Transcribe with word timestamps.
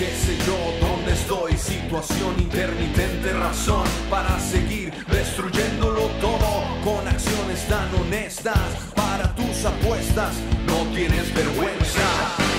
Qué 0.00 0.06
sé 0.16 0.34
yo, 0.46 0.56
dónde 0.80 1.12
estoy. 1.12 1.52
Situación 1.58 2.34
intermitente, 2.38 3.32
razón 3.34 3.84
para 4.08 4.40
seguir 4.40 4.92
destruyéndolo 5.06 6.06
todo 6.22 6.50
con 6.82 7.06
acciones 7.06 7.68
tan 7.68 7.94
honestas 8.00 8.58
para 8.96 9.34
tus 9.34 9.64
apuestas. 9.64 10.32
No 10.66 10.78
tienes 10.94 11.32
vergüenza. 11.34 12.06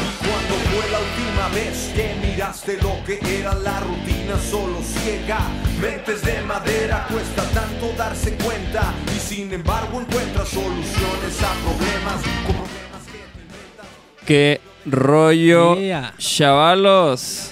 Y 0.06 0.28
cuando 0.28 0.54
fue 0.70 0.86
la 0.92 1.00
última 1.08 1.48
vez 1.50 1.92
que 1.96 2.14
miraste 2.28 2.78
lo 2.78 3.04
que 3.06 3.18
era 3.40 3.56
la 3.56 3.80
rutina 3.80 4.38
solo 4.52 4.80
ciega? 4.84 5.40
Mentes 5.82 6.22
de 6.22 6.44
madera, 6.44 7.08
cuesta 7.10 7.44
tanto 7.60 7.92
darse 7.98 8.36
cuenta. 8.36 8.94
Y 9.16 9.20
sin 9.20 9.52
embargo 9.52 10.00
encuentras 10.00 10.48
soluciones 10.48 11.42
a 11.42 11.54
problemas. 11.66 12.22
problemas 12.46 13.04
que 13.08 13.18
te 13.18 13.42
inventas. 13.42 13.88
¿Qué 14.28 14.71
rollo, 14.86 15.76
Yeah. 15.80 16.14
chavalos? 16.18 17.52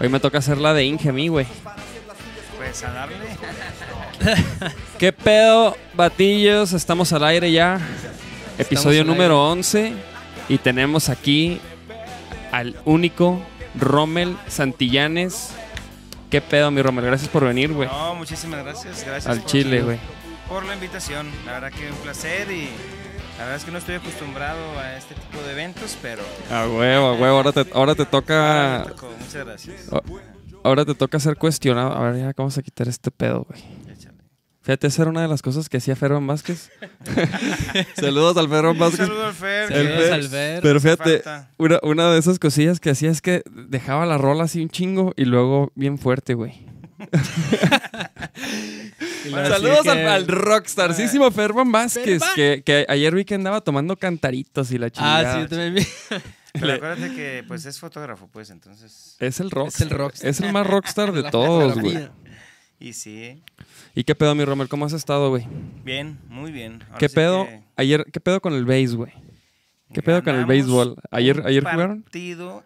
Hoy 0.00 0.08
me 0.08 0.20
toca 0.20 0.38
hacer 0.38 0.58
la 0.58 0.72
de 0.74 0.84
Inge 0.84 1.08
a 1.10 1.12
mí, 1.12 1.28
güey. 1.28 1.46
Pues 2.56 2.82
a 2.84 2.92
darle. 2.92 3.16
¿Qué 4.98 5.12
pedo, 5.12 5.76
batillos? 5.94 6.72
Estamos 6.72 7.12
al 7.12 7.24
aire 7.24 7.50
ya. 7.52 7.78
Episodio 8.58 9.04
número 9.04 9.42
11. 9.50 9.92
Y 10.48 10.58
tenemos 10.58 11.08
aquí 11.08 11.60
al 12.52 12.76
único 12.84 13.40
Rommel 13.78 14.36
Santillanes. 14.48 15.50
¿Qué 16.30 16.40
pedo, 16.40 16.70
mi 16.70 16.80
Rommel? 16.82 17.04
Gracias 17.04 17.28
por 17.28 17.44
venir, 17.44 17.72
güey. 17.72 17.88
No, 17.88 18.14
muchísimas 18.14 18.62
gracias. 18.64 19.04
Gracias 19.04 19.26
Al 19.26 19.40
por- 19.40 19.50
chile, 19.50 19.82
güey. 19.82 19.98
Por 20.48 20.64
la 20.64 20.74
invitación. 20.74 21.28
La 21.46 21.52
verdad 21.52 21.70
que 21.72 21.90
un 21.90 21.96
placer 21.98 22.50
y 22.50 22.68
la 23.40 23.46
verdad 23.46 23.56
es 23.56 23.64
que 23.64 23.72
no 23.72 23.78
estoy 23.78 23.94
acostumbrado 23.94 24.78
a 24.78 24.98
este 24.98 25.14
tipo 25.14 25.42
de 25.42 25.52
eventos, 25.52 25.96
pero 26.02 26.22
A 26.50 26.68
huevo, 26.68 27.06
a 27.06 27.12
huevo. 27.14 27.36
Ahora 27.38 27.52
te, 27.52 27.60
ahora 27.72 27.94
te 27.94 28.02
ahora 28.02 28.10
toca. 28.10 28.84
me 28.86 28.90
tocó. 28.92 29.08
Muchas 29.18 29.46
gracias. 29.46 29.90
Ahora 30.62 30.84
te 30.84 30.94
toca 30.94 31.18
ser 31.18 31.36
cuestionado. 31.38 31.90
A 31.94 32.10
ver, 32.10 32.20
ya, 32.20 32.32
vamos 32.36 32.58
a 32.58 32.62
quitar 32.62 32.86
este 32.86 33.10
pedo, 33.10 33.46
güey. 33.48 33.62
Fíjate, 34.60 34.88
esa 34.88 35.02
era 35.02 35.10
una 35.10 35.22
de 35.22 35.28
las 35.28 35.40
cosas 35.40 35.70
que 35.70 35.78
hacía 35.78 35.96
Ferman 35.96 36.26
Vázquez. 36.26 36.70
Saludos 37.96 38.36
al 38.36 38.50
Ferman 38.50 38.78
Vázquez. 38.78 39.06
saludo 39.06 39.24
al 39.28 39.32
Fer. 39.32 39.72
Al 40.12 40.28
Fer. 40.28 40.60
Pero 40.60 40.78
fíjate, 40.78 41.22
una, 41.56 41.78
una 41.82 42.12
de 42.12 42.18
esas 42.18 42.38
cosillas 42.38 42.78
que 42.78 42.90
hacía 42.90 43.10
es 43.10 43.22
que 43.22 43.42
dejaba 43.50 44.04
la 44.04 44.18
rola 44.18 44.44
así 44.44 44.60
un 44.60 44.68
chingo 44.68 45.14
y 45.16 45.24
luego 45.24 45.72
bien 45.76 45.96
fuerte, 45.96 46.34
güey. 46.34 46.69
Bueno, 49.30 49.48
Saludos 49.48 49.86
al, 49.86 50.08
al 50.08 50.26
rockstarcísimo 50.26 51.30
Ferman 51.30 51.70
Vázquez, 51.70 52.22
que, 52.34 52.62
que 52.64 52.86
ayer 52.88 53.14
vi 53.14 53.24
que 53.24 53.34
andaba 53.34 53.60
tomando 53.60 53.96
cantaritos 53.96 54.72
y 54.72 54.78
la 54.78 54.90
chingada. 54.90 55.30
Ah, 55.30 55.34
sí, 55.34 55.40
yo 55.42 55.48
también 55.48 55.74
vi. 55.74 55.86
Pero 56.52 56.72
acuérdate 56.72 57.14
que 57.14 57.44
pues 57.46 57.64
es 57.66 57.78
fotógrafo, 57.78 58.28
pues 58.32 58.50
entonces. 58.50 59.16
Es 59.20 59.38
el 59.40 59.50
rockstar. 59.50 59.86
Es 59.86 59.92
el 59.92 59.98
rockstar. 59.98 60.30
Es 60.30 60.40
el 60.40 60.52
más 60.52 60.66
rockstar 60.66 61.12
de 61.12 61.30
todos, 61.30 61.78
güey. 61.78 62.08
Y 62.80 62.94
sí, 62.94 63.42
¿Y 63.94 64.04
qué 64.04 64.14
pedo, 64.14 64.34
mi 64.34 64.44
Romel? 64.44 64.68
¿Cómo 64.68 64.86
has 64.86 64.94
estado, 64.94 65.28
güey? 65.28 65.46
bien, 65.84 66.18
muy 66.28 66.50
bien. 66.50 66.82
Ahora 66.86 66.98
¿Qué 66.98 67.08
sí 67.10 67.14
pedo? 67.14 67.44
que 67.44 67.62
Ayer, 67.76 68.06
¿qué 68.10 68.20
pedo 68.20 68.40
con 68.40 68.54
el 68.54 68.64
base, 68.64 68.96
güey? 68.96 69.12
¿Qué 69.92 70.02
pedo 70.02 70.24
con 70.24 70.34
el 70.34 70.46
béisbol? 70.46 70.96
¿Ayer, 71.10 71.40
un 71.40 71.46
ayer 71.46 71.62
jugaron? 71.62 72.02
partido 72.02 72.64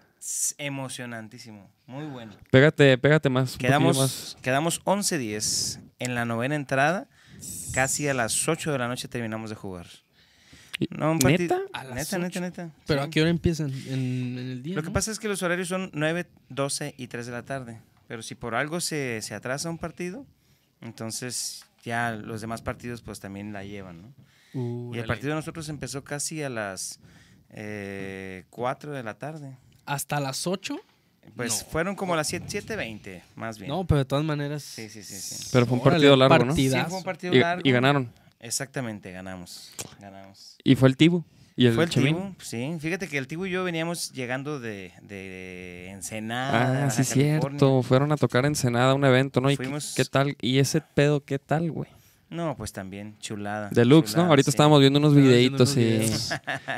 emocionantísimo, 0.59 1.69
muy 1.87 2.05
bueno. 2.06 2.33
Pégate, 2.50 2.97
pégate 2.99 3.28
más. 3.28 3.56
Quedamos, 3.56 3.99
más. 3.99 4.37
quedamos 4.43 4.83
11-10 4.84 5.81
en 5.99 6.15
la 6.15 6.25
novena 6.25 6.55
entrada. 6.55 7.09
Casi 7.72 8.09
a 8.09 8.15
las 8.15 8.49
8 8.49 8.72
de 8.72 8.78
la 8.78 8.89
noche 8.89 9.09
terminamos 9.09 9.50
de 9.50 9.56
jugar. 9.56 9.87
No, 10.91 11.12
un 11.12 11.19
¿Neta? 11.19 11.61
A 11.73 11.84
las 11.84 11.94
Neta, 11.94 12.19
neta, 12.19 12.41
neta. 12.41 12.71
¿Pero 12.87 13.03
sí. 13.03 13.09
a 13.09 13.11
qué 13.11 13.21
hora 13.21 13.31
empiezan? 13.31 13.71
¿En, 13.87 14.39
en 14.39 14.50
el 14.50 14.62
día? 14.62 14.75
Lo 14.77 14.83
que 14.83 14.91
pasa 14.91 15.11
es 15.11 15.19
que 15.19 15.28
los 15.28 15.43
horarios 15.43 15.69
son 15.69 15.91
9, 15.93 16.27
12 16.49 16.94
y 16.97 17.06
3 17.09 17.27
de 17.27 17.33
la 17.33 17.44
tarde. 17.44 17.81
Pero 18.09 18.23
si 18.23 18.34
por 18.34 18.55
algo 18.55 18.81
se, 18.81 19.21
se 19.23 19.34
atrasa 19.34 19.71
un 19.71 19.78
partido, 19.78 20.27
entonces 20.81 21.65
ya 21.83 22.12
los 22.12 22.41
demás 22.41 22.62
partidos 22.62 23.03
pues 23.03 23.21
también 23.21 23.53
la 23.53 23.65
llevan, 23.65 24.03
¿no? 24.03 24.15
Uh, 24.55 24.94
Y 24.94 24.99
el 24.99 25.06
partido 25.06 25.31
de 25.31 25.37
nosotros 25.37 25.69
empezó 25.69 26.05
casi 26.05 26.43
a 26.43 26.49
las 26.49 27.00
eh, 27.50 28.44
4 28.50 28.93
de 28.93 29.03
la 29.03 29.15
tarde. 29.15 29.56
¿Hasta 29.87 30.21
las 30.21 30.47
8? 30.47 30.77
Pues 31.37 31.62
No. 31.65 31.71
fueron 31.71 31.95
como 31.97 32.15
las 32.17 32.27
7, 32.29 32.47
7.20, 32.49 33.23
más 33.37 33.59
bien. 33.59 33.69
No, 33.71 33.85
pero 33.87 33.99
de 33.99 34.05
todas 34.05 34.25
maneras. 34.25 34.62
Sí, 34.62 34.89
sí, 34.89 35.03
sí, 35.03 35.17
sí. 35.17 35.49
Pero 35.53 35.67
fue 35.67 35.75
un 35.77 35.81
Órale, 35.83 35.97
partido 35.97 36.17
largo, 36.17 36.45
¿no? 36.45 36.55
Sí, 36.55 36.69
fue 36.71 36.99
un 36.99 37.05
partido 37.05 37.35
Y, 37.35 37.39
largo. 37.41 37.62
y 37.65 37.73
ganaron. 37.73 38.12
Exactamente, 38.41 39.11
ganamos. 39.11 39.73
Ganamos. 40.01 40.57
Y 40.62 40.75
fue 40.77 40.89
el 40.89 40.97
Tibu. 40.97 41.25
Y 41.57 41.67
el 41.67 41.75
Fue 41.75 41.85
el 41.85 41.91
Chemín. 41.91 42.17
Tibu, 42.17 42.35
sí. 42.43 42.77
Fíjate 42.81 43.07
que 43.09 43.17
el 43.17 43.29
Tibu 43.29 43.47
y 43.47 43.51
yo 43.53 43.62
veníamos 43.62 44.11
llegando 44.12 44.59
de, 44.59 44.93
de 45.03 45.89
Ensenada. 45.91 46.87
Ah, 46.87 46.91
sí, 46.91 47.05
California. 47.05 47.41
cierto. 47.41 47.83
Fueron 47.85 48.11
a 48.11 48.17
tocar 48.17 48.45
Ensenada 48.45 48.93
un 48.95 49.05
evento, 49.05 49.41
¿no? 49.41 49.51
¿Y 49.53 49.56
qué- 49.56 49.65
Fuimos- 49.65 49.95
qué 49.95 50.05
tal? 50.05 50.37
¿Y 50.41 50.59
ese 50.59 50.81
pedo 50.81 51.25
qué 51.25 51.39
tal, 51.39 51.71
güey? 51.71 51.89
No, 52.29 52.56
pues 52.56 52.73
también, 52.73 53.17
chulada. 53.21 53.69
Deluxe, 53.71 54.09
¿no? 54.11 54.12
chulada, 54.15 54.29
Ahorita 54.31 54.51
sí. 54.51 54.51
estábamos 54.51 54.81
viendo 54.81 54.99
unos 54.99 55.15
videitos 55.15 55.77
y, 55.77 56.11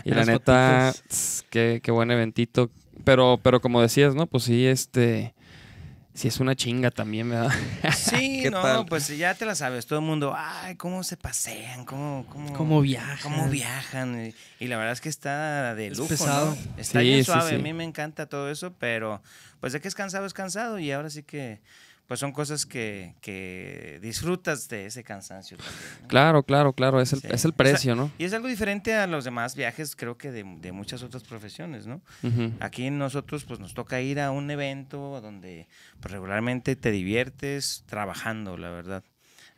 y 0.04 0.10
la 0.10 0.26
neta, 0.26 0.92
tss, 1.08 1.46
qué, 1.48 1.80
qué 1.82 1.90
buen 1.90 2.10
eventito. 2.10 2.70
Pero, 3.04 3.38
pero 3.42 3.60
como 3.60 3.80
decías, 3.82 4.14
¿no? 4.14 4.26
Pues 4.26 4.44
sí, 4.44 4.66
este... 4.66 5.34
Sí 6.14 6.28
es 6.28 6.40
una 6.40 6.54
chinga 6.56 6.90
también, 6.90 7.28
¿verdad? 7.28 7.52
Sí, 7.94 8.40
¿Qué 8.42 8.50
no, 8.50 8.62
tal? 8.62 8.86
pues 8.86 9.08
ya 9.18 9.34
te 9.34 9.44
la 9.44 9.54
sabes. 9.54 9.84
Todo 9.86 9.98
el 9.98 10.04
mundo, 10.06 10.32
ay, 10.34 10.74
cómo 10.76 11.02
se 11.02 11.18
pasean, 11.18 11.84
cómo, 11.84 12.24
cómo, 12.30 12.54
¿Cómo 12.54 12.80
viajan? 12.80 13.18
cómo 13.22 13.50
viajan. 13.50 14.32
Y, 14.58 14.64
y 14.64 14.68
la 14.68 14.78
verdad 14.78 14.94
es 14.94 15.02
que 15.02 15.10
está 15.10 15.74
de 15.74 15.88
Es 15.88 15.98
lujo, 15.98 16.08
pesado. 16.08 16.46
¿no? 16.54 16.80
Está 16.80 17.00
Sí, 17.00 17.06
bien 17.06 17.18
sí, 17.18 17.24
suave. 17.24 17.50
sí. 17.50 17.56
A 17.56 17.58
mí 17.58 17.74
me 17.74 17.84
encanta 17.84 18.24
todo 18.24 18.50
eso, 18.50 18.72
pero 18.78 19.22
pues 19.60 19.74
de 19.74 19.82
que 19.82 19.88
es 19.88 19.94
cansado, 19.94 20.24
es 20.24 20.32
cansado. 20.32 20.78
Y 20.78 20.90
ahora 20.90 21.10
sí 21.10 21.22
que, 21.22 21.60
pues 22.06 22.20
son 22.20 22.32
cosas 22.32 22.66
que, 22.66 23.14
que 23.20 23.98
disfrutas 24.02 24.68
de 24.68 24.86
ese 24.86 25.02
cansancio 25.02 25.56
también. 25.56 25.76
¿no? 26.02 26.08
Claro, 26.08 26.42
claro, 26.42 26.72
claro. 26.72 27.00
Es 27.00 27.12
el, 27.12 27.20
Sí. 27.20 27.26
es 27.30 27.44
el 27.44 27.50
O 27.50 27.52
sea, 27.52 27.56
precio, 27.56 27.94
¿no? 27.96 28.10
Y 28.18 28.24
es 28.24 28.32
algo 28.32 28.48
diferente 28.48 28.94
a 28.94 29.06
los 29.06 29.24
demás 29.24 29.56
viajes, 29.56 29.96
creo 29.96 30.16
que 30.16 30.30
de, 30.30 30.44
de 30.60 30.72
muchas 30.72 31.02
otras 31.02 31.24
profesiones, 31.24 31.86
¿no? 31.86 32.00
Ujú. 32.22 32.52
Aquí 32.60 32.90
nosotros 32.90 33.44
pues 33.44 33.58
nos 33.60 33.74
toca 33.74 34.00
ir 34.00 34.20
a 34.20 34.30
un 34.30 34.50
evento 34.50 35.20
donde 35.20 35.66
pues, 36.00 36.12
regularmente 36.12 36.76
te 36.76 36.90
diviertes 36.90 37.84
trabajando, 37.86 38.56
la 38.56 38.70
verdad. 38.70 39.02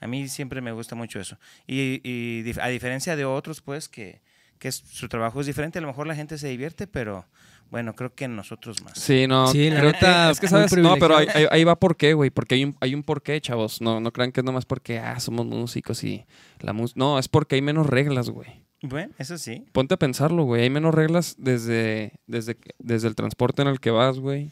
A 0.01 0.07
mí 0.07 0.29
siempre 0.29 0.61
me 0.61 0.73
gusta 0.73 0.95
mucho 0.95 1.19
eso. 1.21 1.39
Y, 1.67 2.01
y 2.09 2.45
a 2.61 2.69
diferencia 2.69 3.17
de 3.17 3.25
otros, 3.25 3.61
pues, 3.61 3.89
que, 3.89 4.21
que 4.59 4.71
su 4.73 5.09
trabajo 5.09 5.41
es 5.41 5.47
diferente, 5.47 5.79
a 5.79 5.83
lo 5.83 5.89
mejor 5.89 6.07
la 6.07 6.15
gente 6.15 6.39
se 6.39 6.49
divierte, 6.49 6.87
pero 6.87 7.27
bueno, 7.71 7.95
creo 7.95 8.15
que 8.15 8.29
nosotros 8.29 8.83
más. 8.83 8.99
Sí, 8.99 9.27
no. 9.27 9.47
Sí, 9.49 9.71
la 9.71 9.81
creo 9.81 9.93
neta, 9.93 10.31
es 10.31 10.41
que 10.41 10.49
sabes, 10.49 10.77
no, 10.77 10.97
pero 10.97 11.17
ahí, 11.17 11.65
va 11.65 11.79
por 11.79 11.97
qué, 11.97 12.15
güey, 12.15 12.31
porque 12.31 12.55
hay 12.55 12.65
un, 12.65 12.77
hay 12.81 12.95
un 12.95 13.03
porqué, 13.03 13.41
chavos. 13.41 13.81
No, 13.81 14.01
no 14.01 14.13
crean 14.13 14.33
que 14.33 14.41
es 14.41 14.45
nomás 14.45 14.65
porque, 14.65 14.99
ah, 14.99 15.21
somos 15.21 15.47
músicos 15.47 16.03
y 16.05 16.25
la 16.61 16.73
música. 16.73 16.99
No, 16.99 17.19
es 17.19 17.29
porque 17.29 17.57
hay 17.57 17.63
menos 17.63 17.87
reglas, 17.87 18.31
güey. 18.31 18.63
Bueno, 18.83 19.13
eso 19.19 19.37
sí. 19.39 19.65
Ponte 19.73 19.95
a 19.95 19.97
pensarlo, 19.99 20.45
güey. 20.45 20.63
Hay 20.63 20.71
menos 20.71 20.95
reglas 20.95 21.35
desde, 21.39 22.13
desde, 22.27 22.55
que- 22.57 22.75
desde 22.79 23.09
el 23.09 23.15
transporte 23.17 23.63
en 23.63 23.69
el 23.69 23.81
que 23.81 23.91
vas, 23.91 24.19
güey. 24.21 24.51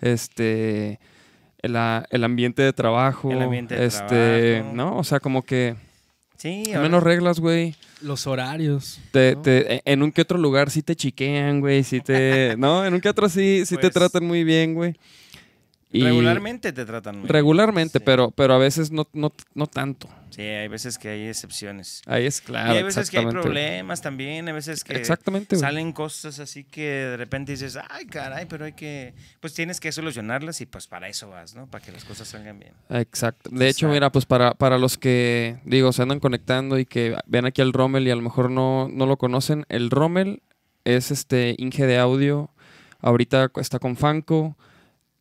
Este. 0.00 0.98
El, 1.60 1.76
el 2.10 2.24
ambiente 2.24 2.62
de 2.62 2.72
trabajo. 2.72 3.30
El 3.32 3.42
ambiente 3.42 3.76
de 3.76 3.84
este, 3.86 4.56
trabajo. 4.58 4.76
¿no? 4.76 4.96
O 4.98 5.04
sea, 5.04 5.20
como 5.20 5.42
que 5.42 5.76
Sí, 6.38 6.62
hay 6.72 6.78
menos 6.80 7.02
reglas, 7.02 7.40
güey. 7.40 7.74
Los 8.00 8.26
horarios. 8.28 9.00
Te, 9.10 9.34
¿no? 9.34 9.42
te- 9.42 9.82
en 9.84 10.02
un 10.02 10.12
que 10.12 10.22
otro 10.22 10.38
lugar 10.38 10.70
sí 10.70 10.82
te 10.82 10.94
chiquean, 10.94 11.60
güey. 11.60 11.82
Sí 11.84 12.00
te. 12.00 12.54
no, 12.58 12.86
en 12.86 12.94
un 12.94 13.00
que 13.00 13.08
otro 13.08 13.28
sí, 13.28 13.64
sí 13.66 13.74
te 13.74 13.82
Pues- 13.82 13.92
tratan 13.94 14.24
muy 14.24 14.44
bien, 14.44 14.74
güey. 14.74 14.94
Y 15.90 16.02
Regularmente 16.04 16.72
te 16.72 16.84
tratan. 16.84 17.26
Regularmente, 17.26 17.98
Sí. 17.98 18.04
pero, 18.04 18.30
pero 18.30 18.52
a 18.54 18.58
veces 18.58 18.90
no, 18.90 19.08
no, 19.14 19.32
no 19.54 19.66
tanto. 19.66 20.06
Sí, 20.30 20.42
hay 20.42 20.68
veces 20.68 20.98
que 20.98 21.08
hay 21.08 21.26
excepciones. 21.28 22.02
Ahí 22.06 22.26
es 22.26 22.42
claro. 22.42 22.74
y 22.74 22.76
hay 22.76 22.82
veces 22.82 23.10
que 23.10 23.18
hay 23.18 23.26
problemas 23.26 24.02
también, 24.02 24.46
hay 24.46 24.52
veces 24.54 24.84
que 24.84 24.92
Exactamente, 24.92 25.56
güey. 25.56 25.60
salen 25.62 25.92
cosas 25.92 26.38
así 26.40 26.64
que 26.64 26.82
de 26.82 27.16
repente 27.16 27.52
dices, 27.52 27.78
ay, 27.88 28.04
caray, 28.06 28.44
pero 28.46 28.66
hay 28.66 28.74
que, 28.74 29.14
pues 29.40 29.54
tienes 29.54 29.80
que 29.80 29.90
solucionarlas 29.90 30.60
y 30.60 30.66
pues 30.66 30.86
para 30.86 31.08
eso 31.08 31.30
vas, 31.30 31.54
¿no? 31.54 31.66
Para 31.66 31.82
que 31.82 31.90
las 31.90 32.04
cosas 32.04 32.28
salgan 32.28 32.58
bien. 32.58 32.74
Exacto. 32.90 33.48
De 33.50 33.66
hecho, 33.68 33.86
Exacto. 33.86 33.94
mira, 33.94 34.12
pues 34.12 34.26
para, 34.26 34.52
para 34.52 34.76
los 34.76 34.98
que, 34.98 35.58
digo, 35.64 35.92
se 35.92 36.02
andan 36.02 36.20
conectando 36.20 36.78
y 36.78 36.84
que 36.84 37.16
ven 37.26 37.46
aquí 37.46 37.62
al 37.62 37.72
Rommel 37.72 38.06
y 38.06 38.10
a 38.10 38.16
lo 38.16 38.22
mejor 38.22 38.50
no, 38.50 38.88
no 38.92 39.06
lo 39.06 39.16
conocen, 39.16 39.64
el 39.70 39.88
Rommel 39.90 40.42
es 40.84 41.10
este 41.10 41.54
Inge 41.58 41.86
de 41.86 41.98
audio. 41.98 42.50
Ahorita 43.00 43.50
está 43.56 43.78
con 43.78 43.96
Fanco. 43.96 44.56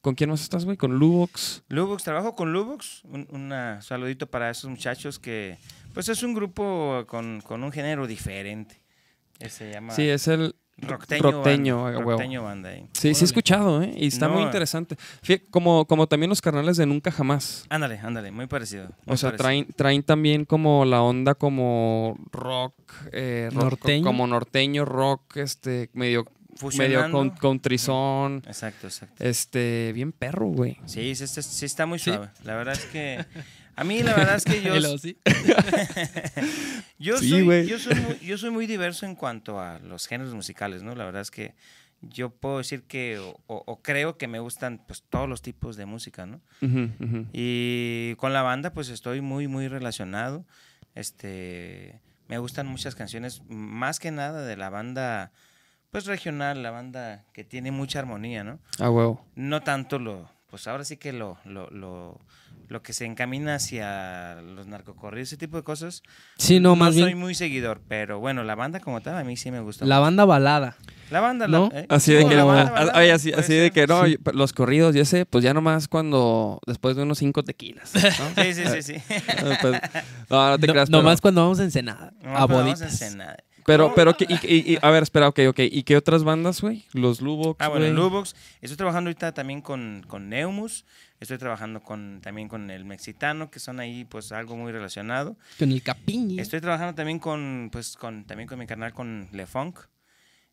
¿Con 0.02 0.16
quién 0.16 0.30
más 0.30 0.42
estás, 0.42 0.64
güey? 0.66 0.78
Con 0.78 0.98
Lubox. 1.00 1.64
Lubux, 1.70 2.04
trabajo 2.04 2.36
con 2.36 2.54
Lubux, 2.54 3.04
un 3.06 3.28
una 3.32 3.82
saludito 3.82 4.28
para 4.28 4.50
esos 4.50 4.70
muchachos 4.70 5.20
que, 5.20 5.58
pues 5.94 6.08
es 6.10 6.24
un 6.24 6.34
grupo 6.34 7.04
con, 7.08 7.42
con 7.42 7.64
un 7.64 7.72
género 7.72 8.08
diferente. 8.08 8.82
Eh, 9.40 9.50
Se 9.50 9.72
llama 9.72 9.94
Sí, 9.94 10.08
es 10.08 10.28
el 10.28 10.56
Rockteño, 10.80 11.22
Rockteño, 11.24 11.84
Banda. 11.84 12.02
Rockteño 12.02 12.48
ahí. 12.66 12.88
Sí, 12.94 13.16
sí 13.16 13.24
he 13.24 13.26
escuchado, 13.26 13.82
¿eh? 13.82 13.92
Y 13.98 14.08
está 14.08 14.30
muy 14.30 14.44
interesante. 14.44 14.96
Como, 15.50 15.86
como 15.86 16.06
también 16.08 16.30
los 16.30 16.40
carnales 16.40 16.78
de 16.78 16.86
Nunca 16.86 17.12
Jamás. 17.12 17.66
Ándale, 17.70 17.98
ándale, 17.98 18.32
muy 18.32 18.46
parecido. 18.46 18.86
muy 19.06 19.16
O 19.16 19.18
sea, 19.18 19.30
parecido. 19.30 19.38
traen, 19.44 19.68
traen 19.76 20.04
también 20.04 20.46
como 20.46 20.86
la 20.86 21.02
onda 21.02 21.34
como 21.34 22.16
rock, 22.32 22.76
eh, 23.12 23.50
rock 23.52 23.64
Norteño. 23.64 24.06
como 24.06 24.28
norteño, 24.28 24.86
rock, 24.86 25.38
este, 25.38 25.90
medio, 25.94 26.26
medio 26.62 27.00
Fusionando. 27.02 27.18
con, 27.18 27.30
contrizón, 27.32 28.42
Exacto, 28.48 28.88
exacto. 28.88 29.24
este, 29.24 29.92
bien 29.94 30.12
perro, 30.12 30.48
güey. 30.48 30.78
Sí, 30.86 31.16
sí, 31.16 31.28
sí, 31.28 31.42
sí 31.42 31.66
está 31.66 31.86
muy 31.86 32.00
Sí. 32.00 32.12
suave. 32.12 32.30
La 32.44 32.56
verdad 32.56 32.74
es 32.76 32.86
que 32.86 33.26
a 33.76 33.84
mí 33.84 34.02
la 34.04 34.14
verdad 34.16 34.36
es 34.36 34.46
que 34.46 34.62
yo 34.64 34.98
sí. 34.98 35.18
Yo, 37.00 37.18
Sí, 37.18 37.30
soy, 37.30 37.44
güey. 37.44 37.68
yo, 37.68 37.78
soy 37.80 37.96
muy, 37.96 38.18
yo 38.20 38.38
soy 38.38 38.50
muy 38.50 38.66
diverso 38.68 39.06
en 39.06 39.16
cuanto 39.16 39.60
a 39.60 39.80
los 39.80 40.08
géneros 40.08 40.34
musicales, 40.34 40.82
¿no? 40.84 40.96
La 40.96 41.06
verdad 41.06 41.22
es 41.22 41.32
que 41.32 41.54
yo 42.02 42.30
puedo 42.30 42.58
decir 42.60 42.84
que, 42.84 43.18
o, 43.20 43.40
o- 43.48 43.64
o 43.66 43.82
creo 43.82 44.18
que 44.18 44.28
me 44.28 44.40
gustan 44.40 44.82
pues 44.88 45.04
todos 45.10 45.28
los 45.30 45.42
tipos 45.42 45.76
de 45.78 45.86
música, 45.86 46.26
¿no? 46.26 46.42
Y 47.34 48.16
con 48.16 48.34
la 48.34 48.42
banda 48.42 48.72
pues 48.74 48.90
estoy 48.90 49.22
muy, 49.22 49.48
muy 49.48 49.68
relacionado. 49.68 50.46
Este, 50.96 52.00
me 52.28 52.38
gustan 52.40 52.68
muchas 52.68 52.96
canciones, 52.96 53.42
más 53.48 54.00
que 54.00 54.12
nada 54.12 54.44
de 54.46 54.58
la 54.58 54.70
banda 54.70 55.32
pues 55.92 56.06
regional, 56.06 56.62
la 56.64 56.72
banda 56.72 57.26
que 57.34 57.44
tiene 57.44 57.72
mucha 57.72 58.00
armonía, 58.00 58.44
¿no? 58.44 58.60
Ah, 58.80 58.90
huevo. 58.90 59.26
No 59.36 59.62
tanto 59.62 60.00
lo, 60.00 60.30
pues 60.50 60.68
ahora 60.68 60.84
sí 60.84 60.98
que 60.98 61.14
lo, 61.14 61.38
lo, 61.46 61.70
lo, 61.70 62.20
lo 62.68 62.82
que 62.84 62.94
se 62.94 63.06
encamina 63.06 63.56
hacia 63.56 64.36
los 64.42 64.68
narcocorridos, 64.68 65.30
ese 65.30 65.38
tipo 65.38 65.58
de 65.58 65.64
cosas. 65.64 66.04
Sí, 66.38 66.60
no, 66.60 66.76
más 66.76 66.94
soy 66.94 67.06
bien 67.06 67.18
muy 67.18 67.34
seguidor, 67.36 67.82
pero 67.88 68.20
bueno, 68.20 68.44
la 68.44 68.56
banda 68.56 68.80
como 68.80 69.02
tal 69.02 69.16
a 69.18 69.24
mí 69.24 69.38
sí 69.38 69.50
me 69.52 69.60
gusta. 69.62 69.86
la 69.86 70.00
banda 70.00 70.26
balada. 70.26 70.76
La 71.10 71.22
banda, 71.22 71.48
¿No? 71.48 71.70
la, 71.72 71.80
eh, 71.80 71.86
Así 71.88 72.12
de 72.12 72.28
que, 72.28 72.36
no, 72.36 72.48
banda, 72.48 72.92
oye, 72.96 73.14
así, 73.14 73.32
de 73.32 73.72
que 73.72 73.88
no, 73.88 74.06
Sí. 74.06 74.18
los 74.34 74.52
corridos 74.52 74.94
y 74.94 75.00
ese, 75.00 75.26
pues 75.26 75.42
ya 75.42 75.54
nomás 75.54 75.88
cuando, 75.88 76.60
después 76.68 76.98
de 76.98 77.04
unos 77.04 77.20
cinco 77.20 77.44
tequilas. 77.46 77.94
¿no? 77.96 78.02
Sí, 78.44 78.54
sí, 78.54 78.64
sí, 78.68 78.82
sí. 78.82 78.96
Pues, 79.62 79.82
no, 80.30 80.50
no 80.50 80.60
te 80.60 80.68
No- 80.68 80.74
creas, 80.74 80.90
pero- 80.90 81.02
nomás 81.02 81.22
cuando 81.22 81.42
vamos 81.44 81.62
a 81.62 81.64
Ensenada. 81.64 82.12
No, 82.22 82.32
a 82.32 82.46
vamos 82.46 82.64
boditas. 82.64 82.82
Ensenada. 82.82 83.38
Pero, 83.68 83.94
pero, 83.94 84.16
¿qué- 84.16 84.26
y, 84.30 84.34
y- 84.56 84.74
y- 84.74 84.78
a 84.82 84.90
ver, 84.90 85.04
espera, 85.04 85.28
ok, 85.28 85.40
ok. 85.50 85.60
¿Y 85.60 85.84
qué 85.84 85.98
otras 85.98 86.24
bandas, 86.24 86.62
güey? 86.62 86.86
Los 86.94 87.20
Lubox, 87.22 87.60
Ah, 87.62 87.68
bueno. 87.68 87.88
Lubox. 87.94 88.34
Estoy 88.62 88.78
trabajando 88.78 89.10
ahorita 89.10 89.34
también 89.34 89.62
con, 89.62 90.06
con 90.08 90.30
Neumus. 90.30 90.86
Estoy 91.20 91.38
trabajando 91.38 91.82
con, 91.82 92.22
también 92.22 92.48
con 92.48 92.72
el 92.72 92.86
Mexitano, 92.86 93.52
que 93.52 93.60
son 93.60 93.80
ahí 93.82 94.06
pues 94.06 94.32
algo 94.32 94.56
muy 94.56 94.72
relacionado. 94.72 95.36
Con 95.60 95.72
el 95.72 95.84
capiñi. 95.84 96.40
Estoy 96.40 96.62
trabajando 96.62 96.96
también 96.96 97.20
con, 97.20 97.70
pues, 97.72 97.98
con, 97.98 98.24
también 98.26 98.48
con 98.48 98.58
mi 98.58 98.68
canal 98.68 98.94
con 98.94 99.28
Le 99.34 99.46
Funk. 99.46 99.80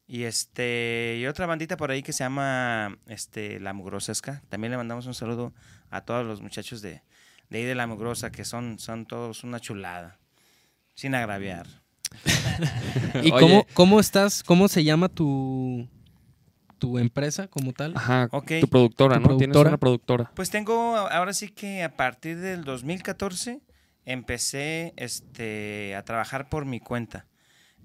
Y 0.09 0.25
este, 0.25 1.17
y 1.21 1.27
otra 1.27 1.47
bandita 1.47 1.77
por 1.77 1.91
ahí 1.91 2.03
que 2.03 2.13
se 2.13 2.25
llama 2.25 2.99
este, 3.07 3.61
La 3.61 3.73
Mugrosa 3.75 4.13
Ska. 4.15 4.43
También 4.49 4.73
le 4.73 4.77
mandamos 4.77 5.07
un 5.07 5.15
saludo 5.15 5.55
a 5.89 6.01
todos 6.01 6.27
los 6.27 6.41
muchachos 6.43 6.83
de, 6.83 7.03
de 7.49 7.59
ahí 7.59 7.65
de 7.65 7.75
La 7.77 7.87
Mugrosa, 7.87 8.31
que 8.33 8.45
son, 8.45 8.79
son 8.81 9.07
todos 9.07 9.45
una 9.45 9.61
chulada. 9.61 10.19
Sin 10.95 11.15
agraviar. 11.15 11.84
¿Y 13.23 13.31
cómo, 13.31 13.67
cómo 13.75 14.01
estás? 14.01 14.43
¿Cómo 14.43 14.69
se 14.69 14.85
llama 14.85 15.09
tu, 15.09 15.89
tu 16.79 16.99
empresa 16.99 17.49
como 17.49 17.73
tal? 17.73 17.93
Ajá, 17.97 18.29
Ok. 18.31 18.53
tu 18.61 18.69
productora, 18.69 19.17
Tu 19.17 19.21
¿no? 19.21 19.27
Tienes 19.37 19.39
productora. 19.55 19.69
una 19.71 19.79
productora. 19.79 20.31
Pues 20.35 20.51
tengo, 20.51 20.97
ahora 20.97 21.33
sí 21.33 21.49
que 21.49 21.83
a 21.83 21.97
partir 21.97 22.39
del 22.39 22.65
2014 22.65 23.61
empecé 24.05 24.93
este, 24.97 25.95
a 25.97 26.05
trabajar 26.05 26.49
por 26.49 26.65
mi 26.65 26.81
cuenta. 26.81 27.27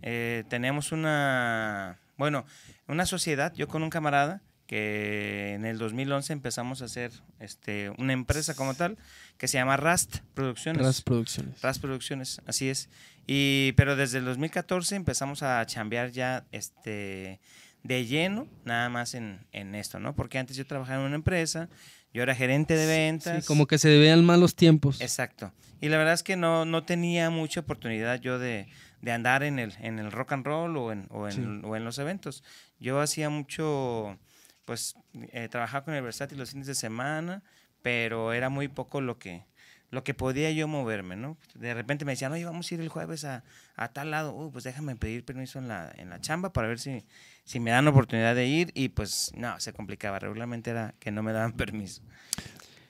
Eh, 0.02 0.44
tenemos 0.50 0.92
una, 0.92 2.00
bueno, 2.18 2.46
una 2.88 3.06
sociedad, 3.06 3.54
yo 3.56 3.68
con 3.68 3.84
un 3.84 3.90
camarada, 3.90 4.42
que 4.66 5.54
en 5.56 5.66
el 5.66 5.80
2011 5.80 6.32
empezamos 6.32 6.84
a 6.84 6.86
hacer 6.86 7.12
este, 7.40 7.90
una 7.98 8.14
empresa 8.14 8.54
como 8.54 8.76
tal, 8.76 8.98
que 9.38 9.48
se 9.48 9.58
llama 9.58 9.78
Rast 9.78 10.20
Producciones. 10.36 10.84
Las 10.84 11.02
producciones. 11.02 11.60
Rast 11.62 11.82
Producciones, 11.82 12.40
así 12.46 12.70
es. 12.70 12.88
Y, 13.32 13.74
pero 13.74 13.96
desde 13.96 14.18
el 14.18 14.26
2014 14.26 14.96
empezamos 14.96 15.44
a 15.44 15.64
chambear 15.68 16.10
ya 16.10 16.48
este, 16.52 17.40
de 17.84 18.06
lleno, 18.08 18.48
nada 18.66 18.90
más 18.90 19.14
en, 19.14 19.46
en 19.52 19.76
esto, 19.76 20.00
¿no? 20.00 20.16
Porque 20.16 20.40
antes 20.40 20.58
yo 20.58 20.66
trabajaba 20.66 21.02
en 21.02 21.06
una 21.06 21.16
empresa, 21.16 21.70
yo 22.12 22.24
era 22.24 22.34
gerente 22.34 22.76
de 22.76 22.88
ventas. 22.88 23.44
Sí, 23.44 23.48
como 23.48 23.68
que 23.68 23.78
se 23.78 23.90
veían 23.90 24.26
mal 24.26 24.40
los 24.40 24.56
tiempos. 24.56 25.00
Exacto. 25.00 25.54
Y 25.80 25.90
la 25.90 25.98
verdad 26.00 26.16
es 26.16 26.24
que 26.24 26.38
no, 26.38 26.66
no 26.66 26.86
tenía 26.86 27.30
mucha 27.30 27.60
oportunidad 27.60 28.20
yo 28.20 28.40
de, 28.40 28.68
de 29.02 29.12
andar 29.12 29.44
en 29.44 29.60
el, 29.60 29.76
en 29.80 30.00
el 30.00 30.12
rock 30.12 30.32
and 30.32 30.46
roll 30.48 30.76
o 30.78 30.92
en, 30.92 31.06
o 31.12 31.28
en, 31.28 31.34
Sí. 31.34 31.62
o 31.64 31.76
en 31.76 31.86
los 31.86 32.00
eventos. 32.00 32.44
Yo 32.80 33.00
hacía 33.00 33.30
mucho, 33.30 34.18
pues, 34.66 34.96
eh, 35.34 35.48
trabajaba 35.50 35.86
con 35.86 35.94
el 35.94 36.02
versátil 36.02 36.40
los 36.40 36.50
fines 36.50 36.66
de 36.66 36.74
semana, 36.74 37.44
pero 37.84 38.34
era 38.34 38.50
muy 38.50 38.70
poco 38.70 39.02
lo 39.02 39.20
que, 39.20 39.46
lo 39.92 40.04
que 40.04 40.14
podía 40.14 40.52
yo 40.52 40.68
moverme, 40.68 41.16
¿no? 41.16 41.38
De 41.56 41.74
repente 41.74 42.06
me 42.06 42.12
decían, 42.12 42.32
oye, 42.32 42.46
vamos 42.46 42.72
a 42.72 42.76
ir 42.76 42.82
el 42.82 42.90
jueves 42.90 43.26
a, 43.26 43.44
a 43.76 43.88
tal 43.90 44.12
lado. 44.12 44.34
Uh, 44.34 44.52
pues 44.52 44.64
déjame 44.64 44.96
pedir 44.96 45.26
permiso 45.26 45.60
en 45.60 45.68
la, 45.68 45.92
en 45.98 46.10
la 46.10 46.22
chamba 46.22 46.54
para 46.54 46.68
ver 46.68 46.80
si, 46.80 47.04
si 47.44 47.60
me 47.60 47.72
dan 47.72 47.88
oportunidad 47.88 48.36
de 48.36 48.46
ir. 48.46 48.72
Y 48.76 48.90
pues, 48.90 49.32
no, 49.36 49.60
se 49.60 49.74
complicaba. 49.74 50.20
Regularmente 50.20 50.70
era 50.70 50.94
que 51.00 51.12
no 51.12 51.24
me 51.24 51.34
daban 51.34 51.54
permiso. 51.58 52.02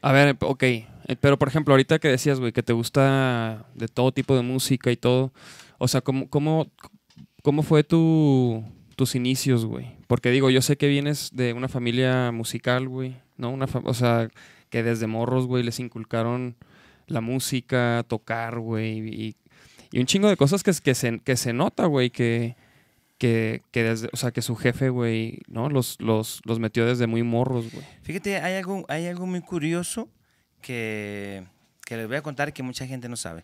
A 0.02 0.12
ver, 0.12 0.38
ok. 0.42 0.64
eh, 0.64 0.88
Pero, 1.20 1.38
por 1.40 1.48
ejemplo, 1.48 1.74
ahorita 1.74 2.00
que 2.00 2.10
decías, 2.10 2.40
güey, 2.40 2.52
que 2.52 2.64
te 2.64 2.74
gusta 2.74 3.66
de 3.76 3.88
todo 3.88 4.12
tipo 4.12 4.36
de 4.36 4.42
música 4.42 4.92
y 4.92 4.98
todo. 4.98 5.32
O 5.78 5.88
sea, 5.88 6.02
¿cómo, 6.02 6.30
cómo, 6.30 6.70
cómo 7.44 7.64
fue 7.64 7.84
tu, 7.84 8.64
tus 8.96 9.16
inicios, 9.16 9.66
güey? 9.66 9.96
Porque 10.08 10.32
digo, 10.32 10.50
yo 10.50 10.62
sé 10.62 10.78
que 10.78 10.88
vienes 10.88 11.30
de 11.34 11.54
una 11.54 11.70
familia 11.70 12.32
musical, 12.32 12.88
güey, 12.90 13.16
¿no? 13.38 13.52
Una 13.52 13.68
o 13.84 13.94
sea, 13.94 14.30
que 14.70 14.84
desde 14.84 15.08
morros, 15.08 15.48
güey, 15.48 15.64
les 15.64 15.80
inculcaron 15.80 16.56
la 17.10 17.22
música, 17.22 18.04
tocar, 18.08 18.60
güey, 18.60 19.00
y, 19.00 19.36
y 19.92 20.00
un 20.00 20.06
chingo 20.06 20.30
de 20.30 20.38
cosas 20.38 20.64
que, 20.64 20.72
que, 20.84 20.96
se, 20.96 21.20
que 21.20 21.36
se 21.38 21.54
nota, 21.54 21.86
güey, 21.86 22.10
que, 22.10 22.56
que, 23.18 23.62
que 23.72 23.84
desde, 23.84 24.10
o 24.14 24.18
sea, 24.18 24.32
que 24.32 24.42
su 24.42 24.56
jefe, 24.56 24.90
güey, 24.90 25.40
¿no? 25.48 25.70
Los, 25.70 25.98
los, 26.00 26.42
los 26.46 26.60
metió 26.60 26.86
desde 26.86 27.08
muy 27.08 27.24
morros, 27.24 27.72
güey. 27.72 27.86
Fíjate, 28.04 28.38
hay 28.38 28.56
algo, 28.56 28.86
hay 28.88 29.08
algo 29.08 29.26
muy 29.26 29.42
curioso 29.42 30.10
que, 30.62 31.46
que 31.86 31.98
les 31.98 32.08
voy 32.08 32.18
a 32.18 32.22
contar 32.22 32.54
que 32.54 32.64
mucha 32.64 32.86
gente 32.88 33.10
no 33.10 33.16
sabe. 33.16 33.44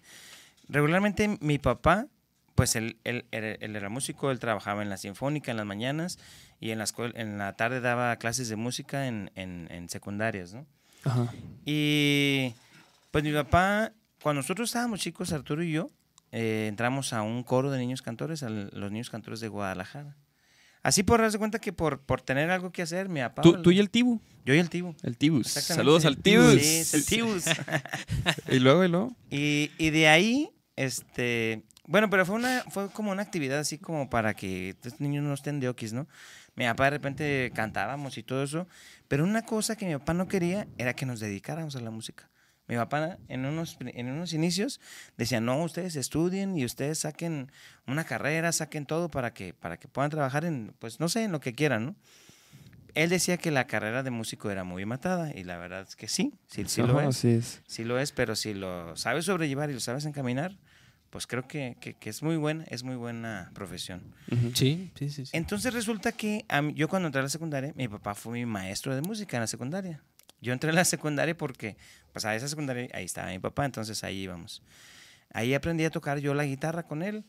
Regularmente 0.69 1.38
mi 1.41 1.57
papá, 1.60 2.07
pues 2.55 2.75
él, 2.75 2.98
él, 3.03 3.25
él- 3.31 3.57
él 3.60 3.75
era 3.75 3.89
músico, 3.89 4.31
él 4.31 4.39
trabajaba 4.39 4.81
en 4.81 4.89
la 4.89 4.98
sinfónica 4.98 5.51
en 5.51 5.57
las 5.57 5.65
mañanas 5.65 6.19
y 6.60 6.72
en 6.72 6.77
la, 6.77 6.86
escuela, 6.86 7.13
en 7.19 7.38
la 7.38 7.53
tarde 7.57 7.81
daba 7.81 8.15
clases 8.15 8.48
de 8.50 8.55
música 8.55 9.07
en, 9.07 9.29
en, 9.36 9.67
en 9.72 9.89
secundarias, 9.89 10.53
¿no? 10.53 10.65
Ajá. 11.03 11.31
Y 11.65 12.53
pues 13.15 13.24
mi 13.24 13.31
papá, 13.31 13.93
cuando 14.22 14.41
nosotros 14.41 14.67
estábamos 14.67 15.00
chicos, 15.00 15.31
Arturo 15.31 15.63
y 15.63 15.72
yo, 15.72 15.88
eh, 16.34 16.65
entramos 16.67 17.13
a 17.13 17.22
un 17.22 17.43
coro 17.43 17.72
de 17.72 17.79
niños 17.79 18.01
cantores, 18.01 18.43
a 18.43 18.50
los 18.50 18.91
niños 18.91 19.10
cantores 19.10 19.39
de 19.39 19.48
Guadalajara. 19.48 20.17
Así 20.84 21.01
por 21.01 21.22
darse 21.22 21.38
cuenta 21.38 21.60
que 21.60 21.72
por, 21.72 22.01
por 22.01 22.19
tener 22.19 22.51
algo 22.51 22.74
que 22.74 22.81
hacer, 22.81 23.07
mi 23.07 23.22
papá... 23.22 23.41
¿Tú, 23.41 23.62
tú 23.62 23.72
y 23.72 23.79
el 23.79 23.89
Tibu. 23.89 24.19
Yo 24.43 24.53
y 24.53 24.60
el 24.60 24.69
Tibu. 24.69 24.95
El 25.01 25.15
Tibus. 25.15 25.48
Saludos 25.48 26.03
al 26.03 26.17
Tibus. 26.17 26.62
Sí, 26.62 26.98
el 26.98 27.05
Tibus. 27.05 27.45
y 28.50 28.60
luego, 28.60 28.84
y 28.84 28.89
luego. 28.89 29.15
y, 29.31 29.72
y 29.77 29.91
de 29.91 30.10
ahí, 30.10 30.50
este, 30.75 31.63
bueno, 31.88 32.10
pero 32.10 32.25
fue 32.25 32.36
una, 32.36 32.65
fue 32.69 32.89
como 32.91 33.13
una 33.13 33.22
actividad 33.22 33.60
así 33.60 33.77
como 33.77 34.10
para 34.10 34.34
que 34.34 34.72
estos 34.72 35.00
niños 35.00 35.24
no 35.24 35.34
estén 35.34 35.62
de 35.62 35.69
okis, 35.69 35.93
¿no? 35.93 36.10
Mi 36.55 36.65
papá 36.65 36.84
de 36.84 36.89
repente 36.89 37.51
cantábamos 37.55 38.17
y 38.17 38.24
todo 38.24 38.43
eso, 38.43 38.67
pero 39.07 39.24
una 39.24 39.43
cosa 39.43 39.77
que 39.77 39.86
mi 39.86 39.93
papá 39.93 40.13
no 40.13 40.27
quería 40.27 40.67
era 40.77 40.98
que 40.98 41.05
nos 41.05 41.22
dedicáramos 41.22 41.77
a 41.77 41.79
la 41.79 41.91
música. 41.91 42.29
Mi 42.67 42.75
papá 42.75 43.17
en 43.27 43.45
unos, 43.45 43.77
en 43.79 44.10
unos 44.10 44.34
inicios 44.34 44.79
decía, 45.17 45.39
no, 45.39 45.62
ustedes 45.63 45.95
estudien 45.95 46.57
y 46.57 46.65
ustedes 46.65 47.00
saquen 47.00 47.51
una 47.86 48.03
carrera, 48.05 48.51
saquen 48.51 48.86
todo 48.86 49.10
para 49.10 49.34
que, 49.34 49.53
para 49.53 49.77
que 49.77 49.88
puedan 49.88 50.10
trabajar 50.10 50.45
en, 50.45 50.74
pues 50.79 51.00
no 51.00 51.07
sé, 51.10 51.24
en 51.25 51.31
lo 51.31 51.39
que 51.39 51.53
quieran, 51.53 51.86
¿no? 51.86 51.95
él 52.95 53.10
decía 53.10 53.36
que 53.38 53.51
la 53.51 53.67
carrera 53.67 54.03
de 54.03 54.10
músico 54.10 54.50
era 54.50 54.63
muy 54.63 54.86
matada 54.86 55.31
y 55.36 55.43
la 55.43 55.57
verdad 55.57 55.81
es 55.88 55.98
que 55.98 56.07
sí, 56.07 56.34
sí, 56.48 56.63
sí 56.65 56.81
lo 56.81 56.98
Ajá, 56.98 57.10
es. 57.10 57.17
así 57.17 57.27
es. 57.29 57.62
Sí 57.67 57.84
lo 57.84 58.00
es, 58.00 58.13
pero 58.13 58.38
si 58.38 58.53
lo 58.53 58.95
sabes 58.95 59.25
sobrellevar 59.25 59.69
y 59.69 59.74
lo 59.74 59.81
sabes 59.81 60.05
encaminar, 60.05 60.57
pues 61.10 61.27
creo 61.27 61.45
que, 61.45 61.75
que- 61.81 61.93
que 61.95 62.10
es 62.10 62.24
muy 62.24 62.38
buena, 62.38 62.63
es 62.69 62.84
muy 62.84 62.95
buena 62.95 63.51
profesión. 63.53 64.01
Ujú. 64.31 64.51
Sí, 64.55 64.91
sí, 64.98 65.10
sí. 65.10 65.25
sí. 65.25 65.36
Entonces 65.38 65.74
resulta 65.74 66.13
que 66.13 66.45
a 66.48 66.62
mí- 66.62 66.74
yo 66.74 66.88
cuando 66.88 67.07
entré 67.07 67.19
a 67.19 67.24
la 67.24 67.29
secundaria, 67.29 67.74
mi 67.75 67.89
papá 67.89 68.15
fue 68.15 68.31
mi 68.31 68.45
maestro 68.45 68.95
de 68.95 69.01
música 69.01 69.36
en 69.36 69.41
la 69.41 69.48
secundaria. 69.48 70.01
Yo 70.45 70.53
entré 70.53 70.69
a 70.69 70.73
la 70.73 70.85
secundaria 70.85 71.35
porque, 71.35 71.75
pues 72.13 72.23
a 72.23 72.35
esa 72.35 72.47
secundaria, 72.47 72.87
ahí 72.93 73.03
estaba 73.03 73.31
mi 73.31 73.39
papá, 73.39 73.65
entonces 73.65 74.03
ahí 74.03 74.19
íbamos. 74.21 74.61
Ahí 75.33 75.55
aprendí 75.55 75.83
a 75.85 75.89
tocar 75.89 76.19
yo 76.19 76.35
la 76.35 76.45
guitarra 76.45 76.83
con 76.83 77.01
él 77.01 77.23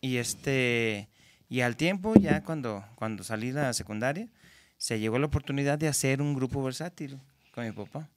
y 0.00 0.18
este, 0.18 1.08
y 1.48 1.62
al 1.62 1.74
tiempo, 1.76 2.14
ya 2.14 2.44
cuando, 2.44 2.84
cuando 2.94 3.24
salí 3.24 3.50
de 3.50 3.62
la 3.62 3.72
secundaria, 3.72 4.28
se 4.76 5.00
llegó 5.00 5.18
la 5.18 5.26
oportunidad 5.26 5.76
de 5.76 5.88
hacer 5.88 6.22
un 6.22 6.34
grupo 6.34 6.62
versátil 6.62 7.18
con 7.52 7.64
mi 7.64 7.72
papá. 7.72 8.08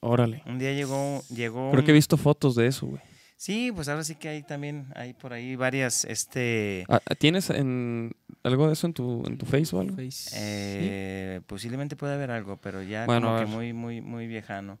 Órale. 0.00 0.42
Un 0.46 0.58
día 0.58 0.72
llegó, 0.72 1.22
llegó 1.28 1.70
Creo 1.70 1.84
que 1.84 1.92
he 1.92 1.94
visto 1.94 2.16
fotos 2.16 2.56
de 2.56 2.66
eso, 2.66 2.86
güey. 2.86 3.00
Sí, 3.36 3.70
pues 3.74 3.88
ahora 3.88 4.02
sí 4.02 4.14
que 4.14 4.30
hay 4.30 4.42
también, 4.42 4.86
hay 4.94 5.12
por 5.12 5.34
ahí 5.34 5.56
varias, 5.56 6.06
este, 6.06 6.86
Ah, 6.88 7.00
¿Tienes 7.18 7.50
en 7.50 8.16
algo 8.42 8.66
de 8.66 8.72
eso 8.72 8.86
en 8.86 8.94
tu, 8.94 9.22
en 9.26 9.36
tu 9.36 9.44
face 9.44 9.76
o 9.76 9.80
algo? 9.80 9.96
Eh, 10.32 11.40
posiblemente 11.46 11.96
puede 11.96 12.14
haber 12.14 12.30
algo, 12.30 12.56
pero 12.56 12.82
ya 12.82 13.04
Bueno, 13.04 13.28
como 13.28 13.40
que 13.40 13.46
muy, 13.46 13.72
muy, 13.74 14.00
muy 14.00 14.26
viejano. 14.26 14.78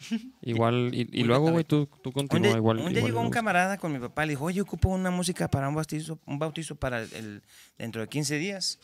Igual, 0.42 0.90
y, 0.92 1.24
luego, 1.24 1.52
güey, 1.52 1.64
tú, 1.64 1.88
tú 2.02 2.12
continúa 2.12 2.56
igual. 2.56 2.78
un 2.78 2.88
día 2.88 2.98
igual 2.98 3.12
llegó 3.12 3.20
un 3.22 3.30
camarada 3.30 3.78
con 3.78 3.92
mi 3.92 3.98
papá, 3.98 4.26
le 4.26 4.32
dijo, 4.32 4.44
oye, 4.44 4.60
ocupo 4.60 4.90
una 4.90 5.10
música 5.10 5.48
para 5.48 5.66
un 5.66 5.74
bautizo, 5.74 6.18
un 6.26 6.38
bautizo 6.38 6.76
para 6.76 7.00
el, 7.02 7.42
dentro 7.78 8.02
de 8.02 8.08
15 8.08 8.36
días. 8.36 8.78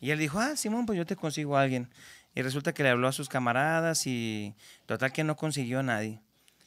Y 0.00 0.10
él 0.10 0.18
dijo, 0.18 0.38
ah, 0.38 0.56
Simón, 0.56 0.84
pues 0.84 0.98
yo 0.98 1.06
te 1.06 1.16
consigo 1.16 1.56
a 1.56 1.62
alguien. 1.62 1.88
Y 2.34 2.42
resulta 2.42 2.74
que 2.74 2.82
le 2.82 2.90
habló 2.90 3.08
a 3.08 3.12
sus 3.12 3.30
camaradas 3.30 4.06
y 4.06 4.54
total 4.84 5.12
que 5.12 5.24
no 5.24 5.36
consiguió 5.36 5.78
a 5.78 5.82
nadie. 5.82 6.20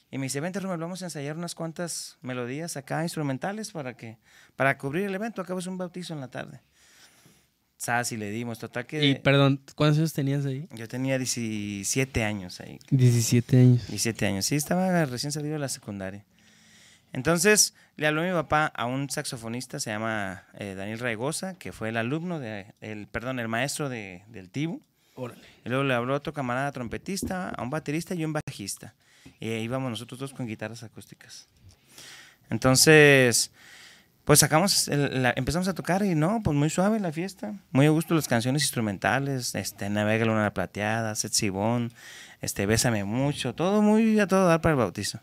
Y 0.10 0.18
me 0.18 0.28
dice, 0.28 0.40
vente, 0.40 0.60
Romero, 0.60 0.80
vamos 0.80 1.02
a 1.02 1.06
ensayar 1.06 1.38
unas 1.38 1.54
cuantas 1.54 2.18
melodías 2.22 2.78
acá, 2.78 3.04
instrumentales, 3.04 3.72
para 3.72 3.96
que 3.96 4.18
para 4.56 4.78
cubrir 4.78 5.06
el 5.06 5.16
evento. 5.16 5.42
Acabo 5.42 5.60
es 5.60 5.68
un 5.68 5.78
bautizo 5.78 6.14
en 6.14 6.22
la 6.22 6.30
tarde. 6.30 6.62
Sas 7.78 8.12
y 8.12 8.18
le 8.18 8.32
dimos, 8.32 8.58
total 8.58 8.88
que... 8.88 9.06
Y 9.06 9.16
perdón, 9.16 9.62
¿cuántos 9.76 10.00
años 10.00 10.14
tenías 10.14 10.46
ahí? 10.46 10.68
Yo 10.74 10.88
tenía 10.88 11.18
17 11.20 12.24
años 12.24 12.60
ahí. 12.60 12.80
17 12.90 13.58
años. 13.60 13.88
17 13.88 14.26
años. 14.26 14.46
Sí, 14.46 14.56
estaba 14.56 15.06
recién 15.06 15.32
salido 15.32 15.54
de 15.54 15.60
la 15.60 15.70
secundaria. 15.70 16.26
Entonces 17.14 17.76
le 17.96 18.08
habló 18.08 18.24
mi 18.24 18.32
papá 18.32 18.66
a 18.68 18.86
un 18.86 19.10
saxofonista, 19.10 19.80
se 19.80 19.92
llama 19.92 20.44
eh, 20.58 20.74
Daniel 20.76 21.00
Raigosa, 21.00 21.54
que 21.56 21.72
fue 21.72 21.90
el 21.90 21.98
alumno, 21.98 22.40
de, 22.40 22.74
el, 22.82 23.08
perdón, 23.08 23.40
el 23.40 23.48
maestro 23.48 23.90
de, 23.90 24.24
del 24.28 24.50
Tibu. 24.50 24.82
Órale. 25.16 25.42
Y 25.66 25.70
luego 25.70 25.84
le 25.84 25.94
habló 25.94 26.14
a 26.14 26.18
otro 26.18 26.34
camarada 26.34 26.72
trompetista, 26.72 27.50
a 27.50 27.62
un 27.62 27.70
baterista 27.70 28.16
y 28.16 28.26
un 28.26 28.34
bajista. 28.34 28.96
Y 29.40 29.50
íbamos 29.50 29.90
nosotros 29.90 30.20
dos 30.20 30.34
con 30.34 30.48
guitarras 30.48 30.84
acústicas. 30.84 31.48
Entonces, 32.50 33.52
pues 34.26 34.40
sacamos, 34.40 34.88
el- 34.88 35.22
la- 35.24 35.34
empezamos 35.36 35.68
a 35.68 35.74
tocar 35.74 36.04
y 36.04 36.16
no, 36.16 36.42
pues 36.44 36.56
muy 36.56 36.70
suave 36.70 37.00
la 37.00 37.12
fiesta. 37.12 37.54
Muy 37.72 37.86
a 37.86 37.90
gusto 37.90 38.14
las 38.16 38.28
canciones 38.28 38.64
instrumentales, 38.64 39.56
este, 39.56 39.90
Navega 39.90 40.26
Luna 40.26 40.54
Plateada, 40.54 41.16
Sexy 41.16 41.50
Bon, 41.50 41.92
este, 42.42 42.66
Bésame 42.66 43.04
Mucho, 43.04 43.54
todo 43.56 43.82
muy 43.82 44.20
a 44.20 44.28
todo 44.28 44.48
dar 44.48 44.62
para 44.62 44.74
el 44.74 44.78
bautizo. 44.80 45.20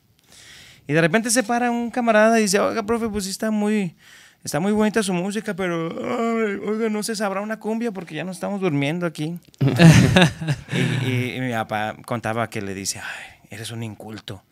Y 0.86 0.92
de 0.92 1.00
repente 1.00 1.30
se 1.30 1.42
para 1.42 1.70
un 1.70 1.90
camarada 1.90 2.38
y 2.38 2.42
dice, 2.42 2.58
oiga, 2.60 2.82
profe, 2.84 3.08
pues 3.08 3.24
sí 3.24 3.30
está 3.30 3.50
muy, 3.50 3.96
está 4.42 4.60
muy 4.60 4.72
bonita 4.72 5.02
su 5.02 5.14
música, 5.14 5.54
pero, 5.54 5.88
ay, 5.90 6.60
oiga, 6.66 6.90
no 6.90 7.02
se 7.02 7.16
sabrá 7.16 7.40
una 7.40 7.58
cumbia 7.58 7.90
porque 7.90 8.14
ya 8.14 8.24
no 8.24 8.32
estamos 8.32 8.60
durmiendo 8.60 9.06
aquí. 9.06 9.38
y, 11.04 11.08
y- 11.08 11.36
y 11.36 11.40
mi 11.40 11.52
papá 11.52 11.96
contaba 12.04 12.50
que 12.50 12.60
le 12.60 12.74
dice, 12.74 13.00
ay, 13.00 13.33
eres 13.54 13.70
un 13.70 13.82
inculto. 13.82 14.42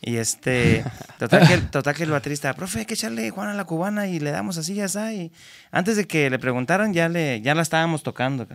Y 0.00 0.16
este, 0.16 0.84
total 1.18 1.46
que, 1.46 1.54
el- 1.54 1.70
total 1.70 1.94
que 1.94 2.02
el 2.02 2.10
baterista, 2.10 2.52
profe, 2.54 2.80
hay 2.80 2.86
que 2.86 2.94
echarle 2.94 3.30
Juana 3.30 3.54
la 3.54 3.64
cubana 3.64 4.08
y 4.08 4.18
le 4.20 4.30
damos 4.32 4.58
así, 4.58 4.74
ya 4.74 4.86
está. 4.86 5.12
Y 5.12 5.32
antes 5.70 5.96
de 5.96 6.06
que 6.06 6.28
le 6.30 6.38
preguntaran, 6.38 6.92
ya, 6.92 7.08
le, 7.08 7.40
ya 7.40 7.54
la 7.54 7.62
estábamos 7.62 8.02
tocando. 8.02 8.46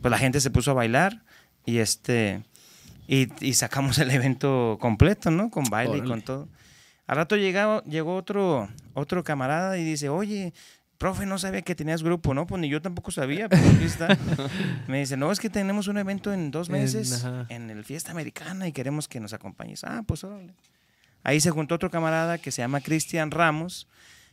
Pues 0.00 0.10
la 0.10 0.18
gente 0.18 0.40
se 0.40 0.50
puso 0.50 0.70
a 0.70 0.74
bailar 0.74 1.22
y 1.66 1.78
este, 1.78 2.42
y, 3.08 3.28
y 3.44 3.54
sacamos 3.54 3.98
el 3.98 4.10
evento 4.12 4.78
completo, 4.80 5.30
¿no? 5.30 5.50
Con 5.50 5.64
baile 5.64 5.94
y 5.96 6.00
Órale. 6.00 6.10
con 6.10 6.22
todo. 6.22 6.48
Al 7.08 7.16
rato 7.16 7.34
llegaba, 7.36 7.82
llegó 7.82 8.14
otro, 8.14 8.68
otro 8.94 9.24
camarada 9.24 9.76
y 9.76 9.82
dice, 9.84 10.08
oye, 10.08 10.52
profe, 11.00 11.24
no 11.24 11.38
sabía 11.38 11.62
que 11.62 11.74
tenías 11.74 12.02
grupo, 12.02 12.34
¿no? 12.34 12.46
Pues 12.46 12.60
ni 12.60 12.68
yo 12.68 12.82
tampoco 12.82 13.10
sabía, 13.10 13.48
pero 13.48 13.66
aquí 13.68 13.84
está. 13.84 14.06
Me 14.86 14.98
dice, 15.00 15.16
no, 15.16 15.32
es 15.32 15.40
que 15.40 15.48
tenemos 15.48 15.88
un 15.88 15.96
evento 15.96 16.30
en 16.32 16.50
dos 16.50 16.68
En- 16.68 16.74
meses 16.74 17.24
ajá. 17.24 17.46
en 17.48 17.70
el 17.70 17.84
Fiesta 17.84 18.12
Americana 18.12 18.68
y 18.68 18.72
queremos 18.72 19.08
que 19.08 19.18
nos 19.18 19.32
acompañes. 19.32 19.82
Ah, 19.82 20.02
pues 20.06 20.22
órale. 20.24 20.52
Ahí 21.24 21.40
se 21.40 21.50
juntó 21.50 21.74
otro 21.76 21.90
camarada 21.90 22.36
que 22.36 22.50
se 22.52 22.60
llama 22.62 22.82
Cristian 22.82 23.30
Ramos, 23.30 23.88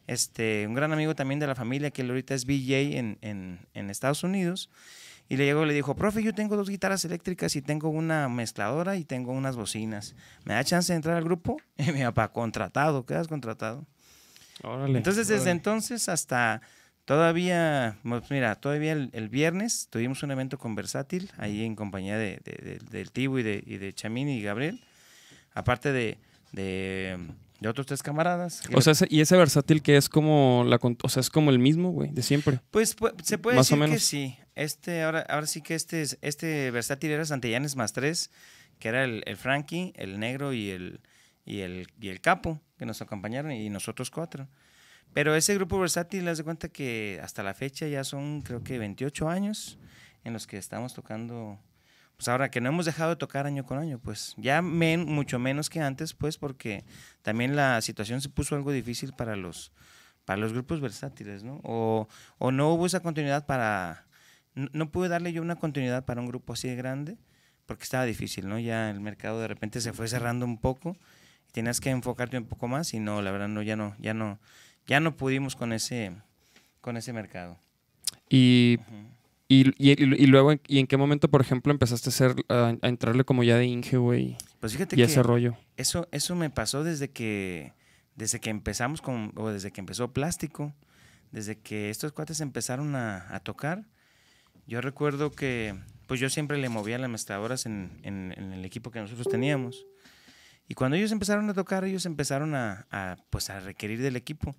este, 0.08 0.66
un 0.68 0.74
gran 0.74 0.92
amigo 0.92 1.16
también 1.16 1.40
de 1.40 1.48
la 1.48 1.56
familia, 1.56 1.90
que 1.92 2.02
él 2.02 2.10
ahorita 2.10 2.34
es 2.34 2.46
BJ 2.46 2.98
en, 2.98 3.18
en, 3.22 3.60
en 3.74 3.90
Estados 3.90 4.24
Unidos. 4.24 4.70
Y 5.30 5.36
le 5.38 5.46
llegó 5.46 5.64
y 5.64 5.68
le 5.68 5.74
dijo, 5.74 5.96
profe, 5.96 6.22
yo 6.24 6.34
tengo 6.34 6.56
dos 6.58 6.70
guitarras 6.70 7.04
eléctricas 7.06 7.56
y 7.58 7.62
tengo 7.62 7.90
una 7.90 8.30
mezcladora 8.30 8.96
y 8.96 9.04
tengo 9.04 9.32
unas 9.34 9.56
bocinas. 9.58 10.16
¿Me 10.46 10.54
da 10.54 10.64
chance 10.64 10.92
de 10.94 10.98
entrar 10.98 11.16
al 11.18 11.24
grupo? 11.24 11.58
Y 11.78 11.92
mi 11.94 12.02
papá, 12.04 12.30
contratado, 12.32 13.06
quedas 13.06 13.28
contratado. 13.28 13.86
Órale. 14.64 14.98
Entonces, 14.98 15.28
desde 15.28 15.42
Órale. 15.44 15.52
entonces 15.52 16.10
hasta 16.10 16.62
todavía, 17.06 17.98
pues, 18.04 18.30
mira, 18.30 18.56
todavía 18.56 18.92
el, 18.92 19.10
el 19.14 19.30
viernes 19.30 19.88
tuvimos 19.90 20.24
un 20.24 20.32
evento 20.32 20.58
con 20.58 20.76
Versátil, 20.76 21.32
ahí 21.38 21.64
en 21.64 21.76
compañía 21.76 22.18
de, 22.18 22.40
de- 22.44 22.80
de- 22.80 22.80
del 22.92 23.12
Tibu 23.12 23.40
y 23.40 23.44
de, 23.44 23.64
y 23.66 23.78
de 23.78 23.94
Chamín 23.94 24.28
y 24.30 24.42
Gabriel, 24.42 24.82
aparte 25.54 25.92
de, 25.94 26.18
de, 26.52 27.18
otros 27.66 27.88
tres 27.88 28.04
camaradas. 28.04 28.62
o 28.74 28.82
sea, 28.82 28.94
y 29.10 29.22
ese 29.22 29.38
versátil 29.38 29.82
que 29.82 29.96
es 29.98 30.10
como 30.10 30.64
la 30.68 30.80
o 30.82 31.10
sea, 31.10 31.22
es 31.22 31.30
como 31.30 31.50
el 31.52 31.60
mismo, 31.60 31.92
güey, 31.92 32.12
de 32.12 32.22
siempre. 32.24 32.60
Pues 32.72 32.98
pu- 32.98 33.14
se 33.24 33.38
puede 33.38 33.56
Más 33.58 33.72
o 33.72 33.76
decir 33.78 33.94
que 33.94 34.00
sí. 34.00 34.38
Este, 34.56 35.04
ahora, 35.04 35.26
ahora 35.30 35.48
sí 35.48 35.62
que 35.62 35.76
este, 35.76 36.02
es- 36.02 36.18
este 36.22 36.72
versátil 36.72 37.12
era 37.12 37.26
Santillanes 37.26 37.76
más 37.76 37.94
tres, 37.94 38.32
que 38.80 38.90
era 38.90 39.04
el, 39.06 39.24
el 39.26 39.38
Frankie, 39.38 39.94
el 39.96 40.20
negro 40.20 40.52
y 40.54 40.70
el, 40.72 41.00
y 41.46 41.60
el, 41.62 41.88
y 42.02 42.10
el 42.10 42.20
capo, 42.22 42.60
que 42.78 42.86
nos 42.86 43.02
acompañaron, 43.02 43.52
y 43.52 43.70
nosotros 43.70 44.10
cuatro. 44.12 44.48
Pero 45.14 45.36
ese 45.36 45.54
grupo 45.56 45.80
versátil, 45.80 46.28
haz 46.28 46.38
de 46.38 46.44
cuenta 46.44 46.70
que 46.70 47.20
hasta 47.24 47.42
la 47.44 47.54
fecha 47.54 47.88
ya 47.88 48.04
son, 48.04 48.42
creo 48.42 48.64
que 48.64 48.78
28 48.78 49.30
años 49.30 49.80
en 50.24 50.34
los 50.34 50.48
que 50.48 50.58
estamos 50.58 50.94
tocando. 50.94 51.60
Pues 52.18 52.28
ahora 52.30 52.50
que 52.50 52.62
no 52.62 52.70
hemos 52.70 52.86
dejado 52.86 53.12
de 53.12 53.16
tocar 53.16 53.46
año 53.46 53.64
con 53.66 53.78
año, 53.78 54.00
pues 54.00 54.34
ya 54.38 54.62
men- 54.62 55.06
mucho 55.06 55.38
menos 55.40 55.70
que 55.70 55.80
antes, 55.82 56.14
pues 56.14 56.38
porque 56.38 56.84
también 57.22 57.56
la 57.56 57.80
situación 57.82 58.22
se 58.22 58.30
puso 58.30 58.56
algo 58.56 58.72
difícil 58.72 59.14
para 59.14 59.36
los, 59.36 59.72
para 60.26 60.38
los 60.38 60.52
grupos 60.52 60.82
versátiles, 60.82 61.44
¿no? 61.44 61.62
O, 61.64 62.08
o 62.40 62.52
no 62.52 62.70
hubo 62.74 62.86
esa 62.88 63.02
continuidad 63.02 63.46
para... 63.46 64.08
No, 64.56 64.68
no 64.74 64.92
pude 64.92 65.10
darle 65.10 65.32
yo 65.32 65.44
una 65.44 65.58
continuidad 65.58 66.06
para 66.06 66.20
un 66.20 66.28
grupo 66.28 66.54
así 66.54 66.68
de 66.68 66.76
grande 66.76 67.18
porque 67.68 67.84
estaba 67.84 68.06
difícil, 68.06 68.48
¿no? 68.50 68.58
Ya 68.58 68.90
el 68.90 69.00
mercado 69.00 69.40
de 69.40 69.48
repente 69.48 69.80
se 69.80 69.94
fue 69.94 70.08
cerrando 70.08 70.46
un 70.46 70.58
poco 70.60 70.98
tenías 71.52 71.80
que 71.80 71.90
enfocarte 71.90 72.38
un 72.38 72.46
poco 72.46 72.68
más 72.68 72.94
y 72.94 73.00
no, 73.00 73.22
la 73.22 73.32
verdad 73.32 73.48
no, 73.48 73.62
ya 73.62 73.76
no, 73.76 73.96
ya 74.00 74.14
no, 74.14 74.40
ya 74.86 75.00
no 75.00 75.16
pudimos 75.16 75.56
con 75.56 75.74
ese, 75.74 76.12
con 76.82 76.98
ese 76.98 77.14
mercado. 77.14 77.58
Y, 78.30 78.78
y, 79.48 79.70
y- 79.78 79.96
y 80.24 80.28
luego, 80.28 80.54
¿y 80.68 80.80
en 80.80 80.88
qué 80.88 80.98
momento, 80.98 81.30
por 81.30 81.42
ejemplo, 81.42 81.72
empezaste 81.72 82.10
a 82.10 82.12
hacer, 82.12 82.36
a, 82.50 82.74
a 82.82 82.88
entrarle 82.88 83.24
como 83.24 83.44
ya 83.44 83.58
de 83.58 83.66
Inge, 83.66 83.98
güey? 83.98 84.38
Pues 84.60 84.74
fíjate 84.74 84.96
Y 84.96 84.98
que 84.98 85.04
ese 85.04 85.24
rollo. 85.24 85.56
eso, 85.78 86.08
eso 86.12 86.36
me 86.36 86.50
pasó 86.50 86.84
desde 86.84 87.10
que, 87.10 87.74
desde 88.16 88.40
que 88.40 88.50
empezamos 88.50 89.02
con, 89.02 89.32
o 89.36 89.50
desde 89.50 89.72
que 89.72 89.80
empezó 89.80 90.12
Plástico, 90.12 90.74
desde 91.32 91.58
que 91.60 91.90
estos 91.90 92.12
cuates 92.12 92.40
empezaron 92.42 92.96
a, 92.96 93.34
a 93.34 93.40
tocar. 93.40 93.86
Yo 94.66 94.82
recuerdo 94.82 95.32
que, 95.32 95.76
pues 96.08 96.20
yo 96.20 96.30
siempre 96.30 96.58
le 96.58 96.68
movía 96.70 96.98
las 96.98 97.10
mezcladoras 97.10 97.66
en, 97.66 98.00
en- 98.04 98.34
en 98.38 98.52
el 98.54 98.66
equipo 98.66 98.92
que 98.92 99.00
nosotros 99.00 99.28
teníamos. 99.30 99.86
Y 100.68 100.74
cuando 100.76 100.98
ellos 100.98 101.12
empezaron 101.12 101.50
a 101.50 101.54
tocar, 101.54 101.86
ellos 101.86 102.06
empezaron 102.06 102.54
a, 102.56 102.86
a, 102.92 103.18
pues 103.30 103.50
a 103.50 103.60
requerir 103.60 104.02
del 104.02 104.16
equipo. 104.16 104.56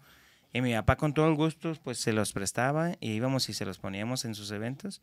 Y 0.52 0.62
mi 0.62 0.72
papá 0.72 0.96
con 0.96 1.12
todo 1.12 1.28
el 1.28 1.34
gusto, 1.34 1.74
pues 1.84 1.98
se 1.98 2.12
los 2.12 2.32
prestaba 2.32 2.92
y 3.00 3.10
íbamos 3.12 3.48
y 3.50 3.52
se 3.52 3.66
los 3.66 3.78
poníamos 3.78 4.24
en 4.24 4.34
sus 4.34 4.50
eventos. 4.50 5.02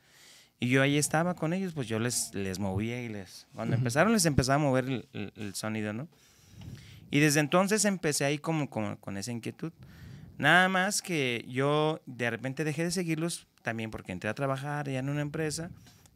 Y 0.59 0.69
yo 0.69 0.81
ahí 0.81 0.97
estaba 0.97 1.35
con 1.35 1.53
ellos, 1.53 1.74
pues 1.74 1.88
yo 1.88 2.00
les, 2.00 2.33
les 2.33 2.57
movía 2.59 3.03
y 3.03 3.09
les... 3.09 3.45
Cuando 3.53 3.75
empezaron 3.75 4.13
les 4.13 4.25
empezaba 4.25 4.55
a 4.55 4.65
mover 4.65 4.85
el, 4.85 5.07
el- 5.13 5.33
el 5.35 5.53
sonido, 5.53 5.93
¿no? 5.93 6.07
Y 7.12 7.19
desde 7.19 7.39
entonces 7.41 7.85
empecé 7.85 8.25
ahí 8.25 8.39
como, 8.39 8.69
como 8.69 8.97
con 9.00 9.17
esa 9.17 9.31
inquietud. 9.31 9.71
Nada 10.38 10.67
más 10.69 11.01
que 11.01 11.45
yo 11.47 12.01
de 12.07 12.29
repente 12.29 12.63
dejé 12.63 12.83
de 12.83 12.91
seguirlos 12.91 13.47
también 13.62 13.91
porque 13.91 14.12
entré 14.12 14.29
a 14.29 14.33
trabajar 14.33 14.89
ya 14.89 15.00
en 15.00 15.09
una 15.09 15.21
empresa 15.21 15.69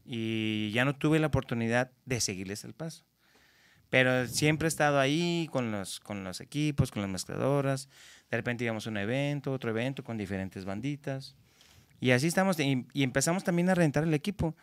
y 0.05 0.71
ya 0.71 0.83
no 0.85 0.95
tuve 0.95 1.19
la 1.19 1.27
oportunidad 1.27 1.91
de 2.05 2.19
seguirles 2.19 2.63
el 2.63 2.73
paso. 2.73 3.03
Pero 3.89 4.27
siempre 4.27 4.67
he 4.67 4.69
estado 4.69 4.99
ahí 4.99 5.49
con 5.51 5.71
los, 5.71 5.99
con 5.99 6.23
los 6.23 6.41
equipos, 6.41 6.91
con 6.91 7.01
las 7.01 7.09
mezcladoras. 7.11 7.89
De 8.29 8.37
repente 8.37 8.63
íbamos 8.63 8.85
a 8.85 8.89
un 8.91 8.97
evento, 8.97 9.51
otro 9.51 9.71
evento 9.71 10.03
con 10.03 10.17
diferentes 10.17 10.65
banditas. 10.65 11.35
Y 11.99 12.11
así 12.11 12.27
estamos, 12.27 12.59
y, 12.59 12.85
y 12.93 13.03
empezamos 13.03 13.43
también 13.43 13.69
a 13.69 13.75
rentar 13.75 14.03
el 14.03 14.13
equipo. 14.13 14.55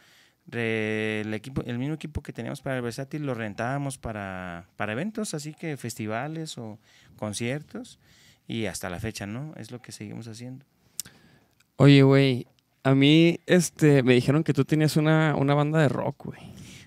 Re- 0.46 1.22
el, 1.22 1.34
equipo. 1.34 1.62
el 1.66 1.76
mismo 1.78 1.94
equipo 1.94 2.22
que 2.22 2.32
teníamos 2.32 2.60
para 2.60 2.76
el 2.76 2.82
versátil 2.82 3.26
lo 3.26 3.34
rentábamos 3.34 3.98
para, 3.98 4.68
para 4.76 4.92
eventos, 4.92 5.34
así 5.34 5.52
que 5.52 5.76
festivales 5.76 6.56
o 6.56 6.78
conciertos. 7.16 7.98
Y 8.46 8.66
hasta 8.66 8.88
la 8.88 9.00
fecha, 9.00 9.26
¿no? 9.26 9.52
Es 9.56 9.72
lo 9.72 9.82
que 9.82 9.90
seguimos 9.90 10.28
haciendo. 10.28 10.64
Oye, 11.74 12.02
güey, 12.02 12.46
a 12.84 12.94
mí 12.94 13.40
este, 13.46 14.04
me 14.04 14.14
dijeron 14.14 14.44
que 14.44 14.52
tú 14.52 14.64
tenías 14.64 14.96
una, 14.96 15.34
una 15.34 15.54
banda 15.54 15.80
de 15.80 15.88
rock, 15.88 16.26
güey. 16.26 16.40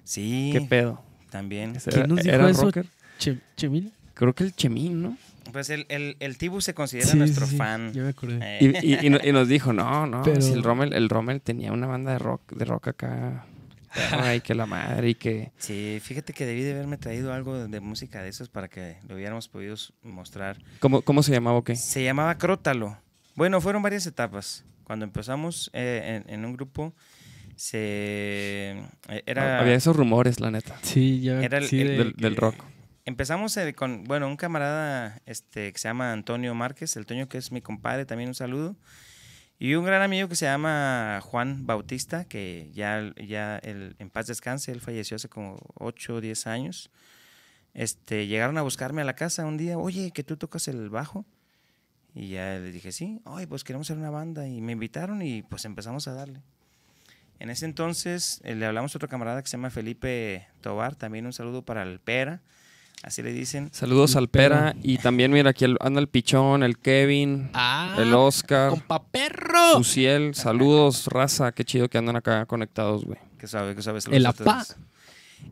Sí, 0.06 0.52
¿Qué 0.54 0.62
pedo? 0.62 1.04
También. 1.30 1.74
¿Quién 1.76 1.96
era- 1.98 2.08
nos 2.08 2.18
dijo 2.24 2.36
era 2.36 2.50
eso? 2.50 2.62
rocker? 2.64 2.86
Che- 3.18 3.38
Chemil. 3.56 3.92
Creo 4.14 4.34
que 4.34 4.44
el 4.44 4.54
Chemín, 4.56 5.02
¿no? 5.02 5.18
Pues 5.52 5.70
el, 5.70 5.86
el, 5.90 6.16
el 6.20 6.38
Tibu 6.38 6.62
se 6.62 6.74
considera 6.74 7.08
Sí, 7.08 7.18
nuestro 7.18 7.46
sí, 7.46 7.52
sí, 7.54 7.58
fan. 7.58 7.92
Ya 7.94 8.04
me 8.04 8.10
acordé. 8.10 8.38
Eh, 8.42 8.80
Y, 8.84 8.94
y- 8.94 9.08
y 9.08 9.10
no- 9.10 9.20
y 9.24 9.32
nos 9.32 9.48
dijo, 9.48 9.74
no, 9.74 10.06
no, 10.06 10.22
Pero- 10.24 10.42
si 10.42 10.52
el 10.54 10.62
Rommel, 10.64 10.94
el 10.94 11.10
Rommel 11.10 11.42
tenía 11.42 11.72
una 11.72 11.88
banda 11.88 12.12
de 12.14 12.20
rock, 12.20 12.52
de 12.54 12.66
rock 12.66 12.90
acá. 12.90 13.46
perra, 13.94 14.36
y 14.36 14.42
que 14.42 14.54
la 14.54 14.68
madre 14.68 15.10
y 15.10 15.16
que... 15.16 15.52
Sí, 15.58 16.00
fíjate 16.04 16.32
que 16.34 16.46
debí 16.46 16.62
de 16.62 16.74
haberme 16.74 16.98
traído 16.98 17.34
algo 17.34 17.68
de, 17.68 17.80
música 17.80 18.22
de 18.22 18.30
esos 18.30 18.48
para 18.48 18.68
que 18.68 18.98
lo 19.08 19.16
hubiéramos 19.16 19.48
podido 19.48 19.76
mostrar. 20.04 20.58
¿Cómo, 20.80 21.02
cómo 21.02 21.24
se 21.24 21.32
llamaba 21.32 21.58
o 21.58 21.64
qué? 21.64 21.76
Se 21.76 22.04
llamaba 22.04 22.38
Crótalo. 22.38 23.00
Bueno, 23.36 23.60
fueron 23.62 23.82
varias 23.82 24.06
etapas. 24.06 24.64
Cuando 24.84 25.06
empezamos 25.06 25.72
eh, 25.74 26.22
en, 26.28 26.32
en 26.32 26.46
un 26.46 26.54
grupo, 26.54 26.94
se 27.60 28.72
eh, 29.10 29.24
era 29.26 29.60
Había 29.60 29.76
esos 29.76 29.96
rumores, 29.96 30.40
la 30.40 30.50
neta, 30.52 30.78
Sí, 30.82 31.22
ya. 31.22 31.42
Era 31.42 31.58
el- 31.58 31.68
sí, 31.68 31.82
el- 31.82 31.88
de 31.90 31.98
del, 31.98 32.16
que- 32.16 32.22
del 32.24 32.36
rock. 32.36 32.56
empezamos 33.06 33.56
eh, 33.58 33.74
con 33.74 34.04
bueno 34.06 34.28
un 34.28 34.38
camarada 34.38 35.22
este 35.26 35.72
que 35.74 35.78
se 35.80 35.88
llama 35.88 36.14
Antonio 36.14 36.54
Márquez, 36.56 36.96
el 36.96 37.06
Toño 37.06 37.28
que 37.28 37.38
es 37.38 37.52
mi 37.52 37.62
compadre, 37.62 38.06
también 38.06 38.30
un 38.30 38.36
saludo. 38.36 38.76
Y 39.62 39.74
un 39.76 39.84
gran 39.84 40.02
amigo 40.02 40.30
que 40.30 40.36
se 40.38 40.46
llama 40.46 41.20
Juan 41.22 41.66
Bautista, 41.66 42.24
que 42.24 42.70
ya, 42.74 43.14
ya 43.28 43.58
el, 43.58 43.98
en 44.00 44.10
paz 44.10 44.28
descanse, 44.28 44.72
él 44.72 44.80
falleció 44.80 45.16
hace 45.18 45.28
como 45.28 45.58
8 45.76 46.16
o 46.16 46.22
10 46.22 46.48
años. 46.48 46.90
Este, 47.74 48.28
llegaron 48.28 48.58
a 48.58 48.62
buscarme 48.62 49.02
a 49.02 49.06
la 49.06 49.16
casa 49.18 49.46
un 49.46 49.58
día, 49.58 49.78
oye, 49.78 50.12
que 50.12 50.24
tú 50.24 50.38
tocas 50.38 50.70
el 50.70 50.90
bajo. 50.90 51.26
Y 52.16 52.30
ya 52.30 52.58
les 52.58 52.74
dije, 52.74 52.94
sí, 52.94 53.20
ay, 53.26 53.48
pues 53.48 53.66
queremos 53.66 53.86
hacer 53.88 53.98
una 53.98 54.10
banda. 54.12 54.48
Y 54.48 54.62
me 54.62 54.72
invitaron 54.72 55.22
y 55.22 55.42
pues 55.44 55.66
empezamos 55.66 56.08
a 56.08 56.14
darle. 56.14 56.42
En 57.40 57.50
ese 57.50 57.66
entonces 57.66 58.42
eh, 58.44 58.56
le 58.56 58.66
hablamos 58.66 58.94
a 58.94 58.98
otro 58.98 59.08
camarada 59.08 59.42
que 59.42 59.48
se 59.48 59.58
llama 59.58 59.70
Felipe 59.70 60.48
Tobar, 60.62 60.96
también 60.96 61.26
un 61.26 61.34
saludo 61.34 61.62
para 61.64 61.84
el 61.84 62.00
Pera, 62.00 62.42
así 63.02 63.22
le 63.22 63.32
dicen. 63.32 63.70
Saludos 63.74 64.16
al 64.18 64.28
Pera 64.28 64.76
y 64.84 64.98
también 64.98 65.32
mira 65.32 65.52
aquí 65.52 65.64
el- 65.66 65.78
anda 65.80 66.02
el 66.02 66.10
Pichón, 66.10 66.64
el 66.64 66.78
Kevin, 66.78 67.50
Ah, 67.54 67.96
el 67.98 68.14
Oscar, 68.14 68.72
compa 68.72 69.04
perro. 69.04 69.78
Uciel, 69.78 70.36
saludos, 70.36 71.08
raza, 71.08 71.54
qué 71.54 71.64
chido 71.64 71.88
que 71.90 71.98
andan 71.98 72.18
acá 72.18 72.46
conectados, 72.46 73.06
güey. 73.06 73.20
Que 73.38 73.48
sabe, 73.48 73.74
que 73.74 73.82
sabes. 73.82 74.06
El 74.08 74.24
saludos 74.24 74.40
a 74.42 74.44
apá. 74.44 74.64
todos. 74.66 74.76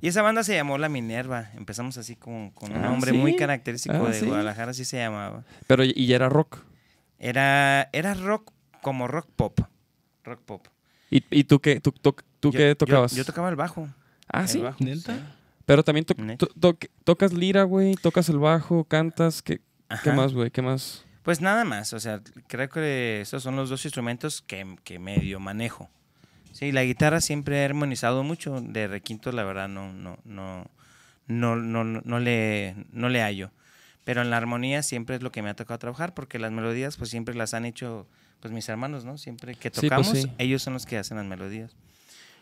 Y 0.01 0.09
esa 0.09 0.21
banda 0.21 0.43
se 0.43 0.53
llamó 0.53 0.77
La 0.77 0.89
Minerva. 0.89 1.49
Empezamos 1.55 1.97
así 1.97 2.17
con, 2.17 2.49
con 2.49 2.73
un 2.73 2.79
Ah, 2.83 2.89
nombre 2.89 3.11
¿sí? 3.11 3.17
muy 3.17 3.37
característico 3.37 3.95
Ah, 3.95 4.09
de 4.09 4.19
¿sí? 4.19 4.25
Guadalajara, 4.25 4.71
así 4.71 4.83
se 4.83 4.97
llamaba. 4.97 5.45
Pero 5.67 5.85
y 5.85 6.11
era 6.13 6.27
rock. 6.27 6.59
Era, 7.17 7.89
era 7.93 8.13
rock 8.13 8.51
como 8.81 9.07
rock 9.07 9.27
pop. 9.37 9.61
Rock 10.25 10.41
pop. 10.41 10.67
¿Y, 11.09 11.23
y 11.29 11.43
tú 11.45 11.59
qué, 11.59 11.79
tú, 11.79 11.91
tú- 11.91 12.15
tú 12.39 12.51
Yo- 12.51 12.57
qué 12.57 12.67
yo- 12.69 12.77
tocabas? 12.77 13.15
Yo, 13.15 13.23
tocaba 13.25 13.49
el 13.49 13.55
bajo. 13.55 13.87
ah, 14.31 14.41
el 14.41 14.47
sí. 14.47 14.59
bajo, 14.59 14.77
¿Neta? 14.83 15.15
sí. 15.15 15.21
Pero 15.65 15.83
también 15.83 16.05
to- 16.05 16.15
to- 16.37 16.47
to- 16.47 16.77
tocas 17.03 17.33
lira, 17.33 17.63
güey, 17.63 17.95
tocas 17.95 18.29
el 18.29 18.39
bajo, 18.39 18.83
cantas, 18.85 19.41
¿qué, 19.41 19.59
qué 20.03 20.11
más, 20.13 20.33
güey? 20.33 20.49
¿Qué 20.49 20.61
más? 20.61 21.03
Pues 21.23 21.41
nada 21.41 21.65
más, 21.65 21.91
o 21.91 21.99
sea, 21.99 22.21
creo 22.47 22.69
que 22.69 23.19
esos 23.21 23.43
son 23.43 23.57
los 23.57 23.69
dos 23.69 23.83
instrumentos 23.83 24.41
que, 24.41 24.77
que 24.85 24.97
medio 24.97 25.39
manejo. 25.41 25.89
Sí, 26.53 26.71
la 26.71 26.83
guitarra 26.85 27.19
siempre 27.19 27.57
he 27.61 27.65
armonizado 27.65 28.23
mucho, 28.23 28.61
de 28.61 28.87
requinto 28.87 29.31
la 29.33 29.43
verdad 29.43 29.67
no, 29.67 29.91
no, 29.91 30.17
no, 30.23 30.69
no, 31.27 31.55
no, 31.57 31.83
no, 31.83 32.01
no 32.03 32.19
le, 32.19 32.75
no 32.93 33.09
le 33.09 33.21
hallo. 33.21 33.51
Pero 34.05 34.21
en 34.21 34.29
la 34.29 34.37
armonía 34.37 34.81
siempre 34.83 35.17
es 35.17 35.21
lo 35.21 35.33
que 35.33 35.41
me 35.41 35.49
ha 35.49 35.53
tocado 35.55 35.77
trabajar, 35.79 36.13
porque 36.13 36.39
las 36.39 36.51
melodías 36.53 36.95
pues 36.95 37.09
siempre 37.09 37.35
las 37.35 37.53
han 37.53 37.65
hecho 37.65 38.07
pues 38.39 38.53
mis 38.53 38.67
hermanos, 38.69 39.05
¿no? 39.05 39.17
Siempre 39.17 39.55
que 39.55 39.69
Sí, 39.69 39.87
pues, 39.87 39.89
tocamos, 39.89 40.07
sí. 40.09 40.31
ellos 40.37 40.61
son 40.61 40.73
los 40.73 40.85
que 40.85 40.97
hacen 40.97 41.17
las 41.17 41.25
melodías. 41.25 41.75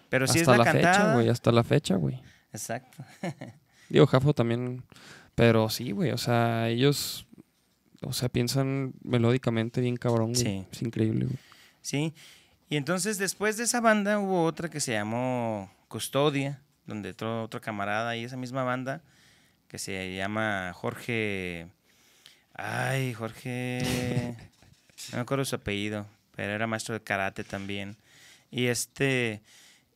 Pero 0.10 0.28
si 0.28 0.40
hasta 0.40 0.52
es 0.54 0.58
la, 0.58 0.64
la, 0.66 0.72
fecha, 0.72 0.92
cantada, 0.92 1.14
güey, 1.16 1.30
hasta 1.30 1.52
la 1.52 1.64
fecha, 1.64 1.96
güey. 1.96 2.22
exacto. 2.54 3.04
Digo, 3.90 4.08
Jafo 4.08 4.34
también, 4.34 4.84
pero 5.36 5.70
sí, 5.70 5.92
güey, 5.92 6.12
o 6.12 6.18
sea, 6.18 6.70
ellos, 6.70 7.28
o 8.02 8.14
sea, 8.14 8.30
piensan 8.30 8.94
melódicamente 9.03 9.81
bien 9.81 9.98
cabrón, 9.98 10.34
güey. 10.34 10.44
Sí. 10.44 10.66
Es 10.72 10.81
increíble, 10.81 11.25
güey. 11.25 11.38
Sí. 11.81 12.14
Y 12.68 12.77
entonces 12.77 13.18
después 13.18 13.58
de 13.58 13.64
esa 13.66 13.79
banda 13.79 14.18
hubo 14.20 14.44
otra 14.44 14.70
que 14.70 14.79
se 14.79 14.94
llamó 14.94 15.72
Custodia, 15.88 16.62
donde 16.88 17.12
otro, 17.12 17.44
otro 17.44 17.62
camarada 17.62 18.16
y 18.16 18.24
esa 18.24 18.38
misma 18.38 18.64
banda 18.64 19.01
que 19.68 19.77
se 19.77 20.16
llama 20.16 20.72
Jorge. 20.74 21.68
Ay, 22.53 23.14
Jorge. 23.14 24.36
No 25.12 25.18
me 25.18 25.22
acuerdo 25.22 25.46
su 25.46 25.55
apellido, 25.55 26.05
pero 26.36 26.53
era 26.53 26.68
maestro 26.68 26.94
de 26.94 27.03
karate 27.03 27.44
también. 27.44 27.98
Y 28.51 28.66
este. 28.68 29.42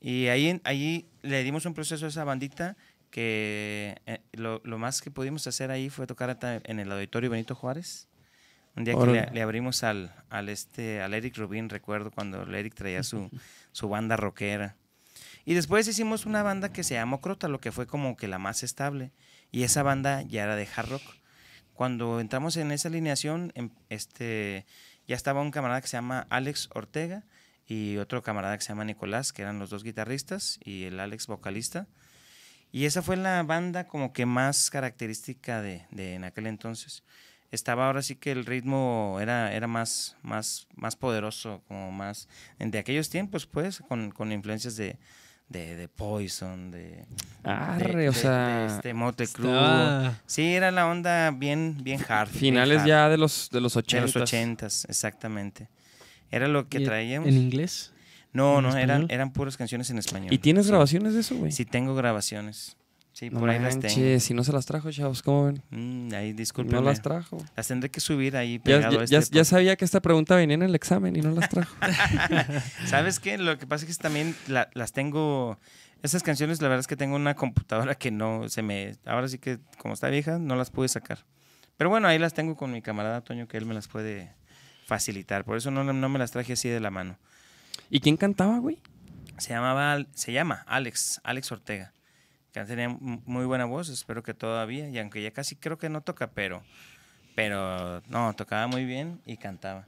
Y 0.02 0.28
ahí, 0.28 0.62
ahí 0.64 1.08
le 1.22 1.44
dimos 1.44 1.66
un 1.66 1.74
proceso 1.74 2.06
a 2.06 2.10
esa 2.10 2.24
bandita 2.24 2.78
que 3.10 3.98
eh, 4.06 4.20
lo, 4.34 4.62
lo 4.64 4.78
más 4.78 5.02
que 5.02 5.12
pudimos 5.12 5.46
hacer 5.48 5.72
ahí 5.72 5.90
fue 5.90 6.08
tocar 6.08 6.38
en 6.42 6.80
el 6.80 6.92
auditorio 6.92 7.30
Benito 7.30 7.56
Juárez. 7.56 8.08
Un 8.76 8.84
día 8.86 8.96
que 8.96 9.06
le, 9.08 9.30
le 9.32 9.42
abrimos 9.42 9.84
al, 9.84 10.14
al, 10.30 10.48
este, 10.48 11.02
al 11.02 11.14
Eric 11.14 11.38
Rubin, 11.38 11.70
recuerdo 11.70 12.12
cuando 12.12 12.44
el 12.44 12.56
Eric 12.56 12.76
traía 12.76 13.04
su, 13.04 13.30
su 13.72 13.90
banda 13.90 14.16
rockera. 14.16 14.76
Y 15.44 15.54
después 15.54 15.88
hicimos 15.88 16.26
una 16.26 16.44
banda 16.44 16.72
que 16.72 16.84
se 16.84 16.94
llamó 16.94 17.22
Crótalo, 17.22 17.60
que 17.60 17.72
fue 17.72 17.88
como 17.88 18.16
que 18.16 18.28
la 18.28 18.38
más 18.38 18.64
estable. 18.64 19.12
Y 19.52 19.64
esa 19.64 19.84
banda 19.84 20.22
ya 20.22 20.44
era 20.44 20.56
de 20.56 20.68
hard 20.74 20.90
rock. 20.90 21.02
Cuando 21.80 22.20
entramos 22.20 22.58
en 22.58 22.74
esa 22.74 22.90
alineación, 22.90 23.54
em- 23.56 23.70
este, 23.88 24.66
ya 25.08 25.16
estaba 25.16 25.40
un 25.40 25.50
camarada 25.50 25.80
que 25.80 25.88
se 25.88 25.96
llama 25.96 26.28
Alex 26.30 26.68
Ortega 26.74 27.24
y 27.66 27.96
otro 27.96 28.22
camarada 28.22 28.58
que 28.58 28.66
se 28.66 28.68
llama 28.68 28.84
Nicolás, 28.84 29.32
que 29.32 29.44
eran 29.44 29.60
los 29.60 29.70
dos 29.70 29.86
guitarristas 29.86 30.60
y 30.62 30.84
el 30.84 31.00
Alex 31.00 31.28
vocalista. 31.28 31.88
Y 32.74 32.84
esa 32.84 33.02
fue 33.02 33.16
la 33.16 33.42
banda 33.44 33.88
como 33.88 34.12
que 34.12 34.26
más 34.26 34.70
característica 34.70 35.62
de, 35.62 35.86
de 35.90 36.16
en 36.16 36.26
aquel 36.26 36.48
entonces. 36.48 37.06
Estaba 37.50 37.88
ahora 37.88 38.02
sí 38.02 38.18
que 38.18 38.34
el 38.34 38.46
ritmo 38.46 39.20
era, 39.22 39.54
era 39.54 39.68
más, 39.68 40.18
más, 40.22 40.68
más 40.76 40.98
poderoso, 40.98 41.64
como 41.70 41.94
más 41.94 42.28
de 42.58 42.78
aquellos 42.78 43.10
tiempos, 43.10 43.48
pues, 43.48 43.80
con, 43.88 44.12
con 44.12 44.34
influencias 44.34 44.76
de, 44.76 45.00
de, 45.50 45.76
de 45.76 45.88
Poison, 45.88 46.72
de, 46.72 46.80
de- 46.80 47.06
Arre, 47.44 47.96
de- 47.96 48.10
o 48.10 48.12
de 48.12 48.18
sea, 48.18 48.66
este. 48.68 48.94
Estaba- 49.24 50.14
Sí, 50.28 50.44
era 50.54 50.72
la 50.72 50.88
onda 50.88 51.32
bien, 51.32 51.78
bien 51.84 52.00
hard. 52.08 52.30
bien 52.30 52.40
finales 52.40 52.80
hard. 52.82 52.88
ya 52.88 53.10
de 53.10 53.18
los, 53.18 53.50
de 53.52 53.60
los 53.62 53.74
de 53.74 53.80
80. 53.80 54.06
los 54.06 54.16
ochentas, 54.16 54.86
exactamente. 54.88 55.68
Era 56.32 56.48
lo 56.48 56.68
que 56.70 56.80
¿Y 56.82 56.86
traíamos. 56.86 57.28
¿En 57.28 57.36
inglés? 57.38 57.92
No, 58.32 58.60
en 58.60 58.66
no, 58.66 58.78
eran, 58.78 59.08
eran 59.10 59.34
puras 59.34 59.58
canciones 59.58 59.90
en 59.90 59.98
español. 59.98 60.32
¿Y 60.32 60.38
tienes 60.38 60.66
Sí. 60.66 60.70
grabaciones 60.70 61.16
de 61.16 61.22
eso, 61.22 61.36
güey? 61.36 61.52
Sí, 61.52 61.66
tengo 61.66 61.96
grabaciones. 61.96 62.78
Sí, 63.20 63.30
No 63.30 63.42
por 63.42 63.50
ahí 63.50 63.60
las 63.60 63.78
tengo. 63.78 64.20
si 64.22 64.34
no 64.34 64.46
se 64.46 64.54
las 64.54 64.66
trajo, 64.66 64.90
chavos, 64.92 65.22
¿cómo 65.22 65.48
ven? 65.48 65.62
Mm, 65.72 66.14
ahí 66.14 66.32
No 66.32 66.38
discúlpenme. 66.38 66.82
las 66.84 67.02
trajo. 67.02 67.44
Las 67.58 67.68
tendré 67.68 67.90
que 67.92 68.00
subir 68.00 68.38
ahí 68.38 68.60
pegado 68.60 69.04
ya- 69.04 69.18
a 69.18 69.20
este 69.22 69.36
ya 69.36 69.44
sabía 69.44 69.76
que 69.76 69.84
esta 69.84 70.00
pregunta 70.02 70.38
venía 70.38 70.54
en 70.54 70.62
el 70.64 70.74
examen 70.74 71.14
y 71.18 71.20
no 71.22 71.32
las 71.32 71.50
trajo. 71.50 71.76
¿Sabes 72.86 73.20
qué? 73.20 73.38
Lo 73.38 73.58
que 73.58 73.68
pasa 73.68 73.86
es 73.86 73.98
que 73.98 74.02
también 74.02 74.36
la- 74.48 74.70
las 74.74 74.94
tengo... 74.94 75.60
Esas 76.02 76.24
canciones, 76.24 76.62
la 76.62 76.70
verdad 76.70 76.80
es 76.80 76.88
que 76.88 76.96
tengo 76.96 77.18
una 77.18 77.36
computadora 77.36 77.94
que 77.96 78.10
no 78.10 78.48
se 78.48 78.62
me... 78.62 78.96
Ahora 79.06 79.28
sí 79.28 79.38
que, 79.38 79.60
como 79.80 79.94
está 79.96 80.08
vieja, 80.08 80.40
no 80.40 80.56
las 80.56 80.70
pude 80.72 80.88
sacar. 80.88 81.26
Pero 81.76 81.90
bueno, 81.90 82.08
ahí 82.08 82.20
las 82.20 82.34
tengo 82.34 82.56
con 82.56 82.72
mi 82.72 82.82
camarada 82.82 83.20
Toño, 83.20 83.50
que 83.50 83.58
él 83.58 83.66
me 83.66 83.74
las 83.74 83.90
puede 83.90 84.34
facilitar. 84.86 85.44
Por 85.44 85.58
eso 85.58 85.72
no, 85.72 85.84
no 85.84 86.08
me 86.10 86.20
las 86.20 86.32
traje 86.32 86.54
así 86.54 86.70
de 86.70 86.80
la 86.80 86.90
mano. 86.90 87.18
¿Y 87.90 88.00
quién 88.00 88.16
cantaba, 88.16 88.60
güey? 88.60 88.80
Se 89.40 89.50
llamaba, 89.50 90.06
se 90.14 90.32
llama 90.32 90.64
Alex, 90.68 91.20
Alex 91.26 91.52
Ortega. 91.52 91.92
Que 92.54 92.64
tenía 92.66 92.90
muy 92.90 93.46
buena 93.46 93.66
voz, 93.66 93.90
espero 93.90 94.24
que 94.24 94.34
todavía, 94.34 94.90
y 94.90 94.98
aunque 94.98 95.22
ya 95.22 95.32
casi 95.32 95.56
creo 95.56 95.78
que 95.78 95.90
no 95.90 96.02
toca, 96.02 96.32
pero, 96.32 96.64
pero 97.36 98.02
no, 98.10 98.34
tocaba 98.36 98.68
muy 98.68 98.86
bien 98.86 99.22
y 99.26 99.38
cantaba. 99.38 99.88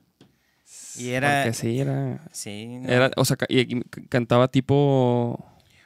Y 0.96 1.10
era, 1.10 1.44
Porque 1.44 1.54
sí, 1.58 1.80
era... 1.80 2.20
sí, 2.32 2.66
no. 2.68 2.88
era 2.90 3.12
o 3.18 3.26
sea, 3.26 3.36
y, 3.50 3.82
cantaba 4.10 4.48
tipo... 4.48 5.44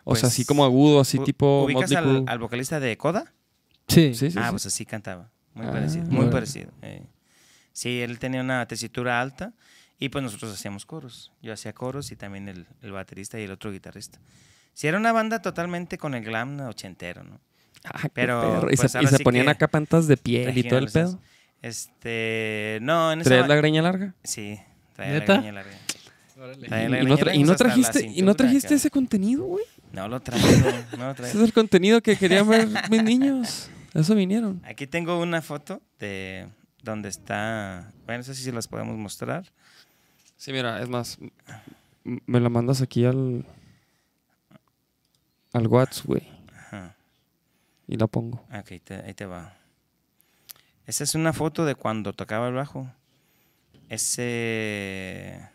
O 0.07 0.15
sea, 0.15 0.21
Pues, 0.21 0.23
así 0.25 0.45
como 0.45 0.63
agudo, 0.63 0.99
así 0.99 1.17
tipo 1.19 1.63
¿Ubicas 1.63 1.91
al, 1.93 2.37
vocalista 2.39 2.79
de 2.79 2.95
Coda? 2.97 3.33
Sí. 3.87 4.13
Sí, 4.13 4.29
sí, 4.31 4.37
ah, 4.39 4.45
sí. 4.45 4.51
pues 4.51 4.65
así 4.67 4.85
cantaba. 4.85 5.31
Muy 5.55 5.65
Ah, 5.65 5.71
parecido, 5.71 6.05
muy 6.05 6.27
parecido. 6.29 6.71
eh. 6.83 7.03
Sí, 7.71 8.01
él 8.01 8.19
tenía 8.19 8.41
una 8.41 8.65
tesitura 8.67 9.19
alta 9.19 9.53
y 9.97 10.09
pues 10.09 10.23
nosotros 10.23 10.53
hacíamos 10.53 10.85
coros. 10.85 11.31
Yo 11.41 11.51
hacía 11.53 11.73
coros 11.73 12.11
y 12.11 12.15
también 12.15 12.47
el, 12.47 12.67
el 12.81 12.91
baterista 12.91 13.39
y 13.39 13.43
el 13.43 13.51
otro 13.51 13.71
guitarrista. 13.71 14.19
Sí, 14.75 14.85
era 14.87 14.97
una 14.99 15.11
banda 15.11 15.41
totalmente 15.41 15.97
con 15.97 16.13
el 16.13 16.23
glam 16.23 16.59
ochentero, 16.59 17.23
¿no? 17.23 17.39
Ah, 17.85 18.07
pero, 18.13 18.41
perro. 18.41 18.71
Y 18.71 18.75
pues, 18.75 18.91
se, 18.91 19.01
y 19.01 19.07
se 19.07 19.17
sí 19.17 19.23
ponían 19.23 19.49
acá 19.49 19.67
pantas 19.67 20.05
de 20.07 20.17
piel 20.17 20.55
y 20.57 20.63
todo 20.63 20.77
el 20.79 20.91
pedo. 20.91 21.19
Este, 21.63 22.77
no, 22.81 23.11
en 23.11 23.21
esa 23.21 23.29
¿Traías 23.29 23.47
ba- 23.47 23.55
la 23.55 23.55
greña 23.55 23.81
larga? 23.81 24.13
Sí, 24.23 24.59
traía 24.95 25.13
la 25.13 25.19
¿Neta? 25.19 25.33
greña 25.37 25.51
larga. 25.53 25.71
Traía 26.67 26.89
la 26.89 27.01
¿Y 27.01 27.05
no, 27.05 27.17
tra- 27.17 27.35
y 27.35 27.43
no 27.43 27.51
la 27.51 27.55
trajiste, 27.57 28.05
y 28.05 28.21
no 28.21 28.35
trajiste 28.35 28.75
ese 28.75 28.91
contenido, 28.91 29.45
güey? 29.45 29.63
No 29.93 30.07
lo 30.07 30.19
traigo, 30.19 30.47
no 30.97 31.05
lo 31.05 31.11
Ese 31.13 31.23
es 31.23 31.35
el 31.35 31.53
contenido 31.53 32.01
que 32.01 32.17
querían 32.17 32.47
ver 32.49 32.67
mis 32.91 33.01
niños. 33.03 33.69
Eso 33.93 34.13
vinieron. 34.13 34.61
Aquí 34.65 34.87
tengo 34.87 35.19
una 35.21 35.41
foto 35.41 35.81
de 35.99 36.47
donde 36.83 37.07
está. 37.09 37.93
Bueno, 38.05 38.19
no 38.19 38.23
sé 38.23 38.35
si 38.35 38.51
las 38.51 38.67
podemos 38.67 38.97
mostrar. 38.97 39.45
Sí, 40.37 40.51
mira, 40.51 40.81
es 40.81 40.89
más, 40.89 41.17
me 42.03 42.39
la 42.41 42.49
mandas 42.49 42.81
aquí 42.81 43.05
al 43.05 43.45
al 45.55 45.67
WhatsApp, 45.67 46.05
güey, 46.05 46.27
Ajá. 46.55 46.95
y 47.87 47.95
la 47.97 48.07
pongo. 48.07 48.45
Ok, 48.53 48.73
te- 48.83 48.95
ahí 49.01 49.13
te 49.13 49.25
va. 49.25 49.57
Esa 50.85 51.03
es 51.03 51.15
una 51.15 51.33
foto 51.33 51.65
de 51.65 51.75
cuando 51.75 52.13
tocaba 52.13 52.47
el 52.47 52.53
bajo. 52.53 52.91
Ese. 53.89 55.49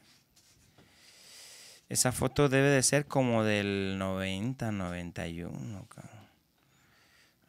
Esa 1.89 2.13
foto 2.13 2.49
debe 2.49 2.69
de 2.69 2.83
ser 2.83 3.07
como 3.07 3.43
del 3.45 3.97
90, 3.99 4.71
91. 4.71 5.87
cabrón. 5.89 6.21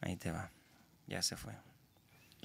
Ahí 0.00 0.16
te 0.16 0.32
va. 0.32 0.50
Ya 1.06 1.22
se 1.22 1.36
fue. 1.36 1.52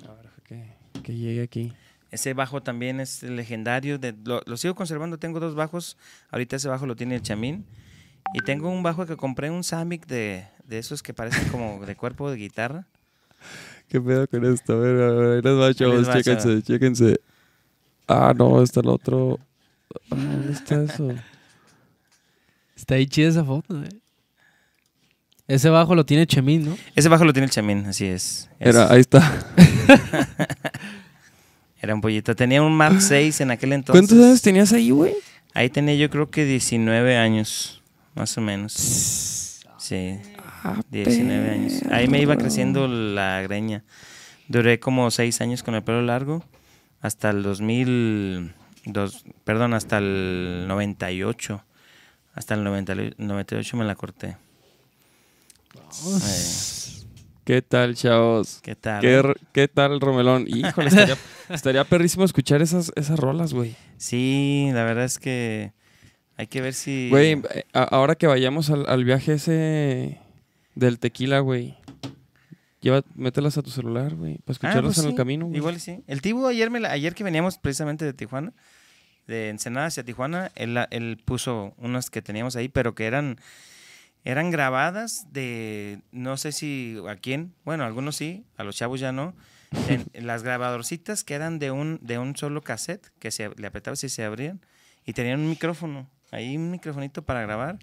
A 0.07 0.13
ver, 0.13 0.29
que, 0.43 0.73
que 1.01 1.15
llegue 1.15 1.41
aquí. 1.41 1.73
Ese 2.11 2.33
bajo 2.33 2.61
también 2.61 2.99
es 2.99 3.23
legendario. 3.23 3.97
de- 3.97 4.15
lo, 4.23 4.41
lo 4.45 4.57
sigo 4.57 4.75
conservando. 4.75 5.17
Tengo 5.17 5.39
dos 5.39 5.55
bajos. 5.55 5.97
Ahorita 6.29 6.55
ese 6.55 6.67
bajo 6.69 6.85
lo 6.85 6.95
tiene 6.95 7.15
el 7.15 7.21
chamín. 7.23 7.65
Y 8.33 8.39
tengo 8.41 8.69
un 8.69 8.83
bajo 8.83 9.05
que 9.05 9.15
compré, 9.15 9.49
un 9.49 9.63
Samick 9.63 10.05
de, 10.05 10.45
de 10.65 10.77
esos 10.79 11.01
que 11.01 11.13
parecen 11.13 11.47
como 11.49 11.85
de 11.85 11.95
cuerpo 11.95 12.29
de 12.29 12.37
guitarra. 12.37 12.85
¿Qué 13.89 14.01
pedo 14.01 14.27
con 14.27 14.45
esto? 14.45 14.73
A 14.73 14.77
ver, 14.77 15.01
a 15.01 15.11
ver, 15.11 15.27
ahí 15.37 15.41
les 15.41 15.59
va, 15.59 15.73
chavos, 15.73 16.07
chéquense, 16.11 16.61
chéquense. 16.61 17.19
Ah, 18.07 18.33
no, 18.37 18.61
está 18.61 18.81
el 18.81 18.87
otro. 18.89 19.39
Ah, 20.11 20.15
¿Dónde 20.15 20.53
está 20.53 20.83
eso? 20.83 21.13
Está 22.75 22.95
ahí 22.95 23.07
chida 23.07 23.29
esa 23.29 23.43
foto, 23.45 23.81
eh. 23.83 23.89
Ese 25.47 25.69
bajo 25.69 25.95
lo 25.95 26.05
tiene 26.05 26.27
Chemín, 26.27 26.65
¿no? 26.65 26.77
Ese 26.93 27.07
bajo 27.07 27.23
lo 27.23 27.31
tiene 27.31 27.45
el 27.45 27.51
chamín, 27.51 27.85
así 27.85 28.05
es. 28.05 28.49
Es- 28.59 28.75
Era, 28.75 28.91
ahí 28.91 28.99
está. 28.99 29.45
Era 31.81 31.93
un 31.95 32.01
pollito. 32.01 32.35
Tenía 32.35 32.61
un 32.61 32.75
Mark 32.75 33.01
6 33.01 33.39
en 33.41 33.51
aquel 33.51 33.71
entonces. 33.73 34.07
¿Cuántos 34.09 34.25
años 34.25 34.41
tenías 34.41 34.73
ahí, 34.73 34.89
güey? 34.89 35.13
Ahí 35.53 35.69
tenía 35.69 35.95
yo 35.95 36.09
creo 36.09 36.29
que 36.29 36.43
19 36.43 37.15
años, 37.17 37.76
más 38.17 38.37
o 38.37 38.41
menos. 38.41 38.73
Sí, 39.77 40.19
Ah, 40.63 40.81
19 40.89 41.49
años. 41.49 41.81
Ahí 41.91 42.07
me 42.07 42.19
iba 42.19 42.35
creciendo 42.37 42.87
la 42.87 43.41
greña. 43.41 43.83
Duré 44.49 44.79
como 44.79 45.09
6 45.11 45.39
años 45.41 45.63
con 45.63 45.75
el 45.75 45.83
pelo 45.83 46.01
largo, 46.01 46.43
hasta 46.99 47.29
el 47.29 47.43
2000, 47.43 48.53
dos- 48.85 49.23
perdón, 49.43 49.73
hasta 49.73 49.99
el 49.99 50.65
98. 50.67 51.63
Hasta 52.33 52.53
el 52.55 52.63
90 52.63 52.95
98 53.17 53.77
me 53.77 53.85
la 53.85 53.95
corté. 53.95 54.37
Eh, 55.75 57.03
¿Qué 57.43 57.61
tal, 57.61 57.95
chavos? 57.95 58.59
¿Qué 58.61 58.75
tal? 58.75 59.01
¿Qué, 59.01 59.13
r- 59.15 59.33
qué 59.53 59.67
tal, 59.67 60.01
Romelón? 60.01 60.45
Híjole, 60.47 60.89
estaría, 60.89 61.17
estaría 61.49 61.83
perrísimo 61.85 62.25
escuchar 62.25 62.61
esas, 62.61 62.91
esas 62.95 63.19
rolas, 63.19 63.53
güey. 63.53 63.75
Sí, 63.97 64.69
la 64.73 64.83
verdad 64.83 65.05
es 65.05 65.17
que 65.17 65.71
hay 66.37 66.47
que 66.47 66.61
ver 66.61 66.73
si... 66.73 67.09
Güey, 67.09 67.33
eh, 67.53 67.63
ahora 67.73 68.15
que 68.15 68.27
vayamos 68.27 68.69
al, 68.69 68.87
al 68.87 69.03
viaje 69.03 69.33
ese 69.33 70.19
del 70.75 70.99
tequila, 70.99 71.39
güey. 71.39 71.75
Lleva, 72.79 73.01
mételas 73.15 73.57
a 73.57 73.63
tu 73.63 73.71
celular, 73.71 74.13
güey, 74.15 74.35
para 74.37 74.43
Ah, 74.47 74.51
escucharlas 74.51 74.95
pues 74.95 74.99
en 74.99 75.09
el 75.11 75.15
camino, 75.17 75.47
güey. 75.47 75.57
Igual 75.57 75.79
sí. 75.79 76.03
El 76.07 76.21
Tibu 76.21 76.45
ayer, 76.47 76.69
me 76.69 76.79
la- 76.79 76.91
ayer 76.91 77.15
que 77.15 77.23
veníamos 77.23 77.57
precisamente 77.57 78.05
de 78.05 78.13
Tijuana, 78.13 78.53
de 79.25 79.49
Ensenada 79.49 79.87
hacia 79.87 80.03
Tijuana, 80.05 80.51
él, 80.55 80.77
él 80.91 81.17
puso 81.25 81.73
unas 81.77 82.09
que 82.11 82.21
teníamos 82.21 82.55
ahí, 82.55 82.69
pero 82.69 82.93
que 82.93 83.05
eran, 83.07 83.39
eran 84.23 84.51
grabadas 84.51 85.25
de, 85.33 86.01
no 86.11 86.37
sé 86.37 86.51
si 86.51 86.97
a 87.09 87.15
quién, 87.15 87.53
bueno, 87.65 87.83
algunos 87.83 88.15
sí, 88.15 88.45
a 88.57 88.63
los 88.63 88.75
chavos 88.75 88.99
ya 88.99 89.11
no, 89.11 89.33
en- 89.89 90.05
en 90.13 90.27
las 90.27 90.43
grabadorcitas 90.43 91.23
que 91.23 91.33
eran 91.33 91.57
de 91.57 91.71
un, 91.71 91.99
de 92.03 92.19
un 92.19 92.35
solo 92.37 92.61
cassette, 92.61 93.09
que 93.19 93.31
se, 93.31 93.49
le 93.57 93.67
apretabas 93.67 94.03
y 94.03 94.09
se 94.09 94.23
abrían, 94.23 94.61
y 95.03 95.13
tenían 95.13 95.39
un 95.39 95.49
micrófono, 95.49 96.07
ahí 96.31 96.57
un 96.57 96.71
microfonito 96.71 97.23
para 97.23 97.41
grabar, 97.41 97.79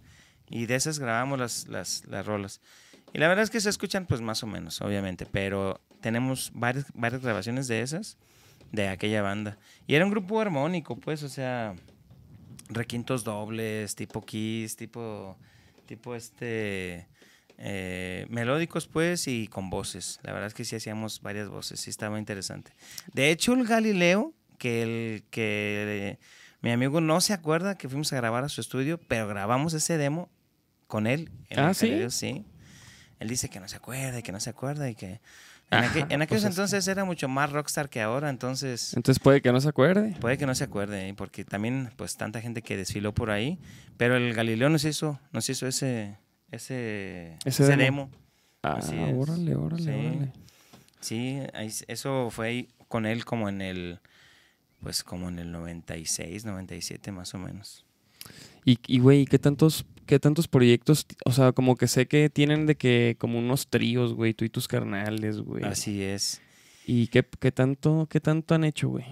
y 0.48 0.66
de 0.66 0.74
esas 0.74 0.98
grabamos 0.98 1.38
las, 1.38 1.68
las, 1.68 2.04
las 2.06 2.26
rolas. 2.26 2.60
Y 3.12 3.18
la 3.18 3.28
verdad 3.28 3.44
es 3.44 3.50
que 3.50 3.60
se 3.60 3.70
escuchan 3.70 4.06
pues 4.06 4.20
más 4.20 4.42
o 4.42 4.46
menos, 4.46 4.80
obviamente, 4.80 5.24
pero 5.24 5.80
tenemos 6.00 6.50
varias, 6.52 6.86
varias 6.94 7.22
grabaciones 7.22 7.68
de 7.68 7.80
esas, 7.80 8.18
de 8.72 8.88
aquella 8.88 9.22
banda. 9.22 9.56
Y 9.86 9.94
era 9.94 10.04
un 10.04 10.10
grupo 10.10 10.40
armónico, 10.40 10.96
pues, 10.96 11.22
o 11.22 11.28
sea, 11.28 11.74
requintos 12.68 13.24
dobles, 13.24 13.94
tipo 13.94 14.20
Kiss, 14.24 14.76
tipo, 14.76 15.36
tipo 15.86 16.14
este, 16.14 17.06
eh, 17.56 18.26
melódicos, 18.30 18.88
pues, 18.88 19.28
y 19.28 19.46
con 19.46 19.70
voces. 19.70 20.18
La 20.22 20.32
verdad 20.32 20.48
es 20.48 20.54
que 20.54 20.64
sí 20.64 20.74
hacíamos 20.74 21.22
varias 21.22 21.48
voces, 21.48 21.80
sí 21.80 21.90
estaba 21.90 22.18
interesante. 22.18 22.72
De 23.12 23.30
hecho, 23.30 23.54
el 23.54 23.64
Galileo, 23.64 24.32
que 24.58 24.82
el 24.82 25.24
que 25.30 26.18
mi 26.64 26.72
amigo 26.72 27.00
no 27.00 27.20
se 27.20 27.32
acuerda 27.34 27.76
que 27.76 27.88
fuimos 27.88 28.12
a 28.12 28.16
grabar 28.16 28.42
a 28.44 28.48
su 28.48 28.60
estudio, 28.60 28.98
pero 29.06 29.28
grabamos 29.28 29.74
ese 29.74 29.98
demo 29.98 30.28
con 30.86 31.06
él. 31.06 31.30
en 31.50 31.58
Ah, 31.60 31.68
el 31.68 31.74
¿sí? 31.74 32.10
Sí. 32.10 32.44
Él 33.20 33.28
dice 33.28 33.48
que 33.48 33.60
no 33.60 33.68
se 33.68 33.76
acuerda 33.76 34.18
y 34.18 34.22
que 34.22 34.32
no 34.32 34.40
se 34.40 34.50
acuerda 34.50 34.88
y 34.88 34.94
que... 34.94 35.20
En, 35.70 35.78
Ajá, 35.78 35.98
en 36.10 36.22
aquellos 36.22 36.42
pues 36.42 36.44
es- 36.44 36.50
entonces 36.50 36.86
era 36.88 37.04
mucho 37.04 37.26
más 37.28 37.50
rockstar 37.50 37.88
que 37.88 38.00
ahora, 38.02 38.28
entonces 38.30 38.92
Entonces 38.94 39.18
puede 39.22 39.40
que 39.40 39.50
no 39.50 39.60
se 39.60 39.68
acuerde. 39.68 40.14
puede 40.20 40.36
que 40.38 40.46
no 40.46 40.54
se 40.54 40.64
acuerde, 40.64 41.12
porque 41.14 41.44
también 41.44 41.90
pues 41.96 42.16
tanta 42.16 42.40
gente 42.42 42.60
que 42.62 42.76
desfiló 42.76 43.12
por 43.14 43.30
ahí, 43.30 43.58
pero 43.96 44.16
el 44.16 44.34
Galileo 44.34 44.68
nos 44.68 44.84
hizo, 44.84 45.18
nos 45.32 45.48
hizo 45.48 45.66
ese, 45.66 46.16
ese, 46.50 47.36
Ese 47.44 47.62
ese 47.64 47.76
demo. 47.76 48.08
demo. 48.08 48.10
Ah, 48.62 48.76
Así 48.78 48.96
órale, 49.16 49.54
órale, 49.54 49.82
Sí. 49.82 49.90
órale. 49.90 50.32
Sí, 51.00 51.40
eso 51.88 52.30
fue 52.30 52.48
ahí 52.48 52.68
con 52.88 53.04
él 53.06 53.24
como 53.24 53.48
en 53.48 53.60
el, 53.62 54.00
pues 54.84 55.02
como 55.02 55.28
en 55.28 55.40
el 55.40 55.50
96, 55.50 56.44
97 56.44 57.10
más 57.10 57.34
o 57.34 57.38
menos. 57.38 57.84
Y, 58.64 58.78
y, 58.86 59.00
güey, 59.00 59.26
¿qué 59.26 59.38
tantos, 59.38 59.84
¿qué 60.06 60.18
tantos 60.20 60.46
proyectos? 60.46 61.06
O 61.26 61.32
sea, 61.32 61.52
como 61.52 61.76
que 61.76 61.88
sé 61.88 62.06
que 62.06 62.30
tienen 62.30 62.66
de 62.66 62.76
que, 62.76 63.16
como 63.18 63.38
unos 63.38 63.66
tríos, 63.68 64.14
güey, 64.14 64.32
tú 64.34 64.44
y 64.44 64.48
tus 64.48 64.68
carnales, 64.68 65.40
güey. 65.40 65.64
Así 65.64 66.02
es. 66.02 66.40
¿Y 66.86 67.08
qué, 67.08 67.26
qué 67.40 67.50
tanto, 67.52 68.06
qué 68.10 68.20
tanto 68.20 68.54
han 68.54 68.64
hecho, 68.64 68.88
güey? 68.90 69.04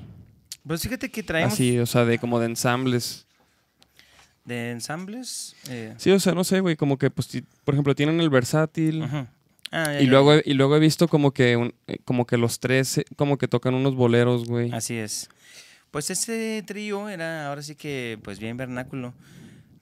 Pues 0.67 0.83
fíjate 0.83 1.11
que 1.11 1.23
traemos 1.23 1.55
Así, 1.55 1.79
o 1.79 1.87
sea, 1.87 2.05
de 2.05 2.19
como 2.19 2.39
de 2.39 2.47
ensambles. 2.47 3.27
de 4.45 4.71
ensambles. 4.71 5.57
eh, 5.69 5.95
Sí, 5.99 6.11
o 6.11 6.21
sea, 6.21 6.35
no 6.35 6.45
sé, 6.45 6.61
güey, 6.61 6.77
como 6.77 6.97
que, 6.99 7.11
pues, 7.11 7.29
por 7.65 7.75
ejemplo, 7.75 7.95
tienen 7.95 8.21
el 8.21 8.31
versátil. 8.31 9.03
ujú. 9.03 9.27
Ah, 9.73 9.99
Y 10.01 10.07
luego, 10.07 10.35
he- 10.35 10.43
y 10.45 10.53
luego 10.55 10.77
he 10.77 10.81
visto 10.81 11.09
como 11.09 11.33
que, 11.33 11.57
un- 11.57 11.75
eh, 11.87 11.99
como 12.05 12.27
que 12.27 12.37
los 12.37 12.61
tres, 12.61 12.99
eh, 12.99 13.05
como 13.17 13.39
que 13.39 13.49
tocan 13.49 13.75
unos 13.75 13.95
boleros, 13.97 14.45
güey. 14.47 14.71
Así 14.73 14.97
es. 14.97 15.29
Pues 15.91 16.11
ese 16.11 16.63
trío 16.67 17.09
era 17.09 17.49
ahora 17.49 17.63
sí 17.63 17.75
que 17.75 18.19
pues 18.23 18.39
bien 18.39 18.57
vernáculo. 18.57 19.15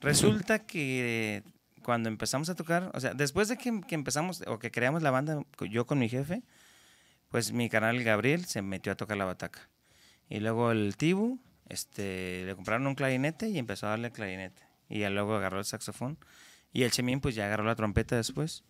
Resulta 0.01 0.61
que 0.61 1.43
cuando 1.83 2.09
empezamos 2.09 2.49
a 2.49 2.55
tocar, 2.55 2.91
o 2.95 3.01
sea, 3.01 3.15
después 3.15 3.49
de 3.49 3.57
que, 3.57 3.81
que 3.87 3.95
empezamos 3.95 4.43
o 4.47 4.59
que 4.59 4.71
creamos 4.71 5.03
la 5.03 5.11
banda 5.11 5.43
yo 5.71 5.87
con 5.87 5.99
mi 5.99 6.09
jefe, 6.09 6.43
pues 7.29 7.53
mi 7.53 7.69
canal 7.69 8.03
Gabriel 8.03 8.45
se 8.47 8.63
metió 8.63 8.93
a 8.93 8.97
tocar 8.97 9.17
la 9.17 9.25
bataca. 9.25 9.69
Y 10.29 10.41
luego 10.41 10.71
el 10.73 10.97
Tibu, 10.97 11.39
este, 11.69 12.45
le 12.47 12.55
compraron 12.55 12.87
un 12.87 12.95
clarinete 12.95 13.49
y 13.49 13.59
empezó 13.59 13.87
a 13.87 13.91
darle 13.91 14.09
el 14.09 14.13
clarinete. 14.13 14.63
Y 14.89 15.01
ya 15.01 15.11
luego 15.11 15.37
agarró 15.37 15.59
el 15.59 15.65
saxofón. 15.65 16.19
Y 16.73 16.83
el 16.83 16.91
Chemín 16.93 17.21
pues 17.21 17.35
ya 17.35 17.47
agarró 17.47 17.65
la 17.65 17.75
trompeta 17.77 18.17
después. 18.17 18.65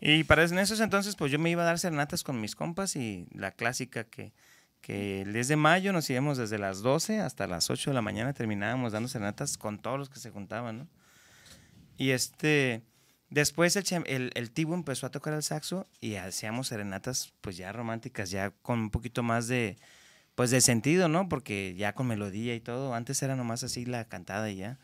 Y 0.00 0.24
para 0.24 0.44
en 0.44 0.58
esos 0.58 0.80
entonces 0.80 1.16
pues 1.16 1.32
yo 1.32 1.38
me 1.38 1.50
iba 1.50 1.62
a 1.62 1.66
dar 1.66 1.78
serenatas 1.78 2.22
con 2.22 2.40
mis 2.40 2.54
compas 2.54 2.96
y 2.96 3.26
la 3.32 3.50
clásica 3.50 4.04
que, 4.04 4.32
que 4.80 5.22
el 5.22 5.32
10 5.32 5.48
de 5.48 5.56
mayo 5.56 5.92
nos 5.92 6.08
íbamos 6.10 6.38
desde 6.38 6.58
las 6.58 6.82
12 6.82 7.20
hasta 7.20 7.46
las 7.46 7.70
8 7.70 7.90
de 7.90 7.94
la 7.94 8.02
mañana, 8.02 8.32
terminábamos 8.32 8.92
dando 8.92 9.08
serenatas 9.08 9.56
con 9.56 9.78
todos 9.78 9.98
los 9.98 10.10
que 10.10 10.18
se 10.18 10.30
juntaban, 10.30 10.78
¿no? 10.78 10.88
Y 11.96 12.10
este, 12.10 12.82
después 13.30 13.74
el, 13.76 13.84
el, 14.06 14.30
el 14.34 14.50
Tibu 14.50 14.74
empezó 14.74 15.06
a 15.06 15.10
tocar 15.10 15.32
el 15.32 15.42
saxo 15.42 15.86
y 16.00 16.16
hacíamos 16.16 16.68
serenatas 16.68 17.32
pues 17.40 17.56
ya 17.56 17.72
románticas, 17.72 18.30
ya 18.30 18.50
con 18.62 18.78
un 18.78 18.90
poquito 18.90 19.22
más 19.22 19.48
de, 19.48 19.78
pues 20.34 20.50
de 20.50 20.60
sentido, 20.60 21.08
¿no? 21.08 21.28
Porque 21.28 21.74
ya 21.76 21.94
con 21.94 22.06
melodía 22.06 22.54
y 22.54 22.60
todo, 22.60 22.94
antes 22.94 23.22
era 23.22 23.34
nomás 23.34 23.64
así 23.64 23.86
la 23.86 24.04
cantada 24.04 24.50
y 24.50 24.56
ya. 24.56 24.78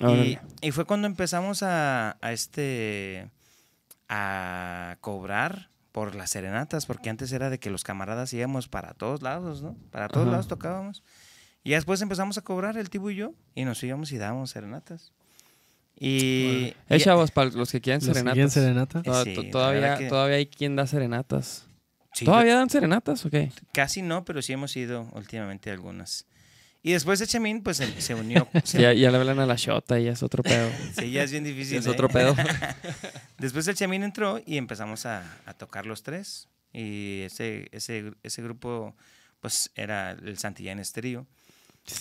Y, 0.00 0.38
y 0.62 0.72
fue 0.72 0.86
cuando 0.86 1.06
empezamos 1.06 1.62
a, 1.62 2.16
a 2.22 2.32
este 2.32 3.28
a 4.14 4.98
cobrar 5.00 5.70
por 5.90 6.14
las 6.14 6.28
serenatas, 6.30 6.84
porque 6.84 7.08
antes 7.08 7.32
era 7.32 7.48
de 7.48 7.58
que 7.58 7.70
los 7.70 7.82
camaradas 7.82 8.30
íbamos 8.34 8.68
para 8.68 8.92
todos 8.92 9.22
lados, 9.22 9.62
¿no? 9.62 9.74
Para 9.90 10.08
todos 10.08 10.24
Ajá. 10.26 10.32
lados 10.32 10.48
tocábamos. 10.48 11.02
Y 11.64 11.70
después 11.70 12.02
empezamos 12.02 12.36
a 12.36 12.42
cobrar 12.42 12.76
el 12.76 12.90
Tibu 12.90 13.08
y 13.10 13.16
yo, 13.16 13.32
y 13.54 13.64
nos 13.64 13.82
íbamos 13.82 14.12
y 14.12 14.18
dábamos 14.18 14.50
serenatas. 14.50 15.12
Y, 15.98 16.74
y- 16.90 16.98
chavos, 16.98 17.30
para 17.30 17.50
los 17.50 17.70
que 17.70 17.80
quieran 17.80 18.00
Los 18.04 18.14
serenatas. 18.16 18.52
serenata. 18.52 19.02
Sí, 19.24 19.34
la 19.34 19.50
todavía, 19.50 19.96
que- 19.98 20.08
todavía 20.08 20.36
hay 20.36 20.46
quien 20.46 20.76
da 20.76 20.86
serenatas. 20.86 21.66
sí, 22.12 22.24
¿Todavía 22.26 22.56
dan 22.56 22.68
serenatas 22.68 23.24
o 23.24 23.30
qué? 23.30 23.50
Casi 23.72 24.02
no, 24.02 24.24
pero 24.26 24.42
sí 24.42 24.52
hemos 24.52 24.76
ido 24.76 25.08
últimamente 25.14 25.70
algunas. 25.70 26.26
Y 26.82 26.92
después 26.92 27.20
Echemín, 27.20 27.62
pues 27.62 27.76
se, 27.76 28.00
se 28.00 28.14
unió. 28.14 28.48
se- 28.64 28.80
Ya, 28.82 28.92
ya 28.92 29.10
le 29.10 29.18
hablan 29.18 29.38
a 29.38 29.46
la 29.46 29.54
shota 29.56 30.00
y 30.00 30.08
es 30.08 30.22
otro 30.22 30.42
pedo. 30.42 30.68
sí, 30.98 31.12
ya 31.12 31.22
es 31.22 31.30
bien 31.30 31.44
difícil. 31.44 31.78
es 31.78 31.86
¿eh? 31.86 31.90
otro 31.90 32.08
pedo. 32.08 32.34
Después 33.38 33.66
el 33.68 33.74
Chamín 33.76 34.02
entró 34.02 34.40
y 34.44 34.56
empezamos 34.56 35.06
a, 35.06 35.22
a 35.46 35.54
tocar 35.54 35.86
los 35.86 36.02
tres. 36.02 36.48
Y 36.72 37.20
ese, 37.22 37.68
ese, 37.72 38.12
ese 38.22 38.42
grupo, 38.42 38.96
pues 39.40 39.70
era 39.74 40.12
el 40.12 40.38
Santillán 40.38 40.78
Estrío. 40.78 41.26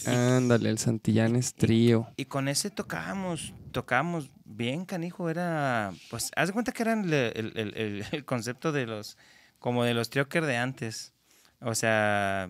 Ándale, 0.05 0.69
el 0.69 0.77
Santillanes 0.77 1.55
trío. 1.55 2.07
Y 2.15 2.25
con 2.25 2.47
ese 2.47 2.69
tocábamos, 2.69 3.53
tocábamos 3.71 4.29
bien, 4.45 4.85
canijo. 4.85 5.29
Era, 5.29 5.91
pues, 6.11 6.29
haz 6.35 6.49
de 6.49 6.53
cuenta 6.53 6.71
que 6.71 6.83
eran 6.83 7.05
el, 7.05 7.13
el- 7.13 7.53
el- 7.55 7.77
el- 7.77 8.05
el 8.11 8.25
concepto 8.25 8.71
de 8.71 8.85
los, 8.85 9.17
como 9.59 9.83
de 9.83 9.93
los 9.95 10.09
trioker 10.11 10.45
de 10.45 10.57
antes. 10.57 11.13
O 11.59 11.73
sea, 11.75 12.49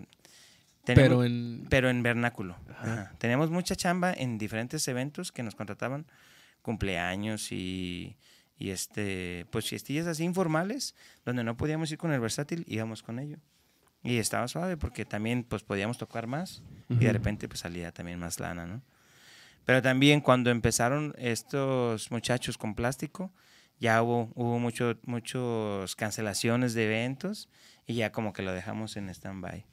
tenemos- 0.84 1.08
Pero 1.08 1.24
en. 1.24 1.66
pero 1.70 1.90
en 1.90 2.02
vernáculo. 2.02 2.56
Ajá. 2.70 3.12
Teníamos 3.18 3.50
mucha 3.50 3.74
chamba 3.76 4.12
en 4.12 4.38
diferentes 4.38 4.86
eventos 4.88 5.32
que 5.32 5.42
nos 5.42 5.54
contrataban, 5.54 6.06
cumpleaños 6.62 7.50
y, 7.52 8.16
y 8.56 8.70
este, 8.70 9.46
pues 9.50 9.68
fiestillas 9.68 10.06
así 10.06 10.24
informales, 10.24 10.94
donde 11.24 11.44
no 11.44 11.56
podíamos 11.56 11.90
ir 11.90 11.98
con 11.98 12.12
el 12.12 12.20
versátil, 12.20 12.64
íbamos 12.68 13.02
con 13.02 13.18
ello. 13.18 13.38
Y 14.04 14.18
estaba 14.18 14.48
suave 14.48 14.76
porque 14.76 15.04
también 15.04 15.44
pues 15.44 15.62
podíamos 15.62 15.96
tocar 15.98 16.26
más 16.26 16.62
y 16.88 16.96
de 16.96 17.12
repente 17.12 17.46
pues 17.48 17.60
salía 17.60 17.92
también 17.92 18.18
más 18.18 18.40
lana, 18.40 18.66
¿no? 18.66 18.82
Pero 19.64 19.80
también 19.80 20.20
cuando 20.20 20.50
empezaron 20.50 21.14
estos 21.18 22.10
muchachos 22.10 22.58
con 22.58 22.74
plástico, 22.74 23.32
ya 23.78 24.02
hubo, 24.02 24.32
hubo 24.34 24.58
mucho, 24.58 24.98
muchos 25.04 25.94
cancelaciones 25.94 26.74
de 26.74 26.86
eventos 26.86 27.48
y 27.86 27.94
ya 27.94 28.10
como 28.10 28.32
que 28.32 28.42
lo 28.42 28.52
dejamos 28.52 28.96
en 28.96 29.08
stand-by. 29.08 29.64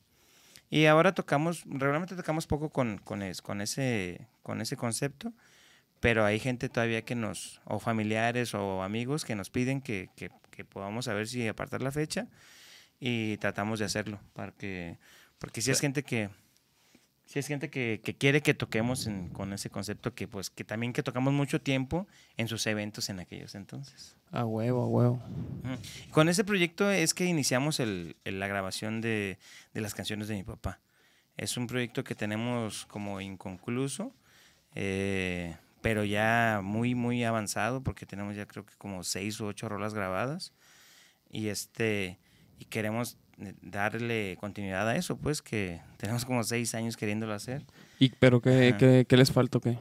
Y 0.70 0.86
ahora 0.86 1.14
tocamos, 1.14 1.64
regularmente 1.66 2.16
tocamos 2.16 2.46
poco 2.48 2.70
con, 2.70 2.98
con, 3.00 3.22
es- 3.24 3.42
con, 3.42 3.62
ese, 3.62 4.28
con 4.44 4.62
ese 4.62 4.78
concepto, 4.78 5.34
pero 6.00 6.26
hay 6.26 6.40
gente 6.40 6.70
todavía 6.70 7.04
que 7.04 7.16
nos, 7.16 7.62
o 7.66 7.80
familiares 7.80 8.54
o 8.54 8.84
amigos 8.84 9.26
que 9.26 9.36
nos 9.36 9.50
piden 9.50 9.82
que, 9.82 10.10
que, 10.16 10.30
que 10.52 10.66
podamos 10.66 11.06
saber 11.06 11.28
si 11.28 11.48
apartar 11.48 11.82
la 11.82 11.92
fecha 11.92 12.28
y 13.00 13.38
tratamos 13.38 13.80
de 13.80 13.86
hacerlo, 13.86 14.20
para 14.34 14.52
que, 14.52 14.98
porque 15.40 15.62
si 15.62 15.72
es 15.72 15.80
gente 15.80 16.04
que, 16.04 16.30
si 17.30 17.38
es 17.38 17.46
gente 17.46 17.70
que, 17.70 18.02
que 18.04 18.16
quiere 18.16 18.42
que 18.42 18.56
toquemos 18.56 19.06
en- 19.06 19.30
con 19.30 19.54
ese 19.54 19.70
concepto 19.70 20.16
que 20.16 20.28
pues 20.28 20.50
que 20.50 20.64
también 20.64 20.94
que 20.94 21.04
tocamos 21.04 21.32
mucho 21.32 21.62
tiempo 21.62 22.08
en 22.38 22.48
sus 22.48 22.66
eventos 22.66 23.08
en 23.10 23.20
aquellos 23.20 23.54
entonces. 23.54 24.16
A 24.32 24.46
huevo, 24.46 24.82
a 24.82 24.88
huevo. 24.88 25.22
Con 26.10 26.28
ese 26.28 26.44
proyecto 26.44 26.90
es 26.90 27.14
que 27.14 27.26
iniciamos 27.26 27.80
el- 27.80 28.16
el- 28.24 28.40
la 28.40 28.48
grabación 28.48 29.00
de, 29.00 29.38
de 29.76 29.82
las 29.82 29.94
canciones 29.94 30.28
de 30.28 30.36
mi 30.38 30.44
papá. 30.44 30.80
Es 31.38 31.56
un 31.56 31.68
proyecto 31.68 32.04
que 32.04 32.16
tenemos 32.16 32.88
como 32.88 33.22
inconcluso, 33.22 34.12
eh, 34.74 35.56
pero 35.82 36.04
ya 36.06 36.62
muy, 36.64 36.96
muy 36.96 37.24
avanzado, 37.24 37.84
porque 37.84 38.08
tenemos 38.08 38.36
ya 38.36 38.48
creo 38.48 38.66
que 38.66 38.74
como 38.80 39.04
seis 39.04 39.40
u 39.40 39.46
ocho 39.46 39.70
rolas 39.70 39.94
grabadas. 39.94 40.52
Y 41.30 41.50
este 41.50 42.18
y 42.58 42.66
queremos 42.66 43.18
darle 43.62 44.38
continuidad 44.40 44.88
a 44.88 44.96
eso, 44.96 45.18
pues 45.18 45.42
que 45.42 45.82
tenemos 45.98 46.26
como 46.26 46.44
seis 46.44 46.76
años 46.76 46.98
queriéndolo 46.98 47.34
hacer. 47.34 47.64
¿Y 48.00 48.10
pero 48.10 48.42
qué, 48.42 48.76
qué, 48.78 49.06
qué 49.08 49.18
les 49.18 49.32
falta 49.32 49.58
o 49.58 49.62
qué? 49.62 49.78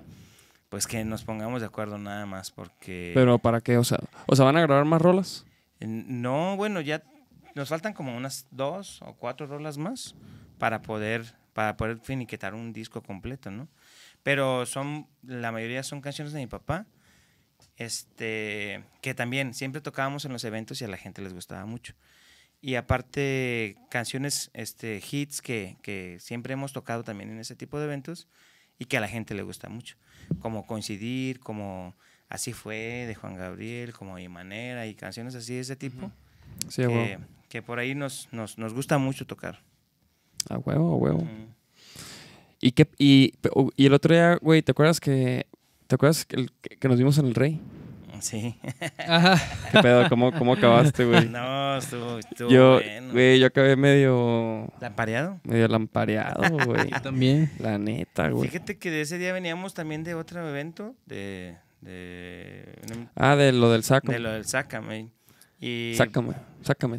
Pues 0.68 0.86
que 0.86 1.04
nos 1.04 1.24
pongamos 1.24 1.60
de 1.60 1.66
acuerdo 1.66 1.98
nada 1.98 2.26
más, 2.26 2.50
porque... 2.50 3.12
¿Pero 3.14 3.38
para 3.38 3.60
qué? 3.60 3.78
O 3.78 3.84
sea, 3.84 3.98
¿o 4.26 4.36
sea, 4.36 4.44
van 4.44 4.56
a 4.56 4.60
grabar 4.60 4.84
más 4.84 5.00
rolas? 5.00 5.46
No, 5.80 6.56
bueno, 6.56 6.80
ya 6.80 7.02
nos 7.54 7.68
faltan 7.68 7.94
como 7.94 8.16
unas 8.16 8.46
dos 8.50 9.00
o 9.02 9.14
cuatro 9.14 9.46
rolas 9.46 9.78
más 9.78 10.14
para 10.58 10.82
poder, 10.82 11.34
para 11.54 11.76
poder 11.76 11.98
finiquitar 12.00 12.54
un 12.54 12.72
disco 12.72 13.02
completo, 13.02 13.50
¿no? 13.50 13.68
Pero 14.22 14.66
son, 14.66 15.06
la 15.22 15.52
mayoría 15.52 15.82
son 15.82 16.00
canciones 16.00 16.32
de 16.32 16.40
mi 16.40 16.46
papá, 16.46 16.86
este, 17.76 18.84
que 19.00 19.14
también 19.14 19.54
siempre 19.54 19.80
tocábamos 19.80 20.24
en 20.24 20.32
los 20.32 20.44
eventos 20.44 20.82
y 20.82 20.84
a 20.84 20.88
la 20.88 20.96
gente 20.96 21.22
les 21.22 21.32
gustaba 21.32 21.64
mucho. 21.64 21.94
Y 22.60 22.74
aparte, 22.74 23.76
canciones, 23.90 24.50
este, 24.52 25.00
hits 25.10 25.40
que, 25.40 25.76
que 25.82 26.16
siempre 26.20 26.52
hemos 26.54 26.72
tocado 26.72 27.04
también 27.04 27.30
en 27.30 27.38
ese 27.38 27.54
tipo 27.54 27.78
de 27.78 27.84
eventos 27.84 28.26
y 28.78 28.86
que 28.86 28.96
a 28.96 29.00
la 29.00 29.08
gente 29.08 29.34
le 29.34 29.42
gusta 29.42 29.68
mucho. 29.68 29.96
Como 30.40 30.66
Coincidir, 30.66 31.38
como 31.40 31.94
Así 32.28 32.52
fue, 32.52 33.04
de 33.06 33.14
Juan 33.14 33.34
Gabriel, 33.36 33.92
como 33.94 34.16
Mi 34.16 34.28
Manera 34.28 34.86
y 34.86 34.94
canciones 34.94 35.34
así 35.34 35.54
de 35.54 35.60
ese 35.60 35.76
tipo 35.76 36.10
Sí, 36.68 36.82
que, 36.82 36.88
huevo. 36.88 37.24
que 37.48 37.62
por 37.62 37.78
ahí 37.78 37.94
nos, 37.94 38.28
nos, 38.32 38.58
nos 38.58 38.74
gusta 38.74 38.98
mucho 38.98 39.26
tocar. 39.26 39.62
A 40.50 40.58
huevo, 40.58 40.92
a 40.92 40.96
huevo. 40.96 41.26
¿Y, 42.60 42.72
qué, 42.72 42.86
y, 42.98 43.32
y 43.76 43.86
el 43.86 43.94
otro 43.94 44.12
día, 44.14 44.36
güey, 44.42 44.62
¿te 44.62 44.72
acuerdas 44.72 45.00
que, 45.00 45.46
¿te 45.86 45.94
acuerdas 45.94 46.26
que, 46.26 46.36
el- 46.36 46.52
que- 46.60 46.76
que 46.76 46.88
nos 46.88 46.98
vimos 46.98 47.16
en 47.18 47.26
el 47.26 47.34
Rey? 47.34 47.60
Sí. 48.20 48.58
Ajá. 48.98 49.36
¿Qué 49.72 49.78
pedo? 49.80 50.08
¿Cómo, 50.08 50.32
cómo 50.32 50.54
acabaste, 50.54 51.04
güey? 51.04 51.28
No, 51.28 51.76
estuvo, 51.76 52.18
estuvo 52.18 52.48
yo, 52.50 52.80
bueno. 52.82 53.12
güey, 53.12 53.38
yo 53.40 53.46
acabé 53.46 53.76
medio, 53.76 54.72
¿Lampareado? 54.80 55.40
medio 55.44 55.68
lampareado, 55.68 56.42
güey. 56.64 56.90
Yo 56.90 57.00
también. 57.02 57.50
La 57.58 57.78
neta, 57.78 58.28
güey. 58.30 58.48
Fíjate 58.50 58.78
que 58.78 58.90
de 58.90 59.02
ese 59.02 59.18
día 59.18 59.32
veníamos 59.32 59.74
también 59.74 60.04
de 60.04 60.14
otro 60.14 60.46
evento, 60.48 60.94
de, 61.06 61.56
de, 61.80 62.74
Ah, 63.14 63.36
de 63.36 63.52
lo 63.52 63.70
del 63.70 63.84
saco. 63.84 64.10
de 64.12 64.18
lo 64.18 64.30
del 64.32 64.44
Sácame. 64.44 65.08
Y, 65.60 65.94
Sácame, 65.96 66.34
sácame. 66.62 66.98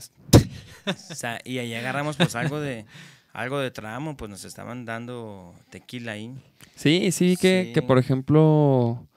y 1.45 1.58
ahí 1.60 1.73
agarramos 1.75 2.17
pues 2.17 2.36
algo 2.36 2.60
de 2.60 2.86
algo 3.32 3.60
de 3.60 3.71
tramo, 3.71 4.17
pues 4.17 4.29
nos 4.29 4.43
estaban 4.43 4.86
dando 4.86 5.53
tequila 5.69 6.13
ahí. 6.13 6.34
Sí, 6.75 7.12
sí, 7.12 7.38
que, 7.38 7.65
Sí. 7.67 7.73
que 7.73 7.82
por 7.82 7.97
ejemplo, 7.99 9.08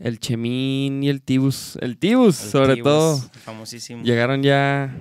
el 0.00 0.18
Chemín 0.18 1.02
y 1.02 1.08
el 1.08 1.22
Tibus, 1.22 1.76
el 1.80 1.98
Tibus 1.98 2.42
El 2.42 2.50
sobre 2.50 2.74
Tibus, 2.74 2.84
todo, 2.84 3.18
Famosísimo. 3.44 4.02
llegaron 4.02 4.42
ya 4.42 4.96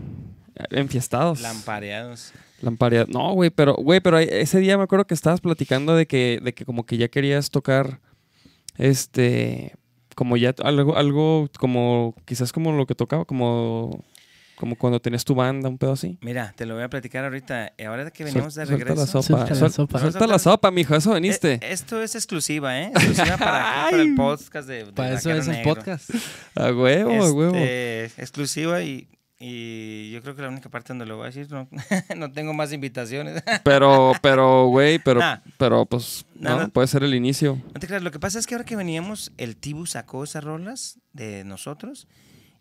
enfiestados. 0.72 1.42
Lampareados. 1.42 2.34
Lampareados. 2.62 3.10
No, 3.10 3.34
güey, 3.34 3.50
pero, 3.50 3.76
güey, 3.76 4.02
pero 4.02 4.20
ese 4.20 4.60
día 4.60 4.78
me 4.78 4.84
acuerdo 4.84 5.08
que 5.08 5.14
estabas 5.14 5.40
platicando 5.40 5.96
de 5.96 6.06
que, 6.06 6.40
de 6.44 6.54
que 6.54 6.66
como 6.66 6.86
que 6.86 6.98
ya 6.98 7.08
querías 7.08 7.50
tocar, 7.50 8.02
este, 8.78 9.74
como 10.16 10.36
ya 10.36 10.54
algo, 10.64 10.98
algo 10.98 11.50
como, 11.58 12.14
quizás 12.26 12.52
como 12.52 12.74
lo 12.74 12.86
que 12.86 12.96
tocaba, 12.96 13.24
como, 13.24 14.04
como 14.60 14.76
cuando 14.76 15.00
tenías 15.00 15.24
tu 15.24 15.34
banda, 15.36 15.70
un 15.70 15.78
pedo 15.78 15.94
así. 15.94 16.18
Mira, 16.22 16.54
te 16.58 16.66
lo 16.66 16.76
voy 16.76 16.84
a 16.84 16.90
platicar 16.90 17.24
ahorita. 17.24 17.72
Ahora 17.88 18.12
que 18.12 18.26
venimos 18.26 18.56
de 18.56 18.66
suelta 18.66 18.84
regreso. 18.86 19.00
la 19.02 19.08
sopa. 19.08 19.24
Suelta 19.48 19.54
la 19.66 19.70
sopa. 19.70 20.00
Suelta 20.00 20.28
la 20.28 20.40
sopa, 20.40 20.70
mijo, 20.72 20.96
eso 20.96 21.14
veniste. 21.14 21.54
Eh, 21.54 21.60
esto 21.72 22.02
es 22.02 22.14
exclusiva, 22.16 22.78
¿eh? 22.78 22.92
Exclusiva 22.94 23.38
para, 23.38 23.90
el 23.94 24.16
podcast 24.16 24.68
de, 24.68 24.86
de 24.86 24.92
Para 24.92 25.14
eso 25.14 25.32
es 25.32 25.48
el 25.48 25.54
Negro. 25.54 25.76
podcast. 25.76 26.10
A 26.56 26.74
huevo, 26.74 27.12
a 27.24 27.32
huevo. 27.32 27.56
Este, 27.56 28.22
exclusiva 28.22 28.82
y, 28.84 29.08
y 29.40 30.12
yo 30.12 30.22
creo 30.22 30.36
que 30.36 30.42
la 30.42 30.50
única 30.50 30.68
parte 30.68 30.90
donde 30.90 31.06
lo 31.06 31.16
voy 31.16 31.24
a 31.24 31.28
decir, 31.28 31.48
no, 31.50 31.70
no 32.18 32.30
tengo 32.34 32.54
más 32.54 32.74
invitaciones. 32.74 33.42
Pero, 33.64 34.12
pero, 34.22 34.68
güey, 34.68 35.00
pero, 35.00 35.22
Nah. 35.22 35.38
pero, 35.58 35.86
pues, 35.86 36.26
Nah, 36.36 36.50
no, 36.56 36.62
no. 36.64 36.70
puede 36.70 36.88
ser 36.88 37.04
el 37.04 37.16
inicio. 37.16 37.58
No 37.74 37.80
te 37.80 37.88
creas, 37.88 38.04
lo 38.04 38.12
que 38.12 38.20
pasa 38.20 38.40
es 38.40 38.46
que 38.46 38.56
ahora 38.56 38.66
que 38.66 38.76
veníamos, 38.76 39.32
el 39.38 39.56
Tibu 39.56 39.86
sacó 39.86 40.26
esas 40.26 40.44
rolas 40.44 41.00
de 41.14 41.46
nosotros 41.46 42.08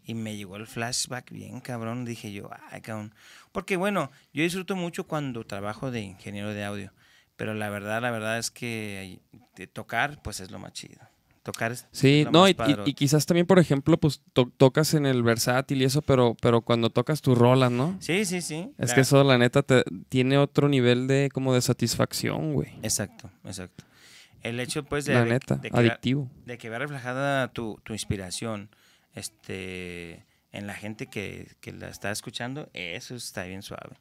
y 0.09 0.15
me 0.15 0.37
llegó 0.37 0.57
el 0.57 0.67
flashback 0.67 1.31
bien 1.31 1.61
cabrón. 1.61 2.05
Dije 2.07 2.33
yo, 2.33 2.51
ay, 2.71 2.81
cabrón. 2.81 3.15
Porque 3.53 3.77
bueno, 3.77 4.11
yo 4.33 4.43
disfruto 4.43 4.75
mucho 4.75 5.05
cuando 5.07 5.45
trabajo 5.45 5.91
de 5.91 6.01
ingeniero 6.01 6.53
de 6.55 6.65
audio, 6.65 6.93
pero 7.37 7.53
la 7.55 7.69
verdad, 7.69 8.01
la 8.01 8.11
verdad 8.11 8.39
es 8.39 8.51
que 8.51 9.21
tocar, 9.75 10.21
pues 10.23 10.41
es 10.41 10.51
lo 10.51 10.59
más 10.59 10.73
chido. 10.73 10.99
Tocar 11.43 11.73
es 11.73 11.87
Sí, 11.93 12.25
lo 12.25 12.33
no, 12.33 12.41
más 12.41 12.51
y, 12.51 12.91
y- 12.91 12.95
quizás 12.95 13.27
también, 13.27 13.47
por 13.47 13.59
ejemplo, 13.59 13.99
pues 13.99 14.23
to- 14.33 14.51
tocas 14.57 14.95
en 14.95 15.05
el 15.07 15.23
versátil 15.23 15.83
y 15.83 15.85
eso, 15.85 16.01
pero, 16.03 16.37
pero 16.41 16.63
cuando 16.63 16.91
tocas 16.91 17.21
tus 17.23 17.37
rolas, 17.37 17.71
¿no? 17.71 17.97
Sí, 18.01 18.25
sí, 18.25 18.41
sí. 18.41 18.71
Es 18.79 18.93
que 18.95 19.01
eso, 19.03 19.23
la 19.25 19.37
neta, 19.39 19.63
te, 19.63 19.85
tiene 20.09 20.39
otro 20.39 20.69
nivel 20.69 21.07
de 21.07 21.31
como 21.33 21.53
de 21.55 21.61
satisfacción, 21.63 22.55
güey. 22.55 22.69
Exacto, 22.83 23.31
exacto. 23.45 23.85
El 24.43 24.59
hecho, 24.61 24.85
pues, 24.85 25.05
de, 25.05 25.15
La 25.15 25.25
neta, 25.25 25.57
de 25.57 25.71
que, 25.71 25.77
adictivo. 25.77 26.31
de 26.47 26.59
que 26.59 26.69
vea 26.71 26.79
reflejada 26.79 27.49
tu, 27.49 27.79
tu 27.83 27.93
inspiración 27.93 28.71
este, 29.19 30.25
en 30.53 30.67
la 30.67 30.75
gente 30.75 31.07
que, 31.09 31.55
que 31.61 31.73
la 31.73 31.89
está 31.89 32.11
escuchando, 32.11 32.71
eso 32.73 33.15
está 33.15 33.45
bien 33.45 33.63
suave. 33.63 33.97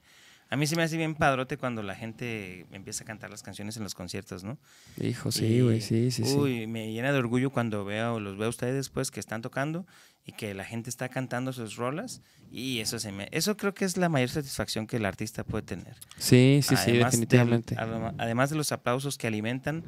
A 0.49 0.55
mí 0.55 0.65
se 0.65 0.77
me 0.77 0.83
hace 0.83 0.95
bien 0.95 1.13
padrote 1.13 1.57
cuando 1.57 1.83
la 1.83 1.93
gente 1.93 2.65
empieza 2.71 3.03
a 3.03 3.07
cantar 3.07 3.29
las 3.29 3.43
canciones 3.43 3.75
en 3.75 3.83
los 3.83 3.93
conciertos, 3.95 4.45
¿no? 4.45 4.57
Hijo, 5.01 5.29
sí, 5.29 5.59
güey, 5.59 5.81
sí, 5.81 6.09
sí, 6.09 6.23
sí. 6.23 6.33
Uy, 6.37 6.67
me 6.67 6.93
llena 6.93 7.11
de 7.11 7.17
orgullo 7.19 7.49
cuando 7.49 7.83
veo, 7.83 8.21
los 8.21 8.37
veo 8.37 8.47
a 8.47 8.49
ustedes, 8.49 8.87
pues, 8.87 9.11
que 9.11 9.19
están 9.19 9.41
tocando 9.41 9.85
y 10.25 10.31
que 10.31 10.53
la 10.53 10.63
gente 10.63 10.89
está 10.89 11.09
cantando 11.09 11.51
sus 11.51 11.75
rolas 11.75 12.21
y 12.49 12.79
eso 12.79 12.97
se 12.97 13.11
me... 13.11 13.27
Eso 13.31 13.57
creo 13.57 13.73
que 13.73 13.83
es 13.83 13.97
la 13.97 14.07
mayor 14.07 14.29
satisfacción 14.29 14.87
que 14.87 14.95
el 14.95 15.05
artista 15.05 15.43
puede 15.43 15.63
tener. 15.63 15.95
Sí, 16.17 16.61
sí, 16.63 16.77
sí, 16.77 16.91
Además 16.91 17.11
del- 17.11 17.21
definitivamente. 17.27 17.75
adema- 17.75 18.15
además 18.17 18.49
de 18.49 18.55
los 18.55 18.71
aplausos 18.71 19.17
que 19.17 19.27
alimentan, 19.27 19.83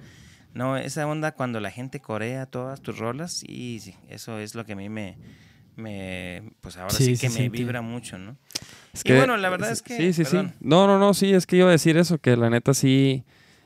no, 0.53 0.77
esa 0.77 1.05
onda 1.07 1.33
cuando 1.33 1.59
la 1.59 1.71
gente 1.71 1.99
corea 1.99 2.45
todas 2.45 2.81
tus 2.81 2.97
rolas, 2.97 3.43
y 3.47 3.79
sí, 3.79 3.95
eso 4.09 4.39
es 4.39 4.55
lo 4.55 4.65
que 4.65 4.73
a 4.73 4.75
mí 4.75 4.89
me, 4.89 5.17
me 5.75 6.43
pues 6.61 6.77
ahora 6.77 6.93
sí, 6.93 7.15
Sí, 7.15 7.21
que 7.21 7.29
se 7.29 7.39
me 7.41 7.49
vibra 7.49 7.81
mucho, 7.81 8.17
¿no? 8.17 8.35
Es 8.93 9.03
y 9.05 9.13
bueno, 9.13 9.37
la 9.37 9.49
verdad 9.49 9.71
es 9.71 9.81
que, 9.81 9.95
Sí, 9.97 10.13
sí, 10.13 10.23
perdón. 10.23 10.49
sí. 10.51 10.57
No, 10.61 10.87
no, 10.87 10.99
no, 10.99 11.13
sí, 11.13 11.31
es 11.33 11.45
que 11.45 11.57
iba 11.57 11.67
a 11.67 11.71
decir 11.71 11.97
eso, 11.97 12.17
que 12.17 12.35
la 12.35 12.49
neta 12.49 12.73
sí. 12.73 13.23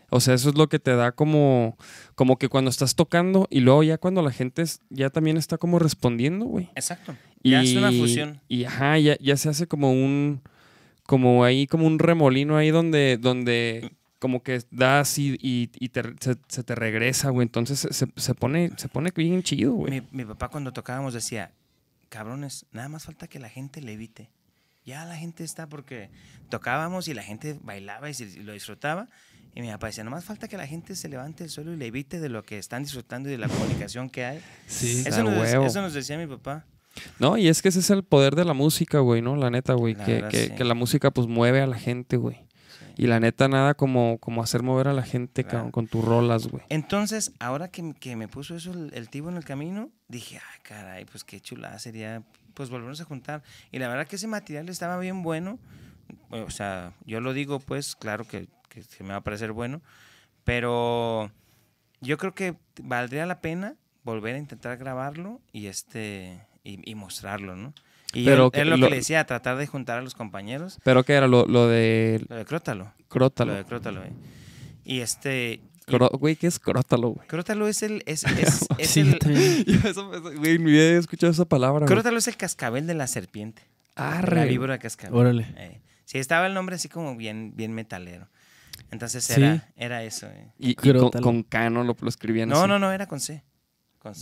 O 0.10 0.20
sea, 0.20 0.36
eso 0.36 0.50
es 0.50 0.56
lo 0.56 0.70
que 0.70 0.78
te 0.78 0.96
da 0.96 1.12
como, 1.12 1.76
como 2.14 2.38
que 2.38 2.48
cuando 2.48 2.70
estás 2.70 2.94
tocando 2.94 3.48
y 3.50 3.62
luego 3.62 3.82
ya 3.82 3.98
cuando 3.98 4.22
la 4.22 4.32
gente 4.32 4.62
es- 4.62 4.80
ya 4.92 5.10
también 5.10 5.38
está 5.38 5.58
como 5.58 5.80
respondiendo, 5.80 6.46
güey. 6.46 6.70
Exacto. 6.76 7.16
Ya 7.44 7.62
es 7.64 7.76
una 7.76 7.92
fusión. 7.92 8.40
Y 8.48 8.66
ajá, 8.66 9.00
ya, 9.00 9.18
ya 9.20 9.36
se 9.38 9.50
hace 9.50 9.66
como 9.66 9.92
un, 9.92 10.42
como 11.08 11.44
ahí, 11.44 11.66
como 11.66 11.88
un 11.88 11.98
remolino 11.98 12.58
ahí 12.58 12.70
donde, 12.70 13.18
donde 13.18 13.92
como 14.24 14.42
que 14.42 14.64
das 14.72 15.18
y, 15.20 15.38
y, 15.42 15.70
y 15.78 15.90
te- 15.90 16.16
se, 16.22 16.38
se 16.48 16.64
te 16.64 16.76
regresa, 16.76 17.30
güey. 17.30 17.44
Entonces 17.46 17.78
se, 17.92 18.08
se- 18.16 18.34
pone, 18.36 18.72
se 18.78 18.88
pone 18.88 19.12
bien 19.14 19.44
chido, 19.44 19.74
güey. 19.74 19.92
Mi, 20.00 20.08
mi 20.12 20.24
papá 20.24 20.48
cuando 20.48 20.72
tocábamos 20.72 21.14
decía, 21.14 21.52
cabrones, 22.08 22.66
nada 22.72 22.88
más 22.88 23.04
falta 23.04 23.28
que 23.28 23.38
la 23.38 23.50
gente 23.50 23.82
le 23.82 23.92
evite. 23.92 24.30
Ya 24.86 25.04
la 25.04 25.18
gente 25.18 25.44
está 25.44 25.68
porque 25.68 26.10
tocábamos 26.48 27.10
y 27.10 27.14
la 27.14 27.22
gente 27.22 27.60
bailaba 27.64 28.10
y, 28.10 28.14
se- 28.14 28.24
y 28.40 28.44
lo 28.44 28.54
disfrutaba. 28.54 29.10
Y 29.56 29.62
mi 29.62 29.68
papá 29.68 29.88
decía, 29.88 30.06
nomás 30.06 30.24
falta 30.24 30.48
que 30.48 30.56
la 30.56 30.68
gente 30.68 30.96
se 30.96 31.10
levante 31.10 31.44
del 31.44 31.50
suelo 31.52 31.74
y 31.74 31.76
le 31.76 31.88
evite 31.88 32.22
de 32.22 32.30
lo 32.30 32.44
que 32.44 32.58
están 32.58 32.84
disfrutando 32.84 33.28
y 33.28 33.34
de 33.34 33.38
la 33.40 33.50
comunicación 33.50 34.10
que 34.10 34.24
hay. 34.24 34.42
Sí. 34.68 35.04
Eso 35.06 35.22
nos, 35.22 35.38
huevo. 35.38 35.66
eso 35.66 35.82
nos 35.82 35.94
decía 35.94 36.18
mi 36.18 36.28
papá. 36.28 36.66
No, 37.20 37.38
y 37.38 37.50
es 37.50 37.62
que 37.62 37.68
ese 37.68 37.80
es 37.80 37.90
el 37.90 38.04
poder 38.04 38.36
de 38.36 38.46
la 38.46 38.54
música, 38.54 39.00
güey, 39.00 39.22
¿no? 39.22 39.36
La 39.36 39.50
neta, 39.50 39.74
güey. 39.74 39.96
La 39.96 40.06
Que, 40.06 40.14
verdad, 40.14 40.30
que, 40.30 40.46
sí. 40.48 40.52
que 40.56 40.64
la 40.64 40.76
música 40.76 41.12
pues 41.12 41.28
mueve 41.28 41.60
a 41.62 41.68
la 41.68 41.78
gente, 41.78 42.16
güey. 42.16 42.38
Y 42.96 43.08
la 43.08 43.20
neta, 43.20 43.48
nada 43.48 43.74
como, 43.74 44.18
como 44.20 44.44
hacer 44.44 44.62
mover 44.64 44.88
a 44.88 44.94
la 44.94 45.04
gente 45.04 45.44
Claro. 45.44 45.58
cabrón, 45.58 45.72
con 45.72 45.88
tus 45.88 46.04
rolas, 46.06 46.48
güey. 46.48 46.64
Entonces, 46.70 47.32
ahora 47.40 47.70
que, 47.70 47.94
que 48.00 48.16
me 48.16 48.28
puso 48.28 48.56
eso 48.56 48.72
el, 48.72 48.92
el 48.94 49.10
tibo 49.10 49.30
en 49.30 49.38
el 49.38 49.46
camino, 49.46 49.90
dije, 50.08 50.38
ay, 50.38 50.60
caray, 50.64 51.06
pues 51.06 51.24
qué 51.24 51.40
chulada 51.40 51.80
sería, 51.80 52.22
pues 52.54 52.70
volvernos 52.70 53.02
a 53.02 53.06
juntar. 53.06 53.42
Y 53.72 53.80
la 53.80 53.88
verdad 53.88 54.06
que 54.08 54.18
ese 54.18 54.28
material 54.28 54.70
estaba 54.70 54.98
bien 55.00 55.24
bueno. 55.24 55.58
O 56.30 56.50
sea, 56.52 56.94
yo 57.06 57.20
lo 57.22 57.34
digo, 57.34 57.60
pues, 57.60 57.96
claro 57.96 58.26
que, 58.28 58.48
que- 58.70 58.84
que 58.84 59.04
me 59.04 59.10
va 59.10 59.18
a 59.18 59.22
parecer 59.22 59.52
bueno, 59.54 59.82
pero 60.44 61.32
yo 62.02 62.18
creo 62.18 62.34
que 62.34 62.56
valdría 62.82 63.26
la 63.26 63.40
pena 63.42 63.76
volver 64.04 64.36
a 64.36 64.40
intentar 64.40 64.78
grabarlo 64.78 65.40
y 65.52 65.68
este 65.68 66.46
y, 66.64 66.90
y 66.90 66.96
mostrarlo, 66.96 67.56
¿no? 67.56 67.74
Y 68.14 68.26
Pero 68.26 68.38
lo, 68.38 68.78
lo- 68.78 68.86
que 68.86 68.90
le 68.92 68.96
decía, 68.98 69.26
tratar 69.26 69.58
de 69.58 69.66
juntar 69.68 69.98
a 69.98 70.02
los 70.02 70.14
compañeros. 70.16 70.80
Pero 70.84 71.04
que 71.04 71.14
era 71.14 71.28
lo, 71.28 71.46
lo 71.46 71.68
de 71.68 72.24
Lo 72.30 72.36
de 72.36 72.46
Crótalo. 72.46 72.86
Lo 72.98 73.06
Crótalo. 73.08 73.54
de 73.54 73.66
Crótalo, 73.66 74.04
eh. 74.04 74.12
Y 74.86 75.00
este... 75.00 75.62
y 75.88 75.98
Güey, 76.18 76.36
¿qué 76.36 76.48
es 76.48 76.60
Crótalo, 76.60 77.10
güey? 77.10 77.28
Crótalo 77.28 77.68
es 77.68 77.82
el... 77.84 78.04
Es, 78.06 78.24
es, 78.38 78.68
es 78.78 78.90
Sí, 78.90 79.00
el, 79.02 79.66
yo 79.66 79.80
eso- 79.90 80.10
Güey, 80.38 80.56
había 80.56 80.98
escuchado 81.00 81.32
esa 81.32 81.46
palabra, 81.46 81.86
güey. 81.86 81.88
Crótalo 81.96 82.18
es 82.18 82.28
el 82.28 82.38
cascabel 82.38 82.86
de 82.88 82.94
la 82.94 83.08
serpiente. 83.08 83.64
Arre. 83.96 84.36
La 84.38 84.46
víbora 84.46 84.78
cascabel. 84.80 85.16
Órale. 85.16 85.46
Eh, 85.58 85.82
sí, 86.06 86.18
estaba 86.18 86.48
el 86.48 86.54
nombre 86.54 86.76
así 86.76 86.90
como 86.90 87.16
bien, 87.16 87.54
bien 87.56 87.74
metalero. 87.74 88.28
Entonces 88.92 89.24
Sí. 89.24 89.42
era, 89.42 89.68
era 89.76 90.04
eso. 90.04 90.28
eh. 90.28 90.48
Y, 90.60 90.72
y 90.72 90.76
con, 90.76 91.10
con 91.12 91.44
Cano 91.44 91.84
lo, 91.84 91.96
lo 92.00 92.10
escribían 92.10 92.50
No, 92.50 92.60
así. 92.60 92.68
no, 92.68 92.80
no, 92.80 92.92
era 92.92 93.08
con 93.08 93.20
C. 93.20 93.44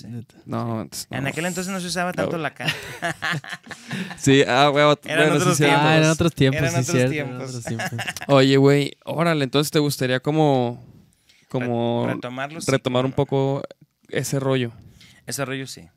Neta. 0.07 0.35
No, 0.45 0.83
no. 0.83 0.89
En 1.09 1.27
aquel 1.27 1.45
entonces 1.45 1.71
no 1.73 1.79
se 1.79 1.87
usaba 1.87 2.13
tanto 2.13 2.37
No. 2.37 2.43
la 2.43 2.53
K. 2.53 2.65
Sí, 4.17 4.43
ah, 4.47 4.67
güey. 4.69 4.83
Eran 5.05 5.29
bueno, 5.29 5.35
otros 5.41 5.57
sí. 5.57 5.63
tiempos. 5.63 5.81
Ah, 5.85 5.97
eran 5.97 6.09
otros 6.11 6.33
tiempos, 6.35 6.59
Eran 6.61 6.71
sí, 6.71 6.79
otros 6.79 6.95
cierto, 6.95 7.11
tiempos. 7.11 7.35
eran 7.35 7.47
otros 7.49 7.63
tiempos. 7.65 8.05
Oye, 8.27 8.57
güey, 8.57 8.91
órale, 9.05 9.43
entonces 9.43 9.71
te 9.71 9.79
gustaría 9.79 10.19
como, 10.19 10.83
como 11.49 12.05
Retomarlo. 12.07 12.59
retomar 12.67 13.05
un 13.05 13.11
poco 13.13 13.63
ese 14.09 14.39
rollo. 14.39 14.71
Ese 15.25 15.43
rollo 15.45 15.65
sí. 15.67 15.87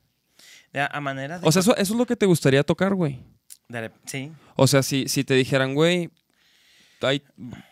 De- 0.72 0.88
a 0.90 1.00
manera 1.00 1.38
de. 1.38 1.46
O 1.46 1.52
sea, 1.52 1.60
eso, 1.60 1.76
eso 1.76 1.92
es 1.94 1.98
lo 1.98 2.06
que 2.06 2.16
te 2.16 2.26
gustaría 2.26 2.62
tocar, 2.62 2.94
güey. 2.94 3.20
sí. 4.06 4.32
O 4.56 4.66
sea, 4.66 4.82
si, 4.82 5.08
si 5.08 5.24
te 5.24 5.34
dijeran, 5.34 5.74
güey, 5.74 6.10
ahí 7.02 7.22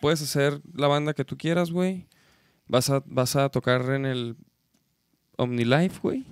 puedes 0.01 0.21
hacer 0.23 0.61
la 0.75 0.89
banda 0.89 1.15
que 1.15 1.25
tú 1.25 1.37
quieras, 1.39 1.71
güey. 1.71 2.07
Vas 2.67 2.91
a, 2.91 3.03
vas 3.07 3.37
a 3.37 3.49
tocar 3.49 3.83
en 3.91 4.07
el 4.07 4.37
OmniLife, 5.37 5.99
güey. 6.03 6.25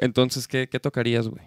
Entonces, 0.00 0.48
¿qué, 0.48 0.68
qué 0.68 0.80
tocarías, 0.80 1.28
güey? 1.28 1.42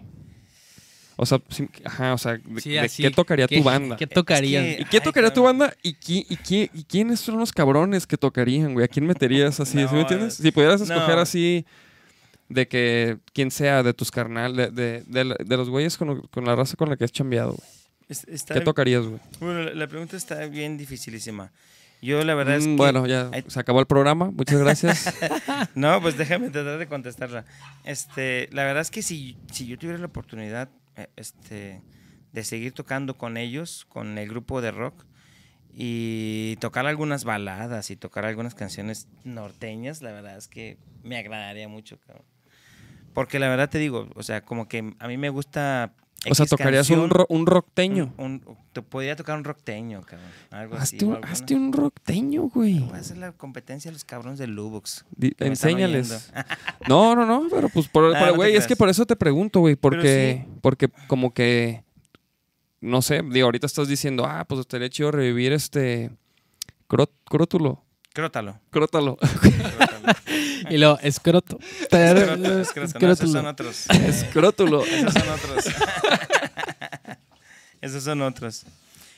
O 1.16 1.26
sea, 1.26 1.40
sí, 1.48 1.68
ajá, 1.84 2.14
o 2.14 2.18
sea, 2.18 2.38
de- 2.38 2.60
Sí, 2.60 2.70
de 2.70 2.78
así, 2.80 3.02
¿qué 3.02 3.10
tocaría 3.10 3.48
¿qué- 3.48 3.58
tu 3.58 3.64
banda? 3.64 3.96
¿Qué 3.96 4.06
tocarían? 4.06 4.64
Es 4.64 4.76
que- 4.76 4.82
¿Y 4.82 4.84
qué 4.84 4.96
Ay, 4.98 5.02
tocaría 5.02 5.32
tu 5.32 5.42
banda? 5.42 5.74
¿Y, 5.82 5.94
qui- 5.94 6.24
y, 6.28 6.36
qui- 6.36 6.70
y 6.72 6.84
quiénes 6.84 7.18
son 7.18 7.38
los 7.38 7.52
cabrones 7.52 8.06
que 8.06 8.16
tocarían, 8.16 8.72
güey? 8.74 8.84
¿A 8.84 8.88
quién 8.88 9.04
meterías 9.04 9.58
así? 9.58 9.78
¿Sí 9.78 9.94
me 9.94 10.00
entiendes? 10.06 10.34
Si 10.34 10.52
pudieras 10.52 10.80
escoger 10.80 11.16
no. 11.16 11.20
así 11.20 11.66
de 12.48 12.68
que 12.68 13.18
quien 13.32 13.50
sea 13.50 13.82
de 13.82 13.92
tus 13.94 14.12
carnal, 14.12 14.54
de, 14.54 14.70
de, 14.70 15.02
de 15.06 15.24
la- 15.24 15.36
de 15.44 15.56
los 15.56 15.68
güeyes 15.68 15.96
con, 15.96 16.20
con 16.28 16.44
la 16.44 16.54
raza 16.54 16.76
con 16.76 16.88
la 16.88 16.96
que 16.96 17.04
has 17.04 17.12
chambeado, 17.12 17.52
güey. 17.56 17.68
Es- 18.08 18.44
¿Qué 18.44 18.60
tocarías, 18.60 19.04
güey? 19.04 19.20
Bueno, 19.40 19.64
la 19.74 19.86
pregunta 19.88 20.16
está 20.16 20.46
bien 20.46 20.78
dificilísima. 20.78 21.50
Yo 22.00 22.22
la 22.24 22.34
verdad 22.34 22.56
es 22.56 22.66
Mm, 22.66 22.70
que... 22.70 22.76
bueno, 22.76 23.06
ya 23.06 23.28
hay- 23.32 23.44
se 23.48 23.58
acabó 23.58 23.80
el 23.80 23.86
programa. 23.86 24.30
Muchas 24.30 24.58
gracias. 24.60 25.14
No, 25.74 26.00
pues 26.00 26.16
déjame 26.16 26.50
tratar 26.50 26.78
de 26.78 26.86
contestarla. 26.86 27.44
Este, 27.84 28.48
la 28.52 28.64
verdad 28.64 28.82
es 28.82 28.90
que 28.90 29.02
si, 29.02 29.36
si 29.52 29.66
yo 29.66 29.78
tuviera 29.78 29.98
la 29.98 30.06
oportunidad 30.06 30.68
eh, 30.96 31.08
este, 31.16 31.82
de 32.32 32.44
seguir 32.44 32.72
tocando 32.72 33.14
con 33.16 33.36
ellos, 33.36 33.84
con 33.88 34.18
el 34.18 34.28
grupo 34.28 34.60
de 34.60 34.70
rock, 34.70 35.04
y 35.72 36.56
tocar 36.60 36.86
algunas 36.86 37.24
baladas 37.24 37.90
y 37.90 37.96
tocar 37.96 38.24
algunas 38.24 38.54
canciones 38.54 39.06
norteñas, 39.24 40.02
la 40.02 40.12
verdad 40.12 40.36
es 40.36 40.48
que 40.48 40.78
me 41.04 41.16
agradaría 41.16 41.68
mucho, 41.68 41.98
cabrón. 42.00 42.24
Porque 43.14 43.38
la 43.38 43.48
verdad 43.48 43.68
te 43.70 43.78
digo, 43.78 44.08
o 44.14 44.22
sea, 44.22 44.44
como 44.44 44.68
que 44.68 44.94
a 44.98 45.08
mí 45.08 45.16
me 45.16 45.28
gusta... 45.30 45.92
o 46.30 46.34
sea, 46.34 46.46
tocarías 46.46 46.90
un, 46.90 47.10
ro- 47.10 47.26
un 47.28 47.46
rockteño. 47.46 48.12
un- 48.16 48.42
un- 48.46 48.56
te 48.72 48.82
podría 48.82 49.16
tocar 49.16 49.36
un 49.38 49.44
rockteño, 49.44 50.02
cabrón. 50.02 50.28
Algo. 50.50 50.76
Hazte 50.76 51.04
un, 51.04 51.24
hazte 51.24 51.54
un 51.54 51.72
rockteño, 51.72 52.42
güey. 52.44 52.80
Voy 52.80 52.96
a 52.96 53.00
hacer 53.00 53.18
la 53.18 53.32
competencia 53.32 53.90
a 53.90 53.92
los 53.92 54.04
cabrones 54.04 54.38
de. 54.38 54.46
Di- 54.46 55.28
están 55.28 55.48
Enséñales. 55.48 56.32
No, 56.88 57.14
no, 57.16 57.26
no, 57.26 57.46
pero 57.50 57.68
pues, 57.68 57.88
por, 57.88 58.04
Ah, 58.14 58.18
por- 58.18 58.26
no 58.28 58.32
te 58.32 58.36
güey, 58.36 58.56
es 58.56 58.66
que 58.66 58.76
por 58.76 58.88
eso 58.88 59.04
te 59.06 59.16
pregunto, 59.16 59.60
güey, 59.60 59.76
porque, 59.76 60.46
porque 60.62 60.88
como 61.06 61.32
que, 61.34 61.82
no 62.80 63.02
sé, 63.02 63.22
digo, 63.22 63.46
ahorita 63.46 63.66
estás 63.66 63.88
diciendo, 63.88 64.24
ah, 64.26 64.44
pues 64.48 64.60
estaría 64.60 64.88
chido 64.88 65.10
revivir 65.10 65.52
este, 65.52 66.10
cró- 66.88 67.10
crótulo, 67.24 67.82
crótalo, 68.12 68.58
crótalo. 68.70 69.18
Y 70.70 70.78
luego, 70.78 70.98
escroto. 71.00 71.58
Escroto, 71.90 72.60
escroto. 72.60 72.98
No, 73.00 73.12
esos 73.12 73.32
son 73.32 73.46
otros. 73.46 73.86
escrótulo. 73.90 74.84
Esos 74.84 75.12
son 75.12 75.28
otros. 75.28 75.64
esos 77.80 78.04
son 78.04 78.22
otros. 78.22 78.64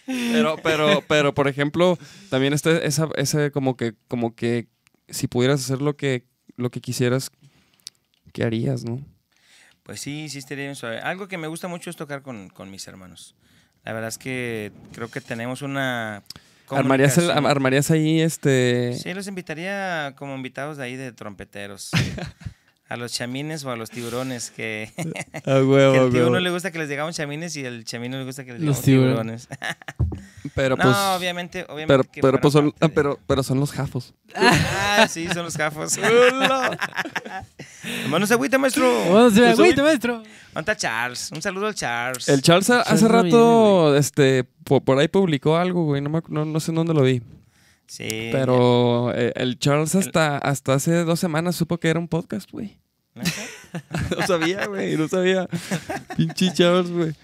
Pero, 0.06 0.56
pero, 0.62 1.04
pero, 1.06 1.34
por 1.34 1.48
ejemplo, 1.48 1.98
también 2.30 2.52
está 2.52 2.78
esa, 2.78 3.08
ese 3.16 3.50
como 3.50 3.76
que, 3.76 3.94
como 4.08 4.34
que, 4.34 4.68
si 5.08 5.28
pudieras 5.28 5.60
hacer 5.60 5.82
lo 5.82 5.96
que, 5.96 6.26
lo 6.56 6.70
que 6.70 6.80
quisieras, 6.80 7.30
¿qué 8.32 8.44
harías, 8.44 8.84
no? 8.84 9.04
Pues 9.82 10.00
sí, 10.00 10.28
sí 10.28 10.38
estaría 10.38 10.64
bien 10.64 10.76
suave. 10.76 11.00
Algo 11.00 11.28
que 11.28 11.38
me 11.38 11.46
gusta 11.46 11.68
mucho 11.68 11.90
es 11.90 11.96
tocar 11.96 12.22
con, 12.22 12.48
con 12.48 12.70
mis 12.70 12.86
hermanos. 12.86 13.34
La 13.84 13.92
verdad 13.92 14.08
es 14.08 14.18
que 14.18 14.72
creo 14.92 15.08
que 15.08 15.20
tenemos 15.20 15.62
una. 15.62 16.22
¿Armarías, 16.78 17.18
el- 17.18 17.30
armarías 17.30 17.90
ahí 17.90 18.20
este... 18.20 18.94
Sí, 19.02 19.12
los 19.14 19.26
invitaría 19.26 20.14
como 20.16 20.34
invitados 20.34 20.76
de 20.76 20.84
ahí 20.84 20.96
de 20.96 21.12
trompeteros. 21.12 21.90
a 22.90 22.96
los 22.96 23.12
chamines 23.12 23.64
o 23.64 23.70
a 23.70 23.76
los 23.76 23.88
tiburones 23.88 24.50
que, 24.50 24.92
Ah, 25.46 25.62
huevo, 25.64 26.10
que 26.10 26.18
huevo. 26.18 26.30
no 26.30 26.40
le 26.40 26.50
gusta 26.50 26.70
que 26.70 26.78
les 26.78 26.88
digamos 26.88 27.16
chamines 27.16 27.56
y 27.56 27.64
al 27.64 27.84
chamino 27.84 28.18
le 28.18 28.24
gusta 28.24 28.44
que 28.44 28.52
les 28.52 28.60
Los 28.60 28.82
digamos 28.84 28.84
tiburones. 28.84 29.48
Pero 30.54 30.76
no, 30.76 30.82
pues... 30.82 30.96
obviamente, 31.16 31.64
obviamente. 31.68 31.86
Pero, 31.86 32.04
que 32.04 32.20
pero, 32.20 32.40
pues 32.40 32.52
son, 32.52 32.74
de- 32.80 32.88
pero, 32.88 33.18
pero 33.26 33.42
son 33.44 33.60
los 33.60 33.70
jafos. 33.70 34.14
Ah, 34.34 35.06
sí, 35.08 35.28
son 35.32 35.44
los 35.44 35.56
jafos. 35.56 35.96
Hermano, 38.02 38.26
se 38.26 38.34
agüita, 38.34 38.58
maestro. 38.58 38.84
A 38.86 39.28
ver, 39.28 39.32
Pues, 39.32 39.56
güey, 39.56 39.74
maestro. 39.76 40.14
¿Dónde 40.16 40.28
está 40.60 40.76
Charles? 40.76 41.30
Un 41.32 41.40
saludo 41.42 41.66
al 41.68 41.74
Charles. 41.74 42.28
El 42.28 42.42
Charles 42.42 42.68
a- 42.70 42.80
hace 42.82 43.06
Charles 43.06 43.32
rato, 43.32 43.96
este, 43.96 44.44
po- 44.64 44.80
por, 44.80 44.98
ahí 44.98 45.08
publicó 45.08 45.56
algo, 45.56 45.84
güey, 45.84 46.00
no, 46.02 46.10
me 46.10 46.20
no, 46.28 46.44
no 46.44 46.60
sé 46.60 46.70
en 46.72 46.76
dónde 46.76 46.94
lo 46.94 47.02
vi. 47.02 47.22
Sí. 47.90 48.28
Pero 48.30 49.12
eh, 49.16 49.32
el 49.34 49.58
Charles 49.58 49.96
hasta, 49.96 50.38
hasta 50.38 50.74
hace 50.74 51.02
dos 51.02 51.18
semanas 51.18 51.56
supo 51.56 51.78
que 51.78 51.88
era 51.88 51.98
un 51.98 52.06
podcast, 52.06 52.48
güey. 52.52 52.78
No 54.16 54.26
sabía, 54.26 54.66
güey, 54.66 54.96
no 54.96 55.08
sabía. 55.08 55.48
Pinche 56.16 56.52
Charles, 56.52 56.90
güey. 56.90 57.14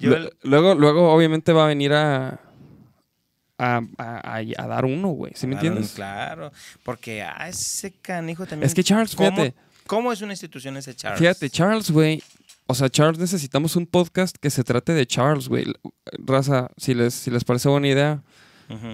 El- 0.00 0.30
Luego, 0.42 0.74
luego, 0.74 1.10
obviamente, 1.12 1.52
va 1.54 1.64
a 1.64 1.68
venir 1.68 1.92
a, 1.94 2.38
a, 3.58 3.80
a- 3.98 4.36
a- 4.38 4.42
a 4.58 4.66
dar 4.66 4.84
uno, 4.84 5.08
güey, 5.08 5.32
¿sí 5.34 5.46
me 5.46 5.54
entiendes? 5.54 5.92
Claro, 5.92 6.52
porque 6.84 7.22
ah, 7.22 7.48
ese 7.48 7.92
canijo 7.92 8.46
también. 8.46 8.66
Es 8.66 8.74
que 8.74 8.82
Charles, 8.84 9.14
¿cómo, 9.16 9.30
fíjate, 9.30 9.54
¿Cómo 9.86 10.12
es 10.12 10.20
una 10.22 10.32
institución 10.32 10.76
ese 10.76 10.94
Charles? 10.94 11.18
fíjate, 11.20 11.48
Charles, 11.50 11.90
güey. 11.90 12.22
O 12.66 12.74
sea, 12.74 12.88
Charles, 12.88 13.18
necesitamos 13.18 13.74
un 13.76 13.86
podcast 13.86 14.36
que 14.40 14.48
se 14.50 14.64
trate 14.64 14.92
de 14.92 15.06
Charles, 15.06 15.48
güey. 15.48 15.66
Raza, 16.24 16.70
si 16.76 16.94
les, 16.94 17.12
si 17.14 17.30
les 17.30 17.42
parece 17.44 17.68
buena 17.68 17.88
idea, 17.88 18.22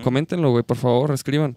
Coméntenlo, 0.02 0.50
güey, 0.50 0.62
por 0.64 0.76
favor, 0.76 1.10
escriban. 1.12 1.56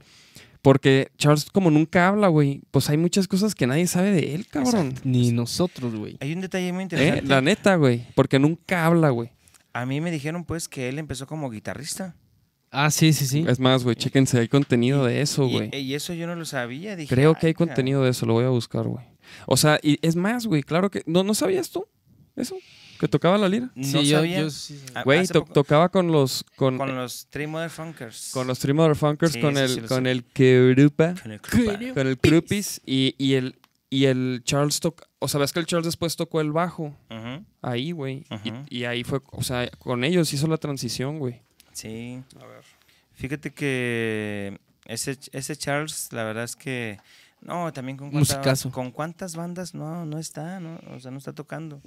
Porque 0.62 1.10
Charles, 1.18 1.46
como 1.52 1.72
nunca 1.72 2.08
habla, 2.10 2.28
güey, 2.28 2.62
pues 2.72 2.90
hay 2.90 2.98
muchas 2.98 3.28
cosas 3.30 3.56
que 3.56 3.66
nadie 3.66 3.88
sabe 3.88 4.12
de 4.12 4.36
él, 4.36 4.46
cabrón. 4.48 4.94
Ni 5.06 5.32
nosotros, 5.32 5.96
güey. 5.96 6.18
Hay 6.20 6.34
un 6.34 6.42
detalle 6.42 6.74
muy 6.74 6.82
Eh, 6.82 6.84
interesante. 6.84 7.26
La 7.28 7.40
neta, 7.42 7.76
güey, 7.76 8.06
porque 8.16 8.40
nunca 8.40 8.86
habla, 8.86 9.10
güey. 9.10 9.30
A 9.72 9.86
mí 9.86 10.02
me 10.02 10.12
dijeron, 10.12 10.44
pues, 10.44 10.68
que 10.68 10.90
él 10.90 11.00
empezó 11.00 11.28
como 11.28 11.50
guitarrista. 11.50 12.16
Ah, 12.72 12.92
sí, 12.92 13.14
sí, 13.14 13.26
sí. 13.26 13.46
Es 13.48 13.60
más, 13.60 13.84
güey, 13.84 13.96
chéquense, 13.96 14.38
hay 14.40 14.48
contenido 14.50 15.06
de 15.06 15.22
eso, 15.22 15.48
güey. 15.48 15.70
Y, 15.76 15.94
eso 15.94 16.14
yo 16.14 16.28
no 16.28 16.36
lo 16.36 16.44
sabía. 16.46 16.96
Dije, 16.96 17.14
Creo 17.16 17.34
que 17.36 17.48
hay 17.48 17.52
"Ay, 17.52 17.54
ca- 17.54 17.66
contenido 17.66 18.04
de 18.04 18.10
eso, 18.12 18.26
lo 18.26 18.34
voy 18.34 18.46
a 18.46 18.50
buscar, 18.50 18.86
güey. 18.86 19.06
O 19.48 19.56
sea, 19.58 19.80
y 19.82 19.98
es 20.06 20.16
más, 20.16 20.46
güey, 20.46 20.62
claro 20.62 20.92
que... 20.92 21.04
¿No, 21.06 21.24
¿No 21.24 21.34
sabías 21.34 21.70
tú 21.72 21.86
eso? 22.36 22.58
¿Que 23.00 23.08
tocaba 23.08 23.38
la 23.38 23.48
lira? 23.48 23.70
No 23.76 23.84
sí, 23.84 24.06
yo, 24.10 24.18
sabía. 24.18 24.42
yo 24.42 24.50
sí. 24.50 24.80
Güey, 25.06 25.26
to- 25.28 25.42
poco- 25.42 25.54
tocaba 25.54 25.90
con 25.90 26.12
los... 26.12 26.44
Con, 26.58 26.78
con 26.78 26.96
los 26.96 27.28
Three 27.30 27.48
Motherfuckers. 27.48 28.32
con 28.34 28.46
los 28.46 28.60
Three 28.60 28.74
Motherfuckers, 28.74 29.32
Sí, 29.34 29.42
con 29.42 29.58
el, 29.58 29.70
sí 29.70 29.82
con 29.82 30.06
el 30.06 30.24
Kerupa, 30.26 31.16
Con 31.22 31.32
el 31.32 31.40
Krupa. 31.42 31.80
con 31.94 32.08
el 32.08 32.18
Krupis 32.18 32.82
y, 32.86 33.16
y 33.18 33.36
el, 33.36 33.56
y 33.90 34.06
el 34.06 34.42
Charles 34.44 34.80
toca... 34.82 35.06
O 35.20 35.28
sea, 35.28 35.40
ves 35.40 35.54
que 35.54 35.60
el 35.60 35.66
Charles 35.66 35.86
después 35.86 36.16
tocó 36.18 36.42
el 36.42 36.52
bajo 36.52 36.96
Ujú, 37.10 37.46
ahí, 37.62 37.92
güey. 37.94 38.26
y- 38.44 38.50
Ujú. 38.52 38.66
y, 38.70 38.84
ahí 38.84 39.04
fue, 39.04 39.22
o 39.32 39.44
sea, 39.44 39.70
con 39.80 40.04
ellos 40.04 40.32
hizo 40.34 40.48
la 40.48 40.58
transición, 40.58 41.20
güey. 41.20 41.42
Sí. 41.72 42.22
Fíjate 43.14 43.52
que 43.52 44.60
ese, 44.86 45.18
ese 45.32 45.56
Charles, 45.56 46.10
la 46.12 46.24
verdad 46.24 46.44
es 46.44 46.56
que. 46.56 47.00
No, 47.42 47.72
también 47.72 47.98
con 47.98 48.12
cuántas, 48.12 48.66
con 48.68 48.92
cuántas 48.92 49.36
bandas 49.36 49.74
no, 49.74 50.06
no 50.06 50.20
está, 50.20 50.60
¿no? 50.60 50.78
O 50.94 51.00
sea, 51.00 51.10
no 51.12 51.18
está 51.18 51.32
tocando. 51.32 51.82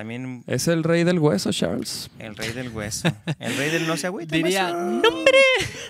También 0.00 0.42
Es 0.46 0.66
el 0.66 0.82
rey 0.82 1.04
del 1.04 1.18
hueso, 1.18 1.52
Charles. 1.52 2.08
el 2.18 2.34
rey 2.34 2.52
del 2.52 2.70
hueso. 2.70 3.06
El 3.38 3.54
rey 3.58 3.70
del 3.70 3.86
no 3.86 3.98
se 3.98 4.06
agüita. 4.06 4.34
Diría, 4.34 4.72
¡nombre! 4.72 5.38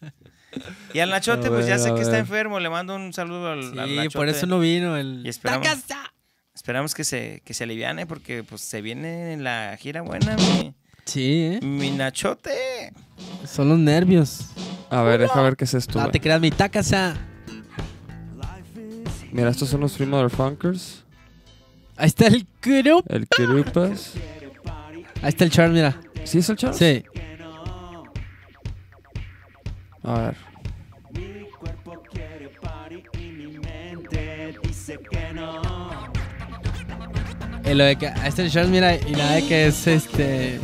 y 0.92 0.98
al 0.98 1.10
Nachote, 1.10 1.48
pues 1.48 1.68
ya 1.68 1.78
sé 1.78 1.94
que 1.94 2.00
está 2.00 2.18
enfermo. 2.18 2.58
Le 2.58 2.68
mando 2.68 2.96
un 2.96 3.12
saludo 3.12 3.52
al, 3.52 3.78
al 3.78 3.88
Sí, 3.88 3.94
Nachote. 3.96 4.16
por 4.18 4.28
eso 4.28 4.46
no 4.46 4.58
vino 4.58 4.96
el... 4.96 5.22
Y 5.24 5.28
esperamos, 5.28 5.68
esperamos 6.52 6.94
que 6.96 7.04
se, 7.04 7.42
que 7.44 7.54
se 7.54 7.62
aliviane 7.62 8.06
porque 8.06 8.42
pues 8.42 8.60
se 8.60 8.82
viene 8.82 9.36
la 9.36 9.76
gira 9.78 10.02
buena, 10.02 10.34
mi, 10.36 10.74
Sí, 11.04 11.42
¿eh? 11.44 11.60
mi 11.62 11.90
Nachote. 11.92 12.92
Son 13.46 13.68
los 13.68 13.78
nervios. 13.78 14.46
A 14.90 15.02
ver, 15.02 15.20
deja 15.20 15.40
ver 15.42 15.56
qué 15.56 15.62
es 15.64 15.74
esto, 15.74 16.00
No 16.00 16.10
te 16.10 16.20
creas, 16.20 16.40
mi 16.40 16.50
tacasa. 16.50 17.14
Mira, 19.30 19.48
estos 19.50 19.68
son 19.68 19.80
los 19.80 19.92
Three 19.92 20.06
Motherfuckers. 20.06 21.04
Ahí 22.00 22.06
está 22.06 22.28
el 22.28 22.46
grupo. 22.62 23.04
El 23.14 23.28
Kerupas. 23.28 24.14
Ahí 25.20 25.28
está 25.28 25.44
el 25.44 25.50
Charles, 25.50 25.74
mira. 25.74 26.00
¿Sí 26.24 26.38
es 26.38 26.48
el 26.48 26.56
Charles? 26.56 26.78
Sí. 26.78 27.04
A 30.02 30.18
ver. 30.18 30.36
Y 37.66 37.74
lo 37.74 37.84
de 37.84 37.96
que 37.96 38.08
ahí 38.08 38.28
está 38.28 38.42
el 38.42 38.50
Charles, 38.50 38.70
mira, 38.70 38.96
y 38.96 39.14
la 39.14 39.32
de 39.32 39.46
que 39.46 39.66
es 39.66 39.86
este. 39.86 40.58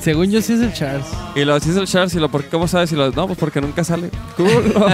Según 0.00 0.30
yo 0.30 0.40
sí 0.40 0.52
es 0.52 0.60
el 0.60 0.72
Charles. 0.72 1.08
Y 1.34 1.44
lo 1.44 1.58
dice 1.58 1.76
el 1.76 1.88
Charles 1.88 2.14
y 2.14 2.20
lo 2.20 2.30
porque 2.30 2.48
cómo 2.50 2.68
sabes 2.68 2.92
y 2.92 2.94
lo 2.94 3.10
no 3.10 3.26
pues 3.26 3.38
porque 3.38 3.60
nunca 3.60 3.82
sale. 3.82 4.10
Culo. 4.36 4.86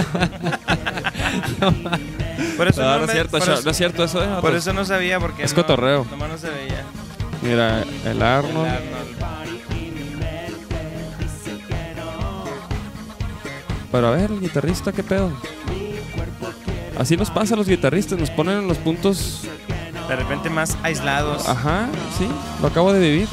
Por 2.57 2.67
eso 2.67 2.81
no, 2.81 2.87
no, 2.91 2.97
no 2.99 3.05
es 3.05 3.11
cierto, 3.11 3.37
eso- 3.37 3.61
no 3.63 3.71
es 3.71 3.77
cierto 3.77 4.03
eso, 4.03 4.23
eh. 4.23 4.27
Por 4.41 4.55
eso 4.55 4.73
no 4.73 4.83
sabía, 4.85 5.19
porque 5.19 5.43
Es 5.43 5.51
no- 5.55 5.61
cotorreo. 5.61 6.05
Nomás 6.09 6.29
no 6.29 6.37
se 6.37 6.49
veía. 6.49 6.83
Mira, 7.41 7.81
el 7.83 8.07
El 8.07 8.21
Arnold. 8.23 8.67
Arnold. 8.67 9.17
Pero 13.91 14.07
a 14.07 14.11
ver, 14.11 14.31
el 14.31 14.41
guitarrista, 14.41 14.91
¿qué 14.91 15.03
pedo? 15.03 15.31
Así 16.99 17.15
nos 17.15 17.29
pasa 17.29 17.53
a 17.53 17.57
los 17.57 17.67
guitarristas, 17.67 18.19
nos 18.19 18.29
ponen 18.31 18.59
en 18.59 18.67
los 18.67 18.77
puntos. 18.77 19.43
De 20.09 20.15
repente 20.15 20.49
más 20.49 20.77
aislados. 20.83 21.47
Ajá, 21.47 21.87
sí, 22.17 22.27
lo 22.61 22.67
acabo 22.67 22.91
de 22.93 22.99
vivir. 22.99 23.27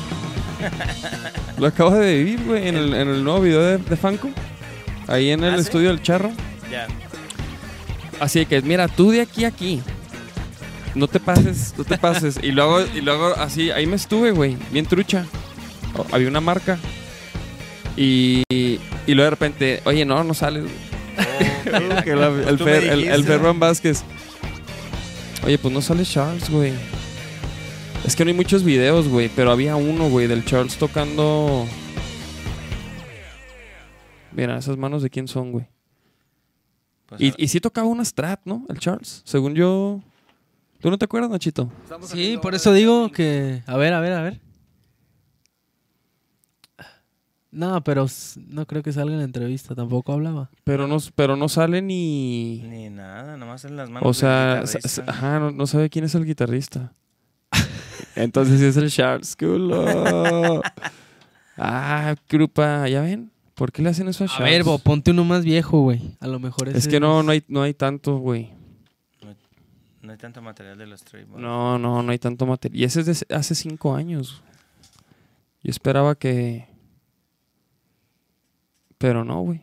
Lo 1.58 1.66
acabo 1.66 1.90
de 1.90 2.14
vivir, 2.14 2.42
güey, 2.44 2.68
en 2.68 2.76
el, 2.76 2.94
en 2.94 3.08
el 3.08 3.22
nuevo 3.22 3.40
video 3.42 3.60
de, 3.62 3.76
de 3.78 3.96
Fanco. 3.96 4.28
Ahí 5.06 5.30
en 5.30 5.44
el 5.44 5.54
¿Ah, 5.54 5.56
sí? 5.56 5.62
estudio 5.62 5.88
del 5.90 6.00
Charro. 6.02 6.30
Ya. 6.70 6.86
Así 8.20 8.44
que, 8.46 8.60
mira, 8.62 8.88
tú 8.88 9.10
de 9.10 9.20
aquí 9.22 9.44
a 9.44 9.48
aquí. 9.48 9.82
No 10.94 11.08
te 11.08 11.18
pases, 11.18 11.74
no 11.76 11.84
te 11.84 11.98
pases. 11.98 12.38
Y 12.42 12.52
luego, 12.52 12.80
y 12.94 13.00
luego 13.00 13.34
así, 13.36 13.70
ahí 13.70 13.86
me 13.86 13.96
estuve, 13.96 14.30
güey, 14.30 14.56
bien 14.70 14.86
trucha. 14.86 15.26
Había 16.12 16.28
una 16.28 16.40
marca. 16.40 16.78
Y, 17.96 18.42
y 18.48 18.78
luego 19.08 19.24
de 19.24 19.30
repente, 19.30 19.80
oye, 19.84 20.04
no, 20.04 20.22
no 20.24 20.34
sales. 20.34 20.64
Que 22.04 22.14
la- 22.14 22.28
el, 22.28 22.58
Fer. 22.58 23.24
Ferran 23.24 23.58
Vázquez. 23.58 24.02
Oye, 25.44 25.58
pues 25.58 25.72
no 25.74 25.80
sale 25.82 26.04
Charles, 26.04 26.48
güey. 26.50 26.72
Es 28.06 28.14
que 28.14 28.24
no 28.24 28.28
hay 28.28 28.34
muchos 28.36 28.62
videos, 28.64 29.08
güey, 29.08 29.30
pero 29.34 29.50
había 29.50 29.76
uno, 29.76 30.08
güey, 30.08 30.26
del 30.26 30.44
Charles 30.44 30.76
tocando. 30.76 31.66
Mira, 34.32 34.58
esas 34.58 34.76
manos 34.76 35.02
de 35.02 35.10
quién 35.10 35.26
son, 35.28 35.52
güey. 35.52 35.66
Pues, 37.18 37.34
Y, 37.38 37.44
y 37.44 37.48
sí 37.48 37.60
tocaba 37.60 37.86
una 37.86 38.04
strat, 38.04 38.40
¿no? 38.44 38.64
El 38.68 38.78
Charles. 38.78 39.22
Según 39.24 39.54
yo. 39.54 40.00
¿Tú 40.80 40.90
no 40.90 40.98
te 40.98 41.04
acuerdas, 41.06 41.30
Nachito? 41.30 41.70
Sí, 42.02 42.38
por 42.40 42.54
eso 42.54 42.72
digo 42.72 43.10
que. 43.10 43.62
A 43.66 43.76
ver, 43.76 43.94
a 43.94 44.00
ver, 44.00 44.12
a 44.12 44.22
ver. 44.22 44.40
No, 47.50 47.84
pero 47.84 48.06
no 48.48 48.66
creo 48.66 48.82
que 48.82 48.92
salga 48.92 49.12
en 49.12 49.18
la 49.18 49.24
entrevista, 49.24 49.76
tampoco 49.76 50.12
hablaba. 50.12 50.50
Pero 50.64 50.88
no, 50.88 50.96
pero 51.14 51.36
no 51.36 51.48
sale 51.48 51.80
ni. 51.80 52.60
Ni 52.64 52.90
nada, 52.90 53.36
nomás 53.36 53.64
en 53.64 53.76
las 53.76 53.88
manos. 53.88 54.08
O 54.08 54.12
sea, 54.12 54.64
ajá, 55.06 55.38
no, 55.38 55.52
no 55.52 55.66
sabe 55.68 55.88
quién 55.88 56.04
es 56.04 56.16
el 56.16 56.24
guitarrista. 56.24 56.92
Entonces 58.16 58.58
sí 58.58 58.66
es 58.66 58.76
el 58.76 58.90
Charles, 58.90 59.36
culo. 59.36 60.62
ah, 61.56 62.14
grupa, 62.28 62.88
¿ya 62.88 63.02
ven? 63.02 63.30
¿Por 63.54 63.70
qué 63.72 63.82
le 63.82 63.90
hacen 63.90 64.08
eso 64.08 64.24
a 64.24 64.26
A 64.26 64.30
Charles? 64.30 64.50
ver, 64.50 64.64
Bo, 64.64 64.78
ponte 64.78 65.12
uno 65.12 65.24
más 65.24 65.44
viejo, 65.44 65.80
güey. 65.80 66.16
A 66.20 66.26
lo 66.26 66.38
mejor 66.40 66.68
es 66.68 66.76
ese 66.76 66.90
que 66.90 66.98
no, 67.00 67.22
no 67.22 67.30
hay, 67.32 67.44
no 67.48 67.62
hay 67.62 67.74
tanto, 67.74 68.16
güey. 68.18 68.50
No 70.02 70.12
hay 70.12 70.18
tanto 70.18 70.42
material 70.42 70.76
de 70.76 70.86
los 70.86 71.00
Stray. 71.00 71.24
No, 71.34 71.78
no, 71.78 72.02
no 72.02 72.12
hay 72.12 72.18
tanto 72.18 72.44
material. 72.44 72.78
Y 72.78 72.84
ese 72.84 73.00
es 73.00 73.26
de 73.26 73.34
hace 73.34 73.54
cinco 73.54 73.94
años. 73.94 74.42
Yo 75.62 75.70
esperaba 75.70 76.14
que. 76.14 76.66
Pero 78.98 79.24
no, 79.24 79.40
güey. 79.40 79.62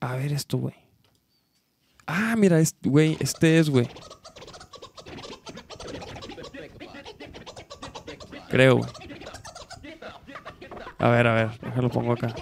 A 0.00 0.16
ver 0.16 0.32
esto, 0.32 0.58
güey. 0.58 0.74
Ah, 2.06 2.34
mira, 2.36 2.58
este, 2.60 2.88
güey, 2.90 3.16
este 3.20 3.58
es, 3.58 3.70
güey. 3.70 3.88
Creo, 8.50 8.76
güey. 8.78 8.90
A 11.02 11.08
ver, 11.08 11.26
a 11.26 11.34
ver, 11.34 11.50
déjalo 11.60 11.88
pongo 11.90 12.12
acá. 12.12 12.32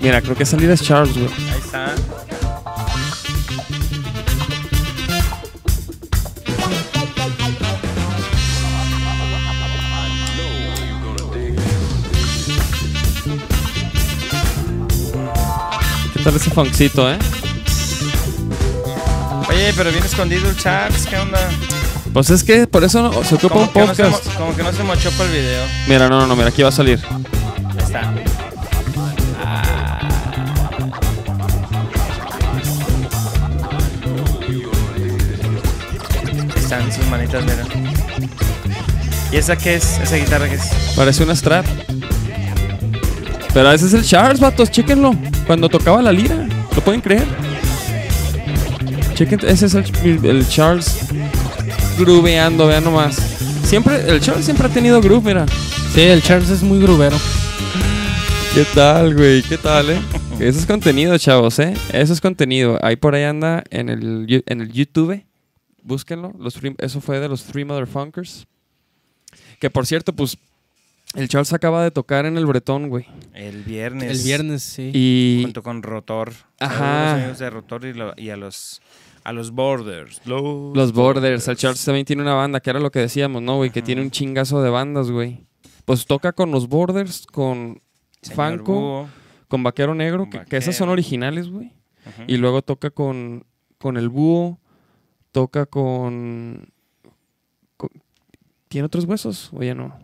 Mira, 0.00 0.20
creo 0.20 0.34
que 0.34 0.44
salir 0.44 0.68
es 0.68 0.82
Charles, 0.82 1.16
güey. 1.16 1.53
Ahí 16.26 16.30
está. 16.30 16.30
¿Qué 16.30 16.30
tal 16.30 16.36
ese 16.36 16.50
funkcito, 16.50 17.10
eh? 17.10 17.18
Oye, 19.48 19.72
pero 19.76 19.90
bien 19.90 20.04
escondido 20.04 20.48
el 20.48 20.56
Charles, 20.56 21.06
¿qué 21.06 21.16
onda? 21.18 21.38
Pues 22.12 22.30
es 22.30 22.42
que 22.44 22.66
por 22.66 22.84
eso 22.84 23.02
no- 23.02 23.24
se 23.24 23.34
ocupa 23.34 23.56
un 23.56 23.60
no 23.62 23.66
se, 23.66 24.02
podcast. 24.04 24.26
mo- 24.26 24.32
como 24.38 24.56
que 24.56 24.62
no 24.62 24.72
se 24.72 24.82
mochó 24.84 25.10
para 25.12 25.24
el 25.30 25.36
video. 25.36 25.64
Mira, 25.86 26.08
no, 26.08 26.20
no, 26.20 26.26
no, 26.26 26.36
mira, 26.36 26.48
aquí 26.48 26.62
va 26.62 26.68
a 26.68 26.72
salir. 26.72 27.00
Ahí 27.06 27.76
está. 27.78 28.00
Ahí 28.10 28.24
Están 36.56 36.92
sus 36.92 37.06
manitas, 37.06 37.44
mira. 37.44 37.64
¿Y 39.32 39.36
esa 39.36 39.56
qué 39.56 39.76
es? 39.76 39.98
¿Esa 39.98 40.16
guitarra 40.16 40.48
qué 40.48 40.54
es? 40.56 40.62
Parece 40.96 41.22
una 41.24 41.34
strat. 41.36 41.66
Pero 43.54 43.70
ese 43.70 43.86
es 43.86 43.94
el 43.94 44.04
Charles, 44.04 44.40
vatos, 44.40 44.70
chéquenlo. 44.70 45.14
Cuando 45.46 45.68
tocaba 45.68 46.02
la 46.02 46.10
lira, 46.12 46.46
¿lo 46.74 46.82
pueden 46.82 47.00
creer? 47.00 47.24
Chequen, 49.14 49.40
ese 49.46 49.66
es 49.66 49.74
el, 49.74 49.84
el 50.24 50.48
Charles 50.48 50.98
grooveando, 51.98 52.66
vean 52.66 52.82
nomás. 52.82 53.14
Siempre, 53.64 54.08
el 54.10 54.20
Charles 54.20 54.44
siempre 54.44 54.66
ha 54.66 54.70
tenido 54.70 55.00
groove, 55.00 55.24
mira. 55.24 55.46
Sí, 55.94 56.00
el 56.00 56.20
Charles 56.20 56.50
es 56.50 56.62
muy 56.62 56.80
grubero. 56.80 57.16
¿Qué 58.54 58.64
tal, 58.74 59.14
güey? 59.14 59.42
¿Qué 59.42 59.56
tal, 59.56 59.90
eh? 59.90 59.98
Eso 60.40 60.58
es 60.58 60.66
contenido, 60.66 61.16
chavos, 61.16 61.58
¿eh? 61.60 61.74
Eso 61.92 62.12
es 62.12 62.20
contenido. 62.20 62.78
Ahí 62.82 62.96
por 62.96 63.14
ahí 63.14 63.22
anda 63.22 63.62
en 63.70 63.88
el, 63.88 64.42
en 64.46 64.60
el 64.60 64.72
YouTube. 64.72 65.22
Búsquenlo. 65.82 66.32
Los 66.38 66.60
three- 66.60 66.74
eso 66.78 67.00
fue 67.00 67.20
de 67.20 67.28
los 67.28 67.44
Three 67.44 67.64
Motherfuckers. 67.64 68.46
Que 69.60 69.70
por 69.70 69.86
cierto, 69.86 70.12
pues 70.12 70.36
El 71.14 71.28
Charles 71.28 71.52
acaba 71.52 71.82
de 71.84 71.90
tocar 71.90 72.26
en 72.26 72.36
el 72.36 72.46
Bretón, 72.46 72.88
güey. 72.88 73.06
El 73.34 73.62
viernes. 73.62 74.10
El 74.18 74.24
viernes, 74.24 74.62
sí. 74.62 74.90
Y 74.92 75.40
Junto 75.44 75.62
con 75.62 75.82
Rotor. 75.82 76.32
Ajá. 76.58 77.12
A 77.12 77.12
los 77.14 77.20
amigos 77.22 77.38
de 77.38 77.50
Rotor 77.50 77.84
y, 77.86 77.92
lo- 77.94 78.14
y 78.16 78.30
a 78.30 78.36
los 78.36 78.82
a 79.22 79.32
los 79.32 79.52
Borders. 79.52 80.20
los 80.26 80.92
Borders, 80.92 81.48
el 81.48 81.56
Charles 81.56 81.82
también 81.82 82.04
tiene 82.04 82.20
una 82.20 82.34
banda, 82.34 82.60
que 82.60 82.68
era 82.68 82.78
lo 82.78 82.90
que 82.90 82.98
decíamos, 82.98 83.40
¿no, 83.40 83.56
güey? 83.56 83.70
Que 83.70 83.80
tiene 83.80 84.02
un 84.02 84.10
chingazo 84.10 84.60
de 84.62 84.68
bandas, 84.68 85.10
güey. 85.10 85.46
Pues 85.86 86.04
toca 86.04 86.32
con 86.32 86.50
los 86.50 86.68
Borders, 86.68 87.26
con 87.26 87.80
Señor 88.20 88.36
Fanco, 88.36 88.72
Búho. 88.74 89.08
con 89.48 89.62
Vaquero 89.62 89.94
Negro, 89.94 90.24
Con 90.24 90.30
que, 90.30 90.44
que 90.44 90.56
esas 90.58 90.76
son 90.76 90.90
originales, 90.90 91.48
güey. 91.48 91.72
Y 92.26 92.36
luego 92.36 92.60
toca 92.60 92.90
con, 92.90 93.46
con 93.78 93.96
el 93.96 94.10
Búho, 94.10 94.58
toca 95.32 95.64
con, 95.64 96.68
con- 97.78 97.90
¿Tiene 98.68 98.84
otros 98.86 99.04
huesos 99.06 99.48
o 99.54 99.62
ya 99.62 99.74
no? 99.74 99.98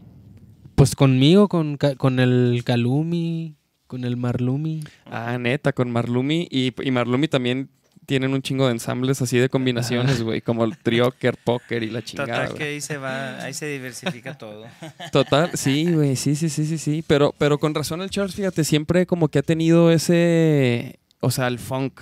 Pues 0.81 0.97
conmigo, 0.97 1.47
con, 1.49 1.76
con 1.99 2.20
el 2.20 2.62
Calumi, 2.64 3.55
con 3.87 4.05
el 4.05 4.16
Marlumi. 4.16 4.81
Ah, 5.05 5.37
neta, 5.39 5.74
con 5.74 5.91
Marlumi. 5.91 6.49
Y, 6.51 6.72
y 6.83 6.91
Marlumi 6.91 7.28
también 7.28 7.68
tienen 8.07 8.33
un 8.33 8.41
chingo 8.41 8.64
de 8.64 8.72
ensambles 8.72 9.20
así 9.20 9.37
de 9.37 9.51
combinaciones, 9.51 10.22
güey. 10.22 10.41
Como 10.41 10.64
el 10.64 10.78
Trioker, 10.78 11.37
Poker 11.37 11.83
y 11.83 11.91
la 11.91 12.01
chingada, 12.01 12.45
Total 12.47 12.55
que 12.57 12.64
ahí 12.64 12.81
se 12.81 12.97
va, 12.97 13.43
ahí 13.43 13.53
se 13.53 13.66
diversifica 13.66 14.39
todo. 14.39 14.64
Total, 15.12 15.51
sí, 15.53 15.93
güey, 15.93 16.16
sí, 16.16 16.35
sí, 16.35 16.49
sí, 16.49 16.64
sí, 16.64 16.78
sí. 16.78 17.05
Pero, 17.07 17.35
pero 17.37 17.59
con 17.59 17.74
razón 17.74 18.01
el 18.01 18.09
Charles, 18.09 18.35
fíjate, 18.35 18.64
siempre 18.64 19.05
como 19.05 19.28
que 19.28 19.41
ha 19.41 19.43
tenido 19.43 19.91
ese, 19.91 20.99
o 21.20 21.31
sea, 21.31 21.49
el 21.49 21.59
funk. 21.59 22.01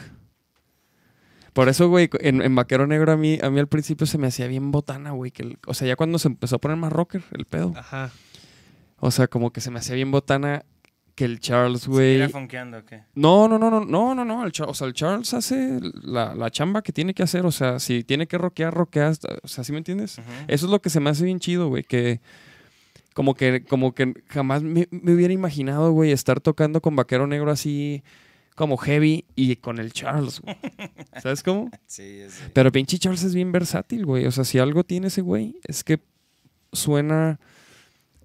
Por 1.53 1.69
eso, 1.69 1.89
güey, 1.89 2.09
en, 2.21 2.43
en 2.43 2.55
Vaquero 2.55 2.87
Negro 2.87 3.11
a 3.11 3.17
mí, 3.17 3.41
a 3.43 3.51
mí 3.51 3.59
al 3.59 3.67
principio 3.67 4.07
se 4.07 4.19
me 4.19 4.29
hacía 4.29 4.47
bien 4.47 4.71
botana, 4.71 5.11
güey. 5.11 5.33
Que 5.33 5.43
el- 5.43 5.59
o 5.67 5.75
sea, 5.75 5.89
ya 5.89 5.97
cuando 5.97 6.21
se 6.21 6.29
empezó 6.29 6.55
a 6.55 6.59
poner 6.61 6.77
más 6.77 6.93
rocker, 6.93 7.25
el 7.33 7.45
pedo. 7.45 7.73
Ajá. 7.77 8.13
O 9.01 9.11
sea, 9.11 9.29
como 9.29 9.53
que 9.53 9.61
se 9.61 9.71
me 9.71 9.79
hacía 9.79 9.95
bien 9.95 10.11
botana 10.11 10.65
que 11.15 11.25
el 11.25 11.41
Charles, 11.41 11.87
güey. 11.89 12.11
¿Seguirá 12.15 12.29
funkeando 12.29 12.79
o 12.79 12.85
qué? 12.85 13.03
No, 13.15 13.49
no, 13.49 13.59
no, 13.59 13.71
no, 13.71 13.85
no, 13.85 14.15
no, 14.15 14.25
no. 14.25 14.45
El 14.45 14.53
o 14.67 14.75
sea, 14.75 14.87
el 14.87 14.93
Charles 14.95 15.35
hace 15.35 15.81
la, 16.03 16.35
la 16.35 16.51
chamba 16.51 16.83
que 16.83 16.93
tiene 16.93 17.13
que 17.15 17.23
hacer. 17.23 17.45
O 17.47 17.51
sea, 17.53 17.79
si 17.81 18.05
tiene 18.05 18.27
que 18.27 18.39
rockear, 18.39 18.73
rockear. 18.75 19.15
O 19.43 19.49
sea, 19.49 19.65
¿sí 19.65 19.73
me 19.73 19.79
entiendes? 19.79 20.19
Eso 20.47 20.67
es 20.67 20.71
lo 20.71 20.81
que 20.81 20.91
se 20.91 21.01
me 21.01 21.11
hace 21.11 21.25
bien 21.25 21.41
chido, 21.41 21.69
güey. 21.69 21.83
Que 21.83 22.21
como 23.15 23.35
que, 23.35 23.65
como 23.65 23.95
que 23.95 24.15
jamás 24.29 24.63
me, 24.63 24.87
me 24.93 25.13
hubiera 25.13 25.33
imaginado, 25.35 25.91
güey, 25.91 26.13
estar 26.13 26.41
tocando 26.41 26.81
con 26.81 26.95
Vaquero 26.95 27.27
Negro 27.27 27.51
así 27.51 28.05
como 28.55 28.77
heavy 28.77 29.25
y 29.35 29.57
con 29.57 29.79
el 29.81 29.93
Charles, 29.93 30.41
güey. 30.41 30.57
¿Sabes 31.23 31.43
cómo? 31.43 31.69
Sí, 31.87 32.21
es- 32.21 32.41
Pero 32.53 32.71
pinche 32.71 32.97
Charles 32.99 33.25
es 33.25 33.35
bien 33.35 33.51
versátil, 33.51 34.07
güey. 34.07 34.25
O 34.27 34.31
sea, 34.31 34.45
si 34.45 34.61
algo 34.61 34.85
tiene 34.85 35.09
ese 35.09 35.21
güey, 35.23 35.57
es 35.65 35.83
que 35.83 36.01
suena 36.73 37.41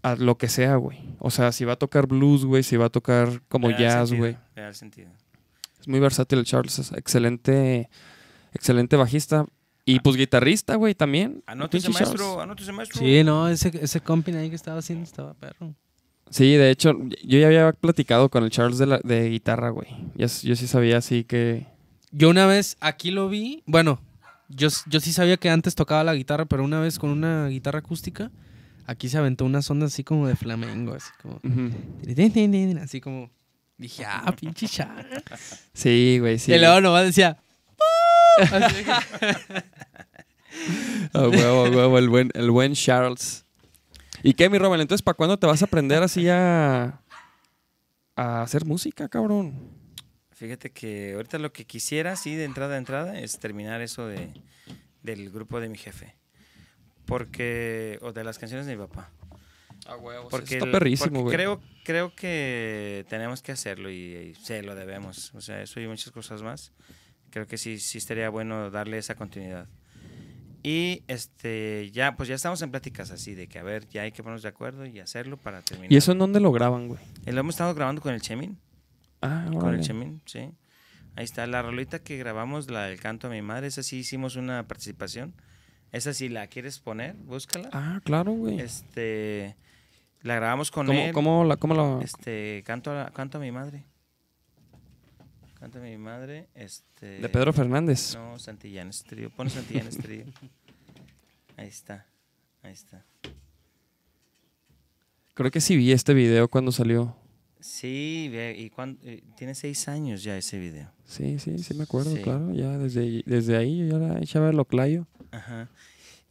a 0.04 0.16
lo 0.16 0.38
que 0.38 0.47
sea, 0.49 0.76
güey. 0.76 0.99
O 1.20 1.32
sea, 1.32 1.51
si 1.51 1.66
va 1.66 1.74
a 1.74 1.78
tocar 1.78 2.06
blues, 2.08 2.45
güey, 2.45 2.62
si 2.64 2.78
va 2.78 2.86
a 2.86 2.89
tocar 2.89 3.41
como 3.49 3.70
le 3.70 3.78
jazz, 3.80 4.10
sentido, 4.10 4.18
güey. 4.20 4.38
le 4.56 4.62
da 4.62 4.74
sentido. 4.74 5.10
Es 5.80 5.88
muy 5.88 5.99
versátil 5.99 6.39
el 6.39 6.45
Charles, 6.45 6.78
es 6.80 6.91
excelente, 6.93 7.89
excelente 8.54 8.95
bajista. 8.95 9.45
Y 9.86 9.99
pues 9.99 10.16
guitarrista, 10.16 10.76
güey, 10.76 10.95
también. 10.95 11.43
Anótese, 11.45 11.89
maestro, 11.89 12.18
Charles. 12.18 12.43
anótese, 12.43 12.72
maestro. 12.72 12.99
Sí, 12.99 13.24
no, 13.24 13.49
ese, 13.49 13.72
ese 13.82 13.99
comping 13.99 14.36
ahí 14.36 14.49
que 14.49 14.56
estaba 14.56 14.80
haciendo 14.80 15.04
estaba 15.04 15.34
perro. 15.34 15.74
Sí, 16.30 16.54
de 16.56 16.72
hecho, 16.72 16.93
yo 17.26 17.38
ya 17.39 17.47
había 17.47 17.72
platicado 17.74 18.30
con 18.30 18.43
el 18.45 18.49
Charles 18.49 18.78
de, 18.78 18.86
la, 18.86 18.99
de 19.04 19.30
guitarra, 19.30 19.70
güey. 19.72 19.88
Ya 20.16 20.26
s- 20.28 20.47
Yo 20.47 20.56
sí 20.56 20.68
sabía 20.68 20.97
así 20.97 21.26
que... 21.26 21.68
Yo 22.12 22.30
una 22.30 22.45
vez 22.45 22.78
aquí 22.80 23.12
lo 23.12 23.28
vi, 23.28 23.62
bueno, 23.66 23.99
yo, 24.47 24.70
yo 24.88 24.99
sí 24.99 25.12
sabía 25.12 25.36
que 25.38 25.49
antes 25.49 25.76
tocaba 25.76 26.04
la 26.04 26.14
guitarra, 26.16 26.45
pero 26.45 26.64
una 26.64 26.80
vez 26.80 26.97
con 26.97 27.10
una 27.10 27.47
guitarra 27.47 27.80
acústica, 27.80 28.32
aquí 28.86 29.09
se 29.09 29.17
aventó 29.17 29.45
unas 29.45 29.69
ondas 29.69 29.93
así 29.93 30.03
como 30.03 30.27
de 30.27 30.36
flamengo, 30.36 30.93
así 30.93 31.11
como... 31.21 31.39
Así 32.81 33.01
como... 33.01 33.29
Dije, 33.77 34.05
ah, 34.05 34.34
pinche 34.39 34.67
Charles. 34.67 35.23
Sí, 35.73 36.17
güey, 36.19 36.39
sí. 36.39 36.53
Y 36.53 36.59
luego 36.59 36.81
nomás 36.81 37.05
decía... 37.05 37.38
A 41.13 41.27
huevo, 41.27 41.65
a 41.65 41.69
huevo, 41.69 41.97
el 41.97 42.09
buen, 42.09 42.29
el 42.34 42.51
buen 42.51 42.73
Charles. 42.73 43.45
¿Y 44.21 44.34
qué, 44.34 44.49
mi 44.49 44.57
Robin? 44.57 44.81
Entonces, 44.81 45.01
¿para 45.03 45.15
cuándo 45.15 45.38
te 45.38 45.47
vas 45.47 45.61
a 45.61 45.65
aprender 45.65 46.01
así 46.03 46.29
a, 46.29 47.01
a 48.15 48.41
hacer 48.41 48.65
música, 48.65 49.09
cabrón? 49.09 49.71
Fíjate 50.31 50.71
que 50.71 51.13
ahorita 51.13 51.39
lo 51.39 51.51
que 51.53 51.65
quisiera, 51.65 52.15
sí, 52.15 52.36
de 52.36 52.45
entrada 52.45 52.75
a 52.75 52.77
entrada, 52.77 53.19
es 53.19 53.39
terminar 53.39 53.81
eso 53.81 54.07
de, 54.07 54.29
del 55.01 55.29
grupo 55.29 55.59
de 55.59 55.69
mi 55.69 55.77
jefe. 55.77 56.15
Porque, 57.06 57.99
o 58.01 58.14
de 58.14 58.24
las 58.24 58.39
canciones 58.39 58.66
de 58.66 58.76
mi 58.76 58.82
papá. 58.86 59.12
A 59.86 59.97
huevo, 59.97 60.30
Porque, 60.30 60.56
está 60.56 60.66
el- 60.66 60.72
perrísimo, 60.72 61.08
porque 61.10 61.22
güey. 61.24 61.36
creo, 61.36 61.62
creo 61.84 62.16
que 62.16 63.06
tenemos 63.10 63.41
que 63.41 63.51
hacerlo 63.51 63.89
y, 63.91 63.95
y 64.16 64.36
se 64.36 64.62
lo 64.64 64.76
debemos. 64.76 65.34
O 65.36 65.41
sea, 65.41 65.62
eso 65.62 65.80
y 65.82 65.88
muchas 65.88 66.12
cosas 66.12 66.41
más. 66.41 66.72
Creo 67.30 67.47
que 67.47 67.58
sí, 67.58 67.80
sí 67.80 67.97
estaría 67.97 68.30
bueno 68.30 68.70
darle 68.72 68.97
esa 68.97 69.16
continuidad. 69.16 69.68
Y 70.66 71.04
este 71.10 71.89
ya, 71.91 72.16
pues 72.16 72.30
ya 72.30 72.36
estamos 72.36 72.62
en 72.62 72.72
pláticas 72.72 73.12
así 73.12 73.36
de 73.36 73.47
que 73.47 73.60
a 73.60 73.64
ver, 73.64 73.86
ya 73.89 74.04
hay 74.04 74.14
que 74.14 74.24
ponernos 74.24 74.43
de 74.43 74.49
acuerdo 74.49 74.86
y 74.86 74.99
hacerlo 75.01 75.36
para 75.36 75.62
terminar. 75.62 75.91
¿Y 75.91 75.97
eso 75.97 76.14
en 76.14 76.20
dónde 76.20 76.39
lo 76.39 76.54
graban, 76.54 76.88
güey? 76.88 77.01
Eh, 77.26 77.34
Lo 77.34 77.41
hemos 77.41 77.56
estado 77.56 77.74
grabando 77.76 78.01
con 78.01 78.14
el 78.14 78.22
Chemin. 78.22 78.58
Ah, 79.22 79.43
Con 79.47 79.54
el 79.58 79.64
órale. 79.64 79.84
Chemín, 79.84 80.22
sí. 80.26 80.51
Ahí 81.16 81.26
está 81.26 81.45
la 81.47 81.62
rolita 81.62 81.99
que 81.99 82.18
grabamos, 82.18 82.70
la 82.72 82.84
del 82.86 82.99
canto 82.99 83.28
a 83.28 83.30
mi 83.30 83.41
madre. 83.41 83.68
Esa 83.68 83.84
sí 83.84 83.97
hicimos 83.97 84.36
una 84.38 84.66
participación. 84.68 85.34
Esa 85.94 86.14
si 86.14 86.28
la 86.28 86.48
quieres 86.48 86.80
poner, 86.80 87.16
búscala. 87.16 87.70
Ah, 87.72 88.02
claro, 88.04 88.34
güey. 88.34 88.60
Este, 88.60 89.56
la 90.24 90.36
grabamos 90.36 90.72
con 90.72 90.88
¿Cómo, 90.88 91.00
él. 91.00 91.14
cómo 91.14 91.44
la, 91.46 91.56
cómo 91.56 91.76
la- 91.76 92.04
Este, 92.04 92.64
canto 92.66 92.91
a, 92.91 93.12
canto 93.12 93.38
a 93.38 93.41
mi 93.41 93.52
madre. 93.52 93.86
Canto 95.60 95.78
a 95.80 95.82
mi 95.82 95.96
madre, 95.98 96.50
este. 96.56 97.20
De 97.22 97.30
Pedro 97.30 97.54
Fernández. 97.54 98.16
No, 98.16 98.38
Santillán 98.38 98.89
Trío. 99.08 99.30
Pon 99.30 99.50
Santillán 99.50 99.88
Trío. 99.89 100.26
Ahí 101.58 101.68
está. 101.68 102.06
Ahí 102.64 102.74
está. 102.74 103.06
Creo 105.36 105.52
que 105.52 105.62
sí 105.62 105.76
vi 105.78 105.91
este 105.91 106.14
video 106.14 106.48
cuando 106.48 106.72
salió. 106.72 107.16
Sí, 107.60 108.30
ve, 108.32 108.56
y 108.58 108.70
cuan- 108.72 108.98
eh, 109.04 109.24
tiene 109.38 109.56
seis 109.56 109.88
años 109.88 110.22
ya 110.24 110.38
ese 110.38 110.60
video. 110.60 110.91
Sí, 111.06 111.39
sí, 111.39 111.58
sí 111.60 111.74
me 111.76 111.84
acuerdo, 111.84 112.16
Sí. 112.16 112.22
claro. 112.22 112.52
Ya 112.54 112.78
desde, 112.78 113.24
desde 113.26 113.56
ahí 113.56 113.78
yo 113.78 113.86
ya 113.86 113.98
la 114.00 114.20
echaba 114.20 114.50
el 114.50 114.60
oclayo. 114.60 115.08
Ajá. 115.34 115.67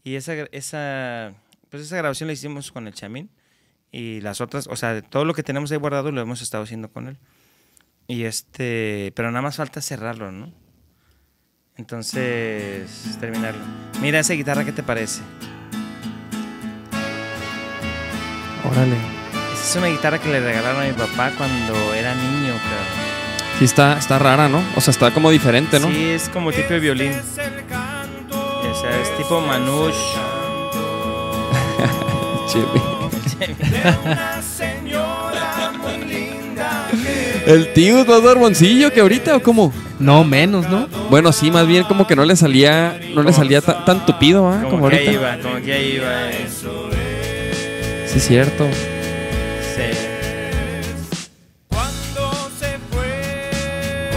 Y 0.04 0.14
esa, 0.14 0.34
esa, 0.52 1.34
pues 1.68 1.82
esa 1.82 1.96
grabación 1.96 2.28
la 2.28 2.32
hicimos 2.32 2.72
con 2.72 2.86
el 2.86 2.94
Chamín. 2.94 3.30
Y 3.90 4.20
las 4.22 4.40
otras, 4.40 4.68
o 4.68 4.76
sea, 4.76 5.02
todo 5.02 5.26
lo 5.26 5.34
que 5.34 5.42
tenemos 5.42 5.70
ahí 5.70 5.76
guardado 5.76 6.10
lo 6.12 6.20
hemos 6.20 6.40
estado 6.40 6.64
haciendo 6.64 6.90
con 6.90 7.08
él. 7.08 7.18
Y 8.06 8.24
este, 8.24 9.12
pero 9.14 9.30
nada 9.30 9.42
más 9.42 9.56
falta 9.56 9.82
cerrarlo, 9.82 10.32
¿no? 10.32 10.52
Entonces, 11.76 13.16
terminarlo. 13.20 13.62
Mira 14.00 14.20
esa 14.20 14.34
guitarra, 14.34 14.64
¿qué 14.64 14.72
te 14.72 14.82
parece? 14.82 15.22
Órale. 18.64 18.96
Esa 19.52 19.62
es 19.62 19.76
una 19.76 19.86
guitarra 19.88 20.18
que 20.18 20.30
le 20.30 20.40
regalaron 20.40 20.82
a 20.82 20.86
mi 20.86 20.92
papá 20.92 21.32
cuando 21.36 21.94
era 21.94 22.14
niño, 22.14 22.54
cabrón. 22.54 23.02
Sí, 23.58 23.64
está, 23.66 23.98
está 23.98 24.18
rara, 24.18 24.48
¿no? 24.48 24.62
O 24.76 24.80
sea, 24.80 24.92
está 24.92 25.12
como 25.12 25.30
diferente, 25.30 25.78
¿no? 25.78 25.90
Sí, 25.90 26.10
es 26.10 26.28
como 26.28 26.50
tipo 26.52 26.72
de 26.72 26.80
violín. 26.80 27.12
O 28.82 28.84
sea, 28.84 29.00
es 29.00 29.16
tipo 29.16 29.40
Manouche. 29.40 29.96
¿El 37.46 37.72
tío 37.72 38.00
es 38.00 38.08
más 38.08 38.22
barboncillo 38.22 38.92
que 38.92 39.00
ahorita 39.00 39.36
o 39.36 39.42
cómo? 39.42 39.72
No, 39.98 40.24
menos, 40.24 40.68
¿no? 40.68 40.88
Bueno, 41.10 41.32
sí, 41.32 41.50
más 41.50 41.66
bien 41.66 41.84
como 41.84 42.06
que 42.06 42.16
no 42.16 42.24
le 42.24 42.36
salía, 42.36 42.98
no 43.14 43.22
le 43.22 43.32
salía 43.32 43.60
ta- 43.60 43.84
tan 43.84 44.04
tupido, 44.06 44.48
¿ah? 44.48 44.58
Como, 44.64 44.70
Como 44.70 44.88
que 44.88 44.96
ahorita. 44.96 45.10
ahí 45.10 45.16
iba, 45.16 45.38
como 45.42 45.64
que 45.64 45.72
ahí 45.72 45.92
iba. 45.96 46.30
eh. 46.30 46.46
Sí, 48.06 48.20
cierto. 48.20 48.66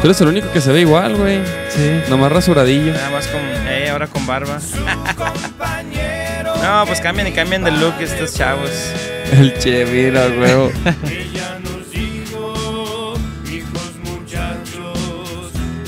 Tú 0.02 0.08
eres 0.08 0.22
el 0.22 0.28
único 0.28 0.52
que 0.52 0.62
se 0.62 0.72
ve 0.72 0.82
igual, 0.82 1.16
güey. 1.16 1.40
Sí. 1.70 2.02
Nomás 2.10 2.32
rasuradillo. 2.32 2.94
Nada 2.94 3.10
más 3.10 3.28
con. 3.28 3.42
Eh, 3.68 3.90
ahora 3.90 4.08
con 4.08 4.28
barba. 4.28 4.60
no, 6.62 6.86
pues 6.86 7.02
cambian 7.02 7.28
y 7.28 7.32
cambian 7.32 7.64
de 7.64 7.72
look 7.72 7.96
estos 8.00 8.36
chavos. 8.36 8.70
El 9.32 9.58
che, 9.58 9.86
mira, 9.86 10.28
güey. 10.28 10.72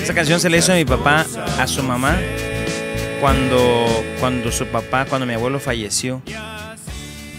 Esa 0.02 0.14
canción 0.14 0.40
se 0.40 0.50
le 0.50 0.58
hizo 0.58 0.72
a 0.72 0.76
mi 0.76 0.86
papá, 0.86 1.26
a 1.60 1.68
su 1.68 1.84
mamá, 1.84 2.18
cuando, 3.20 3.86
cuando 4.22 4.52
su 4.52 4.66
papá, 4.68 5.06
cuando 5.06 5.28
mi 5.28 5.34
abuelo 5.34 5.60
falleció. 5.60 6.22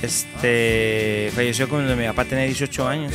Este, 0.02 1.32
falleció 1.34 1.68
cuando 1.68 1.96
mi 1.96 2.06
papá 2.06 2.24
tenía 2.24 2.44
18 2.44 2.86
años. 2.86 3.14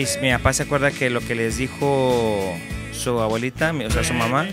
Y 0.00 0.06
mi 0.22 0.30
papá 0.32 0.52
se 0.54 0.62
acuerda 0.62 0.90
que 0.90 1.10
lo 1.10 1.20
que 1.20 1.34
les 1.34 1.58
dijo 1.58 2.56
su 2.92 3.20
abuelita, 3.20 3.72
o 3.72 3.90
sea, 3.90 4.02
su 4.02 4.14
mamá, 4.14 4.46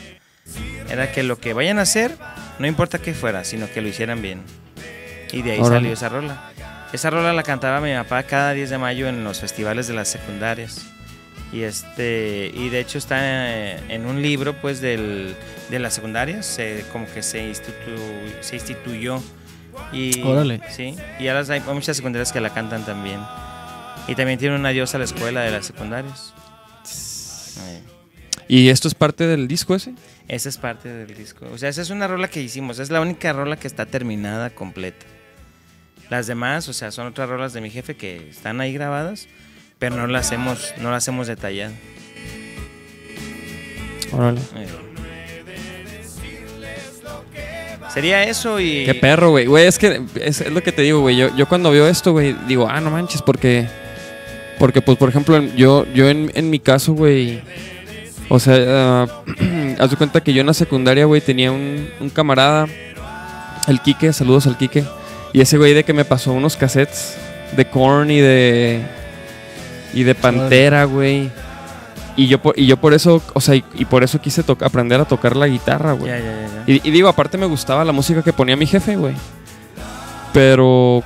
era 0.89 1.11
que 1.11 1.23
lo 1.23 1.39
que 1.39 1.53
vayan 1.53 1.79
a 1.79 1.83
hacer, 1.83 2.17
no 2.59 2.67
importa 2.67 2.99
qué 2.99 3.13
fuera, 3.13 3.43
sino 3.45 3.69
que 3.71 3.81
lo 3.81 3.87
hicieran 3.87 4.21
bien. 4.21 4.41
Y 5.31 5.41
de 5.43 5.51
ahí 5.53 5.59
salió 5.75 5.93
esa 5.93 6.09
rola. 6.09 6.51
Esa 6.91 7.09
rola 7.09 7.31
la 7.33 7.43
cantaba 7.43 7.79
mi 7.81 7.93
papá 7.93 8.23
cada 8.23 8.53
10 8.53 8.69
de 8.69 8.77
mayo 8.77 9.07
en 9.07 9.23
los 9.23 9.39
festivales 9.39 9.87
de 9.87 9.93
las 9.93 10.09
secundarias. 10.09 10.85
Y 11.53 11.61
este 11.61 12.51
y 12.53 12.67
de 12.67 12.79
hecho 12.81 12.97
está 12.97 13.17
eh, 13.21 13.79
en 13.87 14.05
un 14.05 14.21
libro 14.21 14.53
pues 14.59 14.81
del, 14.81 15.33
de 15.69 15.79
las 15.79 15.93
secundarias, 15.93 16.45
se, 16.45 16.83
como 16.91 17.05
que 17.13 17.23
se, 17.23 17.49
institu- 17.49 18.41
se 18.41 18.55
instituyó. 18.55 19.21
Y, 19.93 20.23
Órale. 20.23 20.59
Sí, 20.75 20.95
y 21.19 21.27
ahora 21.29 21.45
hay 21.53 21.61
muchas 21.73 21.95
secundarias 21.95 22.33
que 22.33 22.41
la 22.41 22.53
cantan 22.53 22.85
también. 22.85 23.19
Y 24.07 24.15
también 24.15 24.39
tiene 24.39 24.55
un 24.55 24.65
adiós 24.65 24.95
a 24.95 24.97
la 24.97 25.03
escuela 25.03 25.41
de 25.41 25.51
las 25.51 25.65
secundarias. 25.65 26.33
¿Y 28.47 28.69
esto 28.69 28.87
es 28.87 28.95
parte 28.95 29.27
del 29.27 29.47
disco 29.47 29.75
ese? 29.75 29.93
Esa 30.27 30.49
es 30.49 30.57
parte 30.57 30.89
del 30.89 31.13
disco. 31.15 31.45
O 31.53 31.57
sea, 31.57 31.69
esa 31.69 31.81
es 31.81 31.89
una 31.89 32.07
rola 32.07 32.29
que 32.29 32.41
hicimos. 32.41 32.79
Es 32.79 32.89
la 32.89 33.01
única 33.01 33.33
rola 33.33 33.57
que 33.57 33.67
está 33.67 33.85
terminada 33.85 34.49
completa. 34.49 35.05
Las 36.09 36.27
demás, 36.27 36.69
o 36.69 36.73
sea, 36.73 36.91
son 36.91 37.07
otras 37.07 37.27
rolas 37.27 37.51
de 37.51 37.59
mi 37.59 37.69
jefe 37.69 37.97
que 37.97 38.29
están 38.29 38.61
ahí 38.61 38.71
grabadas, 38.73 39.27
pero 39.77 39.97
no 39.97 40.07
las 40.07 40.31
hemos, 40.31 40.73
no 40.79 40.91
las 40.91 41.05
hemos 41.09 41.27
detallado. 41.27 41.73
Órale. 44.13 44.39
Sería 47.93 48.23
eso 48.23 48.59
y. 48.59 48.85
Qué 48.85 48.95
perro, 48.95 49.31
güey. 49.31 49.47
Güey, 49.47 49.65
es 49.65 49.77
que 49.77 50.01
es, 50.21 50.39
es 50.41 50.51
lo 50.51 50.61
que 50.63 50.71
te 50.71 50.81
digo, 50.81 51.01
güey. 51.01 51.17
Yo, 51.17 51.35
yo 51.35 51.47
cuando 51.47 51.71
veo 51.71 51.87
esto, 51.87 52.13
güey, 52.13 52.33
digo, 52.47 52.67
ah, 52.69 52.79
no 52.79 52.91
manches, 52.91 53.21
porque. 53.21 53.67
Porque, 54.59 54.81
pues, 54.81 54.97
por 54.97 55.09
ejemplo, 55.09 55.39
yo, 55.55 55.85
yo 55.93 56.09
en, 56.09 56.31
en 56.35 56.49
mi 56.49 56.59
caso, 56.59 56.93
güey. 56.93 57.41
O 58.29 58.39
sea, 58.39 59.03
haz 59.79 59.89
de 59.89 59.95
cuenta 59.97 60.21
que 60.21 60.33
yo 60.33 60.41
en 60.41 60.47
la 60.47 60.53
secundaria, 60.53 61.05
güey, 61.05 61.21
tenía 61.21 61.51
un, 61.51 61.87
un 61.99 62.09
camarada, 62.09 62.67
el 63.67 63.81
Quique, 63.81 64.11
saludos 64.11 64.47
al 64.47 64.57
Quique. 64.57 64.83
Y 65.33 65.41
ese 65.41 65.57
güey 65.57 65.73
de 65.73 65.83
que 65.83 65.93
me 65.93 66.05
pasó 66.05 66.33
unos 66.33 66.57
cassettes 66.57 67.15
de 67.55 67.65
Korn 67.65 68.11
y 68.11 68.19
de. 68.19 68.81
Y 69.93 70.03
de 70.03 70.15
Pantera, 70.15 70.85
güey. 70.85 71.29
Y 72.15 72.27
yo, 72.27 72.41
por, 72.41 72.57
y 72.57 72.65
yo 72.65 72.77
por 72.77 72.95
eso, 72.95 73.21
o 73.33 73.39
sea, 73.41 73.55
y, 73.55 73.63
y 73.75 73.85
por 73.85 74.03
eso 74.03 74.19
quise 74.19 74.43
aprender 74.61 74.99
a 74.99 75.05
tocar 75.05 75.35
la 75.35 75.47
guitarra, 75.47 75.93
güey. 75.93 76.11
Y 76.65 76.89
digo, 76.89 77.07
aparte 77.07 77.37
me 77.37 77.45
gustaba 77.45 77.85
la 77.85 77.91
música 77.91 78.23
que 78.23 78.33
ponía 78.33 78.55
mi 78.55 78.65
jefe, 78.65 78.95
güey. 78.95 79.13
Pero. 80.33 81.03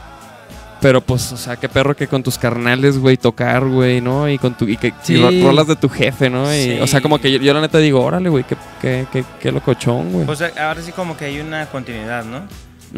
Pero 0.82 1.00
pues, 1.00 1.32
o 1.32 1.38
sea, 1.38 1.56
qué 1.58 1.70
perro 1.70 1.96
que 1.96 2.08
con 2.08 2.24
tus 2.24 2.38
carnales, 2.40 2.98
güey, 2.98 3.16
tocar, 3.16 3.64
güey, 3.68 4.02
¿no? 4.02 4.28
Y 4.28 4.38
con 4.40 4.56
tu. 4.56 4.68
Y 4.68 4.78
que 4.78 4.94
Sí. 5.04 5.16
ro- 5.22 5.30
rolas 5.48 5.68
de 5.68 5.76
tu 5.76 5.88
jefe, 5.90 6.30
¿no? 6.30 6.52
Y, 6.54 6.58
Sí. 6.64 6.80
O 6.82 6.88
sea, 6.88 7.02
como 7.02 7.20
que 7.20 7.32
yo, 7.32 7.38
yo 7.40 7.54
la 7.54 7.62
neta 7.62 7.78
digo, 7.78 8.04
órale, 8.04 8.30
güey, 8.30 8.44
qué, 8.44 8.58
qué, 8.82 9.06
qué, 9.12 9.24
qué 9.40 9.52
locochón, 9.52 10.12
güey. 10.12 10.26
Pues 10.26 10.42
ahora 10.42 10.82
sí 10.82 10.92
como 10.92 11.16
que 11.16 11.26
hay 11.26 11.40
una 11.40 11.68
continuidad, 11.68 12.26
¿no? 12.26 12.42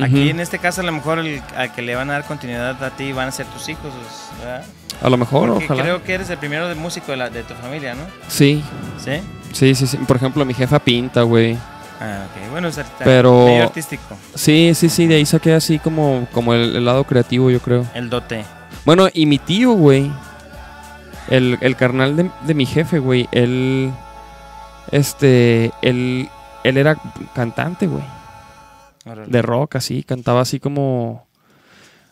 Aquí 0.01 0.29
en 0.29 0.39
este 0.39 0.57
caso 0.57 0.81
a 0.81 0.84
lo 0.86 0.91
mejor 0.91 1.19
el, 1.19 1.39
al 1.55 1.71
que 1.73 1.84
le 1.84 1.93
van 1.93 2.09
a 2.09 2.13
dar 2.13 2.23
continuidad 2.25 2.81
a 2.84 2.89
ti 2.91 3.11
van 3.11 3.27
a 3.27 3.31
ser 3.31 3.45
tus 3.47 3.69
hijos, 3.69 3.91
¿verdad? 4.39 4.63
A 5.03 5.09
lo 5.09 5.17
mejor, 5.17 5.49
Porque 5.49 5.65
ojalá. 5.65 5.84
creo 5.84 6.03
que 6.03 6.13
eres 6.15 6.29
el 6.31 6.38
primero 6.39 6.67
de 6.67 6.73
músico 6.75 7.11
de, 7.11 7.17
la- 7.17 7.29
de 7.29 7.43
tu 7.43 7.53
familia, 7.53 7.93
¿no? 7.93 8.01
Sí, 8.27 8.63
¿Sí? 9.03 9.11
sí, 9.51 9.75
sí, 9.75 9.86
sí. 9.86 9.97
Por 10.07 10.15
ejemplo, 10.17 10.45
mi 10.45 10.53
jefa 10.55 10.79
pinta, 10.79 11.21
güey. 11.23 11.57
Ah, 12.05 12.27
ok. 12.29 12.51
Bueno, 12.51 12.67
es 12.67 12.77
artista- 12.77 13.05
Pero- 13.05 13.45
medio 13.45 13.63
artístico. 13.63 14.03
Sí, 14.35 14.73
sí, 14.75 14.89
sí, 14.89 15.07
de 15.07 15.15
ahí 15.15 15.25
saqué 15.25 15.53
así 15.53 15.79
como, 15.79 16.27
como 16.33 16.53
el, 16.53 16.75
el 16.75 16.83
lado 16.83 17.05
creativo, 17.05 17.49
yo 17.49 17.61
creo. 17.61 17.85
El 17.93 18.09
dote. 18.09 18.43
Bueno, 18.83 19.07
y 19.13 19.25
mi 19.25 19.37
tío, 19.39 19.71
güey. 19.71 20.11
El, 21.29 21.57
el 21.61 21.75
carnal 21.77 22.17
de, 22.17 22.29
de 22.45 22.53
mi 22.53 22.65
jefe, 22.65 22.99
güey. 22.99 23.29
Él. 23.31 23.91
Este. 24.91 25.71
Él. 25.81 26.29
Él 26.65 26.77
era 26.77 26.97
cantante, 27.33 27.87
güey. 27.87 28.03
De 29.27 29.41
rock, 29.41 29.77
así. 29.77 30.03
Cantaba 30.03 30.41
así 30.41 30.59
como. 30.59 31.25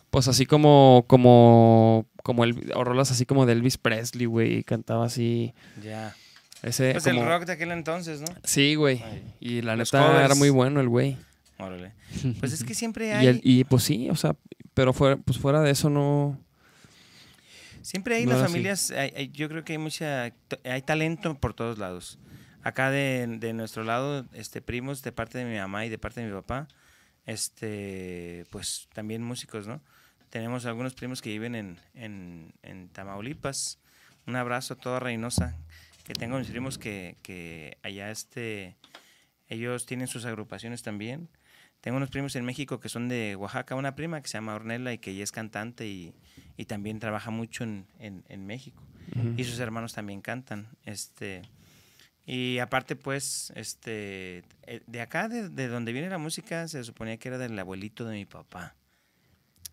Pues 0.10 0.28
así 0.30 0.46
como. 0.46 1.04
Como. 1.08 2.06
Como 2.24 2.44
el. 2.46 2.72
O 2.76 2.84
rolas 2.86 3.12
así 3.12 3.26
como 3.26 3.46
de 3.46 3.54
Elvis 3.54 3.78
Presley, 3.78 4.26
güey. 4.26 4.64
Cantaba 4.64 5.06
así. 5.06 5.54
Ya. 5.84 6.16
Ese. 6.64 6.92
Pues 6.94 7.04
como- 7.04 7.22
el 7.22 7.28
rock 7.28 7.46
de 7.46 7.54
aquel 7.54 7.72
entonces, 7.72 8.22
¿no? 8.22 8.28
Sí, 8.44 8.76
güey. 8.76 9.04
Y 9.40 9.62
la 9.62 9.76
Los 9.76 9.92
neta 9.94 10.24
era 10.26 10.36
muy 10.36 10.50
bueno 10.50 10.80
el 10.82 10.88
güey. 10.90 11.18
Órale. 11.58 11.94
Pues 12.40 12.54
es 12.54 12.64
que 12.64 12.74
siempre 12.74 13.14
hay, 13.14 13.26
Y, 13.26 13.30
el- 13.30 13.42
y 13.44 13.64
pues 13.64 13.84
sí, 13.84 14.10
o 14.10 14.16
sea. 14.16 14.36
Pero 14.74 14.94
fuera, 14.94 15.18
pues 15.18 15.38
fuera 15.38 15.62
de 15.62 15.72
eso 15.72 15.90
no. 15.90 16.40
siempre 17.82 18.16
hay 18.16 18.26
no 18.26 18.34
las 18.34 18.44
familias, 18.44 18.92
hay- 18.92 19.12
hay- 19.16 19.28
yo 19.32 19.50
creo 19.50 19.64
que 19.66 19.74
hay 19.74 19.78
mucha, 19.80 20.32
hay 20.64 20.82
talento 20.84 21.36
por 21.36 21.54
todos 21.54 21.78
lados. 21.78 22.20
Acá 22.64 22.90
de, 22.92 23.26
de 23.40 23.54
nuestro 23.54 23.84
lado, 23.84 24.26
este, 24.34 24.62
primos 24.62 25.02
de 25.02 25.12
parte 25.12 25.40
de 25.40 25.46
mi 25.46 25.58
mamá 25.58 25.86
y 25.86 25.90
de 25.90 25.98
parte 25.98 26.22
de 26.22 26.28
mi 26.28 26.34
papá, 26.34 26.68
este, 27.26 28.46
pues 28.52 28.88
también 28.94 29.24
músicos, 29.24 29.68
¿no? 29.68 29.82
Tenemos 30.30 30.66
algunos 30.66 30.94
primos 30.94 31.22
que 31.22 31.30
viven 31.32 31.56
en, 31.56 31.80
en, 31.96 32.54
en 32.64 32.88
Tamaulipas. 32.90 33.80
Un 34.28 34.36
abrazo 34.36 34.76
a 34.76 34.78
toda 34.78 35.00
Reynosa. 35.00 35.56
Que 36.04 36.14
tengo 36.14 36.38
mis 36.38 36.48
primos 36.48 36.78
que, 36.78 37.18
que 37.22 37.78
allá 37.84 38.12
este, 38.12 38.76
ellos 39.48 39.86
tienen 39.86 40.08
sus 40.08 40.26
agrupaciones 40.26 40.82
también. 40.82 41.30
Tengo 41.80 41.98
unos 41.98 42.10
primos 42.10 42.36
en 42.36 42.46
México 42.46 42.80
que 42.80 42.90
son 42.90 43.08
de 43.10 43.36
Oaxaca, 43.36 43.76
una 43.76 43.96
prima 43.96 44.22
que 44.22 44.28
se 44.28 44.34
llama 44.38 44.54
Ornella 44.56 44.94
y 44.94 44.98
que 45.00 45.12
ella 45.12 45.24
es 45.24 45.32
cantante 45.32 45.88
y, 45.88 46.14
y 46.58 46.66
también 46.66 47.00
trabaja 47.00 47.32
mucho 47.32 47.64
en, 47.64 47.88
en, 47.98 48.24
en 48.30 48.46
México. 48.46 48.84
Ujú. 49.16 49.34
Y 49.38 49.44
sus 49.46 49.60
hermanos 49.60 49.94
también 49.94 50.22
cantan. 50.22 50.68
Este, 50.86 51.42
y 52.26 52.60
aparte, 52.60 52.96
pues, 52.96 53.52
este, 53.56 54.44
eh, 54.64 54.82
de 54.86 55.02
acá, 55.02 55.28
de, 55.28 55.50
de 55.50 55.68
donde 55.70 55.92
viene 55.92 56.10
la 56.10 56.20
música, 56.20 56.68
se 56.68 56.84
suponía 56.84 57.18
que 57.18 57.30
era 57.30 57.38
del 57.40 57.58
abuelito 57.58 58.06
de 58.06 58.16
mi 58.16 58.26
papá. 58.26 58.76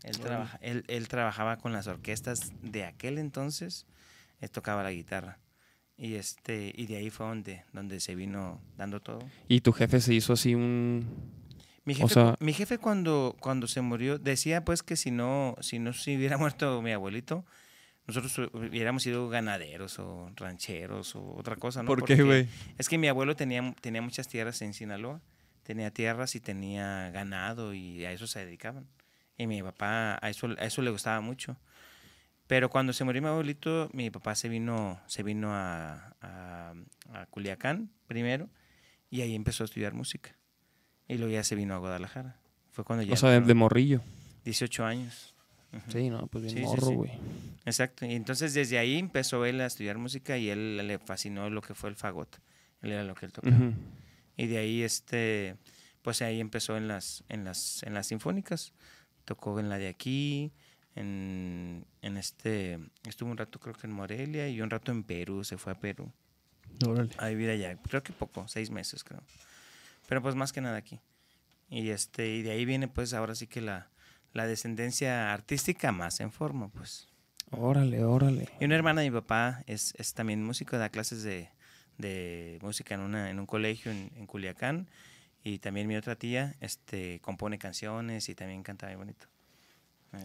Él, 0.03 0.18
trabaja- 0.18 0.59
él, 0.62 0.85
él 0.89 1.09
trabajaba 1.09 1.59
con 1.59 1.72
las 1.72 1.89
orquestas 1.89 2.53
de 2.62 2.85
aquel 2.85 3.18
entonces, 3.18 3.85
él 4.41 4.51
tocaba 4.51 4.83
la 4.83 4.93
guitarra. 4.93 5.39
Y 5.99 6.14
este, 6.14 6.72
y 6.76 6.86
de 6.86 6.96
ahí 6.96 7.11
fue 7.11 7.26
donde, 7.26 7.64
donde 7.72 7.99
se 8.01 8.14
vino 8.14 8.61
dando 8.76 9.01
todo. 9.01 9.18
Y 9.49 9.61
tu 9.62 9.72
jefe 9.72 10.01
se 10.01 10.14
hizo 10.14 10.32
así 10.34 10.55
un. 10.55 11.07
Mi 11.84 11.94
O 11.94 11.96
jefe, 11.96 12.14
sea- 12.14 12.36
mi 12.40 12.53
jefe 12.53 12.78
cuando, 12.78 13.34
cuando 13.40 13.66
se 13.66 13.80
murió 13.80 14.18
decía 14.18 14.64
pues 14.64 14.82
que 14.82 14.94
si 14.94 15.11
no, 15.11 15.57
si 15.61 15.78
no 15.78 15.92
se 15.92 16.16
hubiera 16.16 16.36
muerto 16.38 16.80
mi 16.82 16.92
abuelito, 16.92 17.44
nosotros 18.07 18.51
hubiéramos 18.53 19.03
sido 19.03 19.28
ganaderos 19.28 19.99
o 19.99 20.30
rancheros 20.36 21.16
o 21.16 21.34
otra 21.34 21.57
cosa, 21.57 21.82
¿no? 21.82 21.88
Porque 21.88 22.46
Es 22.78 22.88
que 22.88 22.96
mi 22.99 23.09
abuelo 23.09 23.34
tenía, 23.36 23.74
tenía 23.80 24.01
muchas 24.03 24.28
tierras 24.28 24.62
en 24.62 24.74
Sinaloa, 24.74 25.20
tenía 25.64 25.90
tierras 25.90 26.34
y 26.34 26.40
tenía 26.40 27.11
ganado 27.11 27.74
y 27.74 28.05
a 28.05 28.12
eso 28.12 28.26
se 28.26 28.44
dedicaban. 28.44 28.86
Y 29.36 29.46
mi 29.46 29.62
papá 29.62 30.18
a 30.22 30.30
eso, 30.30 30.49
a 30.59 30.64
eso 30.64 30.80
le 30.82 30.90
gustaba 30.90 31.20
mucho. 31.20 31.57
Pero 32.49 32.70
cuando 32.70 32.92
se 32.92 33.05
murió 33.05 33.22
mi 33.22 33.28
abuelito, 33.28 33.88
mi 33.92 34.11
papá 34.11 34.34
se 34.34 34.49
vino, 34.49 35.01
se 35.07 35.22
vino 35.22 35.55
a, 35.55 36.16
a, 36.20 36.74
a 37.12 37.26
Culiacán 37.26 37.90
primero 38.09 38.49
y 39.11 39.20
ahí 39.20 39.34
empezó 39.36 39.62
a 39.62 39.66
estudiar 39.66 39.94
música. 39.94 40.34
Y 41.07 41.18
luego 41.18 41.32
ya 41.32 41.44
se 41.44 41.55
vino 41.55 41.74
a 41.74 41.78
Guadalajara. 41.78 42.36
Fue 42.72 42.84
cuando 42.84 43.05
ya 43.05 43.14
O 43.14 43.16
sea, 43.16 43.30
de, 43.30 43.40
de 43.42 43.55
morrillo. 43.55 44.01
18 44.44 44.84
años. 44.84 45.34
Ujú. 45.72 45.90
Sí, 45.92 46.11
no, 46.11 46.26
pues 46.26 46.44
bien 46.44 46.57
Sí, 46.57 46.62
sí, 46.62 46.66
morro, 46.66 46.86
sí. 46.88 46.94
güey. 46.94 47.12
Exacto. 47.66 48.07
Y 48.07 48.14
entonces 48.14 48.55
desde 48.55 48.78
ahí 48.78 48.99
empezó 48.99 49.44
él 49.44 49.61
a 49.61 49.66
estudiar 49.66 49.99
música 49.99 50.38
y 50.38 50.49
él 50.49 50.78
le 50.78 50.99
fascinó 50.99 51.51
lo 51.51 51.61
que 51.61 51.74
fue 51.74 51.90
el 51.90 51.96
fagot. 51.96 52.40
Él 52.80 52.92
era 52.92 53.05
lo 53.05 53.14
que 53.14 53.26
él 53.26 53.32
tocaba. 53.32 53.55
Ujú. 53.55 53.72
Y 54.38 54.46
de 54.46 54.59
ahí 54.59 54.82
este 54.82 55.57
pues 56.01 56.22
ahí 56.22 56.40
empezó 56.40 56.78
en 56.78 56.88
las 56.88 57.24
en 57.28 57.44
las 57.44 57.82
en 57.82 57.92
las 57.92 58.07
sinfónicas. 58.07 58.72
Tocó 59.26 59.61
en 59.61 59.68
la 59.68 59.76
de 59.76 59.88
aquí, 59.88 60.53
en, 60.99 61.84
en 62.03 62.16
este 62.16 62.78
estuvo 63.09 63.30
un 63.30 63.36
rato 63.36 63.59
creo 63.61 63.74
que 63.74 63.86
en 63.86 63.92
Morelia 63.92 64.49
y 64.49 64.61
un 64.61 64.70
rato 64.70 64.92
en 64.92 65.03
Perú, 65.05 65.44
se 65.44 65.57
fue 65.59 65.72
a 65.72 65.78
Perú 65.78 66.12
Órale. 66.86 67.11
a 67.18 67.28
vivir 67.28 67.51
allá. 67.51 67.76
Creo 67.76 68.03
que 68.03 68.12
poco, 68.12 68.46
seis 68.49 68.70
meses 68.70 69.05
creo. 69.05 69.22
Pero 70.09 70.22
pues 70.22 70.34
más 70.34 70.53
que 70.53 70.61
nada 70.61 70.76
aquí. 70.76 71.01
Y 71.70 71.90
este 71.90 72.28
y 72.28 72.42
de 72.42 72.53
ahí 72.53 72.64
viene 72.64 72.88
pues 72.88 73.12
ahora 73.14 73.34
sí 73.34 73.46
que 73.46 73.61
la 73.61 73.90
la 74.32 74.46
descendencia 74.46 75.32
artística 75.32 75.92
más 75.92 76.20
en 76.20 76.32
forma, 76.32 76.68
pues. 76.68 77.09
Órale, 77.51 78.05
órale. 78.05 78.49
Y 78.61 78.66
una 78.66 78.74
hermana 78.74 79.01
de 79.01 79.11
mi 79.11 79.16
papá 79.20 79.62
es, 79.66 79.94
es 79.96 80.12
también 80.12 80.44
músico, 80.44 80.76
da 80.76 80.90
clases 80.90 81.22
de, 81.22 81.49
de 81.96 82.59
música 82.61 82.94
en, 82.94 83.01
una, 83.01 83.30
en 83.30 83.38
un 83.38 83.46
colegio 83.46 83.90
en, 83.90 84.11
en 84.16 84.26
Culiacán. 84.26 84.88
Y 85.42 85.59
también 85.61 85.86
mi 85.86 85.96
otra 85.96 86.14
tía 86.16 86.57
este, 86.61 87.20
compone 87.20 87.59
canciones 87.59 88.28
y 88.28 88.34
también 88.34 88.62
canta 88.62 88.86
muy 88.88 88.96
bonito. 88.96 89.26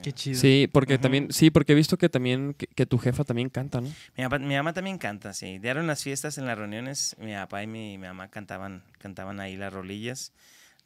Qué 0.01 0.11
chido. 0.13 0.39
Sí, 0.39 0.69
porque 0.71 0.97
también, 0.97 1.31
sí, 1.31 1.49
porque 1.51 1.73
he 1.73 1.75
visto 1.75 1.97
que 1.97 2.09
también, 2.09 2.53
que, 2.53 2.67
que 2.67 2.85
tu 2.85 2.97
jefa 2.97 3.23
también 3.23 3.49
canta, 3.49 3.81
¿no? 3.81 3.89
Mi, 4.17 4.23
papá- 4.23 4.39
mi 4.39 4.55
mamá 4.55 4.73
también 4.73 4.97
canta, 4.97 5.33
sí. 5.33 5.59
Dieron 5.59 5.87
las 5.87 6.03
fiestas 6.03 6.37
en 6.37 6.45
las 6.45 6.57
reuniones, 6.57 7.15
mi 7.19 7.33
papá 7.33 7.63
y 7.63 7.67
mi, 7.67 7.97
mi 7.97 8.07
mamá 8.07 8.29
cantaban, 8.29 8.83
cantaban 8.99 9.39
ahí 9.39 9.55
las 9.57 9.71
rolillas. 9.73 10.31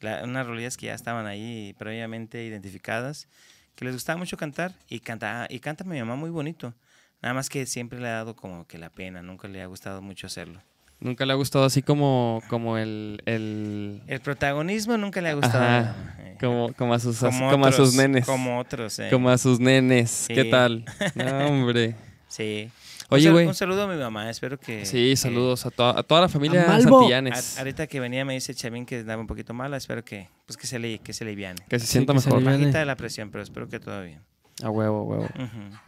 La- 0.00 0.22
unas 0.24 0.46
rolillas 0.46 0.76
que 0.76 0.86
ya 0.86 0.94
estaban 0.94 1.26
ahí 1.26 1.74
previamente 1.78 2.44
identificadas, 2.44 3.28
que 3.74 3.84
les 3.84 3.94
gustaba 3.94 4.18
mucho 4.18 4.36
cantar 4.36 4.74
y 4.88 5.00
canta, 5.00 5.46
y 5.48 5.60
canta 5.60 5.84
mi 5.84 5.98
mamá 5.98 6.16
muy 6.16 6.30
bonito. 6.30 6.74
Nada 7.22 7.34
más 7.34 7.48
que 7.48 7.66
siempre 7.66 8.00
le 8.00 8.08
ha 8.08 8.12
dado 8.12 8.36
como 8.36 8.66
que 8.66 8.78
la 8.78 8.90
pena, 8.90 9.22
nunca 9.22 9.48
le 9.48 9.62
ha 9.62 9.66
gustado 9.66 10.02
mucho 10.02 10.26
hacerlo. 10.28 10.62
Nunca 11.00 11.24
le 11.26 11.32
ha 11.32 11.36
gustado 11.36 11.64
así 11.64 11.80
como, 11.82 12.42
como 12.48 12.76
el, 12.76 13.22
el 13.24 14.02
El 14.08 14.20
protagonismo 14.20 14.96
nunca 14.98 15.20
le 15.20 15.28
ha 15.30 15.34
gustado. 15.34 15.64
Ajá. 15.64 15.94
eh. 16.18 16.36
como, 16.40 16.72
como 16.72 16.94
a 16.94 16.98
sus 16.98 17.18
Como 17.18 17.50
como 17.50 17.66
a 17.66 17.72
sus 17.72 17.94
nenes. 17.94 18.26
Como 18.26 18.58
otros, 18.58 18.98
eh. 18.98 19.08
Como 19.10 19.30
a 19.30 19.38
sus 19.38 19.60
nenes. 19.60 20.24
¿Qué 20.28 20.42
Sí. 20.44 20.50
tal? 20.50 20.84
No, 21.14 21.46
hombre. 21.46 21.94
Sí. 22.26 22.68
Oye, 23.10 23.30
güey. 23.30 23.46
un 23.46 23.54
saludo 23.54 23.84
a 23.84 23.86
mi 23.86 23.96
mamá, 23.96 24.28
espero 24.28 24.58
que... 24.60 24.84
Sí, 24.84 25.10
que- 25.10 25.16
saludos 25.16 25.64
a, 25.64 25.70
toda- 25.70 25.98
a 25.98 26.02
toda 26.02 26.20
la 26.22 26.28
familia. 26.28 26.66
Santillanes. 26.82 27.56
a- 27.56 27.60
ahorita 27.60 27.86
que 27.86 28.00
venía 28.00 28.24
me 28.26 28.34
dice 28.34 28.54
Chavín 28.54 28.84
que 28.84 28.98
estaba 29.00 29.18
un 29.20 29.26
poquito 29.26 29.54
mala, 29.54 29.78
espero 29.78 30.04
que, 30.04 30.28
pues 30.46 30.58
que 30.58 30.66
se 30.66 30.78
le, 30.78 30.98
que 30.98 31.14
se 31.14 31.24
le 31.24 31.34
viane. 31.34 31.62
Que 31.68 31.78
se 31.78 31.86
Sí, 31.86 31.92
sienta 31.92 32.12
que 32.12 32.20
se 32.20 32.28
mejor. 32.28 32.44
Bajita 32.44 32.80
de 32.80 32.84
la 32.84 32.96
presión, 32.96 33.30
pero 33.30 33.42
espero 33.42 33.66
que 33.68 33.80
todo 33.80 34.02
bien. 34.02 34.20
A 34.62 34.68
huevo, 34.68 35.04
huevo. 35.04 35.26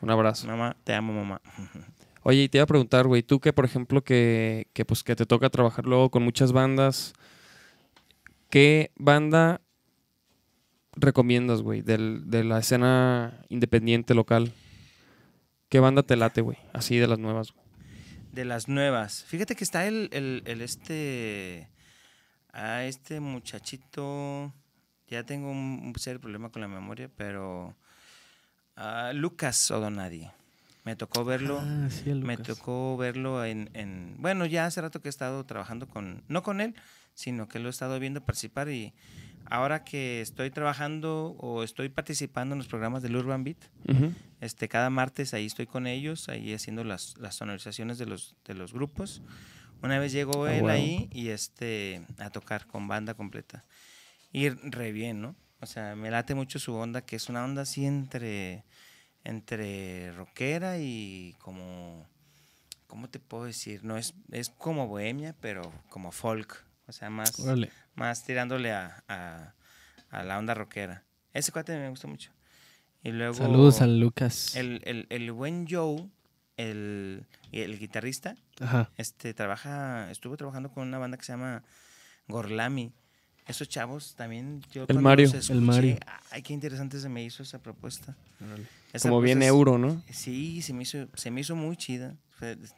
Un 0.01 0.11
abrazo. 0.11 0.47
Mamá, 0.47 0.75
te 0.85 0.95
amo, 0.95 1.13
mamá. 1.13 1.41
Oye, 2.23 2.43
y 2.45 2.49
te 2.49 2.59
iba 2.59 2.65
a 2.65 2.67
preguntar, 2.67 3.07
güey, 3.07 3.23
tú 3.23 3.41
que, 3.41 3.53
por 3.53 3.65
ejemplo, 3.65 4.03
que, 4.05 4.67
que, 4.75 4.85
pues, 4.85 5.03
que 5.03 5.17
te 5.17 5.25
toca 5.27 5.49
trabajar 5.51 5.87
luego 5.87 6.11
con 6.11 6.23
muchas 6.23 6.53
bandas, 6.53 7.15
¿qué 8.51 8.91
banda 8.97 9.61
recomiendas, 10.97 11.63
güey, 11.63 11.83
del- 11.83 12.29
de 12.31 12.45
la 12.45 12.59
escena 12.59 13.41
independiente 13.49 14.15
local? 14.15 14.53
¿Qué 15.69 15.81
banda 15.81 16.03
te 16.03 16.17
late, 16.17 16.41
güey? 16.41 16.59
Así 16.73 16.97
de 16.99 17.07
las 17.07 17.19
nuevas, 17.19 17.53
güey. 17.53 17.65
De 18.33 18.45
las 18.45 18.69
nuevas. 18.69 19.25
Fíjate 19.25 19.55
que 19.57 19.65
está 19.65 19.87
el, 19.87 20.09
el, 20.13 20.61
este. 20.61 21.69
A 22.53 22.85
este 22.85 23.21
muchachito. 23.21 24.53
Ya 25.09 25.25
tengo 25.25 25.51
un, 25.51 25.81
un 25.85 25.95
serio 25.97 26.21
problema 26.21 26.51
con 26.51 26.61
la 26.63 26.69
memoria, 26.69 27.09
pero. 27.17 27.75
ah, 28.77 29.13
Lucas 29.15 29.71
O'Donadi. 29.71 30.29
Me 30.91 30.97
tocó 30.97 31.25
verlo. 31.25 31.61
Ah, 31.63 31.87
sí, 31.89 32.13
me 32.15 32.37
tocó 32.37 32.97
verlo 32.97 33.45
en, 33.45 33.71
en- 33.75 34.17
Bueno, 34.19 34.45
ya 34.45 34.67
hace 34.67 34.81
rato 34.81 35.01
que 35.01 35.09
he 35.09 35.11
estado 35.11 35.47
trabajando 35.47 35.89
con. 35.89 36.25
No 36.27 36.43
con 36.43 36.61
él, 36.61 36.75
sino 37.15 37.47
que 37.47 37.61
lo 37.61 37.69
he 37.69 37.71
estado 37.71 38.01
viendo 38.01 38.25
participar 38.25 38.69
y. 38.71 38.93
Ahora 39.45 39.85
que 39.85 40.21
estoy 40.21 40.51
trabajando 40.51 41.37
o 41.39 41.63
estoy 41.63 41.91
participando 41.91 42.55
en 42.55 42.59
los 42.59 42.67
programas 42.67 43.05
del 43.05 43.15
Urban 43.17 43.45
Beat, 43.45 43.59
Ujú. 43.89 44.13
este, 44.41 44.69
cada 44.69 44.91
martes 44.91 45.33
ahí 45.33 45.47
estoy 45.47 45.67
con 45.67 45.87
ellos, 45.87 46.29
ahí 46.29 46.53
haciendo 46.55 46.83
las, 46.83 47.17
las 47.19 47.37
sonorizaciones 47.37 47.99
de 47.99 48.07
los, 48.07 48.35
de 48.45 48.55
los 48.55 48.73
grupos. 48.73 49.23
Una 49.83 49.99
vez 50.01 50.11
llegó 50.13 50.45
Ah, 50.47 50.55
él 50.55 50.65
huevo. 50.65 50.69
ahí 50.75 51.09
y 51.13 51.29
este, 51.29 52.05
a 52.19 52.31
tocar 52.31 52.67
con 52.67 52.89
banda 52.89 53.15
completa. 53.15 53.65
Y 54.33 54.49
re 54.49 54.91
bien, 54.91 55.21
¿no? 55.21 55.37
O 55.61 55.67
sea, 55.67 55.95
me 55.95 56.11
late 56.11 56.35
mucho 56.35 56.59
su 56.59 56.75
onda, 56.75 57.01
que 57.03 57.15
es 57.15 57.29
una 57.29 57.45
onda 57.45 57.63
así 57.63 57.87
entre, 57.87 58.65
entre 59.25 60.13
rockera 60.13 60.79
y 60.79 61.35
como, 61.39 62.07
¿cómo 62.87 63.09
te 63.09 63.19
puedo 63.21 63.45
decir? 63.45 63.85
No 63.85 63.97
es, 63.97 64.15
es 64.33 64.51
como 64.51 64.87
bohemia, 64.87 65.35
pero 65.41 65.73
como 65.89 66.13
folk. 66.13 66.65
O 66.87 66.93
sea, 66.93 67.11
más, 67.11 67.39
Órale. 67.39 67.71
más 67.95 68.25
tirándole 68.25 68.73
a, 68.73 69.05
a, 69.09 69.55
a 70.11 70.25
la 70.25 70.39
onda 70.39 70.55
rockera. 70.55 71.05
Ese 71.33 71.53
cuate 71.53 71.79
me 71.79 71.89
gusta 71.89 72.09
mucho. 72.09 72.33
Y 73.03 73.13
luego 73.13 73.35
Saludos 73.35 73.81
al 73.81 74.01
Lucas. 74.01 74.57
el, 74.57 74.83
el, 74.85 75.07
el 75.11 75.33
buen 75.33 75.67
Joe, 75.69 76.09
el, 76.57 77.27
el 77.53 77.79
guitarrista, 77.79 78.37
Ajá. 78.61 78.91
este 78.97 79.33
trabaja, 79.33 80.11
estuvo 80.11 80.37
trabajando 80.37 80.71
con 80.71 80.87
una 80.87 80.99
banda 80.99 81.17
que 81.17 81.25
se 81.25 81.33
llama 81.33 81.63
Gorlami. 82.29 82.93
Esos 83.51 83.69
chavos 83.69 84.15
también 84.17 84.63
yo 84.73 84.87
cuando 84.87 85.03
Mario. 85.03 85.31
los 85.33 85.51
El 85.51 85.61
Mario. 85.61 85.99
Ay, 86.31 86.43
qué 86.43 86.53
interesante 86.53 86.99
se 87.01 87.09
me 87.09 87.23
hizo 87.25 87.43
esa 87.43 87.59
propuesta. 87.59 88.17
Esa 88.93 89.09
Como 89.09 89.21
bien 89.21 89.43
euro, 89.43 89.77
¿no? 89.79 90.03
Sí, 90.11 90.63
se 90.63 90.73
me 90.73 90.83
hizo, 90.85 91.07
se 91.15 91.31
me 91.31 91.41
hizo 91.43 91.55
muy 91.57 91.77
chida. 91.77 92.15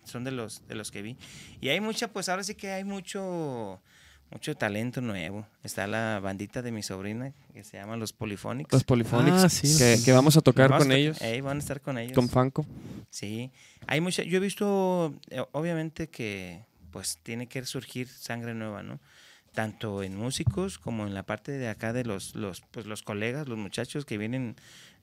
Son 0.05 0.25
de 0.25 0.33
los, 0.33 0.66
de 0.66 0.75
los 0.75 0.91
que 0.91 1.03
vi. 1.03 1.16
Y 1.61 1.68
hay 1.68 1.81
mucha, 1.81 2.09
pues 2.09 2.29
ahora 2.29 2.43
sí 2.43 2.55
que 2.57 2.73
hay 2.73 2.83
mucho, 2.83 3.81
mucho 4.31 4.57
talento 4.57 5.01
nuevo. 5.01 5.47
Está 5.62 5.87
la 5.87 6.18
bandita 6.20 6.62
de 6.62 6.73
mi 6.73 6.83
sobrina 6.83 7.33
que 7.55 7.62
se 7.62 7.77
llama 7.77 7.97
Los 7.97 8.12
Polyphonics. 8.12 8.73
Los 8.73 8.83
Polyphonics, 8.85 9.45
Ah, 9.45 9.49
sí, 9.49 10.03
que, 10.05 10.12
vamos 10.12 10.37
a 10.37 10.41
tocar 10.41 10.68
Vamos 10.70 10.83
a 10.83 10.85
con 10.87 10.89
to- 10.91 10.97
ellos, 10.97 11.20
Ey, 11.23 11.41
van 11.41 11.59
a 11.59 11.61
estar 11.61 11.81
con 11.81 11.97
ellos. 11.99 12.14
con 12.14 12.29
Fanco. 12.29 12.66
Sí. 13.11 13.51
Hay 13.87 14.01
mucha, 14.01 14.23
yo 14.25 14.39
he 14.39 14.41
visto, 14.41 15.14
eh, 15.31 15.45
obviamente 15.53 16.09
que 16.09 16.64
pues 16.91 17.18
tiene 17.23 17.47
que 17.47 17.64
surgir 17.64 18.07
sangre 18.09 18.53
nueva, 18.55 18.83
¿no? 18.83 18.99
Tanto 19.53 20.03
en 20.03 20.17
músicos 20.17 20.79
como 20.79 21.07
en 21.07 21.13
la 21.15 21.25
parte 21.25 21.53
de 21.53 21.69
acá 21.69 21.93
de 21.93 22.05
los, 22.05 22.35
los, 22.35 22.63
pues, 22.71 22.87
los 22.87 23.03
colegas, 23.03 23.49
los 23.49 23.59
muchachos 23.59 24.05
que 24.07 24.17
vienen, 24.19 24.57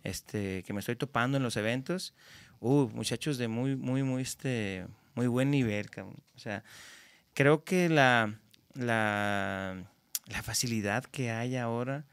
este, 0.04 0.64
que 0.64 0.74
me 0.74 0.80
estoy 0.80 0.96
topando 0.96 1.38
en 1.38 1.44
los 1.44 1.56
eventos. 1.56 2.14
Uh, 2.60 2.90
muchachos 2.90 3.38
de 3.38 3.48
muy, 3.48 3.76
muy, 3.76 4.02
muy, 4.04 4.24
este, 4.24 4.86
muy 5.16 5.28
buen 5.28 5.52
nivel, 5.52 5.90
cabrón. 5.90 6.18
O 6.36 6.40
sea, 6.40 6.64
creo 7.36 7.64
que 7.64 7.90
la, 7.90 8.34
la, 8.74 9.84
la 10.26 10.44
facilidad 10.44 11.04
que 11.06 11.32
hay 11.32 11.56
ahora, 11.56 12.06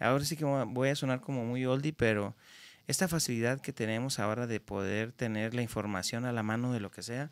ahora 0.00 0.24
sí 0.24 0.36
que 0.36 0.44
voy 0.44 0.88
a 0.88 0.96
sonar 0.96 1.20
como 1.20 1.44
muy 1.44 1.64
oldie, 1.64 1.92
pero 1.92 2.34
esta 2.88 3.08
facilidad 3.08 3.60
que 3.60 3.72
tenemos 3.72 4.18
ahora 4.18 4.46
de 4.46 4.60
poder 4.60 5.12
tener 5.12 5.54
la 5.54 5.62
información 5.62 6.24
a 6.24 6.32
la 6.32 6.42
mano 6.42 6.72
de 6.72 6.80
lo 6.80 6.90
que 6.90 7.02
sea, 7.02 7.30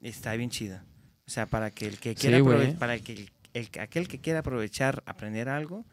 está 0.00 0.34
bien 0.34 0.50
chida. 0.50 0.82
O 1.26 1.30
sea, 1.30 1.46
para 1.46 1.70
que 1.70 1.86
el 1.86 1.98
que 1.98 2.10
Sí, 2.14 2.22
quiera 2.22 2.40
güey. 2.40 2.74
para 2.74 2.98
que 2.98 3.28
el, 3.54 3.68
el- 3.72 3.80
aquel 3.80 4.08
que 4.08 4.18
quiera 4.18 4.40
aprovechar 4.40 5.02
aprender 5.06 5.48
algo, 5.48 5.84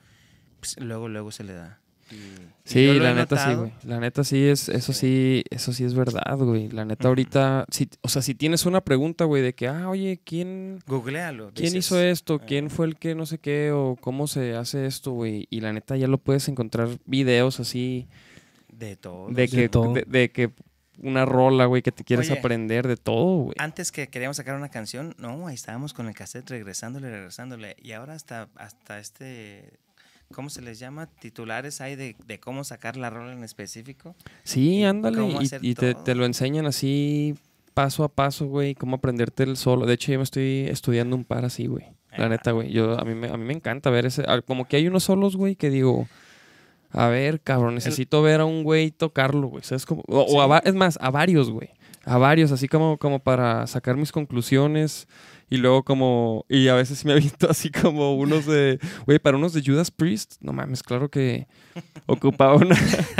pues 0.59 0.77
luego 0.79 1.07
luego 1.09 1.31
se 1.31 1.43
le 1.43 1.53
da. 1.53 1.79
Y- 2.11 2.15
Sí, 2.63 2.87
la 2.99 3.13
neta 3.13 3.37
sí, 3.49 3.55
güey. 3.55 3.71
La 3.83 3.99
neta 3.99 4.23
sí 4.23 4.43
es, 4.45 4.67
eso 4.69 4.93
sí, 4.93 5.43
eso 5.51 5.73
sí 5.73 5.83
es 5.83 5.93
verdad, 5.93 6.37
güey. 6.37 6.69
La 6.69 6.85
neta 6.85 7.07
ahorita, 7.07 7.65
si, 7.71 7.87
o 8.01 8.09
sea, 8.09 8.21
si 8.21 8.33
tienes 8.35 8.65
una 8.65 8.81
pregunta, 8.81 9.25
güey, 9.25 9.41
de 9.43 9.53
que, 9.53 9.67
ah, 9.67 9.89
oye, 9.89 10.19
¿quién, 10.23 10.79
Googlealo. 10.87 11.51
quién 11.53 11.73
dices, 11.73 11.85
hizo 11.87 11.99
esto? 11.99 12.39
"Ah, 12.41 12.45
¿Quién 12.47 12.69
fue 12.69 12.85
el 12.87 12.95
que 12.97 13.13
no 13.15 13.25
sé 13.25 13.37
qué? 13.39 13.71
O 13.71 13.95
cómo 13.99 14.27
se 14.27 14.55
hace 14.55 14.85
esto, 14.85 15.11
güey. 15.11 15.47
Y 15.49 15.61
la 15.61 15.71
neta 15.73 15.97
ya 15.97 16.07
lo 16.07 16.17
puedes 16.19 16.47
encontrar 16.47 16.89
videos 17.05 17.59
así 17.59 18.07
De 18.71 18.95
todo. 18.95 19.29
de 19.29 19.69
todo. 19.69 19.93
de, 19.93 20.03
de 20.07 20.31
que 20.31 20.51
una 21.01 21.25
rola, 21.25 21.65
güey, 21.65 21.81
que 21.81 21.91
te 21.91 22.03
quieres 22.03 22.29
Oye. 22.29 22.39
aprender 22.39 22.87
de 22.87 22.97
todo, 22.97 23.43
güey. 23.43 23.55
Antes 23.57 23.91
que 23.91 24.07
queríamos 24.07 24.37
sacar 24.37 24.55
una 24.55 24.69
canción, 24.69 25.15
no, 25.17 25.47
ahí 25.47 25.55
estábamos 25.55 25.93
con 25.93 26.07
el 26.07 26.13
cassette 26.13 26.49
regresándole, 26.49 27.09
regresándole. 27.09 27.75
Y 27.81 27.93
ahora 27.93 28.13
hasta, 28.13 28.49
hasta 28.55 28.99
este, 28.99 29.71
¿cómo 30.33 30.49
se 30.49 30.61
les 30.61 30.79
llama? 30.79 31.07
Titulares 31.07 31.81
hay 31.81 31.95
de, 31.95 32.15
de 32.25 32.39
cómo 32.39 32.63
sacar 32.63 32.97
la 32.97 33.09
rola 33.09 33.33
en 33.33 33.43
específico. 33.43 34.15
Sí, 34.43 34.79
y 34.79 34.83
ándale. 34.83 35.23
Y, 35.61 35.71
y 35.71 35.75
te, 35.75 36.15
lo 36.15 36.25
enseñan 36.25 36.65
así 36.65 37.35
paso 37.73 38.03
a 38.03 38.09
paso, 38.09 38.47
güey, 38.47 38.75
cómo 38.75 38.97
aprenderte 38.97 39.43
el 39.43 39.55
solo. 39.55 39.85
De 39.85 39.93
hecho, 39.93 40.11
yo 40.11 40.19
me 40.19 40.23
estoy 40.23 40.67
estudiando 40.67 41.15
un 41.15 41.23
par 41.23 41.45
así, 41.45 41.67
güey. 41.67 41.85
La 42.17 42.27
neta, 42.27 42.51
güey. 42.51 42.71
Yo, 42.71 42.99
a, 42.99 43.05
mí 43.05 43.13
me, 43.15 43.29
a 43.29 43.37
mí 43.37 43.45
me 43.45 43.53
encanta 43.53 43.89
ver 43.89 44.05
ese. 44.05 44.25
Como 44.45 44.67
que 44.67 44.77
hay 44.77 44.87
unos 44.87 45.03
solos, 45.03 45.35
güey, 45.35 45.55
que 45.55 45.69
digo. 45.69 46.07
A 46.91 47.07
ver, 47.07 47.41
cabrón, 47.41 47.75
necesito 47.75 48.21
ver 48.21 48.41
a 48.41 48.45
un 48.45 48.63
güey 48.63 48.91
tocarlo, 48.91 49.47
güey. 49.47 49.63
¿Sabes 49.63 49.85
cómo? 49.85 50.03
O, 50.07 50.21
o 50.21 50.41
a 50.41 50.59
Sí. 50.61 50.69
es 50.69 50.75
más, 50.75 50.97
a 51.01 51.11
varios, 51.11 51.51
güey. 51.51 51.69
A 52.05 52.17
varios, 52.17 52.51
así 52.51 52.67
como, 52.67 52.97
como 52.97 53.19
para 53.19 53.67
sacar 53.67 53.95
mis 53.97 54.11
conclusiones. 54.11 55.07
Y 55.49 55.57
luego 55.57 55.83
como... 55.83 56.45
Y 56.47 56.67
a 56.67 56.75
veces 56.75 57.03
me 57.05 57.13
aviento 57.13 57.49
así 57.49 57.71
como 57.71 58.15
unos 58.15 58.45
de... 58.45 58.79
Güey, 59.05 59.19
para 59.19 59.37
unos 59.37 59.53
de 59.53 59.63
Judas 59.65 59.91
Priest. 59.91 60.35
No 60.41 60.53
mames, 60.53 60.83
claro 60.83 61.09
que 61.09 61.47
ocupaba 62.05 62.55
una... 62.55 62.75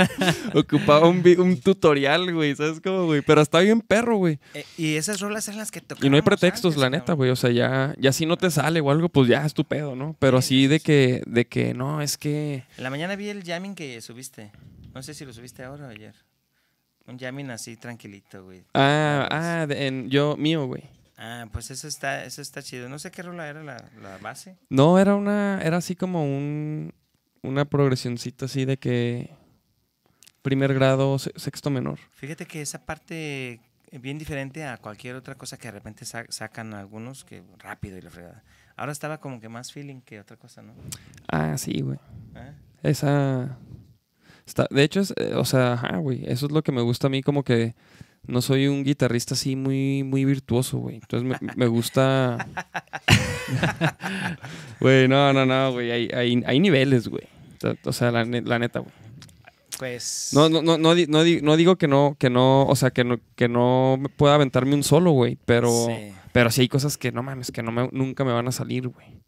ocupaba 0.54 1.08
un, 1.08 1.60
tutorial, 1.60 2.32
güey. 2.32 2.54
¿Sabes 2.54 2.80
cómo, 2.80 3.06
güey? 3.06 3.22
Pero 3.22 3.40
está 3.40 3.60
bien 3.60 3.80
perro, 3.80 4.16
güey. 4.16 4.38
Eh, 4.54 4.64
y 4.76 4.94
esas 4.96 5.20
rolas 5.20 5.48
eran 5.48 5.58
las 5.58 5.70
que 5.70 5.82
Y 6.02 6.10
no 6.10 6.16
hay 6.16 6.22
pretextos, 6.22 6.74
antes, 6.74 6.80
la 6.80 6.90
neta, 6.90 7.12
güey. 7.14 7.30
O 7.30 7.36
sea, 7.36 7.50
ya, 7.50 7.94
ya 7.98 8.12
si 8.12 8.26
no 8.26 8.36
te 8.36 8.50
sale 8.50 8.80
o 8.80 8.90
algo, 8.90 9.08
pues 9.08 9.28
ya 9.28 9.44
es 9.44 9.54
tu 9.54 9.64
pedo, 9.64 9.96
¿no? 9.96 10.16
Pero 10.18 10.40
Sí, 10.40 10.64
así 10.64 10.66
de 10.68 10.80
que, 10.80 11.22
de 11.26 11.46
que 11.46 11.74
no, 11.74 12.00
es 12.00 12.16
que. 12.16 12.64
La 12.78 12.90
mañana 12.90 13.16
vi 13.16 13.28
el 13.28 13.42
jamming 13.44 13.74
que 13.74 14.00
subiste. 14.00 14.52
No 14.94 15.02
sé 15.02 15.14
si 15.14 15.24
lo 15.24 15.32
subiste 15.32 15.62
ahora 15.62 15.86
o 15.86 15.90
ayer. 15.90 16.14
Un 17.06 17.18
jamming 17.18 17.50
así 17.50 17.76
tranquilito, 17.76 18.44
güey. 18.44 18.62
Ah, 18.74 19.26
ah, 19.30 19.66
de- 19.66 19.86
en, 19.86 20.10
yo, 20.10 20.36
mío, 20.36 20.66
güey. 20.66 20.84
Ah, 21.22 21.46
pues 21.52 21.70
eso 21.70 21.86
está, 21.86 22.24
eso 22.24 22.40
está 22.40 22.62
chido. 22.62 22.88
No 22.88 22.98
sé 22.98 23.10
qué 23.10 23.22
rola 23.22 23.46
era 23.46 23.62
la, 23.62 23.76
la 24.00 24.16
base. 24.18 24.56
No, 24.70 24.98
era 24.98 25.14
una, 25.14 25.60
era 25.62 25.76
así 25.76 25.94
como 25.94 26.24
un, 26.24 26.94
una 27.42 27.66
progresioncita 27.66 28.46
así 28.46 28.64
de 28.64 28.78
que 28.78 29.30
primer 30.42 30.72
grado, 30.72 31.18
se- 31.18 31.32
sexto 31.36 31.68
menor. 31.68 31.98
Fíjate 32.12 32.46
que 32.46 32.62
esa 32.62 32.86
parte 32.86 33.60
es 33.90 34.00
bien 34.00 34.16
diferente 34.18 34.64
a 34.64 34.78
cualquier 34.78 35.14
otra 35.16 35.34
cosa 35.34 35.58
que 35.58 35.68
de 35.68 35.72
repente 35.72 36.04
sa- 36.06 36.24
sacan 36.30 36.72
algunos 36.72 37.24
que 37.24 37.42
rápido 37.58 37.98
y 37.98 38.00
la 38.02 38.10
fregada. 38.10 38.42
Ahora 38.76 38.92
estaba 38.92 39.18
como 39.20 39.40
que 39.40 39.50
más 39.50 39.72
feeling 39.72 40.00
que 40.00 40.20
otra 40.20 40.38
cosa, 40.38 40.62
¿no? 40.62 40.72
Ah, 41.28 41.58
sí, 41.58 41.82
güey. 41.82 41.98
¿Ah? 42.34 42.52
Esa, 42.82 43.58
está, 44.46 44.66
de 44.70 44.82
hecho, 44.84 45.00
es, 45.00 45.12
eh, 45.18 45.34
o 45.34 45.44
sea, 45.44 45.74
ajá, 45.74 45.98
güey. 45.98 46.24
Eso 46.26 46.46
es 46.46 46.52
lo 46.52 46.62
que 46.62 46.72
me 46.72 46.80
gusta 46.80 47.08
a 47.08 47.10
mí, 47.10 47.22
como 47.22 47.42
que 47.44 47.74
no 48.26 48.42
soy 48.42 48.68
un 48.68 48.84
guitarrista 48.84 49.34
así 49.34 49.56
muy, 49.56 50.02
muy 50.04 50.24
virtuoso, 50.24 50.78
güey. 50.78 50.96
Entonces 50.96 51.28
me, 51.28 51.36
me 51.56 51.66
gusta. 51.66 52.46
Güey, 54.80 55.08
no, 55.08 55.32
no, 55.32 55.46
no, 55.46 55.72
güey. 55.72 55.90
Hay, 55.90 56.08
hay, 56.14 56.42
hay 56.46 56.60
niveles, 56.60 57.08
güey. 57.08 57.24
O 57.84 57.92
sea, 57.92 58.10
la, 58.10 58.24
la 58.24 58.58
neta, 58.58 58.80
güey. 58.80 58.92
Pues. 59.78 60.30
No, 60.32 60.48
no, 60.48 60.62
no, 60.62 60.78
no, 60.78 60.94
no, 60.94 61.24
di- 61.24 61.40
no 61.42 61.56
digo 61.56 61.76
que 61.76 61.88
no, 61.88 62.16
que 62.18 62.30
no, 62.30 62.64
o 62.66 62.76
sea, 62.76 62.90
que 62.90 63.04
no, 63.04 63.18
que 63.34 63.48
no 63.48 63.98
pueda 64.16 64.34
aventarme 64.34 64.74
un 64.74 64.82
solo, 64.82 65.12
güey. 65.12 65.38
Pero, 65.46 65.86
Sí. 65.86 66.12
Pero 66.32 66.50
sí 66.50 66.60
hay 66.60 66.68
cosas 66.68 66.96
que 66.96 67.10
no 67.10 67.22
mames, 67.24 67.50
que 67.50 67.62
no 67.62 67.72
me- 67.72 67.88
nunca 67.92 68.24
me 68.24 68.32
van 68.32 68.46
a 68.46 68.52
salir, 68.52 68.86
güey. 68.88 69.20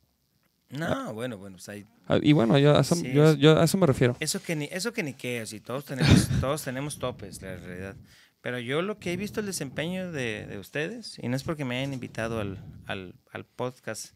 No, 0.70 1.12
bueno, 1.14 1.36
bueno, 1.36 1.56
pues 1.56 1.68
ahí- 1.68 1.84
Ah, 2.06 2.18
Y 2.22 2.32
bueno, 2.32 2.58
yo 2.58 2.76
a 2.76 2.80
eso, 2.80 2.94
Sí, 2.94 3.10
yo- 3.12 3.30
es- 3.30 3.38
yo 3.38 3.58
a 3.58 3.64
eso 3.64 3.76
me 3.78 3.86
refiero. 3.86 4.16
Eso 4.20 4.40
que 4.42 4.54
ni, 4.56 4.66
eso 4.70 4.92
que 4.92 5.02
ni 5.02 5.14
qué, 5.14 5.40
así 5.40 5.60
todos 5.60 5.84
tenemos, 5.84 6.28
todos 6.40 6.62
tenemos 6.62 6.98
topes, 6.98 7.40
la 7.42 7.56
realidad. 7.56 7.96
Pero 8.42 8.58
yo 8.58 8.82
lo 8.82 8.98
que 8.98 9.12
he 9.12 9.16
visto 9.16 9.40
el 9.40 9.46
desempeño 9.46 10.12
de, 10.12 10.46
de 10.46 10.58
ustedes, 10.58 11.18
y 11.18 11.28
no 11.28 11.36
es 11.36 11.44
porque 11.44 11.64
me 11.64 11.78
hayan 11.78 11.94
invitado 11.94 12.40
al, 12.40 12.62
al, 12.86 13.14
al 13.30 13.46
podcast, 13.46 14.14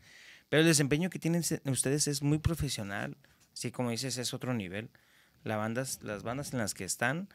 pero 0.48 0.60
el 0.60 0.66
desempeño 0.66 1.10
que 1.10 1.18
tienen 1.18 1.42
ustedes 1.64 2.08
es 2.08 2.22
muy 2.22 2.38
profesional. 2.38 3.16
Así 3.52 3.70
como 3.70 3.90
dices, 3.90 4.18
es 4.18 4.34
otro 4.34 4.54
nivel. 4.54 4.90
La 5.44 5.56
bandas, 5.56 6.00
las 6.02 6.22
bandas 6.22 6.52
en 6.52 6.58
las 6.58 6.74
que 6.74 6.84
están, 6.84 7.28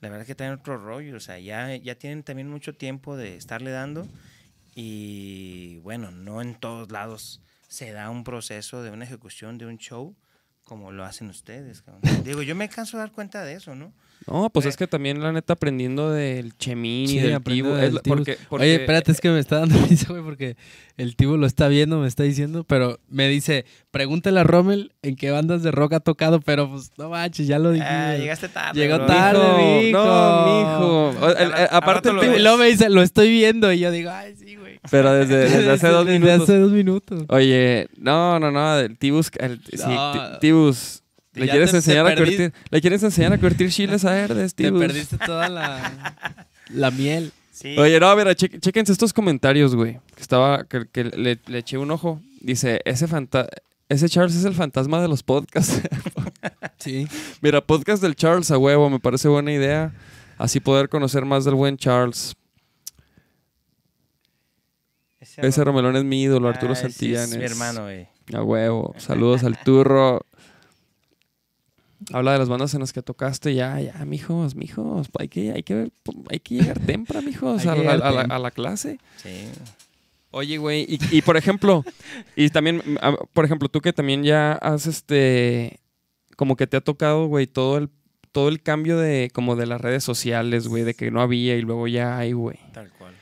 la 0.00 0.08
verdad 0.08 0.26
que 0.26 0.34
tienen 0.34 0.58
otro 0.58 0.78
rollo. 0.78 1.16
O 1.16 1.20
sea, 1.20 1.38
ya, 1.38 1.76
ya 1.76 1.94
tienen 1.94 2.22
también 2.22 2.48
mucho 2.48 2.74
tiempo 2.74 3.16
de 3.16 3.36
estarle 3.36 3.70
dando. 3.70 4.08
Y 4.74 5.78
bueno, 5.78 6.10
no 6.10 6.42
en 6.42 6.54
todos 6.58 6.90
lados 6.90 7.42
se 7.68 7.92
da 7.92 8.10
un 8.10 8.24
proceso 8.24 8.82
de 8.82 8.90
una 8.90 9.04
ejecución 9.04 9.58
de 9.58 9.66
un 9.66 9.78
show 9.78 10.16
como 10.64 10.92
lo 10.92 11.04
hacen 11.04 11.28
ustedes. 11.28 11.82
cabrón. 11.82 12.02
Digo, 12.24 12.42
yo 12.42 12.54
me 12.54 12.68
canso 12.68 12.96
de 12.96 13.02
dar 13.02 13.12
cuenta 13.12 13.44
de 13.44 13.54
eso, 13.54 13.74
¿no? 13.74 13.92
No, 14.26 14.50
pues 14.50 14.66
es 14.66 14.76
que 14.76 14.86
también 14.86 15.22
la 15.22 15.32
neta 15.32 15.54
aprendiendo 15.54 16.10
del 16.10 16.56
Chemín 16.58 17.08
Sí, 17.08 17.16
y 17.16 17.20
del 17.20 17.42
Tibu. 17.42 17.70
del 17.70 18.00
porque, 18.06 18.36
porque- 18.48 18.64
Oye, 18.64 18.74
espérate, 18.76 19.12
es 19.12 19.20
que 19.20 19.30
me 19.30 19.38
está 19.40 19.60
dando 19.60 19.76
risa, 19.88 20.06
güey, 20.10 20.22
porque 20.22 20.56
el 20.98 21.16
Tibo 21.16 21.36
lo 21.38 21.46
está 21.46 21.68
viendo, 21.68 21.98
me 21.98 22.06
está 22.06 22.22
diciendo, 22.22 22.62
pero 22.64 22.98
me 23.08 23.28
dice, 23.28 23.64
pregúntale 23.90 24.38
a 24.38 24.44
Rommel 24.44 24.92
en 25.02 25.16
qué 25.16 25.30
bandas 25.30 25.62
de 25.62 25.70
rock 25.70 25.94
ha 25.94 26.00
tocado, 26.00 26.40
pero 26.40 26.70
pues 26.70 26.90
no 26.98 27.08
manches, 27.08 27.46
ya 27.46 27.58
lo 27.58 27.70
dijimos. 27.72 27.90
Ah, 27.92 28.16
llegaste 28.16 28.48
tarde. 28.50 28.78
Llegó 28.78 28.96
bro. 28.98 29.06
tarde, 29.06 29.82
mijo. 29.86 29.98
No, 30.04 31.12
mijo. 31.12 31.28
El- 31.30 31.36
el- 31.46 31.52
al 31.54 31.68
aparte 31.72 32.10
el 32.10 32.16
lo 32.16 32.22
Tibu- 32.22 32.38
luego 32.40 32.58
me 32.58 32.66
dice, 32.66 32.90
lo 32.90 33.02
estoy 33.02 33.30
viendo, 33.30 33.72
y 33.72 33.78
yo 33.78 33.90
digo, 33.90 34.10
ay, 34.10 34.34
sí, 34.36 34.54
güey. 34.56 34.78
Pero 34.90 35.12
desde, 35.14 35.36
desde 35.48 35.70
hace 35.70 35.88
dos 35.88 36.04
Desde 36.06 36.18
minutos. 36.20 36.42
hace 36.42 36.58
dos 36.58 36.72
minutos. 36.72 37.24
Oye, 37.28 37.88
no, 37.96 38.38
no, 38.38 38.50
no, 38.50 38.78
el 38.78 38.98
Tibus, 38.98 39.30
el, 39.38 39.60
sí, 39.64 39.76
No. 39.86 40.38
Tibus, 40.40 40.99
le 41.34 41.48
quieres 41.48 41.70
te- 41.70 41.76
enseñar 41.78 42.06
te 42.06 42.12
a 42.12 42.16
perdí- 42.16 42.36
curtir, 42.36 42.52
le 42.70 42.80
quieres 42.80 43.02
enseñar 43.02 43.32
a 43.32 43.38
curtir 43.38 43.70
chiles 43.70 44.04
a 44.04 44.10
verdes, 44.12 44.54
Te 44.54 44.64
Tibus. 44.64 44.80
perdiste 44.80 45.18
toda 45.18 45.48
la, 45.48 46.46
la 46.70 46.90
miel. 46.90 47.32
Sí. 47.52 47.76
Oye, 47.78 48.00
no, 48.00 48.14
mira, 48.16 48.34
che- 48.34 48.58
chéquense 48.58 48.92
estos 48.92 49.12
comentarios, 49.12 49.74
güey. 49.74 50.00
Que 50.16 50.22
estaba, 50.22 50.64
que, 50.64 50.86
que 50.90 51.04
le, 51.04 51.38
le 51.46 51.58
eché 51.58 51.76
un 51.78 51.90
ojo. 51.90 52.20
Dice, 52.40 52.80
ese 52.84 53.06
fanta 53.06 53.46
ese 53.88 54.08
Charles 54.08 54.34
es 54.36 54.44
el 54.44 54.54
fantasma 54.54 55.00
de 55.02 55.08
los 55.08 55.22
podcasts. 55.22 55.80
Sí. 56.78 57.06
mira, 57.42 57.60
podcast 57.60 58.02
del 58.02 58.16
Charles 58.16 58.50
a 58.50 58.56
huevo, 58.56 58.88
me 58.88 58.98
parece 58.98 59.28
buena 59.28 59.52
idea. 59.52 59.92
Así 60.38 60.60
poder 60.60 60.88
conocer 60.88 61.26
más 61.26 61.44
del 61.44 61.54
buen 61.54 61.76
Charles. 61.76 62.34
Ese, 65.20 65.46
Ese 65.46 65.62
Romelón 65.64 65.96
es 65.96 66.04
mi 66.04 66.22
ídolo, 66.22 66.48
Arturo 66.48 66.72
Ah, 66.72 66.76
sí, 66.76 66.82
Santillanes. 66.82 67.32
Es 67.32 67.36
mi 67.38 67.44
hermano, 67.44 67.82
güey. 67.82 68.08
A 68.32 68.42
huevo. 68.42 68.94
Saludos 68.96 69.44
al 69.44 69.58
turro. 69.62 70.24
Habla 72.12 72.32
de 72.32 72.38
las 72.38 72.48
bandas 72.48 72.72
en 72.74 72.80
las 72.80 72.92
que 72.92 73.02
tocaste. 73.02 73.54
Ya, 73.54 73.80
ya, 73.80 74.04
mijos, 74.04 74.54
mijos. 74.54 75.08
Hay 75.18 75.28
que, 75.28 75.52
hay 75.52 75.62
que, 75.62 75.74
ver- 75.74 75.92
hay 76.30 76.40
que 76.40 76.54
llegar 76.56 76.78
temprano, 76.80 77.26
mijos, 77.26 77.66
a, 77.66 77.74
la- 77.74 77.76
llegar 77.76 77.94
a 77.94 77.98
la, 77.98 78.04
temprano. 78.06 78.34
a 78.34 78.38
la 78.38 78.50
clase. 78.50 78.98
Sí. 79.22 79.48
Oye, 80.32 80.58
güey, 80.58 80.86
y, 80.88 80.98
y 81.18 81.22
por 81.22 81.36
ejemplo, 81.36 81.84
y 82.36 82.50
también, 82.50 82.82
por 83.32 83.44
ejemplo, 83.44 83.68
tú 83.68 83.80
que 83.80 83.92
también 83.92 84.22
ya 84.22 84.52
has 84.52 84.86
este, 84.86 85.80
como 86.36 86.54
que 86.56 86.66
te 86.68 86.76
ha 86.76 86.80
tocado, 86.80 87.26
güey, 87.26 87.48
todo 87.48 87.78
el, 87.78 87.90
todo 88.30 88.48
el 88.48 88.62
cambio 88.62 88.96
de, 88.96 89.30
como 89.34 89.56
de 89.56 89.66
las 89.66 89.80
redes 89.80 90.04
sociales, 90.04 90.68
güey, 90.68 90.84
de 90.84 90.94
que 90.94 91.10
no 91.10 91.20
había 91.20 91.56
y 91.56 91.62
luego 91.62 91.88
ya 91.88 92.16
hay, 92.16 92.32
güey. 92.32 92.58
Tal 92.72 92.90
cual. 92.92 93.12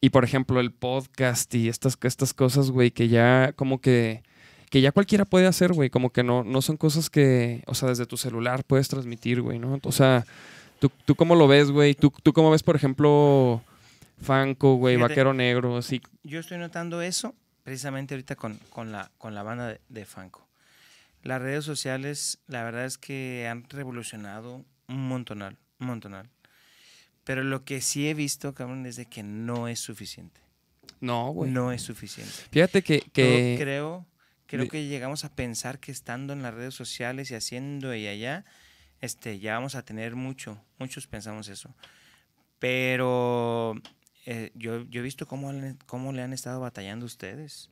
Y 0.00 0.10
por 0.10 0.24
ejemplo, 0.24 0.58
el 0.60 0.72
podcast 0.72 1.54
y 1.54 1.68
estas, 1.68 1.96
estas 2.02 2.34
cosas, 2.34 2.70
güey, 2.72 2.90
que 2.90 3.06
ya 3.08 3.52
como 3.54 3.80
que, 3.80 4.24
que 4.74 4.80
ya 4.80 4.90
cualquiera 4.90 5.24
puede 5.24 5.46
hacer, 5.46 5.72
güey, 5.72 5.88
como 5.88 6.10
que 6.10 6.24
no, 6.24 6.42
no 6.42 6.60
son 6.60 6.76
cosas 6.76 7.08
que, 7.08 7.62
o 7.68 7.76
sea, 7.76 7.90
desde 7.90 8.06
tu 8.06 8.16
celular 8.16 8.64
puedes 8.64 8.88
transmitir, 8.88 9.40
güey, 9.40 9.60
¿no? 9.60 9.78
O 9.84 9.92
sea, 9.92 10.26
¿tú, 10.80 10.90
tú 11.04 11.14
cómo 11.14 11.36
lo 11.36 11.46
ves, 11.46 11.70
güey? 11.70 11.94
¿Tú, 11.94 12.12
¿Tú 12.24 12.32
cómo 12.32 12.50
ves, 12.50 12.64
por 12.64 12.74
ejemplo, 12.74 13.62
Fanco, 14.20 14.74
güey, 14.74 14.96
Fíjate. 14.96 15.12
Vaquero 15.12 15.32
Negro, 15.32 15.76
así? 15.76 16.02
Yo 16.24 16.40
estoy 16.40 16.58
notando 16.58 17.02
eso 17.02 17.36
precisamente 17.62 18.14
ahorita 18.14 18.34
con, 18.34 18.58
con 18.70 18.90
la, 18.90 19.12
con 19.16 19.36
la 19.36 19.44
banda 19.44 19.68
de, 19.68 19.80
de 19.90 20.04
Fanco. 20.06 20.44
Las 21.22 21.40
redes 21.40 21.64
sociales, 21.64 22.40
la 22.48 22.64
verdad 22.64 22.84
es 22.84 22.98
que 22.98 23.46
han 23.48 23.70
revolucionado 23.70 24.64
un 24.88 25.06
montonal, 25.08 25.56
un 25.78 25.86
montonal. 25.86 26.28
Pero 27.22 27.44
lo 27.44 27.64
que 27.64 27.80
sí 27.80 28.08
he 28.08 28.14
visto, 28.14 28.52
cabrón, 28.54 28.86
es 28.86 28.96
de 28.96 29.06
que 29.06 29.22
no 29.22 29.68
es 29.68 29.78
suficiente. 29.78 30.40
No, 30.98 31.30
güey. 31.30 31.52
No 31.52 31.70
es 31.70 31.82
suficiente. 31.82 32.32
Fíjate 32.50 32.82
que, 32.82 32.98
Yo 32.98 33.12
que 33.12 33.56
creo, 33.56 34.04
creo 34.46 34.68
que 34.68 34.86
llegamos 34.86 35.24
a 35.24 35.34
pensar 35.34 35.78
que 35.78 35.92
estando 35.92 36.32
en 36.32 36.42
las 36.42 36.54
redes 36.54 36.74
sociales 36.74 37.30
y 37.30 37.34
haciendo 37.34 37.94
y 37.94 38.06
allá, 38.06 38.44
este, 39.00 39.38
ya 39.38 39.54
vamos 39.54 39.74
a 39.74 39.84
tener 39.84 40.14
mucho. 40.16 40.60
Muchos 40.78 41.06
pensamos 41.06 41.48
eso. 41.48 41.74
Pero 42.58 43.74
eh, 44.26 44.50
yo, 44.54 44.84
yo 44.88 45.00
he 45.00 45.02
visto 45.04 45.26
cómo, 45.26 45.50
han- 45.50 45.78
cómo 45.86 46.12
le 46.12 46.22
han 46.22 46.32
estado 46.32 46.60
batallando 46.60 47.04
ustedes. 47.06 47.68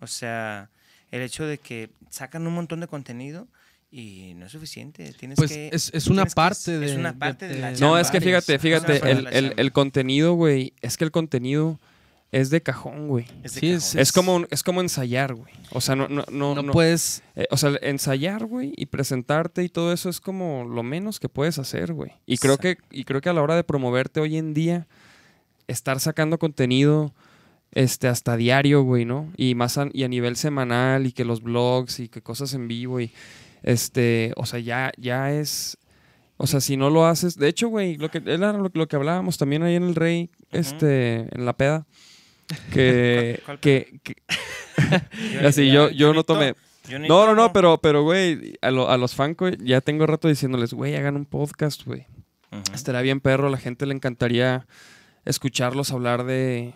O 0.00 0.06
sea, 0.06 0.70
el 1.10 1.22
hecho 1.22 1.44
de 1.46 1.58
que 1.58 1.90
sacan 2.10 2.46
un 2.46 2.54
montón 2.54 2.80
de 2.80 2.86
contenido 2.86 3.48
y 3.90 4.34
no 4.36 4.46
es 4.46 4.52
suficiente. 4.52 5.12
Tienes 5.14 5.36
Pues 5.36 5.50
que, 5.52 5.70
es, 5.72 5.90
es 5.94 6.06
una 6.06 6.22
tienes 6.22 6.34
que- 6.34 6.36
parte 6.36 6.78
de... 6.78 6.86
Es 6.86 6.92
una 6.96 7.18
parte 7.18 7.48
de, 7.48 7.58
la 7.58 7.66
de- 7.68 7.72
No, 7.74 7.78
chamba. 7.78 8.00
es 8.02 8.10
que 8.10 8.20
fíjate, 8.20 8.58
fíjate, 8.58 9.10
el, 9.10 9.26
el- 9.28 9.54
el 9.56 9.72
contenido, 9.72 10.34
güey, 10.34 10.74
es 10.82 10.96
que 10.96 11.04
el 11.04 11.10
contenido 11.10 11.80
es 12.40 12.50
de 12.50 12.60
cajón, 12.62 13.08
güey. 13.08 13.24
Es 13.42 13.54
de 13.54 13.60
Sí, 13.60 13.66
cajón. 13.68 13.76
es- 13.78 13.94
Es 13.96 14.12
como, 14.12 14.34
un- 14.36 14.46
es 14.50 14.62
como 14.62 14.80
ensayar, 14.80 15.34
güey. 15.34 15.52
O 15.72 15.80
sea, 15.80 15.94
no, 15.96 16.08
no, 16.08 16.24
no, 16.30 16.54
No, 16.54 16.62
no- 16.62 16.72
puedes... 16.72 17.22
eh, 17.34 17.46
o 17.50 17.56
sea, 17.56 17.72
ensayar, 17.82 18.44
güey, 18.46 18.72
y 18.76 18.86
presentarte 18.86 19.62
y 19.64 19.68
todo 19.68 19.92
eso 19.92 20.08
es 20.08 20.20
como 20.20 20.64
lo 20.64 20.82
menos 20.82 21.18
que 21.20 21.28
puedes 21.28 21.58
hacer, 21.58 21.92
güey. 21.92 22.12
Y 22.26 22.38
creo 22.38 22.58
que, 22.58 22.78
y 22.90 23.04
creo 23.04 23.20
que 23.20 23.28
a 23.28 23.32
la 23.32 23.42
hora 23.42 23.56
de 23.56 23.64
promoverte 23.64 24.20
hoy 24.20 24.36
en 24.36 24.54
día, 24.54 24.86
estar 25.68 25.98
sacando 26.00 26.38
contenido 26.38 27.12
este, 27.72 28.08
hasta 28.08 28.36
diario, 28.36 28.82
güey, 28.82 29.04
¿no? 29.04 29.30
Y 29.36 29.54
más 29.54 29.76
a, 29.78 29.88
y 29.92 30.04
a 30.04 30.08
nivel 30.08 30.36
semanal, 30.36 31.06
y 31.06 31.12
que 31.12 31.24
los 31.24 31.42
blogs, 31.42 32.00
y 32.00 32.08
que 32.08 32.22
cosas 32.22 32.54
en 32.54 32.68
vivo, 32.68 33.00
y 33.00 33.12
este, 33.62 34.32
o 34.36 34.46
sea, 34.46 34.60
ya, 34.60 34.92
ya 34.96 35.32
es. 35.32 35.76
O 36.38 36.46
sea, 36.46 36.60
si 36.60 36.76
no 36.76 36.90
lo 36.90 37.06
haces. 37.06 37.36
De 37.36 37.48
hecho, 37.48 37.68
güey, 37.68 37.96
lo 37.96 38.10
que 38.10 38.22
era 38.26 38.52
lo, 38.52 38.70
lo 38.72 38.86
que 38.88 38.96
hablábamos 38.96 39.38
también 39.38 39.62
ahí 39.62 39.74
en 39.74 39.82
el 39.84 39.94
Rey, 39.94 40.30
este, 40.52 41.34
en 41.34 41.44
la 41.46 41.56
peda. 41.56 41.86
Que, 42.72 43.40
¿Cuál- 43.44 43.58
cuál 43.58 43.60
que, 43.60 44.00
así 45.46 45.70
yo, 45.70 45.90
yo 45.90 46.12
no 46.14 46.24
tomé. 46.24 46.54
No, 46.88 47.26
no, 47.26 47.34
no, 47.34 47.52
pero, 47.52 47.78
pero, 47.78 48.02
güey, 48.04 48.54
a, 48.62 48.70
lo- 48.70 48.88
a 48.90 48.96
los 48.96 49.14
Fanco 49.14 49.48
ya 49.48 49.80
tengo 49.80 50.06
rato 50.06 50.28
diciéndoles, 50.28 50.72
güey, 50.72 50.94
hagan 50.94 51.16
un 51.16 51.24
podcast, 51.24 51.84
güey. 51.84 52.06
Ujú. 52.52 52.62
Estaría 52.74 53.00
bien, 53.00 53.20
perro, 53.20 53.48
la 53.50 53.58
gente 53.58 53.86
le 53.86 53.94
encantaría 53.94 54.66
escucharlos 55.24 55.90
hablar 55.90 56.24
de, 56.24 56.74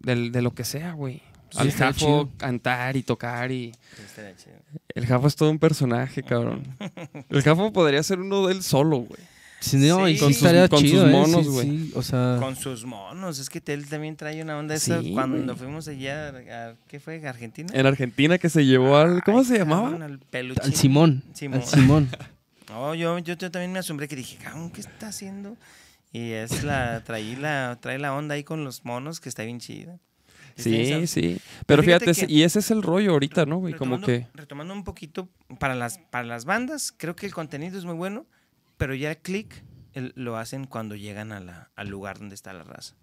de 0.00 0.40
lo 0.42 0.52
que 0.54 0.64
sea, 0.64 0.92
güey. 0.92 1.20
Sí, 1.50 1.58
Al 1.58 1.70
Jafo 1.72 2.30
cantar 2.38 2.96
y 2.96 3.02
tocar 3.02 3.52
y... 3.52 3.72
El 4.94 5.04
Jafo 5.06 5.26
es 5.26 5.36
todo 5.36 5.50
un 5.50 5.58
personaje, 5.58 6.22
cabrón. 6.22 6.62
El 7.28 7.42
Jafo 7.42 7.70
podría 7.74 8.02
ser 8.02 8.20
uno 8.20 8.46
de 8.46 8.54
él 8.54 8.62
solo, 8.62 8.96
güey. 9.00 9.20
Sí, 9.62 9.76
no, 9.78 10.08
y 10.08 10.14
Sí. 10.14 10.20
Con 10.20 10.28
sus- 10.34 10.36
estaría 10.42 10.68
con 10.68 10.80
sus 10.80 10.90
chido, 10.90 11.06
¿eh? 11.08 11.10
monos, 11.10 11.48
güey. 11.48 11.66
sí, 11.70 11.92
o 11.94 12.02
sea... 12.02 12.36
Con 12.40 12.56
sus 12.56 12.84
monos, 12.84 13.38
es 13.38 13.48
que 13.48 13.62
él 13.72 13.88
también 13.88 14.16
trae 14.16 14.42
una 14.42 14.58
onda 14.58 14.74
esa 14.74 15.00
Sí, 15.00 15.12
cuando 15.12 15.56
fuimos 15.56 15.86
allá 15.88 16.28
a, 16.28 16.74
¿qué 16.88 16.98
fue? 17.00 17.26
¿Argentina? 17.26 17.68
En 17.72 17.86
Argentina 17.86 18.38
que 18.38 18.48
se 18.50 18.64
llevó 18.66 18.96
al... 18.96 19.22
¿Cómo 19.22 19.38
Ay, 19.38 19.44
se 19.44 19.58
llamaba? 19.58 19.82
cabrón, 19.90 20.02
Al 20.02 20.18
peluchín. 20.18 20.64
Al 20.64 20.74
Simón. 20.74 21.24
Simón. 21.34 21.60
Al 21.60 21.66
Simón. 21.66 22.08
No, 22.68 22.94
yo, 22.94 23.18
yo, 23.18 23.34
yo 23.34 23.50
también 23.50 23.70
me 23.70 23.80
asombré 23.80 24.08
que 24.08 24.16
dije, 24.16 24.38
cabrón, 24.42 24.70
¿qué 24.70 24.80
está 24.80 25.08
haciendo? 25.08 25.56
Y 26.10 26.30
es 26.30 26.64
la, 26.64 27.02
traí 27.04 27.36
la, 27.36 27.76
trae 27.82 27.98
la 27.98 28.14
onda 28.14 28.34
ahí 28.34 28.44
con 28.44 28.64
los 28.64 28.84
monos 28.86 29.20
que 29.20 29.28
está 29.28 29.42
bien 29.42 29.60
chida. 29.60 29.98
Sí, 30.56 31.06
sí. 31.06 31.38
Pero 31.66 31.82
fíjate 31.82 32.06
fíjate, 32.14 32.26
que- 32.26 32.32
y 32.32 32.42
ese 32.44 32.60
es 32.60 32.70
el 32.70 32.82
rollo 32.82 33.12
ahorita, 33.12 33.44
¿no, 33.46 33.58
güey? 33.58 33.74
Como 33.74 33.96
retomando, 33.96 34.06
que... 34.06 34.26
retomando 34.38 34.72
un 34.74 34.84
poquito, 34.84 35.28
para 35.58 35.74
las, 35.74 35.98
para 35.98 36.24
las 36.24 36.44
bandas, 36.46 36.92
creo 36.96 37.14
que 37.14 37.26
el 37.26 37.34
contenido 37.34 37.78
es 37.78 37.84
muy 37.84 37.94
bueno, 37.94 38.24
pero 38.82 38.96
ya 38.96 39.10
el 39.12 39.18
click 39.18 39.62
el- 39.94 40.12
lo 40.16 40.36
hacen 40.36 40.64
cuando 40.66 40.96
llegan 40.96 41.30
a 41.30 41.38
la- 41.38 41.70
al 41.76 41.88
lugar 41.88 42.18
donde 42.18 42.34
está 42.34 42.52
la 42.52 42.64
raza. 42.64 42.96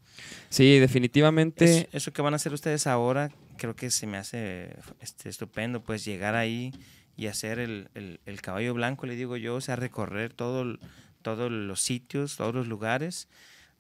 Sí, 0.50 0.78
definitivamente... 0.78 1.64
Es- 1.64 1.88
eso 1.94 2.12
que 2.12 2.22
van 2.22 2.34
a 2.34 2.36
hacer 2.36 2.52
ustedes 2.52 2.86
ahora, 2.86 3.32
creo 3.58 3.78
que 3.78 3.90
se 3.90 4.06
me 4.06 4.18
hace 4.18 4.76
este, 5.00 5.30
estupendo, 5.30 5.82
pues 5.82 6.04
llegar 6.04 6.36
ahí 6.36 6.74
y 7.16 7.28
hacer 7.28 7.60
el, 7.60 7.90
el- 7.94 8.20
el 8.26 8.42
caballo 8.42 8.74
blanco, 8.74 9.06
le 9.06 9.16
digo 9.16 9.38
yo, 9.38 9.56
o 9.56 9.62
sea, 9.62 9.78
recorrer 9.78 10.34
todo, 10.34 10.78
todos 11.22 11.50
los 11.50 11.80
sitios, 11.82 12.36
todos 12.36 12.54
los 12.54 12.68
lugares, 12.68 13.30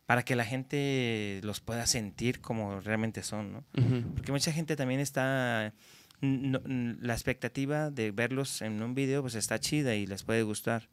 para 0.05 0.23
que 0.23 0.37
la 0.37 0.45
gente 0.45 1.41
los 1.43 1.59
pueda 1.59 1.85
sentir 1.85 2.39
como 2.39 2.79
realmente 2.79 3.23
son, 3.23 3.51
¿no? 3.51 3.65
Ujú. 3.77 4.13
Porque 4.15 4.31
mucha 4.31 4.53
gente 4.53 4.77
también 4.77 5.01
está... 5.01 5.73
no- 6.21 6.61
la 6.65 7.13
expectativa 7.13 7.89
de 7.91 8.11
verlos 8.11 8.61
en 8.61 8.81
un 8.81 8.93
video 8.95 9.21
pues 9.21 9.35
está 9.35 9.59
chida 9.59 9.95
y 9.95 10.05
les 10.05 10.23
puede 10.23 10.43
gustar, 10.43 10.87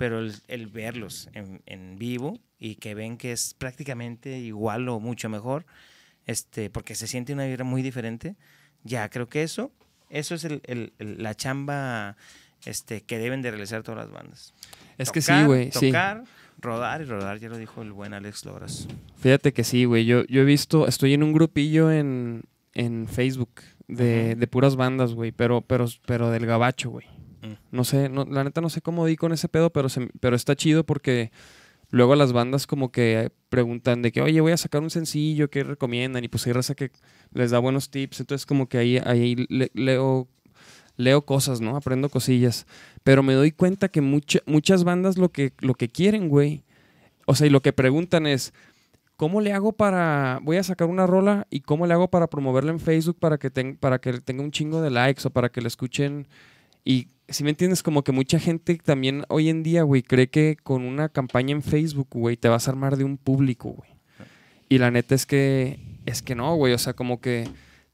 pero 0.00 0.18
el, 0.20 0.32
el 0.48 0.66
verlos 0.68 1.28
en, 1.34 1.60
en 1.66 1.98
vivo 1.98 2.40
y 2.58 2.76
que 2.76 2.94
ven 2.94 3.18
que 3.18 3.32
es 3.32 3.52
prácticamente 3.52 4.38
igual 4.38 4.88
o 4.88 4.98
mucho 4.98 5.28
mejor, 5.28 5.66
este, 6.24 6.70
porque 6.70 6.94
se 6.94 7.06
siente 7.06 7.34
una 7.34 7.44
vibra 7.44 7.64
muy 7.64 7.82
diferente, 7.82 8.34
ya 8.82 9.10
creo 9.10 9.28
que 9.28 9.42
eso, 9.42 9.70
eso 10.08 10.34
es 10.34 10.44
el- 10.44 10.62
el- 10.64 10.94
la 11.22 11.34
chamba 11.34 12.16
este, 12.64 13.02
que 13.02 13.18
deben 13.18 13.42
de 13.42 13.50
realizar 13.50 13.82
todas 13.82 13.98
las 14.06 14.10
bandas. 14.10 14.54
Es 14.96 15.10
que 15.12 15.20
sí, 15.20 15.26
Tocar, 15.32 15.46
güey, 15.46 15.70
sí. 15.70 15.88
Tocar, 15.88 16.24
rodar 16.58 17.02
y 17.02 17.04
rodar, 17.04 17.38
ya 17.38 17.50
lo 17.50 17.58
dijo 17.58 17.82
el 17.82 17.92
buen 17.92 18.14
Alex 18.14 18.46
Loras. 18.46 18.88
Fíjate 19.18 19.52
que 19.52 19.64
sí, 19.64 19.84
güey. 19.84 20.06
Yo, 20.06 20.24
yo 20.28 20.40
he 20.40 20.44
visto, 20.46 20.86
estoy 20.86 21.12
en 21.12 21.22
un 21.22 21.34
grupillo 21.34 21.92
en, 21.92 22.42
en 22.72 23.06
Facebook 23.06 23.60
de, 23.86 24.34
de 24.34 24.46
puras 24.46 24.76
bandas, 24.76 25.12
güey, 25.12 25.30
pero, 25.32 25.60
pero, 25.60 25.86
pero 26.06 26.30
del 26.30 26.46
gabacho, 26.46 26.88
güey. 26.88 27.06
Mm. 27.42 27.52
No 27.72 27.84
sé, 27.84 28.08
la 28.08 28.44
neta 28.44 28.60
no 28.60 28.68
sé 28.70 28.80
cómo 28.82 29.06
di 29.06 29.16
con 29.16 29.32
ese 29.32 29.48
pedo, 29.48 29.70
pero, 29.70 29.88
se- 29.88 30.08
pero 30.20 30.36
está 30.36 30.54
chido 30.56 30.84
porque 30.84 31.30
luego 31.90 32.14
las 32.14 32.32
bandas 32.32 32.66
como 32.66 32.92
que 32.92 33.30
preguntan 33.48 34.02
de 34.02 34.12
que, 34.12 34.20
oye, 34.22 34.40
voy 34.40 34.52
a 34.52 34.56
sacar 34.56 34.82
un 34.82 34.90
sencillo, 34.90 35.50
¿qué 35.50 35.64
recomiendan? 35.64 36.22
Y 36.24 36.28
pues 36.28 36.46
hay 36.46 36.52
raza 36.52 36.74
que 36.74 36.90
les 37.32 37.50
da 37.50 37.58
buenos 37.58 37.90
tips, 37.90 38.20
entonces 38.20 38.46
como 38.46 38.68
que 38.68 38.78
ahí, 38.78 38.98
ahí 38.98 39.34
le- 39.48 39.70
leo, 39.74 40.28
leo 40.96 41.22
cosas, 41.24 41.60
¿no? 41.60 41.76
Aprendo 41.76 42.08
cosillas. 42.10 42.66
Pero 43.02 43.22
me 43.22 43.32
doy 43.34 43.50
cuenta 43.52 43.88
que 43.88 44.00
mucha- 44.02 44.40
muchas 44.46 44.84
bandas 44.84 45.16
lo 45.18 45.30
que, 45.30 45.52
lo 45.60 45.74
que 45.74 45.88
quieren, 45.88 46.28
güey, 46.28 46.62
o 47.26 47.34
sea, 47.34 47.46
y 47.46 47.50
lo 47.50 47.62
que 47.62 47.72
preguntan 47.72 48.26
es, 48.26 48.52
¿cómo 49.16 49.40
le 49.40 49.52
hago 49.52 49.72
para, 49.72 50.40
voy 50.42 50.56
a 50.58 50.62
sacar 50.62 50.88
una 50.88 51.06
rola 51.06 51.46
y 51.50 51.60
cómo 51.60 51.86
le 51.86 51.94
hago 51.94 52.08
para 52.08 52.26
promoverla 52.28 52.70
en 52.72 52.80
Facebook 52.80 53.16
para 53.18 53.38
que, 53.38 53.50
para 53.78 53.98
que 54.00 54.12
tenga 54.20 54.42
un 54.42 54.50
chingo 54.50 54.80
de 54.82 54.90
likes 54.90 55.26
o 55.26 55.30
para 55.30 55.48
que 55.50 55.60
la 55.60 55.68
escuchen? 55.68 56.26
Y 56.84 57.08
si 57.30 57.44
me 57.44 57.50
entiendes, 57.50 57.82
como 57.82 58.02
que 58.02 58.12
mucha 58.12 58.38
gente 58.38 58.76
también 58.76 59.24
hoy 59.28 59.48
en 59.48 59.62
día, 59.62 59.84
güey, 59.84 60.02
cree 60.02 60.28
que 60.28 60.56
con 60.62 60.82
una 60.82 61.08
campaña 61.08 61.52
en 61.52 61.62
Facebook, 61.62 62.08
güey, 62.10 62.36
te 62.36 62.48
vas 62.48 62.66
a 62.66 62.72
armar 62.72 62.96
de 62.96 63.04
un 63.04 63.16
público, 63.16 63.70
güey. 63.70 63.90
Y 64.68 64.78
la 64.78 64.90
neta 64.90 65.14
es 65.14 65.26
que, 65.26 65.78
es 66.06 66.22
que 66.22 66.34
no, 66.34 66.54
güey, 66.56 66.72
o 66.72 66.78
sea, 66.78 66.92
como 66.92 67.20
que 67.20 67.48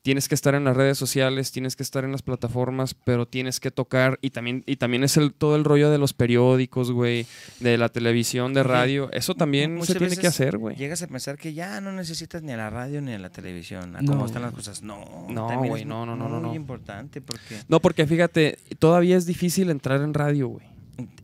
tienes 0.07 0.29
que 0.29 0.37
estar 0.37 0.55
en 0.55 0.63
las 0.63 0.77
redes 0.77 0.97
sociales, 0.99 1.51
tienes 1.51 1.75
que 1.75 1.83
estar 1.83 2.05
en 2.05 2.13
las 2.13 2.23
plataformas, 2.23 2.95
pero 2.95 3.27
tienes 3.27 3.59
que 3.59 3.73
tocar 3.73 4.21
y 4.23 4.31
también 4.31 4.63
y 4.65 4.77
también 4.77 5.03
es 5.03 5.17
el 5.17 5.35
todo 5.35 5.57
el 5.57 5.65
rollo 5.65 5.91
de 5.91 5.99
los 5.99 6.13
periódicos, 6.13 6.93
güey, 6.93 7.27
de 7.59 7.77
la 7.77 7.89
televisión, 7.89 8.55
de 8.55 8.63
radio, 8.63 9.11
eso 9.11 9.35
también 9.35 9.75
Muchas 9.75 9.95
se 9.95 9.99
tiene 9.99 10.17
que 10.17 10.29
hacer, 10.29 10.59
güey. 10.59 10.77
Llegas 10.77 11.03
a 11.03 11.09
pensar 11.09 11.37
que 11.39 11.55
ya 11.55 11.81
no 11.81 11.91
necesitas 11.91 12.41
ni 12.45 12.53
a 12.53 12.57
la 12.57 12.71
radio 12.71 13.03
ni 13.03 13.15
a 13.15 13.19
la 13.19 13.31
televisión, 13.31 13.97
a 13.97 14.01
No. 14.01 14.13
cómo 14.13 14.27
están 14.27 14.43
las 14.43 14.53
cosas. 14.53 14.81
No, 14.81 15.27
No, 15.29 15.59
güey, 15.59 15.83
es 15.83 15.89
no, 15.89 16.07
no, 16.07 16.15
no, 16.15 16.29
no, 16.29 16.39
Muy 16.39 16.51
no. 16.51 16.55
importante 16.55 17.21
porque 17.21 17.57
No, 17.67 17.81
porque 17.81 18.07
fíjate, 18.07 18.59
todavía 18.79 19.17
es 19.17 19.27
difícil 19.27 19.71
entrar 19.71 20.03
en 20.03 20.15
radio, 20.15 20.47
güey. 20.47 20.67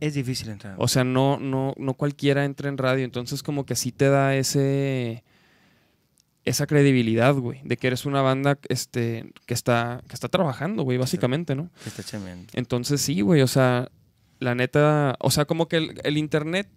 es 0.01 0.13
difícil 0.13 0.49
entrar. 0.49 0.75
O 0.77 0.89
sea, 0.89 1.05
no, 1.05 1.39
no, 1.39 1.73
no 1.77 1.93
cualquiera 1.93 2.43
entra 2.43 2.67
en 2.67 2.77
radio. 2.77 3.05
Entonces, 3.05 3.41
como 3.43 3.65
que 3.65 3.75
sí 3.75 3.93
te 3.93 4.09
da 4.09 4.35
ese. 4.35 5.23
Esa 6.45 6.67
credibilidad, 6.67 7.33
güey. 7.35 7.61
De 7.63 7.77
que 7.77 7.87
eres 7.87 8.05
una 8.05 8.21
banda 8.21 8.59
este, 8.69 9.31
que 9.45 9.53
está. 9.53 10.01
que 10.07 10.13
está 10.15 10.27
trabajando, 10.29 10.83
güey, 10.83 10.97
básicamente, 10.97 11.55
¿no? 11.55 11.69
Que 11.83 11.89
está 11.89 12.03
chambeando. 12.03 12.47
Entonces 12.53 13.01
sí, 13.01 13.21
güey. 13.21 13.41
O 13.41 13.47
sea, 13.47 13.89
la 14.39 14.55
neta. 14.55 15.15
O 15.19 15.31
sea, 15.31 15.45
como 15.45 15.67
que 15.67 15.77
el, 15.77 16.01
el 16.03 16.17
internet. 16.17 16.69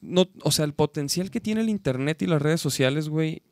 No, 0.00 0.28
o 0.42 0.52
sea, 0.52 0.64
el 0.64 0.74
potencial 0.74 1.30
que 1.30 1.40
tiene 1.40 1.60
el 1.60 1.68
internet 1.68 2.22
y 2.22 2.26
las 2.26 2.40
redes 2.40 2.60
sociales, 2.60 3.08
güey. 3.08 3.42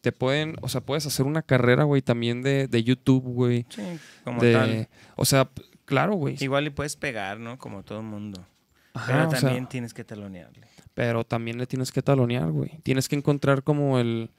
Te 0.00 0.12
pueden. 0.12 0.56
O 0.62 0.68
sea, 0.68 0.80
puedes 0.80 1.04
hacer 1.06 1.26
una 1.26 1.42
carrera, 1.42 1.84
güey, 1.84 2.00
también 2.02 2.42
de, 2.42 2.68
de 2.68 2.82
YouTube, 2.82 3.22
güey. 3.24 3.66
Sí, 3.68 3.82
como 4.24 4.40
de- 4.40 4.52
tal. 4.54 4.88
O 5.16 5.24
sea, 5.26 5.50
claro, 5.84 6.14
güey. 6.14 6.36
Igual 6.40 6.66
y 6.66 6.70
puedes 6.70 6.96
pegar, 6.96 7.38
¿no? 7.38 7.58
Como 7.58 7.82
todo 7.82 7.98
el 8.00 8.06
mundo. 8.06 8.46
Ajá, 8.94 9.12
Pero 9.12 9.28
o 9.28 9.30
sea, 9.30 9.40
también 9.40 9.68
tienes 9.68 9.92
que 9.94 10.02
talonearle. 10.02 10.66
pero 10.94 11.22
también 11.24 11.58
le 11.58 11.66
tienes 11.66 11.92
que 11.92 12.02
talonear, 12.02 12.50
güey. 12.50 12.80
Tienes 12.82 13.08
que 13.08 13.14
encontrar 13.16 13.62
como 13.62 14.00
el, 14.00 14.30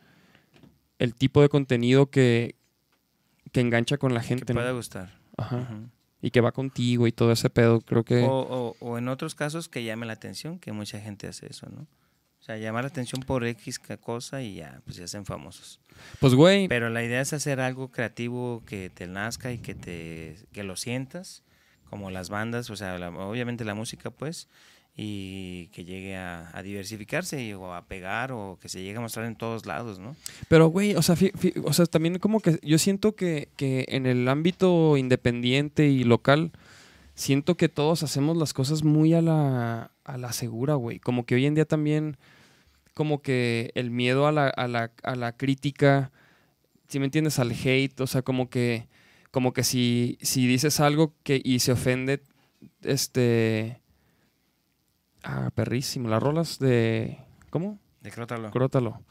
el 1.01 1.13
tipo 1.15 1.41
de 1.41 1.49
contenido 1.49 2.09
que, 2.09 2.55
que 3.51 3.59
engancha 3.61 3.97
con 3.97 4.13
la 4.13 4.21
Que 4.21 4.27
gente, 4.27 4.53
¿no? 4.53 4.59
pueda 4.59 4.71
gustar. 4.71 5.19
Ajá. 5.37 5.67
Y 6.21 6.29
que 6.31 6.39
va 6.41 6.51
contigo 6.51 7.07
y 7.07 7.11
todo 7.11 7.31
ese 7.31 7.49
pedo. 7.49 7.81
Creo 7.81 8.03
que. 8.03 8.23
o, 8.23 8.29
o- 8.29 8.75
o 8.79 8.97
en 8.97 9.07
otros 9.07 9.33
casos 9.35 9.67
que 9.67 9.83
llame 9.83 10.05
la 10.05 10.13
atención, 10.13 10.59
que 10.59 10.71
mucha 10.71 10.99
gente 10.99 11.27
hace 11.27 11.47
eso, 11.49 11.67
¿no? 11.69 11.81
O 12.39 12.43
sea, 12.43 12.57
llamar 12.57 12.83
la 12.83 12.89
atención 12.89 13.21
por 13.21 13.43
X 13.45 13.79
cosa 13.99 14.41
y 14.41 14.55
ya, 14.55 14.81
pues 14.85 14.97
ya 14.97 15.05
hacen 15.05 15.25
famosos. 15.25 15.79
Pues, 16.19 16.33
güey. 16.33 16.67
Pero 16.67 16.89
la 16.89 17.03
idea 17.03 17.21
es 17.21 17.33
hacer 17.33 17.59
algo 17.59 17.89
creativo 17.91 18.63
que 18.65 18.89
te 18.89 19.05
nazca 19.07 19.51
y 19.51 19.59
que 19.59 19.75
te 19.75 20.37
que 20.51 20.63
lo 20.63 20.75
sientas, 20.75 21.43
como 21.89 22.09
las 22.11 22.29
bandas, 22.29 22.69
o 22.69 22.75
sea, 22.75 22.97
la- 22.97 23.09
obviamente 23.09 23.63
la 23.65 23.75
música, 23.75 24.09
pues, 24.11 24.47
y 24.95 25.67
que 25.67 25.85
llegue 25.85 26.15
a, 26.15 26.61
diversificarse 26.63 27.55
o 27.55 27.73
a 27.73 27.85
pegar 27.85 28.31
o 28.31 28.57
que 28.61 28.69
se 28.69 28.81
llegue 28.81 28.97
a 28.97 29.01
mostrar 29.01 29.25
en 29.25 29.35
todos 29.35 29.65
lados, 29.65 29.99
¿no? 29.99 30.15
Pero, 30.47 30.67
güey, 30.67 30.95
o 30.95 31.01
sea, 31.01 31.15
o 31.63 31.73
sea, 31.73 31.85
también 31.85 32.19
como 32.19 32.39
que 32.39 32.59
yo 32.61 32.77
siento 32.77 33.15
que, 33.15 33.49
que 33.55 33.85
en 33.89 34.05
el 34.05 34.27
ámbito 34.27 34.97
independiente 34.97 35.87
y 35.87 36.03
local, 36.03 36.51
siento 37.15 37.55
que 37.55 37.69
todos 37.69 38.03
hacemos 38.03 38.37
las 38.37 38.53
cosas 38.53 38.83
muy 38.83 39.13
a 39.13 39.21
la, 39.21 39.91
a 40.03 40.17
la 40.17 40.33
segura, 40.33 40.75
güey. 40.75 40.99
Como 40.99 41.25
que 41.25 41.35
hoy 41.35 41.45
en 41.45 41.55
día 41.55 41.65
también, 41.65 42.17
como 42.93 43.21
que 43.21 43.71
el 43.75 43.91
miedo 43.91 44.27
a 44.27 44.31
la, 44.31 44.49
a 44.49 44.67
la, 44.67 44.91
a 45.03 45.15
la 45.15 45.37
crítica, 45.37 46.11
si 46.89 46.99
me 46.99 47.05
entiendes, 47.05 47.39
al 47.39 47.51
hate, 47.51 47.99
o 48.01 48.07
sea, 48.07 48.21
como 48.21 48.49
que, 48.49 48.87
como 49.31 49.53
que 49.53 49.63
si, 49.63 50.17
si 50.21 50.47
dices 50.47 50.79
algo 50.79 51.13
que, 51.23 51.41
y 51.43 51.59
se 51.59 51.71
ofende, 51.71 52.21
este... 52.83 53.80
Ah, 55.23 55.49
perrísimo. 55.53 56.09
Las 56.09 56.21
rolas 56.21 56.59
de... 56.59 57.17
¿Cómo? 57.49 57.79
Decrótalo. 58.01 58.49
Crótalo. 58.51 59.01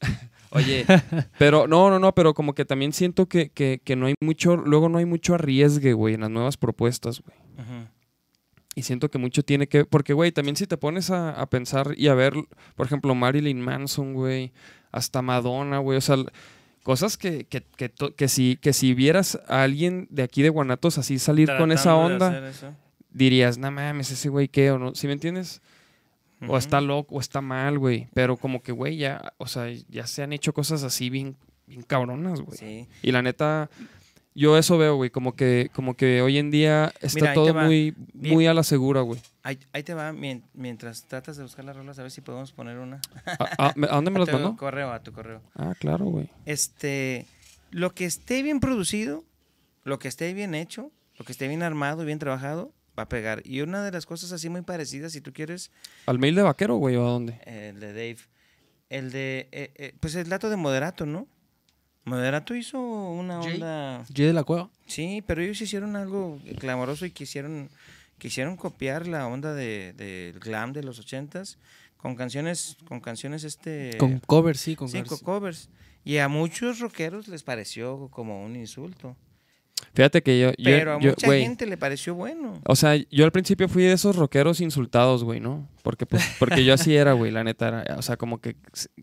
Oye, 0.50 0.86
pero 1.38 1.66
no, 1.66 1.90
no, 1.90 1.98
no, 1.98 2.14
pero 2.14 2.32
como 2.34 2.54
que 2.54 2.64
también 2.64 2.92
siento 2.92 3.26
que, 3.28 3.50
que, 3.50 3.80
que 3.82 3.96
no 3.96 4.06
hay 4.06 4.14
mucho, 4.20 4.56
luego 4.56 4.88
no 4.88 4.98
hay 4.98 5.04
mucho 5.04 5.34
arriesgue, 5.34 5.92
güey, 5.92 6.14
en 6.14 6.20
las 6.22 6.30
nuevas 6.30 6.56
propuestas, 6.56 7.20
güey. 7.20 7.36
Ujú. 7.58 7.88
Y 8.74 8.82
siento 8.82 9.10
que 9.10 9.18
mucho 9.18 9.42
tiene 9.42 9.66
que, 9.68 9.84
porque, 9.86 10.12
güey, 10.12 10.32
también 10.32 10.54
si 10.56 10.66
te 10.66 10.76
pones 10.76 11.10
a, 11.10 11.30
a 11.40 11.46
pensar 11.46 11.94
y 11.96 12.08
a 12.08 12.14
ver, 12.14 12.34
por 12.76 12.86
ejemplo, 12.86 13.14
Marilyn 13.14 13.60
Manson, 13.60 14.12
güey, 14.14 14.52
hasta 14.92 15.22
Madonna, 15.22 15.78
güey, 15.78 15.96
o 15.96 16.00
sea, 16.02 16.16
cosas 16.82 17.16
que, 17.16 17.46
que, 17.46 17.62
que, 17.62 17.88
to- 17.88 18.14
que 18.14 18.28
si, 18.28 18.56
que 18.60 18.72
si 18.74 18.92
vieras 18.94 19.40
a 19.48 19.62
alguien 19.62 20.06
de 20.10 20.22
aquí 20.22 20.42
de 20.42 20.50
Guanatos 20.50 20.98
así 20.98 21.18
salir 21.18 21.50
con 21.58 21.72
esa 21.72 21.92
de 21.92 21.96
onda. 21.96 22.52
Dirías, 23.16 23.58
no 23.58 23.70
mames, 23.70 24.10
ese 24.10 24.28
güey 24.28 24.48
qué, 24.48 24.70
o 24.70 24.78
no, 24.78 24.94
¿sí 24.94 25.06
me 25.06 25.14
entiendes? 25.14 25.60
O 26.48 26.58
está 26.58 26.80
loco, 26.82 27.14
o 27.14 27.20
está 27.20 27.40
mal, 27.40 27.78
güey. 27.78 28.08
Pero 28.12 28.36
como 28.36 28.62
que, 28.62 28.70
güey, 28.70 28.98
ya, 28.98 29.32
o 29.38 29.46
sea, 29.46 29.72
ya 29.88 30.06
se 30.06 30.22
han 30.22 30.32
hecho 30.34 30.52
cosas 30.52 30.82
así 30.82 31.08
bien, 31.08 31.34
bien 31.66 31.82
cabronas, 31.82 32.40
güey. 32.42 32.58
Sí. 32.58 32.88
Y 33.02 33.10
la 33.10 33.22
neta, 33.22 33.70
yo 34.34 34.58
eso 34.58 34.76
veo, 34.76 34.96
güey, 34.96 35.08
como 35.08 35.34
que, 35.34 35.70
como 35.72 35.94
que 35.96 36.20
hoy 36.20 36.36
en 36.36 36.50
día 36.50 36.92
está 37.00 37.20
Mira, 37.20 37.32
todo 37.34 37.54
muy, 37.54 37.94
Bien. 38.12 38.34
muy 38.34 38.46
a 38.46 38.52
la 38.52 38.64
segura, 38.64 39.00
güey. 39.00 39.18
Ahí, 39.42 39.58
ahí 39.72 39.82
te 39.82 39.94
va, 39.94 40.12
mien- 40.12 40.42
mientras 40.52 41.04
tratas 41.06 41.38
de 41.38 41.42
buscar 41.42 41.64
las 41.64 41.74
rolas, 41.74 41.98
a 41.98 42.02
ver 42.02 42.10
si 42.10 42.20
podemos 42.20 42.52
poner 42.52 42.76
una. 42.78 43.00
¿A, 43.58 43.68
a- 43.68 43.72
me- 43.74 43.86
a 43.86 43.92
dónde 43.94 44.10
me 44.10 44.16
A 44.18 44.20
las 44.20 44.28
tu 44.28 44.34
mandó? 44.34 44.56
correo, 44.58 44.92
a 44.92 45.02
tu 45.02 45.12
correo. 45.12 45.40
Ah, 45.54 45.72
claro, 45.80 46.04
güey. 46.04 46.28
Este, 46.44 47.24
lo 47.70 47.94
que 47.94 48.04
esté 48.04 48.42
bien 48.42 48.60
producido, 48.60 49.24
lo 49.84 49.98
que 49.98 50.08
esté 50.08 50.34
bien 50.34 50.54
hecho, 50.54 50.92
lo 51.18 51.24
que 51.24 51.32
esté 51.32 51.48
bien 51.48 51.62
armado 51.62 52.02
y 52.02 52.06
bien 52.06 52.18
trabajado, 52.18 52.72
va 52.98 53.04
a 53.04 53.08
pegar. 53.08 53.42
Y 53.44 53.60
una 53.60 53.84
de 53.84 53.92
las 53.92 54.06
cosas 54.06 54.32
así 54.32 54.48
muy 54.48 54.62
parecidas, 54.62 55.12
si 55.12 55.20
tú 55.20 55.32
quieres, 55.32 55.70
¿Al 56.06 56.18
mail 56.18 56.34
de 56.34 56.42
vaquero, 56.42 56.76
güey, 56.76 56.96
o 56.96 57.06
a 57.06 57.10
dónde? 57.10 57.40
el 57.44 57.80
de 57.80 57.88
Dave, 57.92 58.18
el 58.90 59.10
de, 59.12 59.48
eh, 59.52 59.72
eh, 59.76 59.94
pues 60.00 60.14
el 60.14 60.28
dato 60.28 60.48
de 60.50 60.56
Moderato, 60.56 61.06
¿no? 61.06 61.26
Moderato 62.04 62.54
hizo 62.54 62.78
una 62.78 63.40
onda, 63.40 64.04
Jay 64.14 64.26
de 64.26 64.32
la 64.32 64.44
Cueva. 64.44 64.70
sí, 64.86 65.24
pero 65.26 65.42
ellos 65.42 65.60
hicieron 65.60 65.96
algo 65.96 66.38
clamoroso 66.60 67.04
y 67.04 67.10
quisieron, 67.10 67.68
quisieron 68.18 68.56
copiar 68.56 69.08
la 69.08 69.26
onda 69.26 69.52
de, 69.54 69.92
del 69.94 70.38
glam 70.38 70.72
de 70.72 70.84
los 70.84 71.00
ochentas 71.00 71.58
con 71.96 72.14
canciones, 72.14 72.76
con 72.86 73.00
canciones 73.00 73.42
este... 73.42 73.96
Con 73.98 74.20
cover, 74.20 74.56
sí, 74.56 74.76
con 74.76 74.88
Sí, 74.88 74.98
covers. 74.98 75.08
con 75.08 75.18
covers. 75.20 75.68
Y 76.04 76.18
a 76.18 76.28
muchos 76.28 76.78
rockeros 76.78 77.26
les 77.26 77.42
pareció 77.42 78.08
como 78.12 78.44
un 78.44 78.54
insulto. 78.54 79.16
Fíjate 79.94 80.22
que 80.22 80.38
yo, 80.38 80.50
yo- 80.50 80.54
Pero 80.64 80.92
a 80.96 81.00
yo- 81.00 81.10
mucha 81.10 81.26
gente 81.42 81.66
le 81.66 81.76
pareció 81.76 82.14
bueno. 82.14 82.60
O 82.66 82.76
sea, 82.76 82.96
yo 82.96 83.24
al 83.24 83.32
principio 83.32 83.68
fui 83.68 83.82
de 83.82 83.92
esos 83.92 84.16
rockeros 84.16 84.60
insultados, 84.60 85.24
güey, 85.24 85.40
¿no? 85.40 85.68
Porque, 85.82 86.04
pues, 86.06 86.22
porque 86.38 86.64
yo 86.64 86.74
así 86.74 86.94
era, 86.94 87.12
güey, 87.12 87.30
la 87.30 87.44
neta. 87.44 87.68
Era, 87.68 87.96
o 87.96 88.02
sea, 88.02 88.16
como 88.16 88.40
que 88.40 88.56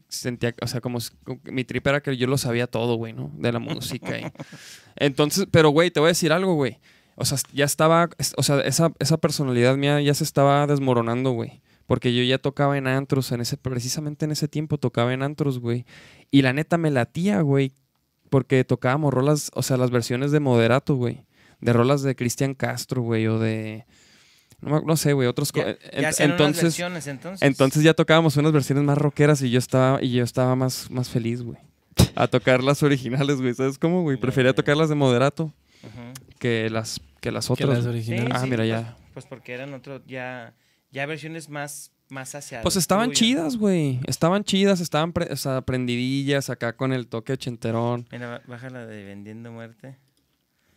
sentía, 0.08 0.54
o 0.62 0.68
sea, 0.68 0.82
como, 0.82 1.00
como 1.24 1.40
mi 1.46 1.64
trip 1.64 1.86
era 1.88 2.02
que 2.02 2.16
yo 2.18 2.28
lo 2.28 2.38
sabía 2.38 2.68
todo, 2.68 2.96
güey, 2.96 3.14
¿no? 3.14 3.32
De 3.38 3.52
la 3.52 3.60
música. 3.60 4.20
y- 4.20 4.24
Entonces, 4.96 5.48
pero, 5.52 5.70
güey, 5.70 5.90
te 5.92 6.00
voy 6.00 6.08
a 6.08 6.10
decir 6.10 6.32
algo, 6.32 6.54
güey. 6.56 6.80
O 7.16 7.26
sea, 7.26 7.38
ya 7.54 7.66
estaba, 7.66 8.10
es- 8.18 8.34
o 8.38 8.44
sea, 8.44 8.60
esa, 8.62 8.92
esa 9.00 9.18
personalidad 9.18 9.78
mía 9.78 10.02
ya 10.02 10.14
se 10.14 10.24
estaba 10.24 10.66
desmoronando, 10.68 11.32
güey. 11.32 11.62
Porque 11.86 12.16
yo 12.16 12.24
ya 12.24 12.38
tocaba 12.38 12.78
en 12.78 12.88
antros, 12.88 13.32
en 13.32 13.42
ese, 13.42 13.58
precisamente 13.58 14.26
en 14.26 14.32
ese 14.32 14.48
tiempo 14.48 14.78
tocaba 14.78 15.14
en 15.14 15.22
antros, 15.22 15.60
güey. 15.60 15.86
Y 16.32 16.42
la 16.42 16.54
neta 16.54 16.78
me 16.78 16.90
latía, 16.92 17.42
güey. 17.42 17.74
Porque 18.34 18.64
tocábamos 18.64 19.14
rolas, 19.14 19.52
o 19.54 19.62
sea, 19.62 19.78
las 19.78 19.92
versiones 19.92 20.32
de 20.32 20.40
Moderato, 20.40 20.96
güey. 20.96 21.24
De 21.62 21.72
rolas 21.72 22.02
de 22.02 22.16
Cristian 22.16 22.56
Castro, 22.56 23.04
güey, 23.04 23.28
o 23.28 23.38
de... 23.38 23.86
No, 24.60 24.98
sé, 24.98 25.14
güey, 25.14 25.28
otros... 25.28 25.52
Ya, 25.54 25.62
en- 25.70 25.78
ya 25.94 26.00
unas 26.08 26.20
entonces, 26.20 26.64
versiones, 26.64 27.06
entonces. 27.06 27.48
entonces 27.48 27.84
ya 27.84 27.94
tocábamos 27.94 28.36
unas 28.38 28.52
versiones 28.52 28.84
más 28.86 28.98
rockeras 28.98 29.40
y 29.44 29.52
yo 29.52 29.60
estaba, 29.60 30.02
y 30.02 30.14
yo 30.14 30.24
estaba 30.24 30.56
más, 30.56 30.90
más 30.90 31.10
feliz, 31.10 31.44
güey. 31.44 31.60
a 32.16 32.26
tocar 32.28 32.64
las 32.64 32.82
originales, 32.82 33.40
güey. 33.40 33.54
¿Sabes 33.54 33.78
cómo, 33.78 34.02
güey? 34.02 34.18
Prefería 34.18 34.50
ya. 34.50 34.56
tocar 34.56 34.76
las 34.78 34.90
de 34.90 34.96
moderato 34.96 35.44
Ujú. 35.84 36.14
que 36.40 36.72
las, 36.72 37.00
que 37.22 37.32
las 37.32 37.46
Que 37.46 37.54
otras. 37.54 37.70
las 37.70 37.86
originales. 37.86 38.34
Ah, 38.34 38.46
mira, 38.46 38.58
pues, 38.58 38.70
ya. 38.70 38.98
Pues 39.14 39.26
porque 39.28 39.54
eran 39.54 39.76
otro, 39.76 40.02
ya, 40.08 40.56
ya 40.92 41.06
versiones 41.06 41.50
más, 41.50 41.92
más 42.14 42.34
hacia. 42.36 42.62
Pues 42.62 42.76
estaban 42.78 43.10
tuyo. 43.10 43.20
chidas, 43.20 43.58
güey. 43.58 44.00
Estaban 44.08 44.44
chidas, 44.46 44.80
estaban 44.80 45.12
pre- 45.12 45.34
o 45.34 45.36
sea, 45.36 45.62
prendidillas 45.62 46.50
acá 46.50 46.78
con 46.78 46.94
el 46.94 47.08
toque 47.08 47.34
ochenterón. 47.34 48.08
Mira, 48.12 48.30
ba- 48.30 48.42
baja 48.48 48.70
la 48.70 48.86
de 48.86 49.04
Vendiendo 49.04 49.52
Muerte. 49.52 49.98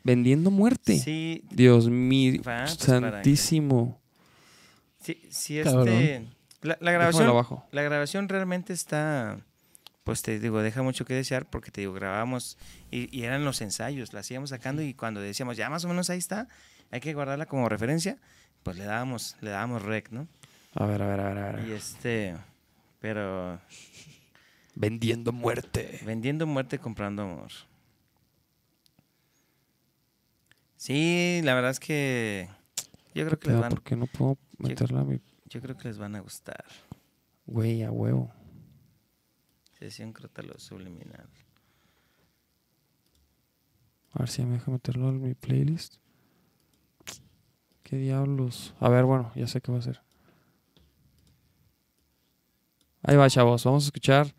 Vendiendo 0.03 0.51
muerte. 0.53 0.99
Sí, 1.01 1.43
Dios 1.51 1.89
mío, 1.89 2.41
Va, 2.47 2.61
pues, 2.64 2.74
santísimo. 2.74 4.01
sí, 5.01 5.20
sí, 5.30 5.59
este. 5.59 6.26
La, 6.62 6.78
la 6.80 6.93
grabación. 6.93 7.28
abajo. 7.28 7.66
La 7.72 7.82
grabación 7.82 8.28
realmente 8.28 8.72
está. 8.72 9.39
Pues 10.05 10.22
te 10.22 10.39
digo, 10.39 10.62
deja 10.62 10.82
mucho 10.82 11.05
que 11.05 11.14
desear 11.14 11.51
porque 11.51 11.72
te 11.72 11.80
digo, 11.80 11.93
grabamos 11.93 12.57
y, 12.93 13.09
y 13.16 13.24
eran 13.24 13.45
los 13.45 13.61
ensayos, 13.61 14.12
la 14.12 14.20
hacíamos 14.20 14.51
sacando 14.51 14.80
y 14.80 14.95
cuando 14.95 15.20
decíamos, 15.20 15.57
ya 15.57 15.68
más 15.68 15.84
o 15.84 15.89
menos 15.89 16.09
ahí 16.11 16.18
está, 16.18 16.47
hay 16.93 17.01
que 17.01 17.12
guardarla 17.12 17.47
como 17.47 17.68
referencia, 17.68 18.16
pues 18.62 18.76
le 18.78 18.84
dábamos, 18.84 19.34
le 19.41 19.51
dábamos 19.51 19.82
rec, 19.82 20.11
¿no? 20.12 20.28
A 20.79 20.85
ver, 20.87 21.03
a 21.03 21.07
ver, 21.09 21.20
a 21.20 21.29
ver, 21.29 21.39
a 21.39 21.53
ver. 21.53 21.68
Y 21.68 21.72
este, 21.72 22.37
pero 23.01 23.59
Vendiendo 24.74 25.33
muerte. 25.33 26.01
vendiendo 26.05 26.47
muerte, 26.47 26.79
comprando 26.79 27.22
amor. 27.22 27.51
Sí, 30.77 31.41
la 31.43 31.55
verdad 31.55 31.70
es 31.70 31.81
que 31.81 32.49
yo 33.14 33.24
creo 33.27 33.39
que 33.39 33.49
les 33.51 33.59
van, 33.61 33.70
¿Por 33.70 33.83
qué 33.83 33.97
no 33.97 34.07
puedo 34.07 34.37
meterla 34.59 35.01
a 35.01 35.05
mi 35.05 35.20
yo 35.47 35.62
creo 35.62 35.77
que 35.79 35.89
les 35.89 35.97
van 35.97 36.14
a 36.14 36.20
gustar. 36.20 36.64
güey 37.47 37.83
a 37.83 37.91
huevo? 37.91 38.31
Sesión 39.79 40.12
Crótalo 40.12 40.59
Subliminal. 40.59 41.27
A 44.12 44.18
ver 44.20 44.29
si 44.29 44.43
me 44.45 44.55
deja 44.55 44.70
meterlo 44.70 45.09
en 45.09 45.22
mi 45.22 45.35
playlist. 45.35 45.97
¿Qué 47.83 47.97
diablos? 47.97 48.74
A 48.81 48.89
ver, 48.89 49.05
bueno, 49.05 49.33
ya 49.35 49.47
sé 49.47 49.61
qué 49.61 49.70
va 49.72 49.79
a 49.79 49.81
hacer. 49.81 50.03
Ahí 53.07 53.15
va, 53.17 53.31
chavos. 53.31 53.63
Vamos 53.63 53.85
a 53.85 53.87
escuchar 53.87 54.35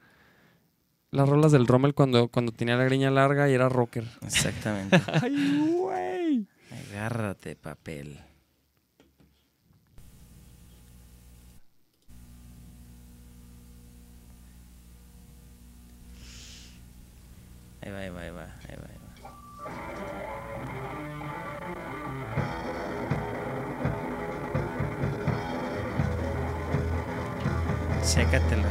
las 1.11 1.29
rolas 1.29 1.53
del 1.53 1.67
Rommel 1.67 1.93
cuando, 1.93 2.27
cuando 2.27 2.51
tenía 2.51 2.75
la 2.75 2.83
greña 2.83 3.09
larga 3.09 3.49
y 3.49 3.53
era 3.53 3.69
rocker. 3.69 4.03
Exactamente. 4.21 5.01
¡Ay, 5.21 5.71
güey! 5.71 6.47
Agárrate, 6.91 7.55
papel. 7.55 8.19
Ahí 17.81 17.91
va, 17.91 17.99
ahí 17.99 18.09
va, 18.09 18.21
ahí 18.21 18.31
va, 18.31 18.43
ahí 18.43 18.75
va, 18.75 18.87
ahí 18.89 18.97
va. 19.01 19.06
Chécatelo. 28.07 28.63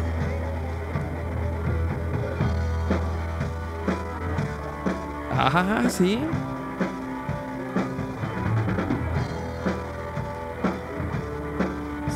Ajá, 5.37 5.89
sí. 5.91 6.19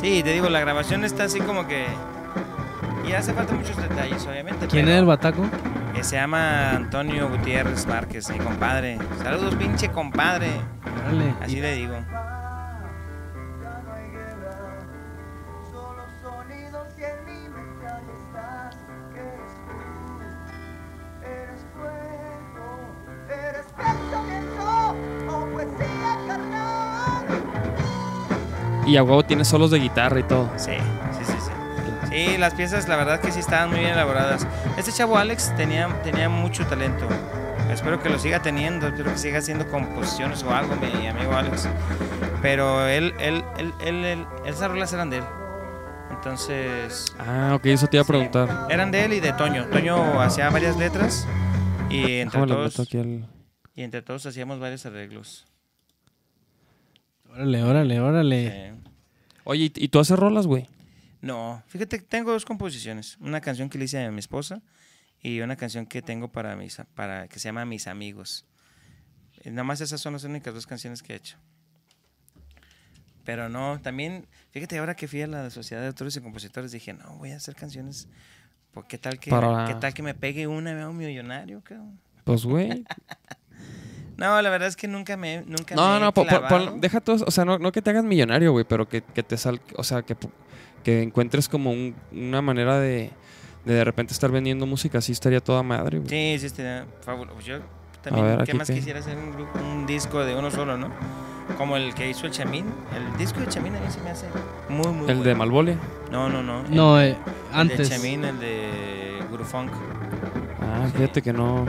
Sí, 0.01 0.23
te 0.23 0.33
digo, 0.33 0.49
la 0.49 0.59
grabación 0.59 1.05
está 1.05 1.25
así 1.25 1.39
como 1.39 1.67
que... 1.67 1.85
Y 3.07 3.13
hace 3.13 3.33
falta 3.33 3.53
muchos 3.53 3.77
detalles, 3.77 4.25
obviamente. 4.25 4.67
¿Quién 4.67 4.87
era 4.87 4.99
el 4.99 5.05
bataco? 5.05 5.43
que 5.93 6.03
se 6.03 6.15
llama 6.15 6.71
Antonio 6.71 7.29
Gutiérrez 7.29 7.85
Márquez, 7.85 8.29
mi 8.29 8.39
compadre. 8.39 8.97
Saludos, 9.21 9.55
pinche 9.55 9.89
compadre. 9.89 10.49
Órale. 11.05 11.35
Así 11.41 11.59
le 11.59 11.75
digo. 11.75 11.95
Y 28.91 28.97
a 28.97 29.03
huevo 29.03 29.23
tiene 29.23 29.45
solos 29.45 29.71
de 29.71 29.79
guitarra 29.79 30.19
y 30.19 30.23
todo. 30.23 30.51
Sí, 30.57 30.71
sí, 31.17 31.23
sí, 31.25 31.33
sí. 31.39 31.51
Sí, 32.09 32.37
las 32.37 32.53
piezas 32.55 32.87
la 32.89 32.97
verdad 32.97 33.21
que 33.21 33.31
sí 33.31 33.39
estaban 33.39 33.69
muy 33.69 33.79
bien 33.79 33.91
elaboradas. 33.91 34.45
Este 34.77 34.91
chavo 34.91 35.17
Alex 35.17 35.55
tenía, 35.55 35.87
tenía 36.03 36.27
mucho 36.27 36.65
talento. 36.67 37.07
Espero 37.71 38.01
que 38.03 38.09
lo 38.09 38.19
siga 38.19 38.41
teniendo, 38.41 38.87
espero 38.87 39.11
que 39.13 39.17
siga 39.17 39.39
haciendo 39.39 39.65
composiciones 39.69 40.43
o 40.43 40.53
algo, 40.53 40.75
mi 40.75 41.07
amigo 41.07 41.31
Alex. 41.33 41.69
Pero 42.41 42.85
él, 42.85 43.13
él, 43.19 43.45
él, 43.57 43.73
él, 43.79 44.03
él- 44.03 44.25
esas 44.45 44.69
rolas 44.69 44.91
eran 44.91 45.09
de 45.09 45.19
él. 45.19 45.23
Entonces, 46.09 47.05
Ah, 47.17 47.53
ok, 47.55 47.65
eso 47.67 47.87
te 47.87 47.95
iba 47.97 48.01
a 48.01 48.05
Sí. 48.05 48.11
preguntar. 48.11 48.67
eran 48.69 48.91
de 48.91 49.05
él 49.05 49.13
y 49.13 49.19
de 49.21 49.31
Toño. 49.33 49.67
Toño 49.67 50.19
hacía 50.21 50.49
varias 50.49 50.75
letras 50.77 51.25
y 51.89 52.17
entre 52.19 52.41
Déjame 52.41 52.47
todos, 52.47 52.79
aquí 52.81 52.97
al... 52.99 53.25
y 53.73 53.83
entre 53.83 54.01
todos 54.01 54.25
hacíamos 54.25 54.59
varios 54.59 54.85
arreglos. 54.85 55.45
Órale, 57.31 57.63
órale, 57.63 57.99
órale. 57.99 58.47
Eh, 58.47 58.73
Oye, 59.43 59.65
¿y- 59.65 59.73
¿y 59.85 59.87
tú 59.87 59.99
haces 59.99 60.17
rolas, 60.19 60.45
güey? 60.47 60.67
No, 61.21 61.63
fíjate, 61.67 61.99
que 61.99 62.05
tengo 62.05 62.31
dos 62.31 62.45
composiciones. 62.45 63.17
Una 63.19 63.41
canción 63.41 63.69
que 63.69 63.77
le 63.77 63.85
hice 63.85 64.03
a 64.03 64.11
mi 64.11 64.19
esposa 64.19 64.61
y 65.21 65.39
una 65.41 65.55
canción 65.55 65.85
que 65.85 66.01
tengo 66.01 66.31
para 66.31 66.55
mis, 66.55 66.77
para 66.95 67.27
que 67.27 67.39
se 67.39 67.47
llama 67.49 67.65
Mis 67.65 67.87
Amigos. 67.87 68.45
Y 69.43 69.49
nada 69.49 69.63
más 69.63 69.81
esas 69.81 70.01
son 70.01 70.13
las 70.13 70.23
únicas 70.23 70.53
dos 70.53 70.67
canciones 70.67 71.01
que 71.03 71.13
he 71.13 71.15
hecho. 71.15 71.37
Pero 73.23 73.49
no, 73.49 73.79
también, 73.81 74.25
fíjate, 74.51 74.77
ahora 74.79 74.95
que 74.95 75.07
fui 75.07 75.21
a 75.21 75.27
la 75.27 75.49
Sociedad 75.51 75.81
de 75.81 75.87
Autores 75.89 76.15
y 76.17 76.21
Compositores, 76.21 76.71
dije, 76.71 76.93
no, 76.93 77.17
voy 77.17 77.31
a 77.31 77.37
hacer 77.37 77.55
canciones. 77.55 78.07
¿Por 78.71 78.87
qué 78.87 78.97
tal 78.97 79.19
que, 79.19 79.29
Para- 79.29 79.65
qué 79.67 79.75
tal 79.75 79.93
que 79.93 80.01
me 80.01 80.13
pegue 80.15 80.47
una, 80.47 80.73
me 80.73 80.81
hago 80.81 80.93
millonario, 80.93 81.61
cabrón? 81.61 81.99
Pues, 82.23 82.45
güey. 82.45 82.83
No, 84.21 84.41
la 84.41 84.49
verdad 84.49 84.67
es 84.69 84.75
que 84.75 84.87
nunca 84.87 85.17
me, 85.17 85.43
nunca 85.45 85.75
me 85.75 85.81
No, 85.81 85.97
he 85.97 85.99
no, 85.99 86.13
po- 86.13 86.25
deja 86.77 87.01
todo, 87.01 87.23
o 87.25 87.31
sea, 87.31 87.43
no, 87.45 87.59
no 87.59 87.71
que 87.71 87.81
te 87.81 87.89
hagas 87.89 88.03
millonario, 88.03 88.51
güey, 88.51 88.65
pero 88.67 88.87
que, 88.87 89.01
que 89.01 89.23
te 89.23 89.35
sal, 89.37 89.59
o 89.75 89.83
sea, 89.83 90.01
que, 90.03 90.15
que 90.83 91.01
encuentres 91.03 91.49
como 91.49 91.71
un- 91.71 91.95
una 92.11 92.41
manera 92.41 92.79
de, 92.79 93.11
de 93.65 93.73
de 93.73 93.83
repente 93.83 94.13
estar 94.13 94.31
vendiendo 94.31 94.65
música, 94.65 94.99
así 94.99 95.11
estaría 95.11 95.39
toda 95.41 95.63
madre, 95.63 95.99
güey. 95.99 96.09
Sí, 96.09 96.39
sí, 96.39 96.45
estaría 96.45 96.85
fabuloso. 97.01 97.39
Yo 97.41 97.57
también, 98.01 98.25
ver, 98.37 98.45
¿qué 98.45 98.53
más 98.53 98.67
qué. 98.67 98.73
quisiera 98.75 98.99
hacer 98.99 99.17
un, 99.17 99.33
grupo- 99.33 99.59
un 99.59 99.85
disco 99.85 100.23
de 100.25 100.35
uno 100.35 100.49
solo, 100.51 100.77
no? 100.77 100.89
Como 101.57 101.75
el 101.75 101.93
que 101.93 102.09
hizo 102.09 102.25
el 102.27 102.31
Chamín. 102.31 102.65
El 102.95 103.17
disco 103.17 103.39
de 103.41 103.47
Chamín 103.47 103.75
a 103.75 103.79
mí 103.79 103.85
se 103.89 103.99
me 104.01 104.09
hace 104.11 104.25
muy, 104.69 104.87
muy 104.87 105.09
El 105.11 105.21
de. 105.23 105.35
Malvole. 105.35 105.75
No, 106.09 106.29
no, 106.29 106.41
no. 106.41 106.61
el- 106.61 106.75
No, 106.75 107.01
eh, 107.01 107.09
El 107.09 107.59
antes. 107.59 107.89
de 107.89 107.95
Chamín, 107.95 108.23
el 108.23 108.39
de 108.39 109.19
Gurufunk. 109.29 109.69
Ah, 110.61 110.85
Sí. 110.87 110.93
fíjate 110.97 111.21
que 111.21 111.33
no. 111.33 111.65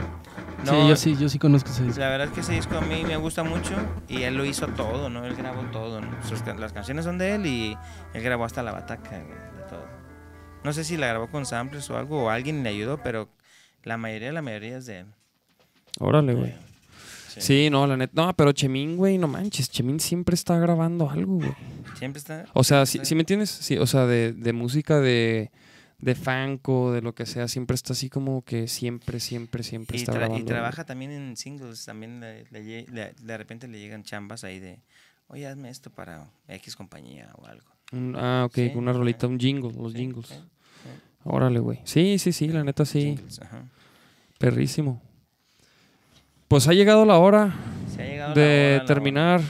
Sí, 0.63 0.71
No, 0.71 0.89
yo 0.89 0.95
sí, 0.95 1.15
yo 1.19 1.29
sí 1.29 1.39
conozco 1.39 1.69
ese 1.69 1.83
disco. 1.83 1.99
La 1.99 2.09
verdad 2.09 2.27
es 2.27 2.33
que 2.33 2.39
ese 2.41 2.53
disco 2.53 2.77
a 2.77 2.81
mí 2.81 3.03
me 3.05 3.17
gusta 3.17 3.43
mucho 3.43 3.73
y 4.07 4.23
él 4.23 4.35
lo 4.35 4.45
hizo 4.45 4.67
todo, 4.67 5.09
¿no? 5.09 5.25
Él 5.25 5.35
grabó 5.35 5.61
todo, 5.71 6.01
¿no? 6.01 6.07
Sus 6.27 6.45
las 6.45 6.73
canciones 6.73 7.05
son 7.05 7.17
de 7.17 7.35
él 7.35 7.45
y 7.45 7.77
él 8.13 8.23
grabó 8.23 8.45
hasta 8.45 8.63
la 8.63 8.71
bataca, 8.71 9.09
güey, 9.09 9.37
de 9.57 9.69
todo. 9.69 9.85
No 10.63 10.71
sé 10.73 10.83
si 10.83 10.95
la 10.97 11.07
grabó 11.07 11.27
con 11.29 11.45
samples 11.45 11.89
o 11.89 11.97
algo 11.97 12.23
o 12.23 12.29
alguien 12.29 12.63
le 12.63 12.69
ayudó, 12.69 12.97
pero 13.03 13.29
la 13.83 13.97
mayoría, 13.97 14.31
la 14.31 14.41
mayoría 14.41 14.77
es 14.77 14.85
de 14.85 14.99
él. 14.99 15.05
Órale, 15.99 16.33
güey. 16.33 16.53
Sí. 17.27 17.41
Sí, 17.41 17.69
no, 17.69 17.85
la 17.87 17.97
neta. 17.97 18.13
No, 18.15 18.33
pero 18.35 18.51
Chemín, 18.51 18.95
güey, 18.95 19.17
no 19.17 19.27
manches. 19.27 19.69
Chemín 19.69 19.99
siempre 19.99 20.35
está 20.35 20.57
grabando 20.59 21.09
algo, 21.09 21.35
güey. 21.35 21.53
Siempre 21.97 22.19
está. 22.19 22.45
O 22.53 22.63
sea, 22.63 22.85
¿sí, 22.85 22.99
sí 23.03 23.15
me 23.15 23.21
entiendes? 23.21 23.49
Sí, 23.49 23.77
o 23.77 23.87
sea, 23.87 24.05
de, 24.05 24.33
de 24.33 24.53
música 24.53 24.99
de, 24.99 25.51
de 26.03 26.15
fanco, 26.15 26.91
de 26.91 27.01
lo 27.01 27.15
que 27.15 27.25
sea, 27.25 27.47
siempre 27.47 27.75
está 27.75 27.93
así 27.93 28.09
como 28.09 28.41
que 28.43 28.67
siempre, 28.67 29.19
siempre, 29.19 29.63
siempre 29.63 29.97
Y, 29.97 30.01
está 30.01 30.11
tra- 30.11 30.15
y 30.17 30.19
grabando. 30.19 30.45
trabaja 30.45 30.85
también 30.85 31.11
en 31.11 31.37
singles, 31.37 31.85
también 31.85 32.19
le- 32.19 32.45
le 32.51 32.61
lle- 32.63 32.87
le- 32.89 33.13
de 33.13 33.37
repente 33.37 33.67
le 33.67 33.79
llegan 33.79 34.03
chambas 34.03 34.43
ahí 34.43 34.59
de, 34.59 34.79
oye, 35.27 35.47
hazme 35.47 35.69
esto 35.69 35.89
para 35.89 36.29
X 36.47 36.75
compañía 36.75 37.31
o 37.37 37.45
algo. 37.45 37.67
Un- 37.93 38.15
ah, 38.17 38.43
ok, 38.47 38.53
Sí, 38.55 38.71
una 38.75 38.91
rolita, 38.91 39.27
un 39.27 39.39
jingle, 39.39 39.71
los 39.73 39.93
Sí, 39.93 39.97
jingles. 39.99 40.27
sí, 40.27 40.35
Órale, 41.25 41.59
güey. 41.59 41.79
Sí, 41.85 42.19
sí, 42.19 42.33
sí, 42.33 42.49
la 42.49 42.65
neta 42.65 42.83
sí. 42.83 43.01
Jingles, 43.15 43.41
ajá. 43.41 43.63
Perrísimo. 44.39 45.01
Pues 46.49 46.67
ha 46.67 46.73
llegado 46.73 47.05
la 47.05 47.17
hora 47.17 47.53
Se 47.95 48.01
ha 48.01 48.05
llegado 48.05 48.35
la 48.35 48.41
de 48.41 48.75
hora, 48.75 48.85
terminar 48.85 49.41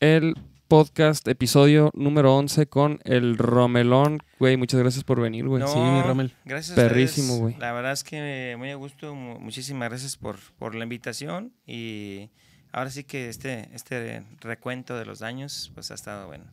el 0.00 0.34
podcast, 0.68 1.26
episodio 1.28 1.90
número 1.94 2.36
11 2.36 2.66
con 2.66 3.00
el 3.04 3.38
Romelón. 3.38 4.22
Güey, 4.38 4.56
muchas 4.58 4.78
gracias 4.80 5.02
por 5.02 5.20
venir, 5.20 5.46
güey. 5.48 5.60
No, 5.62 5.68
Sí, 5.68 5.78
mi 5.78 6.02
Rommel. 6.02 6.34
Gracias. 6.44 6.76
a 6.78 6.80
Perrísimo, 6.82 7.38
güey. 7.38 7.56
La 7.58 7.72
verdad 7.72 7.92
es 7.92 8.04
que 8.04 8.54
muy 8.58 8.70
a 8.70 8.76
gusto. 8.76 9.14
mu- 9.14 9.40
Muchísimas 9.40 9.88
gracias 9.88 10.16
por, 10.16 10.36
por 10.58 10.74
la 10.74 10.84
invitación. 10.84 11.52
Y 11.66 12.28
ahora 12.70 12.90
sí 12.90 13.04
que 13.04 13.28
este, 13.30 13.70
este 13.72 14.22
recuento 14.40 14.96
de 14.96 15.06
los 15.06 15.18
daños, 15.20 15.72
pues 15.74 15.90
ha 15.90 15.94
estado 15.94 16.26
bueno. 16.26 16.44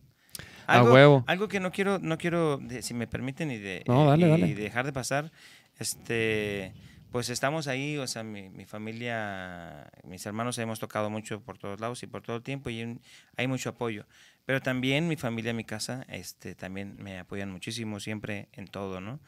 A 0.68 0.82
huevo. 0.82 1.24
Algo 1.28 1.48
que 1.48 1.60
no 1.60 1.72
quiero, 1.72 2.00
no 2.00 2.18
quiero, 2.18 2.60
si 2.82 2.94
me 2.94 3.06
permiten, 3.08 3.52
y 3.52 3.58
de 3.58 3.84
No, 3.88 4.06
dale, 4.08 4.28
y 4.28 4.30
dale. 4.32 4.56
dejar 4.56 4.86
de 4.86 4.94
pasar, 4.94 5.32
este, 5.78 6.74
pues 7.16 7.30
estamos 7.30 7.70
ahí, 7.70 7.98
o 7.98 8.08
sea, 8.08 8.24
mi, 8.24 8.50
mi 8.50 8.66
familia, 8.66 9.90
mis 10.04 10.26
hermanos 10.26 10.58
hemos 10.58 10.82
tocado 10.82 11.10
mucho 11.10 11.40
por 11.40 11.58
todos 11.58 11.80
lados 11.80 12.04
y 12.04 12.08
por 12.08 12.22
todo 12.22 12.36
el 12.36 12.44
tiempo 12.44 12.70
y 12.70 13.00
hay 13.38 13.48
mucho 13.48 13.70
apoyo. 13.70 14.06
Pero 14.46 14.62
también 14.62 15.08
mi 15.08 15.16
familia, 15.16 15.54
mi 15.54 15.64
casa, 15.64 16.06
este, 16.10 16.56
también 16.56 16.98
me 17.00 17.18
apoyan 17.18 17.50
muchísimo 17.50 18.02
siempre 18.02 18.50
en 18.52 18.68
todo, 18.68 19.00
¿no? 19.00 19.22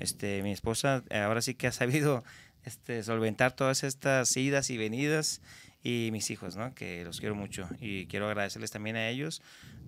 Este, 0.00 0.42
mi 0.42 0.52
esposa 0.52 1.02
eh, 1.08 1.20
ahora 1.20 1.40
sí 1.40 1.54
que 1.54 1.66
ha 1.66 1.72
sabido 1.72 2.24
este, 2.66 3.02
solventar 3.02 3.56
todas 3.56 3.84
estas 3.84 4.36
idas 4.36 4.68
y 4.68 4.76
venidas 4.76 5.40
y 5.82 6.10
mis 6.12 6.30
hijos, 6.30 6.56
¿no? 6.56 6.74
Que 6.74 7.04
los 7.04 7.20
quiero 7.20 7.36
mucho 7.36 7.66
y 7.80 8.04
quiero 8.04 8.26
agradecerles 8.26 8.70
también 8.70 8.96
a 8.96 9.08
ellos, 9.08 9.40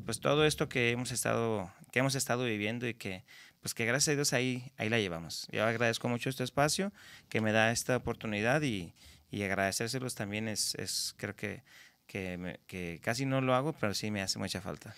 pues 0.07 0.21
todo 0.21 0.47
esto 0.47 0.71
que 0.71 0.91
hemos 0.91 1.13
estado, 1.13 1.71
que 1.93 1.99
hemos 1.99 2.15
estado 2.15 2.47
viviendo 2.47 2.89
y 2.89 2.95
que, 2.95 3.25
pues 3.63 3.73
que 3.75 3.87
gracias 3.87 4.13
a 4.13 4.17
Dios 4.17 4.33
ahí, 4.35 4.71
ahí 4.77 4.89
la 4.91 4.99
llevamos. 4.99 5.47
Yo 5.51 5.65
agradezco 5.65 6.09
mucho 6.09 6.29
este 6.29 6.45
espacio 6.45 6.93
que 7.29 7.41
me 7.41 7.53
da 7.53 7.71
esta 7.73 7.97
oportunidad 7.97 8.61
y, 8.63 8.93
y 9.31 9.43
agradecérselos 9.45 10.15
también 10.15 10.49
es, 10.49 10.75
es 10.75 11.15
creo 11.17 11.35
que, 11.35 11.63
que, 12.07 12.37
me- 12.37 12.59
que 12.67 13.01
casi 13.03 13.25
no 13.25 13.41
lo 13.41 13.55
hago, 13.55 13.73
pero 13.73 13.95
sí 13.95 14.11
me 14.11 14.21
hace 14.21 14.39
mucha 14.39 14.61
falta. 14.61 14.95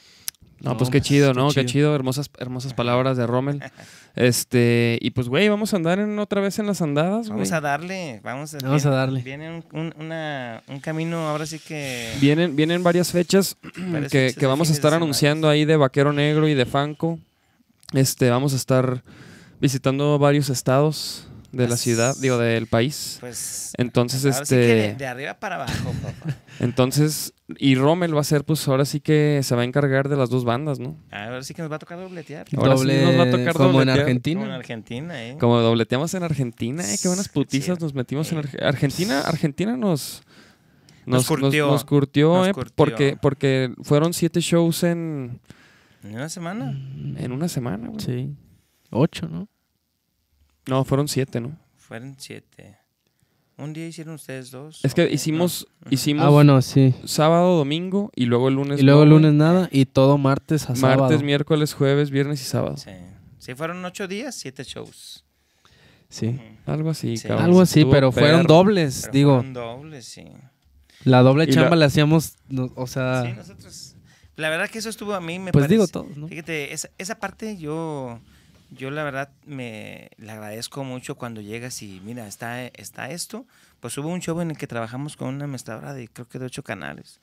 No, 0.60 0.70
No, 0.72 0.76
pues 0.76 0.90
qué 0.90 1.00
chido, 1.00 1.32
¿no? 1.34 1.48
Qué 1.48 1.60
chido. 1.62 1.64
chido, 1.66 1.94
hermosas, 1.94 2.30
hermosas 2.38 2.74
palabras 2.74 3.16
de 3.16 3.26
Rommel. 3.26 3.60
Este, 4.16 4.98
y 5.00 5.10
pues, 5.10 5.28
güey, 5.28 5.48
vamos 5.48 5.72
a 5.72 5.76
andar 5.76 5.98
en, 5.98 6.18
otra 6.20 6.40
vez 6.40 6.58
en 6.60 6.66
las 6.66 6.80
andadas. 6.80 7.28
Vamos 7.28 7.50
a 7.50 7.60
darle, 7.60 8.20
vamos 8.22 8.54
a, 8.54 8.58
Vamos 8.58 8.86
a 8.86 8.88
viene- 8.90 8.96
darle. 8.96 9.22
Viene 9.22 9.50
un, 9.50 9.64
un- 9.72 9.94
una- 9.98 10.62
un 10.68 10.78
camino 10.80 11.28
ahora 11.28 11.46
sí 11.46 11.58
que... 11.58 12.12
Vienen, 12.20 12.54
vienen 12.54 12.82
varias 12.84 13.10
fechas 13.10 13.56
varias 13.76 14.12
que, 14.12 14.18
fechas 14.28 14.38
que 14.38 14.46
vamos 14.46 14.70
a 14.70 14.72
estar 14.72 14.94
anunciando 14.94 15.48
ahí 15.48 15.64
de 15.64 15.76
Vaquero 15.76 16.12
Negro 16.12 16.46
y 16.48 16.54
de 16.54 16.64
Fanco. 16.66 17.18
Este, 17.94 18.28
vamos 18.30 18.52
a 18.52 18.56
estar 18.56 19.02
visitando 19.60 20.18
varios 20.18 20.50
estados 20.50 21.26
de 21.52 21.68
la 21.68 21.74
As- 21.74 21.80
ciudad, 21.80 22.16
digo, 22.20 22.36
del 22.38 22.66
país. 22.66 23.18
Pues, 23.20 23.72
Entonces, 23.78 24.24
ahora 24.24 24.44
sí 24.44 24.54
que 24.56 24.60
de, 24.60 24.86
este, 24.88 24.98
de 24.98 25.06
arriba 25.06 25.34
para 25.34 25.54
abajo, 25.54 25.92
papá. 26.02 26.36
entonces, 26.60 27.32
y 27.58 27.76
Rommel 27.76 28.16
va 28.16 28.20
a 28.22 28.24
ser, 28.24 28.42
pues 28.44 28.66
ahora 28.66 28.84
sí 28.84 28.98
que 28.98 29.40
se 29.44 29.54
va 29.54 29.62
a 29.62 29.64
encargar 29.64 30.08
de 30.08 30.16
las 30.16 30.30
dos 30.30 30.44
bandas, 30.44 30.80
¿no? 30.80 30.96
Ahora 31.12 31.42
sí 31.44 31.54
que 31.54 31.62
nos 31.62 31.70
va 31.70 31.76
a 31.76 31.78
tocar 31.78 31.98
dobletear. 32.00 32.46
Ahora 32.56 32.76
sí 32.76 32.86
nos 32.86 33.16
va 33.16 33.22
a 33.22 33.30
tocar 33.30 33.52
como 33.54 33.68
en 33.68 33.72
dobletear. 33.86 34.00
Argentina. 34.00 34.40
Como 34.40 34.50
en 34.52 34.56
Argentina, 34.58 35.24
¿eh? 35.24 35.36
Como 35.38 35.60
dobleteamos 35.60 36.12
en 36.14 36.22
Argentina, 36.24 36.82
eh, 36.92 36.96
qué 37.00 37.06
buenas 37.06 37.28
putizas 37.28 37.78
sí. 37.78 37.84
nos 37.84 37.94
metimos 37.94 38.32
en 38.32 38.42
Sí. 38.42 38.48
Arge- 38.48 38.62
Argentina. 38.66 39.20
Argentina 39.20 39.76
nos 39.76 40.22
Nos 41.06 41.26
curtió. 41.28 41.68
nos 41.68 41.84
curtió, 41.84 42.34
Nos 42.34 42.48
eh, 42.48 42.52
curtió. 42.52 42.74
porque 42.74 43.16
porque 43.22 43.72
fueron 43.82 44.12
siete 44.12 44.40
shows 44.40 44.82
en, 44.82 45.38
¿En 46.04 46.14
una 46.14 46.28
semana? 46.28 46.70
en 47.18 47.32
una 47.32 47.48
semana. 47.48 47.88
güey. 47.88 48.00
Sí. 48.00 48.36
Ocho, 48.90 49.26
¿no? 49.28 49.48
No, 50.66 50.84
fueron 50.84 51.08
siete, 51.08 51.40
¿no? 51.40 51.58
Fueron 51.76 52.14
siete. 52.18 52.78
¿Un 53.56 53.72
día 53.72 53.86
hicieron 53.86 54.14
ustedes 54.14 54.50
dos? 54.50 54.84
Es 54.84 54.94
que 54.94 55.08
hicimos 55.10 55.66
No. 55.84 55.90
hicimos 55.90 56.24
Ah, 56.24 56.28
bueno, 56.30 56.60
sí. 56.62 56.94
sábado, 57.04 57.56
domingo 57.56 58.10
y 58.16 58.26
luego 58.26 58.48
el 58.48 58.54
lunes. 58.54 58.80
Y 58.80 58.82
luego 58.82 59.04
el 59.04 59.10
lunes 59.10 59.32
nada 59.32 59.68
y 59.70 59.84
todo 59.86 60.18
martes 60.18 60.68
a 60.70 60.74
sábado. 60.76 61.02
martes, 61.02 61.22
miércoles, 61.22 61.72
jueves, 61.74 62.10
viernes 62.10 62.40
y 62.40 62.44
sábado. 62.44 62.76
Sí. 62.76 62.90
Sí, 63.38 63.54
fueron 63.54 63.84
ocho 63.84 64.08
días, 64.08 64.34
siete 64.34 64.64
shows. 64.64 65.24
Sí. 66.08 66.38
Algo 66.66 66.90
así, 66.90 67.16
Sí. 67.16 67.28
cabrón. 67.28 67.44
Algo 67.46 67.60
así, 67.60 67.84
pero 67.84 68.10
fueron 68.12 68.46
dobles. 68.46 69.02
Pero 69.02 69.12
digo, 69.12 69.34
fueron 69.36 69.52
dobles, 69.52 70.04
sí. 70.04 70.24
la 71.04 71.22
doble 71.22 71.44
Y 71.44 71.46
la- 71.48 71.52
chamba 71.54 71.76
la 71.76 71.86
hacíamos, 71.86 72.36
no, 72.48 72.72
o 72.76 72.86
sea, 72.86 73.24
Sí, 73.26 73.32
nosotros... 73.36 73.93
La 74.36 74.48
verdad 74.48 74.68
que 74.68 74.78
eso 74.78 74.88
estuvo 74.88 75.14
a 75.14 75.20
mí, 75.20 75.38
me 75.38 75.52
pues 75.52 75.62
parece... 75.62 75.74
digo 75.74 75.86
todos, 75.86 76.16
¿no? 76.16 76.28
Fíjate, 76.28 76.72
esa, 76.72 76.90
esa 76.98 77.18
parte 77.20 77.56
yo, 77.56 78.20
yo 78.70 78.90
la 78.90 79.04
verdad 79.04 79.30
me 79.46 80.10
le 80.16 80.32
agradezco 80.32 80.82
mucho 80.84 81.14
cuando 81.14 81.40
llegas 81.40 81.82
y 81.82 82.00
mira, 82.04 82.26
está, 82.26 82.66
está 82.66 83.10
esto. 83.10 83.46
Pues 83.80 83.96
hubo 83.98 84.08
un 84.08 84.20
show 84.20 84.40
en 84.40 84.50
el 84.50 84.56
que 84.56 84.66
trabajamos 84.66 85.16
con 85.16 85.28
una 85.28 85.46
mezcladora 85.46 85.94
de 85.94 86.08
creo 86.08 86.28
que 86.28 86.38
de 86.38 86.46
ocho 86.46 86.62
canales. 86.62 87.20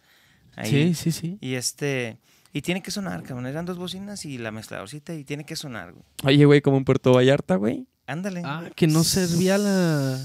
Sí, 0.63 0.93
sí, 0.93 1.11
sí. 1.11 1.37
Y 1.41 1.55
este, 1.55 2.17
y 2.53 2.61
tiene 2.61 2.81
que 2.81 2.91
sonar, 2.91 3.23
cabrón. 3.23 3.47
Eran 3.47 3.65
dos 3.65 3.77
bocinas 3.77 4.25
y 4.25 4.37
la 4.37 4.51
mezcladorcita 4.51 5.13
y 5.13 5.23
tiene 5.23 5.45
que 5.45 5.55
sonar, 5.55 5.93
güey. 5.93 6.03
Oye, 6.23 6.45
güey, 6.45 6.61
como 6.61 6.77
en 6.77 6.85
Puerto 6.85 7.13
Vallarta, 7.13 7.55
güey. 7.55 7.87
Ándale. 8.07 8.41
Ah, 8.43 8.69
que 8.75 8.87
no 8.87 9.03
servía 9.03 9.57
la... 9.57 10.19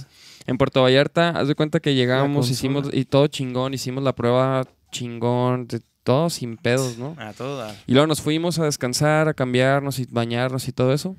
En 0.47 0.59
Puerto 0.59 0.83
Vallarta, 0.83 1.31
haz 1.31 1.49
de 1.49 1.55
cuenta 1.55 1.81
que 1.81 1.95
llegamos, 1.95 2.47
consola. 2.47 2.53
hicimos 2.53 2.89
y 2.93 3.05
todo 3.05 3.27
chingón, 3.27 3.75
hicimos 3.75 4.05
la 4.05 4.15
prueba 4.15 4.65
chingón, 4.93 5.67
de- 6.07 6.13
todo 6.13 6.31
sin 6.31 6.57
pedos, 6.57 6.99
¿no? 6.99 7.15
A 7.19 7.33
todo 7.33 7.59
dar. 7.59 7.75
Y 7.87 7.93
luego 7.93 8.07
nos 8.07 8.21
fuimos 8.23 8.59
a 8.59 8.65
descansar, 8.65 9.29
a 9.29 9.35
cambiarnos 9.35 9.99
y 9.99 10.07
bañarnos 10.11 10.69
y 10.69 10.73
todo 10.73 10.93
eso. 10.93 11.17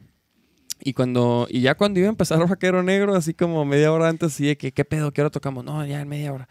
Y 0.80 0.94
cuando 0.94 1.48
y 1.50 1.62
ya 1.62 1.76
cuando 1.76 2.00
iba 2.00 2.08
a 2.08 2.12
empezar 2.12 2.40
Vaquero 2.48 2.84
Negro, 2.84 3.16
así 3.16 3.34
como 3.34 3.66
media 3.66 3.92
hora 3.92 4.10
antes, 4.10 4.34
así 4.34 4.46
de 4.46 4.58
que, 4.58 4.72
¿qué 4.72 4.86
pedo? 4.86 5.12
¿Qué 5.12 5.22
hora 5.22 5.30
tocamos? 5.30 5.64
No, 5.66 5.86
ya 5.86 6.02
en 6.02 6.08
media 6.08 6.32
hora. 6.34 6.48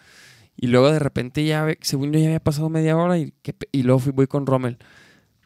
Y 0.56 0.68
luego 0.68 0.90
de 0.90 0.98
repente 0.98 1.44
ya, 1.44 1.66
según 1.82 2.12
yo 2.12 2.18
ya 2.18 2.26
había 2.26 2.40
pasado 2.40 2.68
media 2.70 2.96
hora 2.96 3.18
y, 3.18 3.32
¿qué 3.42 3.52
pe- 3.52 3.68
y 3.72 3.82
luego 3.82 3.98
fui, 4.00 4.12
voy 4.12 4.26
con 4.26 4.46
Rommel. 4.46 4.78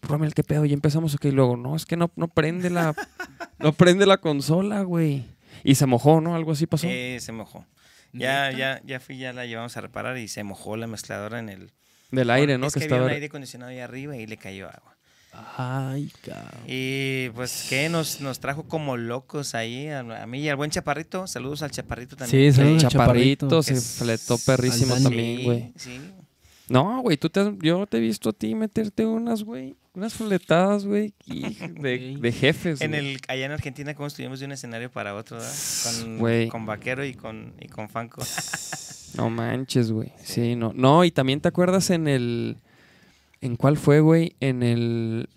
Rommel, 0.03 0.33
¿qué 0.35 0.45
pedo? 0.45 0.65
Y 0.65 0.73
empezamos, 0.73 1.15
ok, 1.15 1.27
y 1.27 1.31
luego, 1.33 1.57
no, 1.57 1.77
es 1.77 1.85
que 1.85 1.97
no, 1.97 2.11
no 2.17 2.29
prende 2.29 2.71
la, 2.71 2.95
no 3.59 3.73
prende 3.73 4.07
la 4.07 4.19
consola, 4.19 4.83
güey. 4.83 5.25
Y 5.65 5.75
se 5.75 5.85
mojó, 5.87 6.21
¿no? 6.21 6.35
Algo 6.37 6.53
así 6.53 6.67
pasó. 6.67 6.87
Eh, 6.89 7.19
se 7.21 7.33
mojó. 7.33 7.67
Ya, 8.13 8.51
ya, 8.53 8.81
ya 8.85 8.99
fui, 9.01 9.19
ya 9.19 9.33
la 9.33 9.47
llevamos 9.47 9.77
a 9.77 9.81
reparar 9.81 10.17
y 10.17 10.27
se 10.29 10.43
mojó 10.45 10.77
la 10.77 10.87
mezcladora 10.87 11.39
en 11.39 11.49
el... 11.51 11.73
Del 12.11 12.31
aire, 12.31 12.59
¿no? 12.59 12.67
Es 12.67 12.75
que 12.75 12.81
que, 12.81 12.85
había 12.87 12.97
estaba... 12.97 13.07
un 13.09 13.13
aire 13.15 13.27
acondicionado 13.27 13.71
ahí 13.71 13.79
arriba 13.79 14.17
y 14.17 14.27
le 14.27 14.37
cayó 14.37 14.67
agua. 14.69 14.97
Ay, 15.57 16.11
cabrón. 16.25 16.63
Y 16.67 17.29
pues 17.31 17.67
que 17.69 17.89
nos, 17.89 18.21
nos 18.21 18.41
trajo 18.41 18.65
como 18.65 18.97
locos 18.97 19.55
ahí, 19.55 19.87
a, 19.89 20.01
a 20.01 20.27
mí 20.27 20.41
y 20.41 20.49
al 20.49 20.57
buen 20.57 20.71
Chaparrito. 20.73 21.27
Saludos 21.29 21.63
al 21.63 21.71
Chaparrito 21.71 22.17
también. 22.17 22.53
Sí, 22.53 22.57
saludos 22.57 22.85
al 22.85 22.91
chaparrito, 22.91 23.47
Chaparrito. 23.47 23.63
se 23.63 23.75
Es- 23.75 23.97
fletó 23.99 24.39
perrísimo 24.45 24.95
también, 25.01 25.45
güey. 25.45 25.73
Sí, 25.77 26.01
No, 26.69 27.01
güey, 27.03 27.17
tú 27.17 27.31
te 27.31 27.41
has- 27.41 27.53
yo 27.61 27.87
te 27.87 27.99
he 27.99 28.01
visto 28.01 28.31
a 28.31 28.33
ti 28.33 28.55
meterte 28.57 29.07
unas, 29.07 29.45
güey, 29.45 29.77
unas 29.95 30.15
fletadas, 30.15 30.85
güey, 30.87 31.15
de, 31.27 32.17
de 32.21 32.33
jefes. 32.33 32.81
En 32.81 32.95
el, 32.95 33.19
allá 33.29 33.47
en 33.47 33.53
Argentina, 33.53 33.95
como 33.95 34.07
estuvimos 34.07 34.41
de 34.41 34.47
un 34.47 34.53
escenario 34.53 34.91
para 34.91 35.15
otro, 35.15 35.37
¿verdad? 35.39 35.53
Con, 36.03 36.19
Güey. 36.19 36.49
con 36.49 36.67
Vaquero 36.67 37.05
y 37.05 37.15
con, 37.15 37.55
y 37.61 37.69
con 37.69 37.89
Fanco. 37.89 38.23
No 39.17 39.29
manches, 39.29 39.91
güey. 39.91 40.13
Sí, 40.23 40.55
no. 40.55 40.73
No, 40.73 41.05
y 41.05 41.11
también 41.11 41.41
te 41.41 41.49
acuerdas 41.49 41.91
en 41.91 42.07
el. 42.07 42.59
¿En 43.41 43.57
cuál 43.57 43.77
fue, 43.77 43.99
güey? 43.99 44.37
En 44.39 44.63
el. 44.63 45.29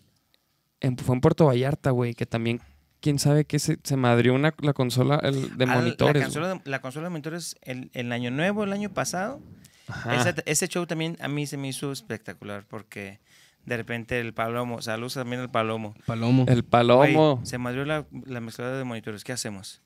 En, 0.79 0.95
fue 0.95 1.15
en 1.15 1.21
Puerto 1.21 1.47
Vallarta, 1.47 1.89
güey, 1.89 2.13
que 2.13 2.27
también. 2.27 2.61
Quién 3.01 3.17
sabe 3.17 3.45
qué 3.45 3.57
se, 3.57 3.79
se 3.83 3.97
madrió 3.97 4.35
una, 4.35 4.53
la 4.61 4.73
consola 4.73 5.19
el- 5.23 5.57
de 5.57 5.65
Ah, 5.65 5.75
monitores. 5.75 6.21
La 6.21 6.25
consola, 6.27 6.47
de, 6.53 6.61
la 6.65 6.81
consola 6.81 7.03
de 7.05 7.09
monitores, 7.09 7.55
el, 7.63 7.89
el 7.93 8.11
año 8.11 8.29
nuevo, 8.29 8.63
el 8.63 8.73
año 8.73 8.93
pasado. 8.93 9.41
Ajá. 9.87 10.21
Ese, 10.21 10.35
ese 10.45 10.67
show 10.67 10.85
también 10.85 11.17
a 11.19 11.27
mí 11.27 11.47
se 11.47 11.57
me 11.57 11.67
hizo 11.67 11.91
espectacular 11.91 12.65
porque 12.67 13.19
de 13.65 13.77
repente 13.77 14.19
el 14.19 14.33
Palomo, 14.33 14.81
saludos 14.81 15.13
también 15.15 15.41
al 15.41 15.49
Palomo. 15.51 15.95
Palomo. 16.05 16.45
El 16.47 16.63
palomo. 16.63 17.35
Güey, 17.35 17.45
se 17.45 17.57
madrió 17.57 17.85
la, 17.85 18.05
la 18.25 18.39
mezcladora 18.41 18.77
de 18.77 18.83
monitores. 18.83 19.23
¿Qué 19.23 19.31
hacemos? 19.31 19.81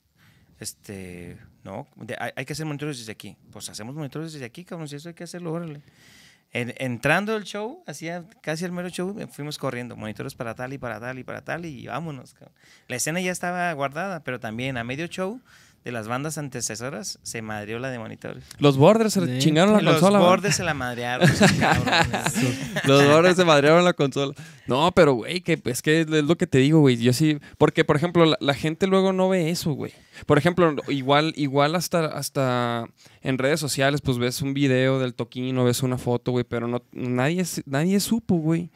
Este, 0.59 1.37
no, 1.63 1.87
de- 1.95 2.15
hay, 2.19 2.31
hay 2.35 2.45
que 2.45 2.53
hacer 2.53 2.65
monitores 2.65 2.97
desde 2.97 3.11
aquí. 3.11 3.37
Pues 3.51 3.69
hacemos 3.69 3.95
monitores 3.95 4.33
desde 4.33 4.45
aquí, 4.45 4.63
cabrón. 4.65 4.87
Si 4.87 4.95
eso 4.95 5.09
hay 5.09 5.15
que 5.15 5.23
hacerlo, 5.23 5.53
órale. 5.53 5.81
En- 6.51 6.73
entrando 6.77 7.35
el 7.35 7.43
show, 7.43 7.83
hacía 7.85 8.23
casi 8.41 8.65
el 8.65 8.71
mero 8.71 8.89
show, 8.89 9.15
fuimos 9.31 9.57
corriendo. 9.57 9.95
Monitores 9.95 10.33
para 10.33 10.55
tal 10.55 10.73
y 10.73 10.77
para 10.77 10.99
tal 10.99 11.19
y 11.19 11.23
para 11.23 11.41
tal 11.43 11.65
y 11.65 11.85
vámonos, 11.87 12.33
cabrón. 12.33 12.55
La 12.87 12.95
escena 12.95 13.19
ya 13.21 13.31
estaba 13.31 13.71
guardada, 13.73 14.23
pero 14.23 14.39
también 14.39 14.77
a 14.77 14.83
medio 14.83 15.05
show 15.07 15.39
de 15.87 15.93
las 15.93 16.09
bandas 16.09 16.37
antecesoras 16.37 17.17
se 17.23 17.41
madrió 17.41 17.79
la 17.79 17.89
de 17.89 17.97
monitores. 17.97 18.43
Los 18.59 18.75
borders 18.75 19.13
se 19.13 19.39
chingaron 19.39 19.73
la 19.73 19.81
Los 19.81 20.01
consola. 20.01 20.19
¿va? 20.19 20.27
bordes 20.27 20.57
se 20.57 20.63
la 20.65 20.73
madrearon. 20.73 21.29
Los 22.85 23.05
dólares 23.05 23.37
se 23.37 23.45
madrearon 23.45 23.85
la 23.85 23.93
consola. 23.93 24.33
No, 24.67 24.91
pero, 24.91 25.13
güey, 25.13 25.39
que 25.39 25.57
es 25.63 25.81
que 25.81 26.01
es 26.01 26.07
lo 26.09 26.35
que 26.35 26.45
te 26.45 26.57
digo, 26.57 26.81
güey. 26.81 26.97
Yo 26.97 27.13
sí. 27.13 27.39
Porque, 27.57 27.85
por 27.85 27.95
ejemplo, 27.95 28.25
la, 28.25 28.35
la 28.41 28.53
gente 28.53 28.85
luego 28.85 29.13
no 29.13 29.29
ve 29.29 29.49
eso, 29.49 29.71
güey. 29.71 29.93
Por 30.25 30.37
ejemplo, 30.37 30.75
igual, 30.89 31.31
igual 31.37 31.73
hasta, 31.73 32.07
hasta 32.07 32.89
en 33.21 33.37
redes 33.37 33.61
sociales, 33.61 34.01
pues 34.01 34.17
ves 34.17 34.41
un 34.41 34.53
video 34.53 34.99
del 34.99 35.13
toquín 35.13 35.57
o 35.57 35.63
ves 35.63 35.83
una 35.83 35.97
foto, 35.97 36.31
güey. 36.33 36.43
Pero 36.43 36.67
no, 36.67 36.83
nadie, 36.91 37.45
nadie 37.65 38.01
supo, 38.01 38.35
güey, 38.35 38.71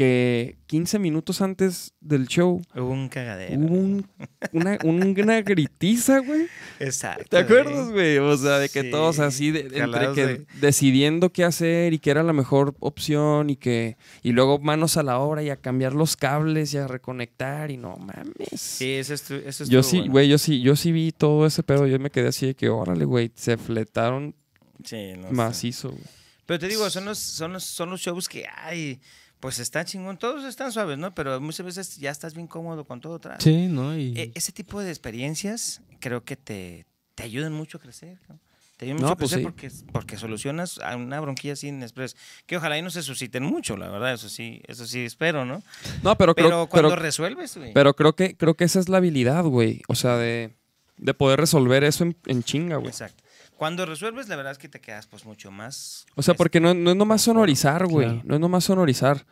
que 0.00 0.56
15 0.66 0.98
minutos 0.98 1.42
antes 1.42 1.92
del 2.00 2.26
show 2.26 2.62
Hubo 2.74 2.88
un 2.88 3.10
cagadero. 3.10 3.60
hubo 3.60 3.74
un- 3.74 4.06
una, 4.52 4.78
una 4.82 5.42
gritiza, 5.42 6.20
güey. 6.20 6.46
Exacto. 6.78 7.24
¿Te 7.28 7.36
acuerdas, 7.36 7.90
güey? 7.90 8.16
O 8.16 8.34
sea, 8.38 8.58
de 8.58 8.70
que 8.70 8.80
Sí, 8.84 8.90
todos 8.90 9.18
así, 9.18 9.50
de- 9.50 9.68
entre 9.78 10.12
que 10.14 10.26
de- 10.26 10.46
decidiendo 10.58 11.30
qué 11.34 11.44
hacer 11.44 11.92
y 11.92 11.98
qué 11.98 12.12
era 12.12 12.22
la 12.22 12.32
mejor 12.32 12.74
opción 12.80 13.50
y 13.50 13.56
que 13.56 13.98
y 14.22 14.32
luego 14.32 14.58
manos 14.58 14.96
a 14.96 15.02
la 15.02 15.18
obra 15.18 15.42
y 15.42 15.50
a 15.50 15.56
cambiar 15.56 15.92
los 15.92 16.16
cables 16.16 16.72
y 16.72 16.78
a 16.78 16.86
reconectar 16.86 17.70
y 17.70 17.76
no 17.76 17.96
mames. 17.98 18.58
Sí, 18.58 18.92
eso, 18.92 19.12
estu- 19.12 19.42
eso 19.44 19.64
yo 19.66 19.80
estuvo 19.80 19.82
sí, 19.82 19.98
bueno. 19.98 20.12
güey, 20.12 20.28
yo 20.30 20.38
sí, 20.38 20.62
yo 20.62 20.76
sí 20.76 20.92
vi 20.92 21.12
todo 21.12 21.44
ese 21.44 21.62
pedo. 21.62 21.86
Yo 21.86 21.98
me 21.98 22.08
quedé 22.08 22.28
así 22.28 22.46
de 22.46 22.54
que, 22.54 22.70
órale, 22.70 23.04
güey, 23.04 23.30
se 23.34 23.58
fletaron 23.58 24.34
Sí, 24.82 25.12
no 25.18 25.28
sé. 25.28 25.34
macizo, 25.34 25.90
güey. 25.90 26.02
Pero 26.46 26.58
te 26.58 26.68
digo, 26.68 26.88
son 26.90 27.04
los, 27.04 27.18
son 27.18 27.52
los, 27.52 27.62
son 27.64 27.90
los 27.90 28.00
shows 28.00 28.28
que 28.28 28.44
hay. 28.56 28.98
Pues 29.40 29.58
está 29.58 29.84
chingón. 29.84 30.18
Todos 30.18 30.44
están 30.44 30.70
suaves, 30.70 30.98
¿no? 30.98 31.14
Pero 31.14 31.40
muchas 31.40 31.64
veces 31.64 31.96
ya 31.96 32.10
estás 32.10 32.34
bien 32.34 32.46
cómodo 32.46 32.84
con 32.84 33.00
todo 33.00 33.14
atrás. 33.16 33.42
Sí, 33.42 33.66
¿no? 33.68 33.96
Y 33.96 34.12
E- 34.18 34.32
ese 34.34 34.52
tipo 34.52 34.80
de 34.80 34.90
experiencias 34.90 35.80
creo 35.98 36.24
que 36.24 36.36
te, 36.36 36.86
te 37.14 37.22
ayudan 37.22 37.52
mucho 37.52 37.78
a 37.78 37.80
crecer. 37.80 38.18
cabrón. 38.20 38.40
Te 38.76 38.84
ayudan 38.86 39.00
No, 39.02 39.08
mucho 39.08 39.12
a 39.14 39.16
pues 39.16 39.30
crecer 39.32 39.40
sí. 39.40 39.44
porque, 39.84 39.92
porque 39.92 40.16
solucionas 40.16 40.78
a 40.78 40.96
una 40.96 41.20
bronquilla 41.20 41.56
sin 41.56 41.82
express. 41.82 42.16
Que 42.46 42.56
ojalá 42.56 42.78
y 42.78 42.82
no 42.82 42.90
se 42.90 43.02
susciten 43.02 43.42
mucho, 43.42 43.76
la 43.76 43.88
verdad, 43.90 44.12
eso 44.14 44.28
sí, 44.28 44.62
eso 44.66 44.86
sí 44.86 45.04
espero, 45.04 45.44
¿no? 45.44 45.62
No, 46.02 46.16
pero, 46.16 46.34
Pero, 46.34 46.48
creo, 46.48 46.66
cuando 46.68 46.88
pero, 46.90 47.02
resuelves, 47.02 47.56
güey. 47.56 47.72
pero 47.74 47.94
creo 47.94 48.14
que 48.14 48.36
creo 48.36 48.54
que 48.54 48.64
esa 48.64 48.78
es 48.80 48.88
la 48.88 48.98
habilidad, 48.98 49.44
güey. 49.44 49.82
O 49.88 49.94
sea, 49.94 50.16
de, 50.16 50.54
de 50.96 51.14
poder 51.14 51.40
resolver 51.40 51.84
eso 51.84 52.04
en, 52.04 52.16
en 52.26 52.42
chinga, 52.42 52.76
güey. 52.76 52.88
Exacto. 52.90 53.22
Cuando 53.60 53.84
resuelves, 53.84 54.26
la 54.30 54.36
verdad 54.36 54.52
es 54.52 54.58
que 54.58 54.70
te 54.70 54.80
quedas 54.80 55.06
pues 55.06 55.26
mucho 55.26 55.50
más. 55.50 56.06
O 56.14 56.22
sea, 56.22 56.32
porque 56.32 56.60
no, 56.60 56.72
no 56.72 56.92
es 56.92 56.96
nomás 56.96 57.20
sonorizar, 57.20 57.86
güey. 57.86 58.06
Claro. 58.06 58.22
No 58.24 58.34
es 58.36 58.40
nomás 58.40 58.64
sonorizar. 58.64 59.26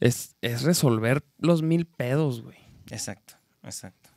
Es, 0.00 0.36
es 0.42 0.64
resolver 0.64 1.24
los 1.38 1.62
mil 1.62 1.86
pedos, 1.86 2.42
güey. 2.42 2.58
Exacto, 2.90 3.36
exacto. 3.62 4.10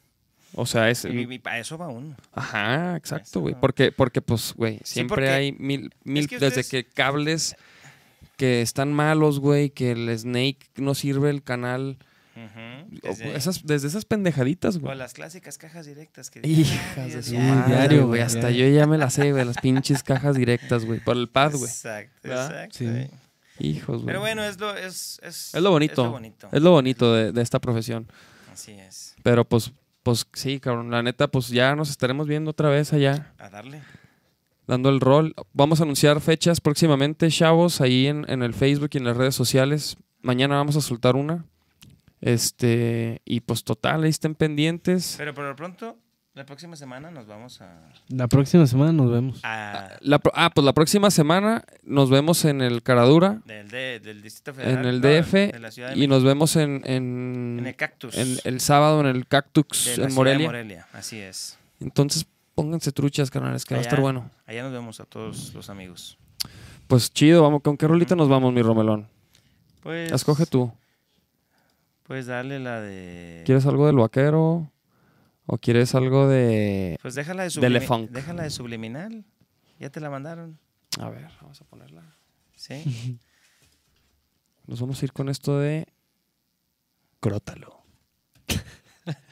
O 0.53 0.65
sea, 0.65 0.89
es... 0.89 1.05
Y, 1.05 1.39
para 1.39 1.59
eso 1.59 1.77
va 1.77 1.87
uno. 1.87 2.17
Ajá, 2.33 2.97
exacto, 2.97 3.39
güey. 3.39 3.55
Porque, 3.57 3.93
porque, 3.93 4.21
pues, 4.21 4.53
güey, 4.53 4.81
siempre 4.83 5.15
porque 5.15 5.29
hay 5.29 5.51
mil, 5.53 5.95
mil 6.03 6.27
que 6.27 6.37
desde 6.37 6.65
que 6.65 6.83
cables 6.83 7.55
que 8.35 8.61
están 8.61 8.91
malos, 8.91 9.39
güey, 9.39 9.69
que 9.69 9.91
el 9.91 10.19
Snake 10.19 10.59
no 10.75 10.93
sirve 10.93 11.29
el 11.29 11.41
canal. 11.41 11.99
O- 13.03 13.07
desde- 13.07 13.35
esas, 13.35 13.65
desde 13.65 13.87
esas 13.87 14.05
pendejaditas, 14.05 14.75
o 14.77 14.79
güey. 14.81 14.97
las 14.97 15.13
clásicas 15.13 15.57
cajas 15.57 15.85
directas 15.85 16.29
que 16.29 16.39
Hijas 16.47 17.13
de 17.13 17.23
su 17.23 17.31
diario, 17.31 18.07
güey. 18.07 18.21
Hasta 18.21 18.49
yo 18.51 18.67
ya 18.67 18.87
me 18.87 18.97
las 18.97 19.13
sé, 19.13 19.31
güey. 19.31 19.45
Las 19.45 19.57
pinches 19.57 20.03
cajas 20.03 20.35
directas, 20.35 20.85
güey. 20.85 20.99
Por 20.99 21.17
el 21.17 21.29
pad, 21.29 21.51
güey. 21.53 21.63
Exacto, 21.63 22.19
¿Verdad? 22.27 22.51
exacto. 22.65 22.77
Sí. 22.77 22.85
güey. 22.85 23.09
Hijos, 23.59 23.97
güey. 23.97 24.05
Pero 24.07 24.19
bueno, 24.21 24.43
es 24.43 24.59
lo, 24.59 24.75
es, 24.75 25.19
es, 25.21 25.53
Es 25.53 25.61
lo 25.61 25.69
bonito. 25.71 26.01
Es 26.01 26.07
lo 26.07 26.11
bonito. 26.11 26.49
Es 26.51 26.61
lo 26.61 26.71
bonito 26.71 27.13
de, 27.13 27.31
de 27.31 27.41
esta 27.41 27.59
profesión. 27.59 28.07
Así 28.51 28.71
es. 28.71 29.15
Pero 29.23 29.45
pues, 29.45 29.71
pues 30.03 30.25
sí, 30.33 30.59
cabrón. 30.59 30.89
La 30.89 31.03
neta, 31.03 31.27
pues 31.27 31.49
ya 31.49 31.75
nos 31.75 31.89
estaremos 31.91 32.27
viendo 32.27 32.51
otra 32.51 32.69
vez 32.69 32.91
allá, 32.91 33.33
A 33.37 33.49
darle. 33.49 33.81
dando 34.67 34.89
el 34.89 34.99
rol. 34.99 35.35
Vamos 35.53 35.79
a 35.79 35.83
anunciar 35.83 36.21
fechas 36.21 36.59
próximamente, 36.59 37.29
chavos, 37.29 37.81
ahí 37.81 38.07
en, 38.07 38.25
en 38.29 38.41
el 38.41 38.53
Facebook 38.55 38.89
y 38.93 38.97
en 38.97 39.03
las 39.03 39.15
redes 39.17 39.35
sociales. 39.35 39.95
Mañana 40.21 40.55
vamos 40.55 40.75
a 40.75 40.81
soltar 40.81 41.15
una. 41.15 41.45
Este, 42.21 43.21
y 43.25 43.41
pues 43.41 43.63
total, 43.63 44.03
ahí 44.03 44.09
estén 44.09 44.35
pendientes. 44.35 45.15
Pero 45.17 45.33
por 45.33 45.43
lo 45.43 45.55
pronto, 45.55 45.97
la 46.33 46.45
próxima 46.45 46.75
semana 46.75 47.09
nos 47.11 47.27
vamos 47.27 47.59
a. 47.61 47.89
La 48.09 48.27
próxima 48.27 48.65
semana 48.67 48.91
nos 48.93 49.11
vemos. 49.11 49.39
a 49.43 49.97
La 50.01 50.19
pro- 50.19 50.31
ah, 50.35 50.51
pues 50.53 50.63
la 50.63 50.73
próxima 50.73 51.09
semana 51.11 51.65
nos 51.83 52.09
vemos 52.09 52.45
en 52.45 52.61
el 52.61 52.83
Caradura, 52.83 53.41
del, 53.45 53.67
de- 53.69 53.99
del 53.99 54.21
Distrito 54.21 54.53
Federal. 54.53 54.85
en 54.85 54.85
el 54.85 55.01
no, 55.01 55.07
DF, 55.09 55.33
de 55.51 55.59
la 55.59 55.71
Ciudad 55.71 55.89
de 55.93 55.99
y 55.99 56.07
nos 56.07 56.23
vemos 56.23 56.55
en, 56.55 56.81
en, 56.85 57.57
en 57.59 57.67
el 57.67 57.75
Cactus. 57.75 58.15
en 58.17 58.37
el 58.43 58.61
sábado 58.61 59.01
en 59.01 59.07
el 59.07 59.27
Cactus 59.27 59.85
de 59.85 59.89
la 59.89 59.91
en 59.91 59.95
ciudad 59.95 60.07
de 60.09 60.13
Morelia. 60.15 60.47
Morelia. 60.47 60.87
Así 60.93 61.19
es. 61.19 61.57
Entonces, 61.79 62.25
pónganse 62.53 62.91
truchas, 62.91 63.31
canales, 63.31 63.65
que 63.65 63.73
va 63.73 63.79
a 63.79 63.81
estar 63.81 63.99
bueno. 63.99 64.29
Allá 64.45 64.61
nos 64.63 64.71
vemos 64.71 64.99
a 64.99 65.05
todos 65.05 65.53
los 65.55 65.69
amigos. 65.71 66.17
Pues 66.87 67.11
chido, 67.11 67.41
vamos, 67.41 67.61
¿con 67.63 67.77
qué 67.77 67.87
rolita 67.87 68.15
nos 68.15 68.29
vamos, 68.29 68.53
mi 68.53 68.61
Romelón? 68.61 69.07
Pues. 69.81 70.11
Escoge 70.11 70.45
tú. 70.45 70.71
Pues 72.11 72.25
darle 72.25 72.59
la 72.59 72.81
de. 72.81 73.41
¿Quieres 73.45 73.65
algo 73.65 73.87
del 73.87 73.95
vaquero? 73.95 74.69
¿O 75.45 75.57
quieres 75.57 75.95
algo 75.95 76.27
de...? 76.27 76.97
Pues 77.01 77.15
déjala 77.15 77.43
de, 77.43 77.49
de 77.49 77.55
sublimi- 77.79 77.87
Funk? 77.87 78.09
déjala 78.11 78.43
de 78.43 78.49
subliminal. 78.49 79.23
Ya 79.79 79.89
te 79.91 80.01
la 80.01 80.09
mandaron. 80.09 80.59
A 80.99 81.09
ver, 81.09 81.29
vamos 81.41 81.61
a 81.61 81.63
ponerla. 81.63 82.03
Sí. 82.53 83.17
Nos 84.67 84.81
vamos 84.81 85.01
a 85.01 85.05
ir 85.05 85.13
con 85.13 85.29
esto 85.29 85.57
de... 85.57 85.87
Crótalo. 87.21 87.81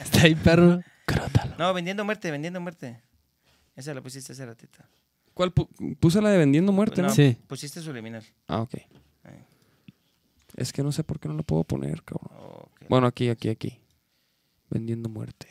Está 0.00 0.22
ahí, 0.22 0.36
perro. 0.36 0.82
Crótalo. 1.06 1.56
No, 1.58 1.74
vendiendo 1.74 2.04
muerte, 2.04 2.30
vendiendo 2.30 2.60
muerte. 2.60 3.02
Esa 3.74 3.92
la 3.92 4.02
pusiste 4.02 4.34
hace 4.34 4.46
ratito. 4.46 4.84
¿Cuál? 5.34 5.52
pu- 5.52 5.96
puse 5.98 6.22
la 6.22 6.30
de 6.30 6.38
Vendiendo 6.38 6.70
Muerte, 6.70 7.02
¿no? 7.02 7.08
No, 7.08 7.12
Sí. 7.14 7.36
Pusiste 7.48 7.80
subliminal. 7.80 8.22
Ah, 8.46 8.60
ok. 8.60 8.74
Es 10.56 10.72
que 10.72 10.82
no 10.82 10.92
sé 10.92 11.02
por 11.04 11.18
qué 11.18 11.28
no 11.28 11.34
lo 11.34 11.42
puedo 11.42 11.64
poner, 11.64 12.02
cabrón. 12.02 12.30
Bueno, 12.88 13.06
aquí, 13.06 13.28
aquí, 13.28 13.48
aquí. 13.48 13.80
Vendiendo 14.70 15.08
Muerte. 15.08 15.48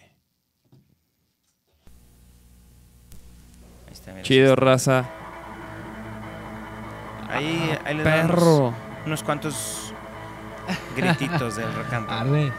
Ahí 3.88 3.94
está, 3.94 4.12
mira. 4.12 4.24
Chido, 4.24 4.56
raza. 4.56 5.10
Ahí, 7.30 7.78
ahí 7.86 7.96
le 7.98 8.04
damos 8.04 8.32
Perro. 8.32 8.74
unos 9.06 9.24
cuantos 9.24 9.94
grititos 10.96 11.56
del 11.56 11.74
rock 11.74 11.94
and 11.94 12.08
roll. 12.08 12.20
Arre. 12.20 12.54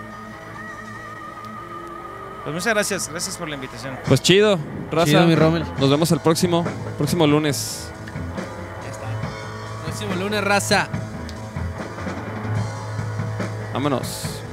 Pues 2.43 2.55
muchas 2.55 2.75
gracias, 2.75 3.09
gracias 3.09 3.39
por 3.39 3.49
la 3.49 3.55
invitación. 3.55 3.99
Pues 4.07 4.21
chido, 4.21 4.59
raza. 4.91 5.07
Chido, 5.07 5.27
mi 5.27 5.35
Rommel. 5.35 5.65
Nos 5.79 5.89
vemos 5.89 6.11
el 6.13 6.21
próximo, 6.21 6.65
próximo 6.99 7.27
lunes. 7.27 7.91
Ya 8.83 8.91
está. 8.91 9.07
Próximo 9.85 10.15
lunes, 10.17 10.45
raza. 10.45 10.89
Vámonos. 13.75 14.44